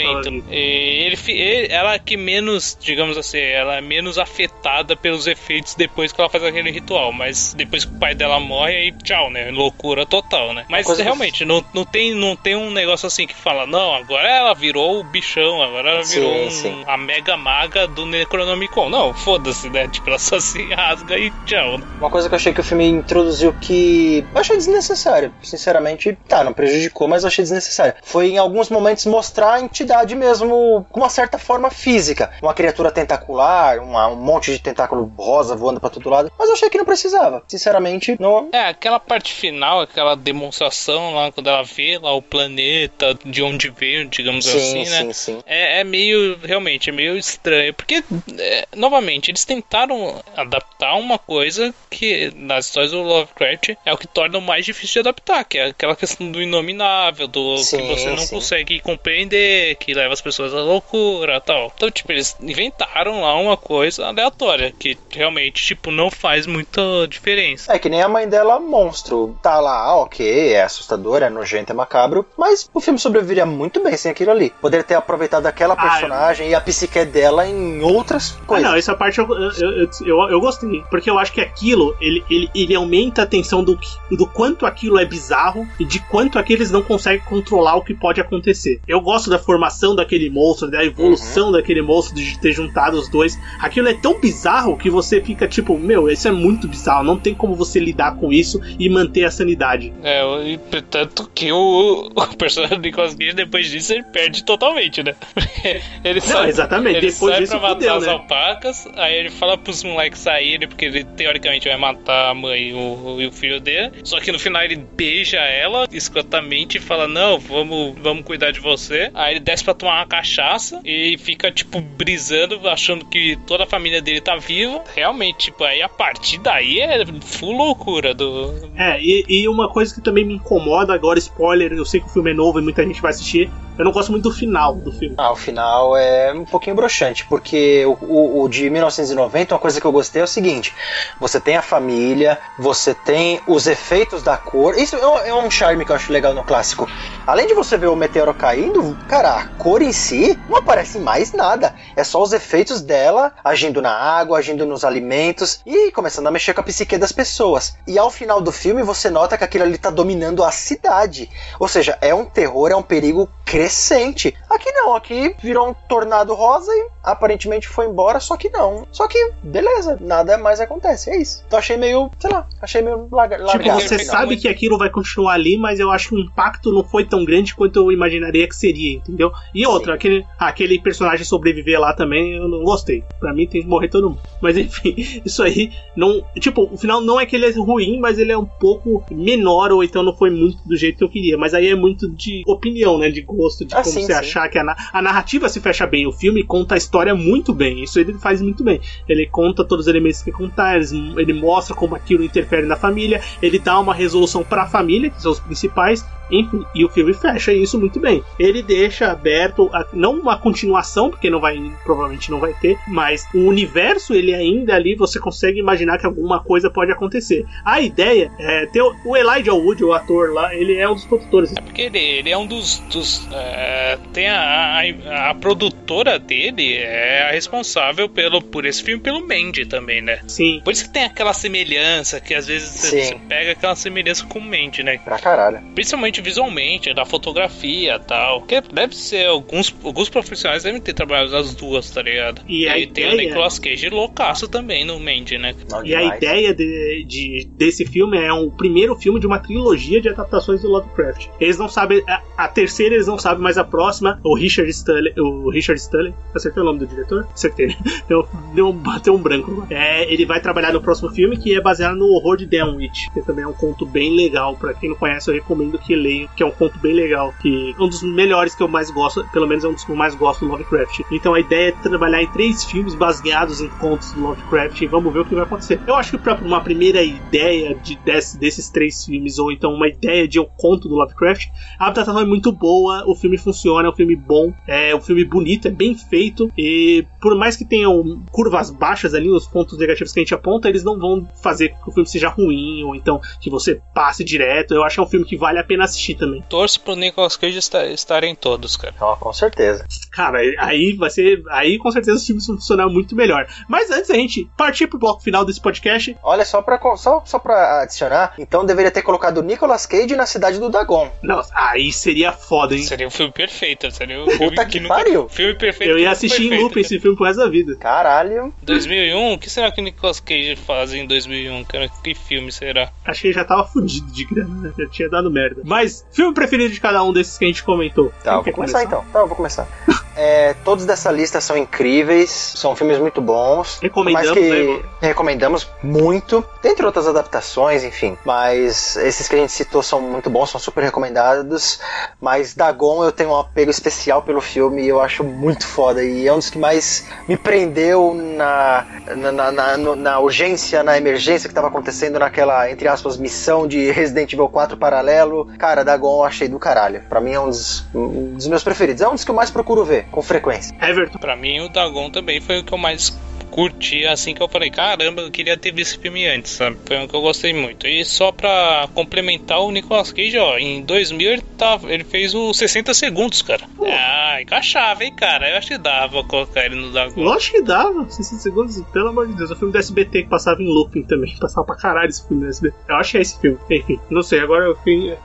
ele, 0.51 1.17
ele, 1.29 1.73
ela 1.73 1.95
é 1.95 1.99
que 1.99 2.17
menos, 2.17 2.77
digamos 2.81 3.17
assim, 3.17 3.39
ela 3.39 3.77
é 3.77 3.81
menos 3.81 4.19
afetada 4.19 4.97
pelos 4.97 5.27
efeitos 5.27 5.75
depois 5.75 6.13
que 6.13 6.21
ela 6.21 6.31
faz 6.31 6.45
aquele 6.45 6.71
ritual. 6.71 7.13
Mas 7.13 7.55
depois 7.55 7.85
que 7.85 7.95
o 7.95 7.99
pai 7.99 8.15
dela 8.15 8.41
morre, 8.41 8.75
aí 8.75 8.93
tchau, 9.03 9.31
né? 9.31 9.51
Loucura 9.51 10.07
total, 10.07 10.53
né? 10.53 10.65
Mas 10.69 10.87
realmente, 10.99 11.45
não, 11.45 11.65
não, 11.75 11.85
tem, 11.85 12.15
não 12.15 12.37
tem 12.37 12.55
um 12.57 12.71
negócio 12.71 13.07
assim 13.07 13.27
que 13.27 13.35
fala, 13.35 13.67
não, 13.67 13.95
agora 13.95 14.29
ela 14.29 14.55
virou 14.55 15.01
o 15.01 15.05
bichão, 15.05 15.63
agora 15.63 15.91
ela 15.91 16.03
virou 16.03 16.35
sim, 16.35 16.47
um, 16.47 16.51
sim. 16.51 16.85
a 16.87 16.97
mega 16.97 17.37
maga 17.49 17.87
do 17.87 18.05
Necronomicon. 18.05 18.91
Não, 18.91 19.15
foda-se, 19.15 19.71
né? 19.71 19.89
Tipo, 19.89 20.11
ela 20.11 20.19
só 20.19 20.39
se 20.39 20.63
rasga 20.75 21.19
e 21.19 21.31
tchau. 21.47 21.81
Uma 21.99 22.11
coisa 22.11 22.29
que 22.29 22.35
eu 22.35 22.37
achei 22.37 22.53
que 22.53 22.61
o 22.61 22.65
filme 22.65 22.87
introduziu 22.87 23.55
que 23.55 24.23
eu 24.35 24.41
achei 24.41 24.55
desnecessário. 24.55 25.33
Sinceramente, 25.43 26.17
tá, 26.29 26.45
não 26.45 26.53
prejudicou, 26.53 27.09
mas 27.09 27.23
eu 27.23 27.29
achei 27.29 27.43
desnecessário. 27.43 27.95
Foi 28.03 28.29
em 28.29 28.39
alguns 28.39 28.69
momentos 28.69 29.07
mostrar 29.07 29.55
a 29.55 29.61
entidade 29.61 30.15
mesmo 30.15 30.87
com 30.91 31.01
uma 31.01 31.09
certa 31.09 31.39
forma 31.39 31.71
física. 31.71 32.31
Uma 32.43 32.53
criatura 32.53 32.91
tentacular, 32.91 33.79
uma, 33.79 34.09
um 34.09 34.17
monte 34.17 34.53
de 34.53 34.59
tentáculo 34.59 35.11
rosa 35.17 35.57
voando 35.57 35.81
para 35.81 35.89
todo 35.89 36.11
lado. 36.11 36.31
Mas 36.39 36.49
eu 36.49 36.55
achei 36.55 36.69
que 36.69 36.77
não 36.77 36.85
precisava. 36.85 37.43
Sinceramente, 37.49 38.15
não. 38.21 38.51
É, 38.53 38.67
aquela 38.67 39.01
parte 39.01 39.33
final, 39.33 39.81
aquela 39.81 40.15
demonstração 40.15 41.15
lá, 41.15 41.33
quando 41.33 41.49
ela 41.49 41.63
vê 41.63 41.99
lá 41.99 42.13
o 42.15 42.21
planeta, 42.21 43.19
de 43.25 43.43
onde 43.43 43.71
veio, 43.71 44.07
digamos 44.07 44.45
sim, 44.45 44.59
assim, 44.59 44.91
né? 44.91 45.01
Sim, 45.05 45.13
sim. 45.15 45.43
É, 45.47 45.81
é 45.81 45.85
meio, 45.85 46.39
realmente, 46.43 46.91
é 46.91 46.93
meio 46.93 47.17
estranho. 47.17 47.38
Porque, 47.77 48.05
é, 48.39 48.67
novamente, 48.75 49.31
eles 49.31 49.45
tentaram 49.45 50.23
adaptar 50.37 50.95
uma 50.95 51.19
coisa 51.19 51.75
que 51.91 52.33
nas 52.37 52.67
histórias 52.67 52.93
do 52.93 53.03
Lovecraft 53.03 53.71
é 53.85 53.93
o 53.93 53.99
que 53.99 54.07
torna 54.07 54.39
o 54.39 54.43
mais 54.43 54.65
difícil 54.65 55.03
de 55.03 55.09
adaptar, 55.09 55.45
que 55.45 55.59
é 55.59 55.67
aquela 55.67 55.97
questão 55.97 56.31
do 56.31 56.41
inominável, 56.41 57.27
do 57.27 57.59
sim, 57.59 57.79
que 57.79 57.83
você 57.89 58.11
não 58.11 58.19
sim. 58.19 58.35
consegue 58.35 58.81
compreender, 58.81 59.77
que 59.77 59.95
leva 59.95 60.13
as 60.13 60.21
pessoas 60.21 60.55
à 60.55 60.61
loucura 60.61 61.41
tal. 61.41 61.73
Então, 61.75 61.91
tipo, 61.91 62.13
eles 62.13 62.37
inventaram 62.41 63.23
lá 63.23 63.35
uma 63.37 63.57
coisa 63.57 64.07
aleatória, 64.07 64.73
que 64.79 64.97
realmente, 65.11 65.63
tipo, 65.63 65.91
não 65.91 66.11
faz 66.11 66.47
muita 66.47 66.81
diferença. 67.09 67.73
É 67.73 67.79
que 67.79 67.89
nem 67.89 68.03
a 68.03 68.09
mãe 68.09 68.29
dela, 68.29 68.59
monstro. 68.61 69.39
Tá 69.43 69.61
lá, 69.61 69.97
ok, 69.97 70.53
é 70.53 70.63
assustador, 70.63 71.23
é 71.23 71.31
nojento, 71.31 71.73
é 71.73 71.75
macabro, 71.75 72.27
mas 72.37 72.69
o 72.73 72.81
filme 72.81 72.99
sobreviveria 72.99 73.47
muito 73.47 73.83
bem 73.83 73.97
sem 73.97 74.11
aquilo 74.11 74.31
ali. 74.31 74.51
Poderia 74.61 74.85
ter 74.85 74.95
aproveitado 74.95 75.47
aquela 75.47 75.75
ah, 75.75 75.77
personagem 75.77 76.47
ah, 76.47 76.49
eu... 76.49 76.53
e 76.53 76.55
a 76.55 76.61
psique 76.61 77.05
dela 77.05 77.28
em 77.47 77.83
outras 77.83 78.33
coisas. 78.47 78.67
Ah, 78.67 78.71
não, 78.71 78.77
essa 78.77 78.95
parte 78.95 79.19
eu, 79.19 79.27
eu, 79.33 79.89
eu, 80.05 80.31
eu, 80.31 80.41
gostei. 80.41 80.83
Porque 80.91 81.11
eu 81.11 81.19
acho 81.19 81.33
que 81.33 81.41
aquilo, 81.41 81.97
ele, 82.01 82.25
ele, 82.31 82.51
ele 82.55 82.75
aumenta 82.75 83.23
a 83.23 83.27
tensão 83.27 83.63
do, 83.63 83.79
do 84.11 84.27
quanto 84.27 84.67
aquilo 84.67 84.99
é 84.99 85.05
bizarro 85.05 85.67
e 85.79 85.85
de 85.85 86.01
quanto 86.01 86.39
aqueles 86.39 86.71
não 86.71 86.83
conseguem 86.83 87.25
controlar 87.25 87.77
o 87.77 87.83
que 87.83 87.95
pode 87.95 88.21
acontecer. 88.21 88.81
Eu 88.87 89.01
gosto 89.01 89.31
da 89.31 89.39
formação 89.39 89.95
daquele 89.95 90.31
monstro, 90.31 90.71
da 90.71 90.85
evolução 90.85 91.47
uhum. 91.47 91.53
daquele 91.53 91.83
monstro, 91.83 92.15
de 92.15 92.39
ter 92.41 92.53
juntado 92.53 92.99
os 92.99 93.09
dois. 93.09 93.39
Aquilo 93.61 93.89
é 93.89 93.95
tão 93.95 94.21
bizarro 94.21 94.77
que 94.77 94.91
você 94.91 95.21
fica 95.21 95.47
tipo, 95.47 95.79
meu, 95.79 96.11
isso 96.11 96.29
é 96.29 96.33
muito 96.33 96.69
bizarro, 96.69 97.05
não 97.05 97.19
tem 97.19 97.35
como 97.35 97.55
você 97.55 97.79
lidar 97.79 98.17
com 98.17 98.33
isso 98.33 98.61
e 98.79 98.89
manter 98.89 99.25
a 99.25 99.31
sanidade. 99.31 99.93
É, 100.03 100.23
e 100.47 100.59
tanto 100.83 101.31
que 101.35 101.53
o, 101.53 102.11
o 102.15 102.27
personagem 102.37 102.79
do 102.79 102.83
Nicolas 102.83 103.15
Cage, 103.15 103.35
depois 103.35 103.71
disso, 103.71 103.93
ele 103.93 104.05
perde 104.05 104.45
totalmente, 104.45 105.03
né? 105.03 105.15
ele 106.05 106.21
não, 106.21 106.27
sai, 106.27 106.49
exatamente, 106.49 106.99
ele 106.99 107.13
depois 107.19 107.35
sai 107.35 107.41
disso 107.43 107.53
pra 107.53 107.61
matar 107.61 107.75
fudeu, 107.75 107.95
as 107.95 108.07
né? 108.07 108.13
alpacas, 108.13 108.89
aí 108.95 109.15
ele 109.17 109.31
fala 109.31 109.59
pros 109.59 109.83
moleques 109.83 110.21
saírem, 110.21 110.69
porque 110.69 110.85
ele 110.85 111.05
teoricamente 111.05 111.69
vai 111.69 111.77
matar 111.77 112.31
a 112.31 112.35
mãe 112.35 112.69
e 112.69 112.75
o, 112.75 113.21
e 113.21 113.27
o 113.27 113.33
filho 113.33 113.61
dele. 113.61 113.93
Só 114.05 114.21
que 114.21 114.31
no 114.31 114.39
final 114.39 114.63
ele 114.63 114.77
beija 114.77 115.39
ela 115.39 115.87
escrotamente 115.91 116.79
e 116.79 116.81
fala: 116.81 117.09
Não, 117.09 117.39
vamos, 117.39 117.95
vamos 118.01 118.25
cuidar 118.25 118.51
de 118.53 118.61
você. 118.61 119.11
Aí 119.15 119.35
ele 119.35 119.41
desce 119.41 119.65
pra 119.65 119.75
tomar 119.75 119.97
uma 119.97 120.07
cachaça 120.07 120.81
e 120.85 121.17
fica, 121.19 121.51
tipo, 121.51 121.81
brisando, 121.81 122.69
achando 122.69 123.05
que 123.05 123.37
toda 123.47 123.65
a 123.65 123.67
família 123.67 124.01
dele 124.01 124.21
tá 124.21 124.37
viva. 124.37 124.83
Realmente, 124.95 125.47
tipo, 125.47 125.65
aí 125.65 125.83
a 125.83 125.89
partir 125.89 126.39
daí 126.39 126.81
é 126.81 127.05
full 127.23 127.57
loucura 127.57 128.15
do. 128.15 128.71
É, 128.77 129.01
e, 129.01 129.25
e 129.29 129.49
uma 129.49 129.69
coisa 129.69 129.95
que 129.95 130.01
também 130.01 130.25
me 130.25 130.35
incomoda 130.35 130.95
agora, 130.95 131.19
spoiler, 131.19 131.73
eu 131.73 131.85
sei 131.85 132.01
que 132.01 132.07
o 132.07 132.11
filme 132.11 132.31
é 132.31 132.35
novo 132.35 132.59
e 132.59 132.63
muita 132.63 132.85
gente 132.85 133.01
vai 133.01 133.11
assistir. 133.11 133.51
Eu 133.79 133.85
não 133.85 133.93
gosto 133.93 134.11
muito 134.11 134.25
do 134.25 134.35
final 134.35 134.75
do 134.75 134.91
filme. 134.91 135.15
Ah, 135.17 135.31
o 135.31 135.37
final 135.37 135.97
é 135.97 136.33
um 136.33 136.45
pouquinho 136.45 136.75
broxante, 136.75 137.25
porque 137.27 137.87
o, 137.87 137.93
o, 137.93 138.43
o, 138.43 138.49
de 138.49 138.69
1990, 138.69 139.55
uma 139.55 139.61
coisa 139.61 139.81
que 139.81 139.87
eu 139.87 139.93
gostei 139.93 140.21
é 140.21 140.25
o 140.25 140.29
seguinte: 140.29 140.75
você 141.21 141.39
tem 141.39 141.57
a 141.57 141.63
família, 141.63 142.39
você 142.59 142.93
tem 142.93 143.41
os 143.47 143.69
efeitos 143.69 144.21
da 144.21 144.37
cor. 144.37 144.77
Isso 144.77 144.97
é 144.97 145.33
um, 145.33 145.47
é 145.47 145.51
charme 145.51 145.85
que 145.85 145.93
eu 145.93 145.97
acho 145.97 146.13
legal 146.13 146.35
no 146.35 146.43
clássico. 146.43 146.91
Além 147.25 147.47
de 147.47 147.55
você 147.55 147.77
ver 147.77 147.87
o 147.87 147.95
meteoro 147.95 148.35
caindo, 148.35 148.99
cara, 149.09 149.37
a 149.37 149.47
cor 149.47 149.81
em 149.81 149.93
si 149.93 150.37
não 150.49 150.57
aparece 150.57 150.99
mais 150.99 151.33
nada. 151.33 151.73
É 151.95 152.03
só 152.03 152.21
os 152.21 152.33
efeitos 152.33 152.81
dela 152.81 153.33
agindo 153.45 153.81
na 153.81 153.93
água, 153.93 154.39
agindo 154.39 154.67
nos 154.67 154.85
alimentos 154.85 155.61
e 155.65 155.93
começando 155.93 156.27
a 156.27 156.33
mexer 156.33 156.53
com 156.53 156.63
a 156.63 156.65
psique 156.65 156.99
das 156.99 157.13
pessoas. 157.13 157.77
E 157.87 157.97
ao 157.97 158.11
final 158.11 158.41
do 158.41 158.51
filme 158.51 158.83
você 158.83 159.09
nota 159.09 159.39
que 159.39 159.45
aquilo 159.45 159.63
ali 159.63 159.79
tá 159.79 159.91
dominando 159.91 160.43
a 160.43 160.51
cidade. 160.51 161.31
Ou 161.61 161.69
seja, 161.69 161.97
é 162.01 162.13
um 162.13 162.25
terror, 162.25 162.73
é 162.73 162.77
um 162.77 162.83
perigo 162.83 163.29
crescente. 163.49 164.35
Aqui 164.51 164.71
não, 164.73 164.95
aqui 164.95 165.35
virou 165.43 165.71
um 165.71 165.75
tornado 165.89 166.35
rosa 166.35 166.71
e 166.71 166.89
aparentemente 167.03 167.67
foi 167.67 167.87
embora, 167.87 168.21
só 168.21 168.37
que 168.37 168.51
não. 168.51 168.87
Só 168.93 169.09
que, 169.09 169.19
beleza, 169.43 169.97
nada 170.01 170.37
mais 170.37 170.61
acontece, 170.61 171.09
é 171.09 171.17
isso. 171.17 171.43
Então 171.47 171.59
achei 171.59 171.79
meio, 171.79 172.11
sei 172.19 172.31
lá, 172.31 172.47
achei 172.61 172.83
meio 172.83 173.09
largado. 173.11 173.47
Tipo, 173.47 173.73
você 173.73 173.99
sabe 174.01 174.37
que 174.37 174.49
aquilo 174.49 174.77
vai 174.77 174.91
continuar 174.91 175.33
ali, 175.33 175.57
mas 175.57 175.81
eu 175.81 175.91
acho 175.91 176.11
que 176.11 176.15
o 176.17 176.19
impacto 176.19 176.71
não 176.71 176.85
foi 176.85 177.07
tão 177.07 177.25
grande 177.25 177.55
quanto 177.55 177.79
eu 177.79 177.91
imaginaria 177.91 178.47
que 178.47 178.55
seria, 178.55 178.97
entendeu? 178.97 179.33
E 179.55 179.67
outra, 179.67 179.95
aquele, 179.95 180.27
aquele 180.39 180.79
personagem 180.79 181.25
sobreviver 181.25 181.81
lá 181.81 181.95
também, 181.95 182.35
eu 182.37 182.49
não 182.49 182.63
gostei. 182.63 183.03
Pra 183.19 183.33
mim 183.33 183.47
tem 183.47 183.63
que 183.63 183.69
morrer 183.69 183.89
todo 183.89 184.11
mundo. 184.11 184.21
Mas 184.43 184.57
enfim, 184.59 184.95
isso 185.25 185.43
aí 185.43 185.73
não. 185.97 186.23
Tipo, 186.39 186.69
o 186.71 186.77
final 186.77 187.01
não 187.01 187.19
é 187.19 187.25
que 187.25 187.35
ele 187.35 187.47
é 187.47 187.51
ruim, 187.53 187.99
mas 187.99 188.19
ele 188.19 188.33
é 188.33 188.37
um 188.37 188.45
pouco 188.45 189.03
menor, 189.11 189.73
ou 189.73 189.83
então 189.83 190.03
não 190.03 190.15
foi 190.15 190.29
muito 190.29 190.59
do 190.69 190.77
jeito 190.77 190.99
que 190.99 191.05
eu 191.05 191.09
queria. 191.09 191.39
Mas 191.39 191.55
aí 191.55 191.69
é 191.69 191.75
muito 191.75 192.11
de 192.11 192.43
opinião, 192.47 192.99
né? 192.99 193.09
De 193.09 193.23
gosto, 193.39 193.65
de 193.65 193.75
ah, 193.75 193.83
como 193.83 193.95
sim, 193.95 194.01
você 194.01 194.13
sim. 194.13 194.19
achar 194.19 194.49
que 194.49 194.59
a, 194.59 194.77
a 194.93 195.01
narrativa 195.01 195.49
se 195.49 195.61
fecha 195.61 195.87
bem. 195.87 196.07
O 196.07 196.13
filme 196.13 196.43
conta 196.43 196.75
a 196.75 196.79
história 196.79 197.15
muito 197.15 197.55
bem. 197.55 197.85
Isso 197.85 198.01
ele 198.01 198.15
faz 198.15 198.43
muito 198.43 198.65
bem. 198.65 198.81
Ele 199.09 199.27
conta 199.27 199.65
todos 199.65 199.87
os 199.87 199.89
elementos 199.89 200.23
que 200.23 200.33
contar, 200.33 200.79
ele 200.79 201.33
mostra 201.33 201.75
como 201.75 201.95
aquilo 201.95 202.25
interfere 202.25 202.67
na 202.67 202.77
família, 202.77 203.23
ele 203.41 203.59
dá 203.59 203.79
uma 203.79 203.95
resolução 203.95 204.43
para 204.43 204.63
a 204.63 204.67
família, 204.67 205.11
que 205.11 205.23
são 205.23 205.31
os 205.31 205.39
principais, 205.39 206.05
enfim, 206.31 206.65
e 206.75 206.85
o 206.85 206.89
filme 206.89 207.15
fecha 207.15 207.53
isso 207.53 207.79
muito 207.79 208.01
bem. 208.01 208.23
Ele 208.39 208.63
deixa 208.63 209.11
aberto, 209.11 209.71
a, 209.73 209.87
não 209.93 210.15
uma 210.15 210.39
continuação, 210.39 211.11
porque 211.11 211.31
não 211.31 211.41
vai, 211.41 211.59
provavelmente 211.85 212.31
não 212.31 212.41
vai 212.41 212.55
ter, 212.55 212.79
mas 212.89 213.27
o 213.35 213.39
universo, 213.39 214.15
ele 214.15 214.35
ainda 214.35 214.75
ali, 214.75 214.95
você 214.95 215.19
consegue 215.19 215.59
imaginar 215.59 215.99
que 215.99 216.07
alguma 216.07 216.41
coisa 216.43 216.71
pode 216.71 216.93
acontecer. 216.93 217.45
A 217.65 217.81
ideia 217.81 218.31
é 218.39 218.67
ter 218.67 218.83
o, 218.83 218.95
o 219.05 219.17
Elijah 219.17 219.55
Wood, 219.55 219.85
o 219.85 219.93
ator 219.93 220.33
lá, 220.33 220.55
ele 220.55 220.77
é 220.77 220.89
um 220.89 220.95
dos 220.95 221.05
produtores. 221.05 221.53
É 221.57 221.61
porque 221.61 221.83
ele, 221.83 221.99
ele 221.99 222.31
é 222.31 222.37
um 222.37 222.47
dos. 222.47 222.79
dos 222.91 223.29
é, 223.33 223.99
tem 224.13 224.29
a, 224.29 224.81
a, 224.81 225.31
a, 225.31 225.35
produtora 225.35 226.19
dele 226.19 226.77
é 226.77 227.29
a 227.29 227.33
responsável 227.33 228.09
pelo, 228.09 228.43
por 228.43 228.67
esse 228.67 228.83
filme 228.83 229.03
pelo 229.03 229.27
Mandy 229.27 229.67
também, 229.67 230.03
né? 230.03 230.21
Sim. 230.27 230.61
Por 230.65 230.73
isso 230.73 230.85
que 230.85 230.93
tem 230.93 231.05
aquela 231.05 231.33
semelhança, 231.33 232.21
que 232.21 232.35
às 232.35 232.47
vezes 232.47 232.71
você, 232.71 233.05
você 233.05 233.15
pega 233.29 233.53
aquela 233.53 233.75
semelhança 233.75 234.27
com 234.27 234.39
o 234.39 234.43
Mandy, 234.43 234.83
né? 234.83 234.99
Pra 234.99 235.19
caralho. 235.19 235.61
Principalmente 235.75 236.18
visualmente, 236.23 236.93
da 236.95 237.05
fotografia 237.05 237.99
tal. 237.99 238.43
Que 238.43 238.61
deve 238.61 238.97
ser, 238.97 239.27
alguns, 239.27 239.75
alguns 239.85 240.09
profissionais 240.09 240.63
devem 240.63 240.81
ter 240.81 240.93
trabalhado 240.93 241.33
nas 241.33 241.55
duas, 241.55 241.91
tá 241.91 242.03
ligado? 242.03 242.43
E, 242.49 242.65
e 242.65 242.69
a 242.69 242.79
ideia... 242.79 242.93
tem 242.93 243.15
o 243.15 243.17
Nicolas 243.17 243.59
Cage 243.59 243.89
loucaço 243.89 244.49
também 244.49 244.85
no 244.85 244.99
Mandy, 244.99 245.39
né? 245.39 245.55
Não, 245.71 245.85
e 245.85 245.95
a 245.95 246.17
ideia 246.17 246.55
de, 246.55 247.05
de, 247.07 247.49
desse 247.57 247.85
filme 247.85 248.19
é 248.19 248.33
um 248.33 248.51
primeiro 248.51 248.95
filme 248.97 249.21
de 249.21 249.27
uma 249.27 249.39
trilogia 249.39 250.01
de 250.01 250.09
adaptações 250.09 250.63
do 250.63 250.69
Lovecraft. 250.69 251.29
Eles 251.41 251.59
não 251.59 251.69
sabem, 251.69 252.03
a, 252.07 252.23
a 252.37 252.49
terceira 252.49 252.95
eles 252.95 253.07
não 253.07 253.19
sabem, 253.19 253.43
mas 253.43 253.59
a 253.59 253.65
próxima, 253.65 254.21
o 254.25 254.35
Richard 254.35 254.71
Stanley, 254.71 255.13
o 255.19 255.51
Richard 255.51 255.81
Stanley, 255.81 256.15
acertei 256.35 256.63
o 256.63 256.67
nome 256.67 256.79
do 256.79 256.87
diretor? 256.87 257.27
Acertei, 257.33 257.77
deu, 258.09 258.29
deu, 258.55 258.73
bateu 258.73 259.15
um 259.15 259.19
branco. 259.19 259.67
É, 259.71 260.11
ele 260.13 260.25
vai 260.25 260.41
trabalhar 260.41 260.73
no 260.73 260.81
próximo 260.81 261.11
filme 261.11 261.37
que 261.37 261.55
é 261.55 261.61
baseado 261.61 261.97
no 261.97 262.07
horror 262.07 262.37
de 262.37 262.47
Dunwich, 262.47 263.11
que 263.13 263.23
também 263.23 263.45
é 263.45 263.49
um 263.49 263.53
conto 263.53 263.87
bem 263.87 264.15
legal. 264.15 264.57
Para 264.57 264.75
quem 264.75 264.91
não 264.91 264.97
conhece, 264.97 265.31
eu 265.31 265.35
recomendo 265.35 265.79
que 265.79 265.95
leia 265.95 266.08
que 266.37 266.43
é 266.43 266.47
um 266.47 266.51
conto 266.51 266.79
bem 266.79 266.93
legal, 266.93 267.35
que 267.41 267.75
é 267.79 267.83
um 267.83 267.89
dos 267.89 268.03
melhores 268.03 268.55
que 268.55 268.63
eu 268.63 268.69
mais 268.69 268.91
gosto, 268.91 269.27
pelo 269.33 269.47
menos 269.47 269.65
é 269.65 269.69
um 269.69 269.73
dos 269.73 269.85
que 269.85 269.91
eu 269.91 269.97
mais 269.97 270.15
gosto 270.15 270.45
do 270.45 270.51
Lovecraft. 270.51 271.01
Então 271.11 271.35
a 271.35 271.41
ideia 271.41 271.69
é 271.69 271.73
trabalhar 271.73 272.23
em 272.23 272.27
três 272.29 272.65
filmes 272.65 272.95
baseados 272.95 273.61
em 273.61 273.69
contos 273.69 274.13
do 274.13 274.21
Lovecraft 274.21 274.81
e 274.81 274.87
vamos 274.87 275.13
ver 275.13 275.21
o 275.21 275.25
que 275.25 275.35
vai 275.35 275.45
acontecer. 275.45 275.81
Eu 275.87 275.95
acho 275.95 276.13
que 276.13 276.19
para 276.19 276.35
uma 276.37 276.61
primeira 276.61 277.03
ideia 277.03 277.75
de, 277.75 277.97
desse, 277.97 278.39
desses 278.39 278.71
três 278.71 279.05
filmes, 279.05 279.39
ou 279.39 279.53
então 279.53 279.73
uma 279.73 279.89
ideia 279.89 280.27
de 280.27 280.41
um 280.41 280.45
conto 280.45 280.89
do 280.89 280.95
Lovecraft, 280.95 281.49
a 281.79 281.87
adaptação 281.87 282.19
é 282.19 282.25
muito 282.25 282.53
boa, 282.53 283.05
o 283.07 283.15
filme 283.15 283.39
funciona, 283.39 283.89
é 283.89 283.91
um 283.91 283.95
filme 283.95 284.17
bom, 284.17 284.53
é 284.67 284.95
um 284.95 285.01
filme 285.01 285.25
bonito, 285.25 285.69
é 285.69 285.71
bem 285.71 285.95
feito, 285.95 286.51
e 286.57 287.05
por 287.21 287.37
mais 287.37 287.57
que 287.57 287.65
tenham 287.65 288.23
curvas 288.31 288.71
baixas 288.71 289.15
ali, 289.15 289.29
os 289.31 289.47
pontos 289.47 289.79
negativos 289.79 290.13
que 290.13 290.21
a 290.21 290.23
gente 290.23 290.35
aponta, 290.35 290.69
eles 290.69 290.85
não 290.85 290.99
vão 290.99 291.27
fazer 291.43 291.71
que 291.71 291.89
o 291.89 291.93
filme 291.93 292.09
seja 292.09 292.29
ruim, 292.29 292.83
ou 292.83 292.95
então 292.95 293.21
que 293.41 293.51
você 293.51 293.81
passe 293.95 294.25
direto. 294.25 294.75
Eu 294.75 294.85
acho 294.85 294.97
que 294.97 295.01
é 295.01 295.03
um 295.03 295.09
filme 295.09 295.27
que 295.27 295.37
vale 295.37 295.59
a 295.59 295.65
pena 295.65 295.85
assistir 295.85 295.98
também. 296.17 296.43
Torço 296.49 296.81
pro 296.81 296.97
Nicolas 296.97 297.37
Cage 297.37 297.59
estarem 297.59 298.35
todos, 298.35 298.77
cara. 298.77 298.95
Oh, 299.01 299.17
com 299.17 299.33
certeza. 299.33 299.85
Cara, 300.13 300.39
aí 300.59 300.95
vai 300.95 301.11
ser. 301.11 301.43
Aí 301.51 301.79
com 301.79 301.91
certeza 301.91 302.17
os 302.17 302.27
filmes 302.27 302.47
vão 302.47 302.57
funcionar 302.57 302.89
muito 302.89 303.15
melhor. 303.15 303.47
Mas 303.69 303.91
antes 303.91 304.09
da 304.09 304.15
gente 304.15 304.49
partir 304.57 304.87
pro 304.87 304.99
bloco 304.99 305.23
final 305.23 305.45
desse 305.45 305.61
podcast. 305.61 306.17
Olha, 306.23 306.45
só 306.45 306.63
pra, 306.63 306.79
só, 306.97 307.23
só 307.25 307.39
pra 307.39 307.83
adicionar, 307.83 308.35
então 308.39 308.65
deveria 308.65 308.91
ter 308.91 309.03
colocado 309.03 309.39
o 309.39 309.43
Nicolas 309.43 309.87
Cage 309.87 310.17
na 310.17 310.27
cidade 310.27 310.59
do 310.59 310.69
Dagon. 310.69 311.11
Nossa, 311.23 311.53
aí 311.55 311.93
seria 311.93 312.33
foda, 312.33 312.75
hein? 312.75 312.83
Seria 312.83 313.07
um 313.07 313.11
filme 313.11 313.33
perfeito. 313.33 313.91
Seria 313.91 314.23
um 314.23 314.27
Puta 314.39 314.65
que, 314.65 314.81
que 314.81 314.89
pariu. 314.89 315.23
Nunca... 315.23 315.35
Filme 315.35 315.55
perfeito. 315.55 315.91
Eu 315.91 315.99
ia 315.99 316.11
assistir 316.11 316.53
em 316.53 316.63
loop 316.63 316.79
esse 316.79 316.99
filme 316.99 317.17
pro 317.17 317.27
resto 317.27 317.41
da 317.41 317.49
vida. 317.49 317.77
Caralho. 317.77 318.53
2001? 318.63 319.33
O 319.33 319.39
que 319.39 319.51
será 319.51 319.71
que 319.71 319.81
o 319.81 319.85
Nicolas 319.85 320.21
Cage 320.21 320.57
faz 320.57 320.93
em 320.93 321.07
2001? 321.07 321.65
Cara? 321.65 321.89
Que 322.03 322.15
filme 322.15 322.53
será? 322.53 322.91
Acho 323.05 323.23
que 323.23 323.29
ele 323.29 323.35
já 323.35 323.45
tava 323.45 323.67
fudido 323.67 324.11
de 324.11 324.25
grana, 324.25 324.55
né? 324.55 324.73
Já 324.79 324.89
tinha 324.89 325.09
dado 325.09 325.31
merda. 325.31 325.63
Mas, 325.65 325.88
filme 326.13 326.35
preferido 326.35 326.73
de 326.73 326.81
cada 326.81 327.03
um 327.03 327.13
desses 327.13 327.39
que 327.39 327.45
a 327.45 327.49
gente 327.49 327.63
comentou. 327.63 328.13
Tá, 328.23 328.35
vou 328.35 328.45
começar, 328.45 328.55
começar, 328.55 328.83
então. 328.85 329.05
Tá, 329.13 329.21
eu 329.21 329.27
vou 329.27 329.37
começar. 329.37 329.69
é, 330.17 330.55
todos 330.65 330.85
dessa 330.85 331.11
lista 331.13 331.41
são 331.41 331.57
incríveis, 331.57 332.31
são 332.31 332.75
filmes 332.75 332.99
muito 332.99 333.21
bons. 333.21 333.79
Recomendamos, 333.81 334.33
que 334.33 334.67
né? 334.67 334.83
Recomendamos 335.01 335.71
muito, 335.83 336.45
dentre 336.63 336.85
outras 336.85 337.07
adaptações, 337.07 337.85
enfim. 337.85 338.19
Mas 338.25 338.97
esses 338.97 339.29
que 339.29 339.37
a 339.37 339.39
gente 339.39 339.53
citou 339.53 339.83
são 339.83 340.01
muito 340.01 340.29
bons, 340.29 340.51
são 340.51 340.61
super 340.61 340.83
recomendados. 340.83 341.81
Mas 342.21 342.55
Dagon 342.55 343.05
eu 343.05 343.13
tenho 343.13 343.31
um 343.31 343.37
apego 343.37 343.71
especial 343.71 344.23
pelo 344.23 344.41
filme 344.41 344.83
e 344.83 344.89
eu 344.89 345.01
acho 345.01 345.23
muito 345.23 345.67
foda. 345.67 346.03
E 346.03 346.27
é 346.27 346.33
um 346.33 346.39
dos 346.39 346.51
que 346.51 346.59
mais 346.59 347.07
me 347.29 347.37
prendeu 347.37 348.15
na, 348.15 348.87
na, 349.17 349.33
na, 349.33 349.53
na, 349.53 349.77
na 349.77 350.19
urgência, 350.19 350.83
na 350.83 350.97
emergência 350.97 351.49
que 351.49 351.53
estava 351.53 351.69
acontecendo 351.69 352.19
naquela, 352.19 352.71
entre 352.71 352.89
aspas, 352.89 353.17
missão 353.17 353.67
de 353.67 353.91
Resident 353.91 354.33
Evil 354.33 354.49
4 354.49 354.77
paralelo. 354.77 355.49
Cara, 355.59 355.78
Dagon 355.83 356.19
eu 356.19 356.25
achei 356.25 356.49
do 356.49 356.59
caralho. 356.59 357.03
Pra 357.09 357.21
mim 357.21 357.33
é 357.33 357.41
um 357.41 357.49
dos, 357.49 357.85
um 357.95 358.35
dos 358.35 358.47
meus 358.47 358.63
preferidos. 358.63 359.03
É 359.03 359.09
um 359.09 359.13
dos 359.13 359.25
que 359.25 359.31
eu 359.31 359.35
mais 359.35 359.51
procuro 359.51 359.85
ver, 359.85 360.07
com 360.11 360.23
frequência. 360.23 360.77
Everton. 360.81 361.19
Pra 361.19 361.37
mim, 361.37 361.61
o 361.61 361.69
Dagon 361.69 362.11
também 362.11 362.41
foi 362.41 362.61
o 362.61 362.65
que 362.65 362.73
eu 362.73 362.79
mais 362.79 363.17
curti 363.49 364.05
assim 364.05 364.35
que 364.35 364.43
eu 364.43 364.49
falei, 364.49 364.71
caramba, 364.71 365.23
eu 365.23 365.31
queria 365.31 365.57
ter 365.57 365.73
visto 365.73 365.93
esse 365.93 365.99
filme 365.99 366.27
antes, 366.27 366.53
sabe? 366.53 366.77
Foi 366.85 366.99
um 366.99 367.07
que 367.07 367.15
eu 367.15 367.21
gostei 367.21 367.53
muito. 367.53 367.87
E 367.87 368.05
só 368.05 368.31
pra 368.31 368.89
complementar 368.95 369.61
o 369.61 369.71
Nicolas 369.71 370.13
Cage, 370.13 370.37
ó, 370.37 370.59
em 370.59 370.83
2000 370.83 371.31
ele, 371.31 371.43
tá, 371.57 371.81
ele 371.85 372.05
fez 372.05 372.35
o 372.35 372.53
60 372.53 372.93
segundos, 372.93 373.41
cara. 373.43 373.67
Ah, 373.83 374.43
encaixava, 374.43 375.05
hein, 375.05 375.15
cara? 375.15 375.49
Eu 375.51 375.57
acho 375.57 375.69
que 375.69 375.79
dava 375.79 376.23
colocar 376.25 376.67
ele 376.67 376.75
no 376.75 376.93
Dagon. 376.93 377.23
Lógico 377.23 377.57
que 377.57 377.63
dava, 377.63 378.09
60 378.09 378.43
segundos, 378.43 378.83
pelo 378.93 379.09
amor 379.09 379.29
de 379.29 379.35
Deus. 379.35 379.51
O 379.51 379.57
filme 379.57 379.73
do 379.73 379.79
SBT 379.79 380.25
que 380.25 380.29
passava 380.29 380.63
em 380.63 380.67
looping 380.67 381.03
também, 381.05 381.35
passava 381.41 381.67
pra 381.67 381.77
caralho 381.77 382.09
esse 382.09 382.27
filme 382.27 382.45
do 382.45 382.49
SBT. 382.49 382.77
Eu 382.89 382.97
acho 382.97 383.13
que 383.13 383.19
é 383.19 383.21
esse 383.21 383.41
filme, 383.41 383.59
enfim, 383.71 383.99
não 384.11 384.23
sei, 384.23 384.41
agora 384.41 384.75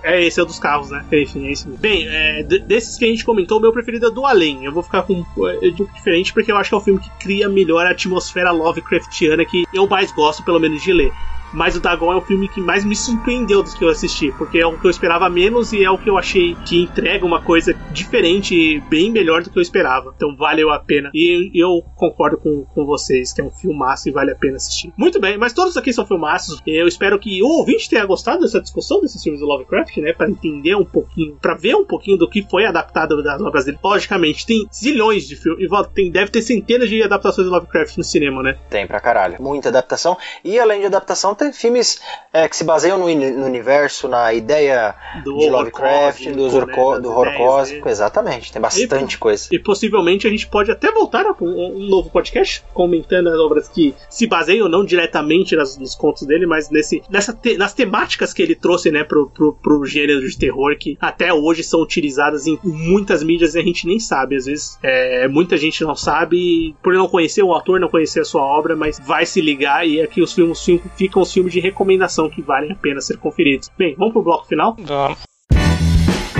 é 0.04 0.24
esse 0.24 0.40
é 0.40 0.44
o 0.44 0.46
dos 0.46 0.60
carros, 0.60 0.90
né? 0.90 1.04
Enfim, 1.12 1.48
é 1.48 1.52
esse 1.52 1.64
mesmo. 1.68 1.78
Bem, 1.78 2.08
é, 2.08 2.44
desses 2.44 2.98
que 2.98 3.06
a 3.06 3.08
gente 3.08 3.26
comentou, 3.26 3.58
o 3.58 3.62
meu 3.62 3.72
preferido 3.72 4.08
é 4.08 4.12
do 4.12 4.26
Além. 4.26 4.66
Eu 4.66 4.72
vou 4.72 4.84
ficar 4.84 5.04
com 5.04 5.14
é, 5.48 5.68
um 5.68 5.76
pouco 5.76 5.94
diferente 5.94 6.34
porque 6.34 6.52
eu 6.52 6.58
acho 6.58 6.70
que 6.70 6.76
é 6.76 6.78
o 6.78 6.82
filme 6.82 7.00
que 7.00 7.10
cria 7.20 7.50
melhor 7.50 7.86
a 7.86 7.92
atmosfera 7.92 8.23
atmosfera 8.24 8.52
Lovecraftiana 8.52 9.46
que 9.46 9.64
eu 9.74 9.88
mais 9.88 10.12
gosto, 10.12 10.44
pelo 10.44 10.60
menos, 10.60 10.82
de 10.82 10.94
ler. 10.94 11.12
Mas 11.54 11.76
o 11.76 11.80
Dagon 11.80 12.14
é 12.14 12.16
o 12.16 12.22
filme 12.22 12.48
que 12.48 12.62
mais 12.62 12.84
me 12.84 12.96
surpreendeu 12.96 13.62
dos 13.64 13.74
que 13.74 13.84
eu 13.84 13.90
assisti, 13.90 14.32
porque 14.38 14.60
é 14.60 14.66
o 14.66 14.78
que 14.78 14.86
eu 14.86 14.92
esperava 14.92 15.30
menos 15.30 15.72
e 15.74 15.84
é 15.84 15.90
o 15.90 15.98
que 15.98 16.10
eu 16.10 16.18
achei 16.18 16.56
que 16.66 16.82
entrega 16.82 17.26
uma 17.26 17.42
coisa 17.42 17.74
diferente 17.92 18.56
e 18.56 18.80
bem 18.80 19.12
melhor 19.12 19.44
do 19.44 19.50
que 19.50 19.58
eu 19.58 19.62
esperava. 19.62 20.14
Então 20.16 20.36
valeu 20.36 20.72
a 20.72 20.80
pena. 20.80 21.12
E 21.14 21.52
eu 21.54 21.84
concordo 21.96 22.38
com, 22.38 22.66
com 22.66 22.86
vocês 22.86 23.32
que 23.32 23.42
é 23.42 23.44
um 23.44 23.52
filmaço 23.52 24.10
e 24.10 24.12
vale 24.12 24.32
a 24.32 24.36
pena 24.36 24.58
assistir. 24.58 24.92
Muito 24.98 25.20
bem, 25.20 25.38
mas 25.38 25.54
todos 25.54 25.78
aqui 25.78 25.94
são 25.94 26.06
filmaços. 26.06 26.62
Eu 26.66 26.88
espero 26.88 27.20
que 27.20 27.42
o 27.42 27.48
ouvinte 27.48 27.90
tenha 27.90 28.06
gostado 28.06 28.42
dessa 28.42 28.60
discussão 28.60 29.02
desses 29.02 29.22
filmes 29.22 29.42
do 29.42 29.48
Lovecraft, 29.48 29.98
né? 29.98 30.14
Para 30.14 30.30
entender 30.30 30.76
um 30.76 30.86
pouquinho, 30.86 31.38
para 31.42 31.56
ver 31.56 31.76
um 31.76 31.86
pouquinho 31.86 32.18
do 32.18 32.30
que 32.30 32.42
foi 32.50 32.66
adaptado 32.66 33.22
das 33.24 33.42
obras 33.42 33.66
dele. 33.66 33.78
Logicamente, 33.84 34.46
tem 34.46 34.68
zilhões 34.74 35.28
de 35.28 35.36
filmes, 35.36 35.70
tem, 35.94 36.12
deve 36.12 36.32
ter 36.32 36.42
centenas 36.42 36.90
de 36.90 37.02
adaptações 37.04 37.48
do 37.48 37.54
Lovecraft 37.54 37.98
no 37.98 38.04
cinema, 38.04 38.42
né? 38.42 38.58
Tem 38.70 38.88
pra 38.88 39.00
caralho. 39.00 39.38
Muita 39.40 39.70
adaptação. 39.70 40.18
E 40.44 40.60
além 40.60 40.82
de 40.82 40.88
adaptação, 40.88 41.36
filmes 41.52 42.00
é, 42.32 42.48
que 42.48 42.56
se 42.56 42.64
baseiam 42.64 42.98
no, 42.98 43.06
no, 43.08 43.46
universo, 43.46 44.08
na 44.08 44.34
ideia 44.34 44.96
do 45.24 45.38
de 45.38 45.50
Lovecraft, 45.50 46.26
do, 46.32 46.66
né, 46.66 47.00
do 47.00 47.10
horror 47.10 47.34
cósmico. 47.36 47.90
Exatamente, 47.90 48.52
tem 48.52 48.62
bastante 48.62 49.16
e, 49.16 49.18
coisa. 49.18 49.48
E 49.52 49.60
possivelmente 49.60 50.28
a 50.28 50.30
gente 50.30 50.48
pode 50.48 50.72
até 50.72 50.92
voltar 50.92 51.26
a 51.26 51.36
um, 51.42 51.78
um, 51.78 51.90
novo 51.90 52.10
podcast 52.10 52.64
comentando 52.74 53.28
as 53.28 53.40
obras 53.40 53.68
que 53.68 53.94
se 54.10 54.28
baseiam 54.28 54.70
não 54.70 54.86
diretamente 54.86 55.56
nas, 55.56 55.78
nos 55.78 55.96
contos 55.96 56.24
dele, 56.28 56.46
mas 56.46 56.70
nesse, 56.70 57.04
nessa 57.10 57.34
te, 57.34 57.58
nas 57.58 57.74
temáticas 57.74 58.34
que 58.34 58.42
ele 58.42 58.56
trouxe 58.56 58.92
né, 58.92 59.04
pro, 59.04 59.30
pro, 59.30 59.54
pro 59.54 59.86
gênero 59.86 60.28
de 60.28 60.38
terror 60.38 60.76
que 60.78 60.98
até 61.00 61.34
hoje 61.34 61.64
são 61.64 61.82
utilizadas 61.82 62.48
em 62.48 62.60
muitas 62.64 63.24
mídias 63.24 63.56
e 63.56 63.60
a 63.60 63.64
gente 63.64 63.88
nem 63.88 64.00
sabe. 64.00 64.36
Às 64.36 64.46
vezes 64.46 64.78
é, 64.82 65.28
muita 65.28 65.58
gente 65.58 65.84
não 65.84 65.96
sabe 65.96 66.76
por 66.82 66.94
não 66.94 67.08
conhecer 67.08 67.44
o 67.44 67.54
autor, 67.54 67.80
não 67.80 67.90
conhecer 67.90 68.22
a 68.22 68.26
sua 68.26 68.42
obra, 68.42 68.76
mas 68.76 69.00
vai 69.00 69.26
se 69.26 69.42
ligar 69.42 69.88
e 69.88 70.02
aqui 70.02 70.22
os 70.22 70.34
filmes 70.34 70.64
ficam 70.96 71.22
os 71.22 71.33
filmes 71.34 71.54
de 71.54 71.60
recomendação 71.60 72.30
que 72.30 72.42
valem 72.42 72.72
a 72.72 72.76
pena 72.76 73.02
ser 73.02 73.18
conferidos. 73.18 73.70
Bem, 73.78 73.96
vamos 73.98 74.14
pro 74.14 74.24
bloco 74.24 74.48
final? 74.48 74.76
Vamos. 74.80 75.18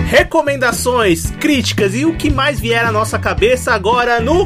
Recomendações, 0.08 1.32
críticas 1.32 1.96
e 1.96 2.06
o 2.06 2.16
que 2.16 2.30
mais 2.30 2.60
vier 2.60 2.86
à 2.86 2.92
nossa 2.92 3.18
cabeça 3.18 3.74
agora 3.74 4.20
no 4.20 4.46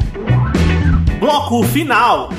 bloco 1.20 1.62
final. 1.64 2.30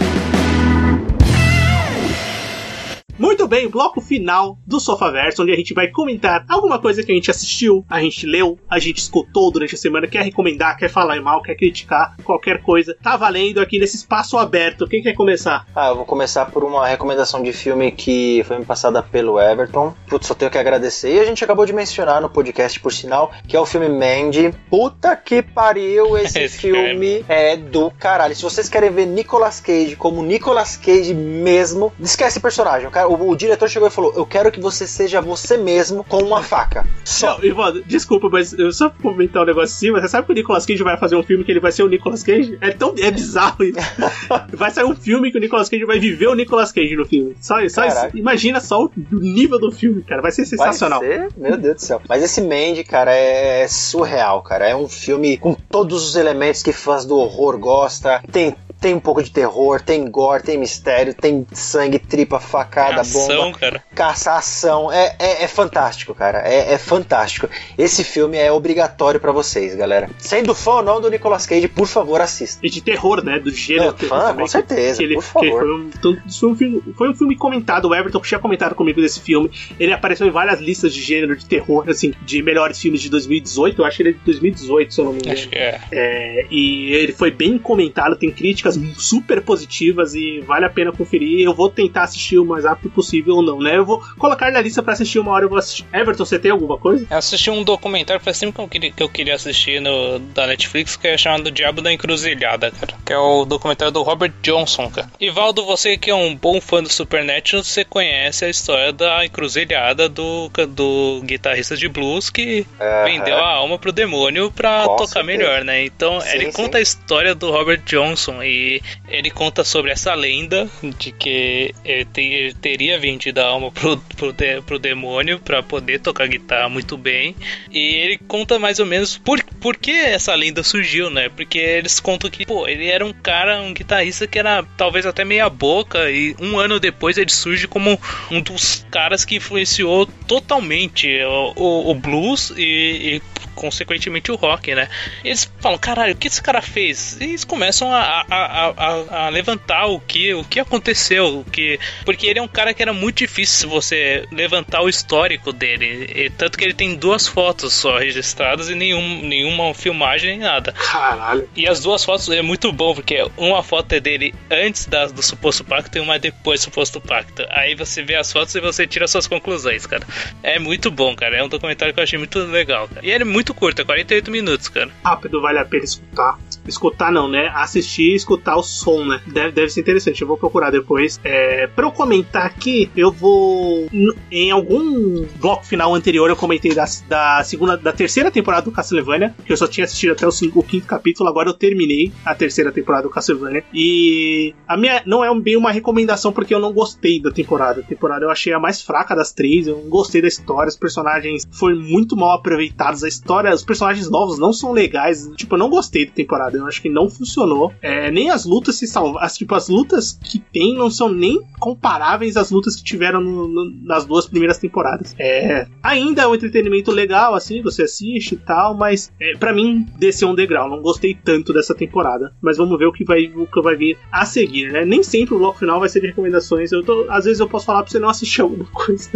Bem, 3.50 3.68
bloco 3.68 4.00
final 4.00 4.60
do 4.64 4.80
Sofaverso, 4.80 5.42
onde 5.42 5.52
a 5.52 5.56
gente 5.56 5.74
vai 5.74 5.88
comentar 5.88 6.46
alguma 6.48 6.78
coisa 6.78 7.02
que 7.02 7.12
a 7.12 7.16
gente 7.16 7.32
assistiu, 7.32 7.84
a 7.90 8.00
gente 8.00 8.28
leu, 8.28 8.60
a 8.70 8.78
gente 8.78 9.00
escutou 9.00 9.52
durante 9.52 9.74
a 9.74 9.78
semana, 9.78 10.06
quer 10.06 10.22
recomendar, 10.22 10.78
quer 10.78 10.88
falar 10.88 11.20
mal, 11.20 11.42
quer 11.42 11.56
criticar, 11.56 12.16
qualquer 12.24 12.62
coisa. 12.62 12.96
Tá 13.02 13.18
valendo 13.18 13.60
aqui 13.60 13.80
nesse 13.80 13.96
espaço 13.96 14.38
aberto. 14.38 14.88
Quem 14.88 15.02
quer 15.02 15.14
começar? 15.14 15.66
Ah, 15.76 15.88
eu 15.88 15.96
vou 15.96 16.06
começar 16.06 16.46
por 16.46 16.64
uma 16.64 16.88
recomendação 16.88 17.42
de 17.42 17.52
filme 17.52 17.92
que 17.92 18.44
foi 18.46 18.60
me 18.60 18.66
passada 18.66 19.02
pelo 19.02 19.42
Everton. 19.42 19.96
Putz, 20.08 20.28
só 20.28 20.36
tenho 20.36 20.52
que 20.52 20.58
agradecer. 20.60 21.16
E 21.16 21.20
a 21.20 21.26
gente 21.26 21.44
acabou 21.44 21.66
de 21.66 21.74
mencionar 21.74 22.22
no 22.22 22.30
podcast, 22.30 22.80
por 22.80 22.94
sinal, 22.94 23.32
que 23.48 23.58
é 23.58 23.60
o 23.60 23.66
filme 23.66 23.90
Mandy. 23.90 24.54
Puta 24.70 25.16
que 25.16 25.42
pariu, 25.42 26.16
esse, 26.22 26.40
esse 26.40 26.60
filme 26.60 27.26
é 27.28 27.58
do 27.58 27.90
caralho. 27.90 28.36
Se 28.36 28.44
vocês 28.44 28.70
querem 28.70 28.92
ver 28.92 29.08
Nicolas 29.08 29.60
Cage 29.60 29.96
como 29.96 30.22
Nicolas 30.22 30.78
Cage 30.78 31.16
mesmo, 31.16 31.92
esquece 32.00 32.40
personagem. 32.40 32.88
O 32.88 32.92
cara 32.92 33.10
o, 33.10 33.32
o, 33.32 33.39
diretor 33.40 33.68
chegou 33.68 33.88
e 33.88 33.92
falou: 33.92 34.14
Eu 34.16 34.26
quero 34.26 34.52
que 34.52 34.60
você 34.60 34.86
seja 34.86 35.22
você 35.22 35.58
mesmo 35.58 36.04
com 36.04 36.18
uma 36.18 36.44
faca. 36.44 36.86
Só. 37.04 37.38
Não, 37.38 37.46
Ivan, 37.46 37.82
desculpa, 37.86 38.30
mas 38.30 38.54
eu 38.54 38.72
só 38.72 38.90
comentar 38.90 39.44
um 39.44 39.46
negócio 39.46 39.76
assim, 39.76 39.92
mas 39.92 40.02
você 40.02 40.10
sabe 40.10 40.28
que 40.28 40.34
o 40.34 40.36
Nicolas 40.36 40.66
Cage 40.66 40.84
vai 40.84 40.98
fazer 40.98 41.16
um 41.16 41.24
filme 41.24 41.44
que 41.44 41.52
ele 41.52 41.60
vai 41.60 41.72
ser 41.72 41.84
o 41.84 41.88
Nicolas 41.88 42.22
Cage? 42.22 42.58
É 42.62 42.72
tão 42.72 42.94
é 42.98 43.10
bizarro 43.10 43.64
isso. 43.64 43.80
vai 44.54 44.70
sair 44.70 44.86
um 44.86 44.96
filme 44.96 45.32
que 45.32 45.38
o 45.38 45.42
Nicolas 45.42 45.70
Cage 45.70 45.86
vai 45.86 46.00
viver 46.00 46.28
o 46.28 46.36
Nicolas 46.36 46.72
Cage 46.72 46.96
no 46.96 47.06
filme. 47.06 47.36
Só, 47.42 47.56
só 47.70 47.86
isso, 47.86 48.18
imagina 48.18 48.60
só 48.60 48.86
o 48.86 48.92
nível 49.12 49.60
do 49.60 49.72
filme, 49.72 50.04
cara. 50.04 50.22
Vai 50.22 50.32
ser 50.32 50.46
sensacional. 50.46 51.00
Vai 51.00 51.10
ser? 51.10 51.30
Meu 51.38 51.58
Deus 51.58 51.76
do 51.76 51.82
céu. 51.82 52.02
Mas 52.08 52.24
esse 52.24 52.42
Mandy, 52.42 52.84
cara, 52.84 53.14
é 53.14 53.68
surreal, 53.68 54.42
cara. 54.42 54.68
É 54.68 54.76
um 54.76 54.88
filme 54.88 55.38
com 55.38 55.54
todos 55.54 56.06
os 56.08 56.16
elementos 56.16 56.62
que 56.62 56.72
fãs 56.72 57.06
do 57.06 57.18
horror 57.18 57.58
gosta. 57.58 58.22
Tem 58.32 58.56
tem 58.80 58.94
um 58.94 59.00
pouco 59.00 59.22
de 59.22 59.30
terror, 59.30 59.82
tem 59.82 60.10
gore, 60.10 60.44
tem 60.44 60.58
mistério, 60.58 61.14
tem 61.14 61.46
sangue, 61.52 62.00
tripa, 62.00 62.40
facada, 62.40 63.02
ação, 63.02 63.28
bomba. 63.28 63.58
Cara. 63.60 63.84
Caçação. 63.94 64.92
É, 64.92 65.16
é, 65.20 65.44
é 65.44 65.48
fantástico, 65.48 66.14
cara. 66.16 66.40
É, 66.48 66.74
é, 66.74 66.78
fantástico. 66.78 67.50
Esse 67.78 68.04
filme 68.04 68.38
é 68.38 68.52
obrigatório 68.52 69.20
para 69.20 69.32
vocês, 69.32 69.76
galera. 69.76 70.10
Sendo 70.18 70.56
fã 70.56 70.76
ou 70.76 70.84
não 70.84 71.02
do 71.02 71.10
Nicolas 71.10 71.46
Cage, 71.46 71.68
por 71.68 71.88
favor, 71.88 72.22
assista. 72.22 72.66
E 72.66 72.70
de 72.70 72.82
terror, 72.82 73.24
né? 73.24 73.40
Do 73.40 73.52
gênero. 73.52 73.96
Não, 74.02 74.08
fã, 74.08 74.34
com 74.34 74.48
certeza, 74.48 75.04
ele, 75.04 75.16
por 75.16 75.24
favor. 75.24 75.60
Foi 75.60 75.76
um, 75.76 75.92
foi, 76.30 76.50
um 76.50 76.56
filme, 76.56 76.84
foi 76.98 77.10
um 77.10 77.16
filme 77.16 77.36
comentado, 77.36 77.86
o 77.86 77.96
Everton 77.96 78.22
tinha 78.22 78.40
comentado 78.40 78.76
comigo 78.76 79.02
desse 79.02 79.20
filme. 79.20 79.52
Ele 79.80 79.92
apareceu 79.92 80.26
em 80.26 80.32
várias 80.32 80.60
listas 80.60 80.94
de 80.94 81.02
gênero 81.02 81.36
de 81.36 81.46
terror, 81.46 81.90
assim, 81.90 82.14
de 82.26 82.42
melhores 82.42 82.80
filmes 82.80 83.02
de 83.02 83.10
2018. 83.10 83.82
Eu 83.82 83.86
acho 83.86 83.98
que 83.98 84.04
ele 84.04 84.10
é 84.10 84.14
de 84.14 84.20
2018, 84.20 84.94
se 84.94 85.02
eu 85.02 85.06
não 85.06 85.14
me 85.14 85.20
engano. 85.20 85.34
Acho 85.34 85.50
que 85.50 85.56
é. 85.56 85.82
é 85.92 86.46
e 86.50 86.94
ele 86.94 87.12
foi 87.12 87.32
bem 87.32 87.58
comentado, 87.58 88.16
tem 88.16 88.32
críticas 88.32 88.69
críticas 88.78 89.04
super 89.04 89.42
positivas 89.42 90.14
e 90.14 90.42
vale 90.42 90.66
a 90.66 90.70
pena 90.70 90.92
conferir. 90.92 91.42
Eu 91.42 91.54
vou 91.54 91.70
tentar 91.70 92.04
assistir 92.04 92.38
o 92.38 92.46
mais 92.46 92.66
rápido 92.66 92.92
possível 92.92 93.36
ou 93.36 93.42
não, 93.42 93.60
né? 93.60 93.78
Eu 93.78 93.86
vou 93.86 94.02
colocar 94.18 94.52
na 94.52 94.62
lista 94.62 94.84
para 94.84 94.94
assistir 94.94 95.20
uma 95.20 95.32
hora 95.32 95.46
eu 95.46 95.50
vou 95.50 95.58
assistir. 95.58 95.86
Everton, 95.94 96.26
você 96.26 96.38
tem 96.38 96.52
alguma 96.52 96.78
coisa? 96.78 97.06
Eu 97.10 97.18
assisti 97.18 97.50
um 97.50 97.64
documentário 97.64 98.22
faz 98.22 98.40
tempo 98.40 98.54
que 98.54 98.62
eu 98.62 98.68
queria, 98.68 98.92
que 98.92 99.04
eu 99.04 99.10
queria 99.10 99.36
assistir 99.36 99.80
no, 99.80 100.20
da 100.20 100.48
Netflix, 100.48 100.96
que 100.96 101.08
é 101.08 101.18
chamado 101.18 101.52
Diabo 101.52 101.82
da 101.82 101.92
Encruzilhada, 101.92 102.72
cara. 102.72 102.96
Que 103.06 103.14
é 103.14 103.18
o 103.18 103.46
documentário 103.46 103.92
do 103.92 104.02
Robert 104.02 104.34
Johnson, 104.42 104.90
cara. 104.90 105.10
E 105.20 105.30
Valdo, 105.30 105.66
você 105.66 105.98
que 105.98 106.10
é 106.10 106.16
um 106.16 106.36
bom 106.36 106.60
fã 106.60 106.84
do 106.84 106.90
Supernatural, 106.90 107.64
você 107.64 107.84
conhece 107.84 108.46
a 108.46 108.50
história 108.50 108.92
da 108.92 109.26
encruzilhada 109.26 110.10
do, 110.10 110.50
do 110.70 111.22
guitarrista 111.24 111.76
de 111.76 111.88
blues 111.88 112.30
que 112.30 112.66
uhum. 112.80 113.04
vendeu 113.06 113.38
a 113.38 113.48
alma 113.48 113.78
pro 113.78 113.92
demônio 113.92 114.52
pra 114.52 114.84
Com 114.86 114.98
tocar 114.98 115.08
certeza. 115.08 115.26
melhor, 115.26 115.64
né? 115.64 115.86
Então 115.86 116.20
sim, 116.22 116.30
ele 116.30 116.46
sim. 116.46 116.52
conta 116.52 116.78
a 116.78 116.82
história 116.82 117.36
do 117.36 117.52
Robert 117.52 117.82
Johnson 117.86 118.44
e 118.44 118.59
ele 119.08 119.30
conta 119.32 119.64
sobre 119.64 119.92
essa 119.92 120.14
lenda 120.14 120.70
de 120.98 121.12
que 121.12 121.74
ele, 121.84 122.08
ele 122.16 122.54
teria 122.54 123.00
vendido 123.00 123.42
a 123.42 123.46
alma 123.46 123.72
pro, 123.72 123.98
pro, 124.16 124.34
de, 124.34 124.62
pro 124.62 124.80
demônio 124.80 125.40
para 125.40 125.62
poder 125.64 126.00
tocar 126.00 126.28
guitarra 126.28 126.70
muito 126.70 126.98
bem. 126.98 127.36
E 127.72 127.80
ele 127.96 128.18
conta 128.28 128.60
mais 128.60 128.80
ou 128.80 128.86
menos 128.86 129.18
por, 129.18 129.44
por 129.62 129.78
que 129.78 129.92
essa 129.92 130.34
lenda 130.36 130.64
surgiu, 130.64 131.10
né? 131.10 131.30
Porque 131.30 131.58
eles 131.58 132.00
contam 132.00 132.30
que, 132.30 132.46
pô, 132.46 132.68
ele 132.68 132.88
era 132.88 133.06
um 133.06 133.14
cara, 133.14 133.62
um 133.62 133.74
guitarrista 133.74 134.28
que 134.28 134.40
era 134.40 134.64
talvez 134.78 135.06
até 135.06 135.24
meia 135.24 135.50
boca, 135.50 136.10
e 136.10 136.36
um 136.40 136.58
ano 136.60 136.80
depois 136.80 137.18
ele 137.18 137.32
surge 137.32 137.68
como 137.68 138.00
um 138.32 138.42
dos 138.42 138.86
caras 138.92 139.26
que 139.26 139.36
influenciou 139.36 140.06
totalmente 140.28 141.08
o, 141.24 141.54
o, 141.56 141.92
o 141.92 141.96
blues 141.96 142.54
e, 142.58 143.16
e 143.16 143.22
consequentemente 143.60 144.32
o 144.32 144.36
rock, 144.36 144.74
né? 144.74 144.88
Eles 145.24 145.52
falam, 145.60 145.78
caralho, 145.78 146.14
o 146.14 146.18
que 146.18 146.28
esse 146.28 146.42
cara 146.42 146.62
fez? 146.62 147.18
E 147.20 147.26
eles 147.26 147.44
começam 147.44 147.94
a, 147.94 148.26
a, 148.30 148.74
a, 148.78 149.26
a, 149.26 149.30
levantar 149.30 149.88
o 149.88 150.00
que, 150.00 150.34
o 150.34 150.44
que 150.44 150.60
aconteceu, 150.60 151.40
o 151.40 151.44
que. 151.46 151.80
Porque 152.06 152.26
ele 152.26 152.40
é 152.40 152.42
um 152.42 152.48
cara 152.48 152.74
que 152.74 152.82
era 152.82 152.94
muito 152.94 153.18
difícil 153.18 153.70
você 153.70 154.26
levantar 154.32 154.82
o 154.82 154.90
histórico 154.90 155.52
dele. 155.52 156.10
E, 156.16 156.30
tanto 156.30 156.58
que 156.58 156.64
ele 156.64 156.74
tem 156.74 156.96
duas 156.96 157.28
fotos 157.28 157.74
só 157.74 157.98
registradas 157.98 158.70
e 158.70 158.76
nenhum, 158.76 159.22
nenhuma 159.22 159.74
filmagem 159.74 160.32
nem 160.32 160.40
nada. 160.40 160.72
Caralho. 160.72 161.50
E 161.56 161.68
as 161.68 161.82
duas 161.82 162.04
fotos 162.04 162.30
é 162.30 162.42
muito 162.42 162.72
bom, 162.72 162.96
porque 162.96 163.26
uma 163.38 163.62
foto 163.62 163.94
é 163.94 164.00
dele 164.00 164.34
antes 164.50 164.86
da, 164.86 165.08
do 165.08 165.22
suposto 165.22 165.64
pacto 165.64 165.98
e 165.98 166.02
uma 166.02 166.18
depois 166.18 166.62
do 166.62 166.64
suposto 166.64 167.02
pacto. 167.02 167.46
Aí 167.50 167.76
você 167.76 168.02
vê 168.02 168.16
as 168.16 168.32
fotos 168.32 168.56
e 168.56 168.62
você 168.62 168.88
tira 168.88 169.08
suas 169.08 169.28
conclusões, 169.28 169.86
cara. 169.86 170.06
É 170.42 170.58
muito 170.58 170.90
bom, 170.90 171.16
cara. 171.16 171.38
É 171.38 171.44
um 171.44 171.50
documentário 171.50 171.94
que 171.94 172.00
eu 172.00 172.04
achei 172.04 172.18
muito 172.18 172.40
legal, 172.40 172.88
cara. 172.88 173.06
E 173.06 173.12
ele 173.12 173.24
é 173.24 173.26
muito 173.26 173.49
muito 173.50 173.54
curta, 173.54 173.84
48 173.84 174.32
minutos, 174.32 174.68
cara. 174.68 174.90
Rápido, 175.04 175.42
vale 175.42 175.60
a 175.60 175.66
pena 175.66 175.84
escutar. 175.84 176.38
Escutar 176.70 177.12
não, 177.12 177.28
né? 177.28 177.52
Assistir 177.54 178.12
e 178.12 178.16
escutar 178.16 178.56
o 178.56 178.64
som, 178.64 179.06
né? 179.06 179.22
Deve, 179.28 179.52
deve 179.52 179.70
ser 179.70 179.82
interessante. 179.82 180.22
Eu 180.22 180.28
vou 180.28 180.38
procurar 180.38 180.72
depois. 180.72 181.20
É, 181.24 181.68
pra 181.68 181.86
eu 181.86 181.92
comentar 181.92 182.46
aqui, 182.46 182.90
eu 182.96 183.12
vou. 183.12 183.88
Em 184.32 184.52
algum 184.52 185.26
bloco 185.40 185.66
final 185.66 185.94
anterior, 185.94 186.30
eu 186.30 186.36
comentei 186.36 186.74
da, 186.74 186.86
da 187.08 187.44
segunda, 187.44 187.78
da 187.78 187.92
terceira 187.92 188.32
temporada 188.32 188.64
do 188.64 188.72
Castlevania, 188.72 189.34
que 189.46 189.52
eu 189.52 189.58
só 189.58 189.68
tinha 189.68 189.86
assistido 189.86 190.12
até 190.12 190.28
o, 190.28 190.32
cinco, 190.32 190.60
o 190.60 190.64
quinto 190.64 190.88
capítulo. 190.88 191.30
Agora 191.30 191.50
eu 191.50 191.54
terminei 191.54 192.12
a 192.24 192.34
terceira 192.36 192.72
temporada 192.72 193.04
do 193.04 193.10
Castlevania. 193.10 193.64
E 193.74 194.54
a 194.68 194.78
minha 194.78 195.02
não 195.06 195.24
é 195.24 195.40
bem 195.40 195.58
uma 195.58 195.72
recomendação 195.72 196.32
porque 196.32 196.54
eu 196.54 196.60
não 196.60 196.74
gostei 196.74 197.22
da 197.22 197.32
temporada. 197.32 197.82
A 197.82 197.84
temporada 197.84 198.26
eu 198.26 198.30
achei 198.30 198.54
a 198.54 198.60
mais 198.60 198.82
fraca 198.82 199.16
das 199.16 199.32
três. 199.32 199.68
Eu 199.68 199.78
não 199.78 199.90
gostei 199.90 200.22
da 200.22 200.28
história. 200.28 200.70
Os 200.70 200.78
personagens 200.78 201.48
foram 201.52 201.78
muito 201.78 202.16
mal 202.16 202.32
aproveitados. 202.32 203.04
A 203.04 203.08
história 203.08 203.54
os 203.54 203.64
personagens 203.64 204.10
novos 204.10 204.38
não 204.38 204.54
são 204.54 204.72
legais. 204.72 205.30
Tipo, 205.36 205.56
eu 205.56 205.60
não 205.60 205.70
gostei 205.70 206.06
da 206.06 206.12
temporada. 206.12 206.59
Eu 206.60 206.68
acho 206.68 206.82
que 206.82 206.90
não 206.90 207.10
funcionou. 207.10 207.74
É, 207.82 208.12
nem 208.12 208.30
as 208.30 208.46
lutas 208.46 208.76
se 208.76 208.88
salvaram. 208.88 209.26
As, 209.26 209.38
tipo, 209.38 209.56
as 209.56 209.68
lutas 209.68 210.20
que 210.22 210.40
tem 210.40 210.76
não 210.76 210.90
são 210.90 211.10
nem 211.10 211.42
comparáveis 211.60 212.38
às 212.38 212.52
lutas 212.52 212.76
que 212.76 212.84
tiveram 212.84 213.22
no, 213.22 213.48
no, 213.48 213.72
nas 213.84 214.06
duas 214.06 214.28
primeiras 214.28 214.58
temporadas. 214.58 215.16
É, 215.20 215.68
ainda 215.84 216.24
é 216.24 216.28
um 216.28 216.36
entretenimento 216.36 216.92
legal, 216.92 217.34
assim, 217.36 217.62
você 217.62 217.84
assiste 217.84 218.34
e 218.34 218.38
tal, 218.38 218.76
mas 218.76 219.12
é, 219.20 219.34
para 219.38 219.54
mim 219.54 219.86
desceu 219.98 220.30
um 220.30 220.36
degrau. 220.36 220.70
Não 220.70 220.82
gostei 220.82 221.14
tanto 221.14 221.54
dessa 221.54 221.76
temporada. 221.76 222.34
Mas 222.42 222.58
vamos 222.58 222.78
ver 222.78 222.86
o 222.86 222.94
que 222.94 223.04
vai, 223.04 223.26
o 223.28 223.48
que 223.48 223.62
vai 223.62 223.76
vir 223.76 223.98
a 224.12 224.26
seguir, 224.26 224.72
né? 224.72 224.86
Nem 224.86 225.04
sempre 225.04 225.36
o 225.36 225.40
bloco 225.40 225.60
final 225.60 225.80
vai 225.80 225.90
ser 225.90 226.02
de 226.02 226.08
recomendações. 226.08 226.72
Eu 226.72 226.84
tô, 226.84 227.06
às 227.10 227.26
vezes 227.26 227.40
eu 227.40 227.48
posso 227.48 227.66
falar 227.66 227.84
pra 227.84 227.92
você 227.92 228.00
não 228.00 228.10
assistir 228.10 228.42
alguma 228.42 228.66
coisa. 228.66 229.10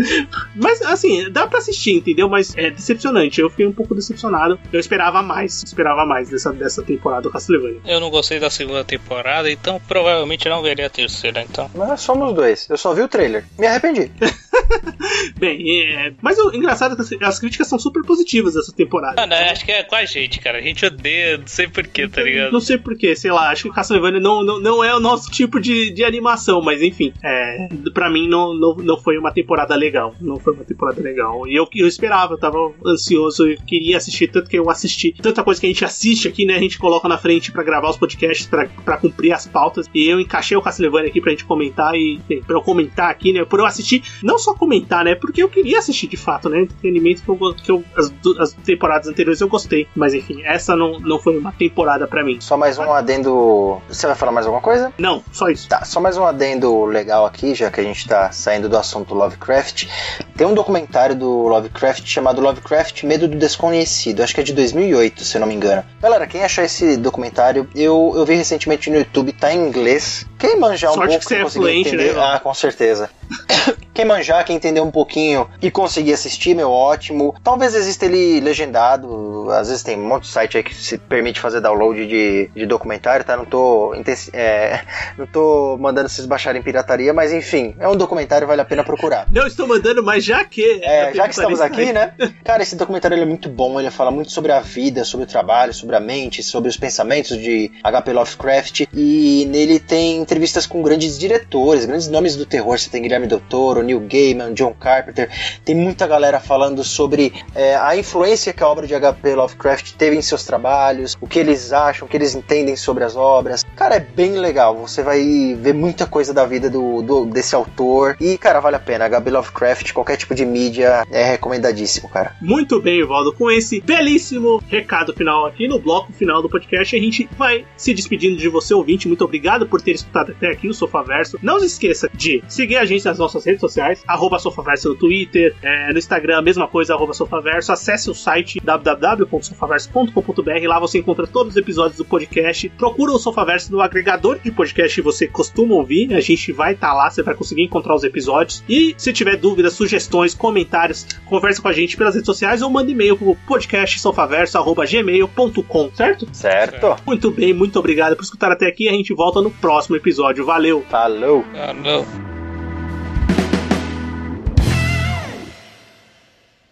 mas 0.55 0.81
assim, 0.81 1.29
dá 1.31 1.47
para 1.47 1.59
assistir, 1.59 1.95
entendeu? 1.95 2.29
Mas 2.29 2.55
é 2.57 2.69
decepcionante. 2.69 3.41
Eu 3.41 3.49
fiquei 3.49 3.65
um 3.65 3.73
pouco 3.73 3.95
decepcionado. 3.95 4.59
Eu 4.71 4.79
esperava 4.79 5.21
mais, 5.21 5.63
esperava 5.63 6.05
mais 6.05 6.29
dessa, 6.29 6.51
dessa 6.51 6.83
temporada 6.83 7.22
do 7.23 7.31
Castlevania. 7.31 7.81
Eu 7.85 7.99
não 7.99 8.09
gostei 8.09 8.39
da 8.39 8.49
segunda 8.49 8.83
temporada, 8.83 9.49
então 9.49 9.81
provavelmente 9.87 10.47
não 10.47 10.61
verei 10.61 10.85
a 10.85 10.89
terceira, 10.89 11.41
então. 11.41 11.69
Mas 11.73 12.01
somos 12.01 12.33
dois. 12.35 12.69
Eu 12.69 12.77
só 12.77 12.93
vi 12.93 13.01
o 13.01 13.07
trailer. 13.07 13.43
Me 13.57 13.65
arrependi. 13.65 14.11
Bem, 15.37 15.87
é... 15.87 16.13
mas 16.21 16.37
o 16.37 16.53
engraçado 16.53 16.93
é 16.93 17.17
que 17.17 17.23
as 17.23 17.39
críticas 17.39 17.67
são 17.67 17.79
super 17.79 18.03
positivas 18.03 18.53
dessa 18.53 18.71
temporada. 18.71 19.21
Ah, 19.21 19.27
não, 19.27 19.37
acho 19.37 19.65
que 19.65 19.71
é 19.71 19.83
com 19.83 19.95
a 19.95 20.05
gente, 20.05 20.39
cara. 20.39 20.57
A 20.57 20.61
gente 20.61 20.85
odeia, 20.85 21.37
não 21.37 21.47
sei 21.47 21.67
porquê, 21.67 22.07
tá 22.07 22.21
ligado? 22.21 22.51
Não 22.51 22.59
sei 22.59 22.77
porquê, 22.77 23.15
sei 23.15 23.31
lá. 23.31 23.49
Acho 23.49 23.63
que 23.63 23.75
Castlevania 23.75 24.19
não, 24.19 24.43
não, 24.43 24.59
não 24.59 24.83
é 24.83 24.95
o 24.95 24.99
nosso 24.99 25.29
tipo 25.31 25.59
de, 25.59 25.91
de 25.91 26.03
animação, 26.03 26.61
mas 26.61 26.81
enfim. 26.81 27.13
É, 27.23 27.67
pra 27.93 28.09
mim 28.09 28.27
não, 28.27 28.53
não, 28.53 28.75
não 28.75 28.97
foi 28.97 29.17
uma 29.17 29.31
temporada 29.31 29.75
legal. 29.75 30.15
Não 30.19 30.39
foi 30.39 30.53
uma 30.53 30.63
temporada 30.63 31.01
legal. 31.01 31.47
E 31.47 31.55
eu, 31.55 31.67
eu 31.75 31.87
esperava, 31.87 32.33
eu 32.33 32.39
tava 32.39 32.57
ansioso, 32.85 33.47
eu 33.47 33.57
queria 33.65 33.97
assistir, 33.97 34.27
tanto 34.27 34.49
que 34.49 34.57
eu 34.57 34.69
assisti. 34.69 35.13
Tanta 35.21 35.43
coisa 35.43 35.59
que 35.59 35.67
a 35.67 35.69
gente 35.69 35.85
assiste 35.85 36.27
aqui, 36.27 36.45
né? 36.45 36.55
A 36.55 36.59
gente 36.59 36.77
coloca 36.77 37.07
na 37.07 37.17
frente 37.17 37.51
para 37.51 37.63
gravar 37.63 37.89
os 37.89 37.97
podcasts, 37.97 38.47
para 38.47 38.97
cumprir 38.97 39.31
as 39.31 39.47
pautas. 39.47 39.89
E 39.93 40.07
eu 40.07 40.19
encaixei 40.19 40.55
o 40.57 40.61
Castlevania 40.61 41.09
aqui 41.09 41.21
pra 41.21 41.31
gente 41.31 41.45
comentar 41.45 41.95
e 41.95 42.19
pra 42.45 42.55
eu 42.55 42.61
comentar 42.61 43.09
aqui, 43.09 43.33
né? 43.33 43.43
Por 43.45 43.59
eu 43.59 43.65
assistir, 43.65 44.03
não 44.21 44.37
só 44.43 44.53
comentar, 44.53 45.03
né? 45.03 45.15
Porque 45.15 45.41
eu 45.41 45.49
queria 45.49 45.79
assistir 45.79 46.07
de 46.07 46.17
fato, 46.17 46.49
né? 46.49 46.61
Entretenimento 46.61 47.21
que 47.21 47.29
eu, 47.29 47.55
que 47.55 47.71
eu 47.71 47.83
as, 47.95 48.13
as, 48.39 48.53
temporadas 48.53 49.07
anteriores 49.07 49.41
eu 49.41 49.47
gostei. 49.47 49.87
Mas 49.95 50.13
enfim, 50.13 50.43
essa 50.43 50.75
não, 50.75 50.99
não 50.99 51.19
foi 51.19 51.37
uma 51.37 51.51
temporada 51.51 52.07
para 52.07 52.23
mim. 52.23 52.39
Só 52.39 52.57
mais 52.57 52.77
um 52.77 52.91
adendo. 52.91 53.81
Você 53.87 54.07
vai 54.07 54.15
falar 54.15 54.31
mais 54.31 54.45
alguma 54.45 54.61
coisa? 54.61 54.93
Não, 54.97 55.23
só 55.31 55.49
isso. 55.49 55.67
Tá, 55.67 55.85
só 55.85 55.99
mais 55.99 56.17
um 56.17 56.25
adendo 56.25 56.85
legal 56.85 57.25
aqui, 57.25 57.55
já 57.55 57.71
que 57.71 57.79
a 57.79 57.83
gente 57.83 58.07
tá 58.07 58.31
saindo 58.31 58.67
do 58.67 58.77
assunto 58.77 59.13
Lovecraft. 59.13 59.87
Tem 60.35 60.47
um 60.47 60.53
documentário 60.53 61.15
do 61.15 61.29
Lovecraft 61.47 62.05
chamado 62.05 62.41
Lovecraft 62.41 63.03
Medo 63.03 63.27
do 63.27 63.37
Desconhecido. 63.37 64.21
Acho 64.21 64.33
que 64.33 64.41
é 64.41 64.43
de 64.43 64.53
2008, 64.53 65.23
se 65.23 65.37
eu 65.37 65.41
não 65.41 65.47
me 65.47 65.53
engano. 65.53 65.83
Galera, 66.01 66.27
quem 66.27 66.43
achar 66.43 66.63
esse 66.63 66.97
documentário, 66.97 67.67
eu, 67.75 68.13
eu 68.15 68.25
vi 68.25 68.35
recentemente 68.35 68.89
no 68.89 68.97
YouTube, 68.97 69.31
tá 69.31 69.53
em 69.53 69.67
inglês. 69.67 70.25
Quem 70.43 70.57
manjar 70.57 70.91
um 70.91 70.95
Sorte 70.95 71.11
pouco, 71.11 71.25
que 71.25 71.35
você 71.35 71.41
é 71.41 71.49
fluente, 71.49 71.87
entender, 71.87 72.15
né? 72.15 72.21
ah, 72.21 72.37
com 72.37 72.53
certeza. 72.53 73.09
quem 73.93 74.03
manjar, 74.03 74.43
quem 74.43 74.57
entender 74.57 74.81
um 74.81 74.91
pouquinho 74.91 75.49
e 75.61 75.71
conseguir 75.71 76.11
assistir, 76.11 76.53
meu, 76.53 76.69
ótimo. 76.69 77.33
Talvez 77.41 77.73
exista 77.73 78.05
ele 78.05 78.41
legendado, 78.41 79.49
às 79.51 79.69
vezes 79.69 79.83
tem 79.83 79.97
um 79.97 80.05
monte 80.05 80.23
de 80.23 80.29
site 80.29 80.57
aí 80.57 80.63
que 80.63 80.75
se 80.75 80.97
permite 80.97 81.39
fazer 81.39 81.61
download 81.61 82.05
de, 82.05 82.49
de 82.53 82.65
documentário, 82.65 83.23
tá? 83.23 83.37
Não 83.37 83.45
tô, 83.45 83.95
é, 84.33 84.81
não 85.17 85.25
tô 85.25 85.77
mandando 85.79 86.09
vocês 86.09 86.27
baixarem 86.27 86.61
pirataria, 86.61 87.13
mas 87.13 87.31
enfim, 87.31 87.73
é 87.79 87.87
um 87.87 87.95
documentário, 87.95 88.45
vale 88.45 88.59
a 88.59 88.65
pena 88.65 88.83
procurar. 88.83 89.25
Não 89.31 89.47
estou 89.47 89.65
mandando, 89.65 90.03
mas 90.03 90.25
já 90.25 90.43
que. 90.43 90.81
É, 90.83 91.13
já 91.13 91.23
que 91.23 91.35
estamos 91.35 91.61
aqui, 91.61 91.93
né? 91.93 92.13
Cara, 92.43 92.61
esse 92.61 92.75
documentário 92.75 93.17
é 93.17 93.25
muito 93.25 93.47
bom, 93.47 93.79
ele 93.79 93.89
fala 93.89 94.11
muito 94.11 94.31
sobre 94.33 94.51
a 94.51 94.59
vida, 94.59 95.05
sobre 95.05 95.23
o 95.23 95.27
trabalho, 95.27 95.73
sobre 95.73 95.95
a 95.95 96.01
mente, 96.01 96.43
sobre 96.43 96.67
os 96.67 96.75
pensamentos 96.75 97.37
de 97.37 97.71
H.P. 97.81 98.11
Lovecraft, 98.11 98.87
e 98.93 99.45
nele 99.49 99.79
tem 99.79 100.25
entrevistas 100.33 100.65
com 100.65 100.81
grandes 100.81 101.19
diretores, 101.19 101.85
grandes 101.85 102.07
nomes 102.07 102.35
do 102.35 102.43
terror, 102.43 102.79
você 102.79 102.89
tem 102.89 103.03
Guilherme 103.03 103.27
Del 103.27 103.39
Toro, 103.39 103.83
Neil 103.83 103.99
Gaiman, 103.99 104.55
John 104.55 104.73
Carpenter, 104.73 105.29
tem 105.63 105.75
muita 105.75 106.07
galera 106.07 106.39
falando 106.39 106.83
sobre 106.83 107.31
é, 107.53 107.75
a 107.75 107.95
influência 107.95 108.51
que 108.51 108.63
a 108.63 108.67
obra 108.67 108.87
de 108.87 108.95
H.P. 108.95 109.35
Lovecraft 109.35 109.91
teve 109.93 110.15
em 110.15 110.23
seus 110.23 110.43
trabalhos, 110.43 111.15
o 111.21 111.27
que 111.27 111.37
eles 111.37 111.71
acham, 111.71 112.07
o 112.07 112.09
que 112.09 112.17
eles 112.17 112.33
entendem 112.33 112.75
sobre 112.75 113.03
as 113.03 113.15
obras. 113.15 113.63
Cara, 113.75 113.95
é 113.95 113.99
bem 113.99 114.31
legal. 114.31 114.75
Você 114.77 115.03
vai 115.03 115.55
ver 115.55 115.73
muita 115.73 116.07
coisa 116.07 116.33
da 116.33 116.45
vida 116.45 116.67
do, 116.67 117.03
do 117.03 117.25
desse 117.27 117.53
autor. 117.53 118.17
E, 118.19 118.35
cara, 118.35 118.59
vale 118.59 118.77
a 118.77 118.79
pena. 118.79 119.05
H.P. 119.05 119.29
Lovecraft, 119.29 119.93
qualquer 119.93 120.17
tipo 120.17 120.33
de 120.33 120.45
mídia, 120.45 121.05
é 121.11 121.23
recomendadíssimo, 121.23 122.09
cara. 122.09 122.35
Muito 122.41 122.81
bem, 122.81 123.05
Valdo. 123.05 123.33
Com 123.33 123.51
esse 123.51 123.79
belíssimo 123.81 124.63
recado 124.67 125.13
final 125.13 125.45
aqui 125.45 125.67
no 125.67 125.77
bloco 125.77 126.11
final 126.11 126.41
do 126.41 126.49
podcast, 126.49 126.95
a 126.95 126.99
gente 126.99 127.29
vai 127.37 127.65
se 127.77 127.93
despedindo 127.93 128.37
de 128.37 128.49
você, 128.49 128.73
ouvinte. 128.73 129.07
Muito 129.07 129.23
obrigado 129.23 129.67
por 129.67 129.81
ter 129.81 129.91
escutado 129.91 130.22
até 130.31 130.51
aqui 130.51 130.67
o 130.67 130.73
Sofaverso. 130.73 131.37
Não 131.41 131.59
se 131.59 131.65
esqueça 131.65 132.09
de 132.13 132.43
seguir 132.47 132.77
a 132.77 132.85
gente 132.85 133.03
nas 133.05 133.17
nossas 133.17 133.43
redes 133.45 133.61
sociais, 133.61 134.03
arroba 134.07 134.39
Sofaverso 134.39 134.89
no 134.89 134.95
Twitter, 134.95 135.55
é, 135.61 135.91
no 135.91 135.99
Instagram, 135.99 136.37
a 136.37 136.41
mesma 136.41 136.67
coisa, 136.67 136.93
arroba 136.93 137.13
Sofaverso. 137.13 137.71
Acesse 137.71 138.09
o 138.09 138.15
site 138.15 138.59
www.sofaverso.com.br. 138.63 140.67
Lá 140.67 140.79
você 140.79 140.99
encontra 140.99 141.27
todos 141.27 141.53
os 141.53 141.57
episódios 141.57 141.97
do 141.97 142.05
podcast. 142.05 142.69
Procura 142.69 143.11
o 143.11 143.19
Sofaverso 143.19 143.71
no 143.71 143.81
agregador 143.81 144.39
de 144.39 144.51
podcast 144.51 144.95
que 144.95 145.01
você 145.01 145.27
costuma 145.27 145.75
ouvir. 145.75 146.13
A 146.13 146.21
gente 146.21 146.51
vai 146.51 146.73
estar 146.73 146.89
tá 146.89 146.93
lá, 146.93 147.09
você 147.09 147.23
vai 147.23 147.33
conseguir 147.35 147.63
encontrar 147.63 147.95
os 147.95 148.03
episódios. 148.03 148.63
E 148.67 148.93
se 148.97 149.13
tiver 149.13 149.37
dúvidas, 149.37 149.73
sugestões, 149.73 150.33
comentários, 150.33 151.05
conversa 151.25 151.61
com 151.61 151.67
a 151.67 151.73
gente 151.73 151.97
pelas 151.97 152.15
redes 152.15 152.25
sociais 152.25 152.61
ou 152.61 152.69
manda 152.69 152.91
e-mail 152.91 153.17
para 153.17 153.29
o 153.29 153.35
podcastsofaverso.gmail.com, 153.47 155.91
certo? 155.93 156.27
Certo. 156.31 156.95
Muito 157.05 157.29
bem, 157.31 157.53
muito 157.53 157.77
obrigado 157.79 158.15
por 158.15 158.23
escutar 158.23 158.51
até 158.51 158.67
aqui. 158.67 158.87
A 158.87 158.91
gente 158.91 159.11
volta 159.13 159.41
no 159.41 159.51
próximo 159.51 159.95
episódio. 160.03 160.45
Valeu! 160.45 160.83
Falou! 160.89 161.45
Falou! 161.53 162.05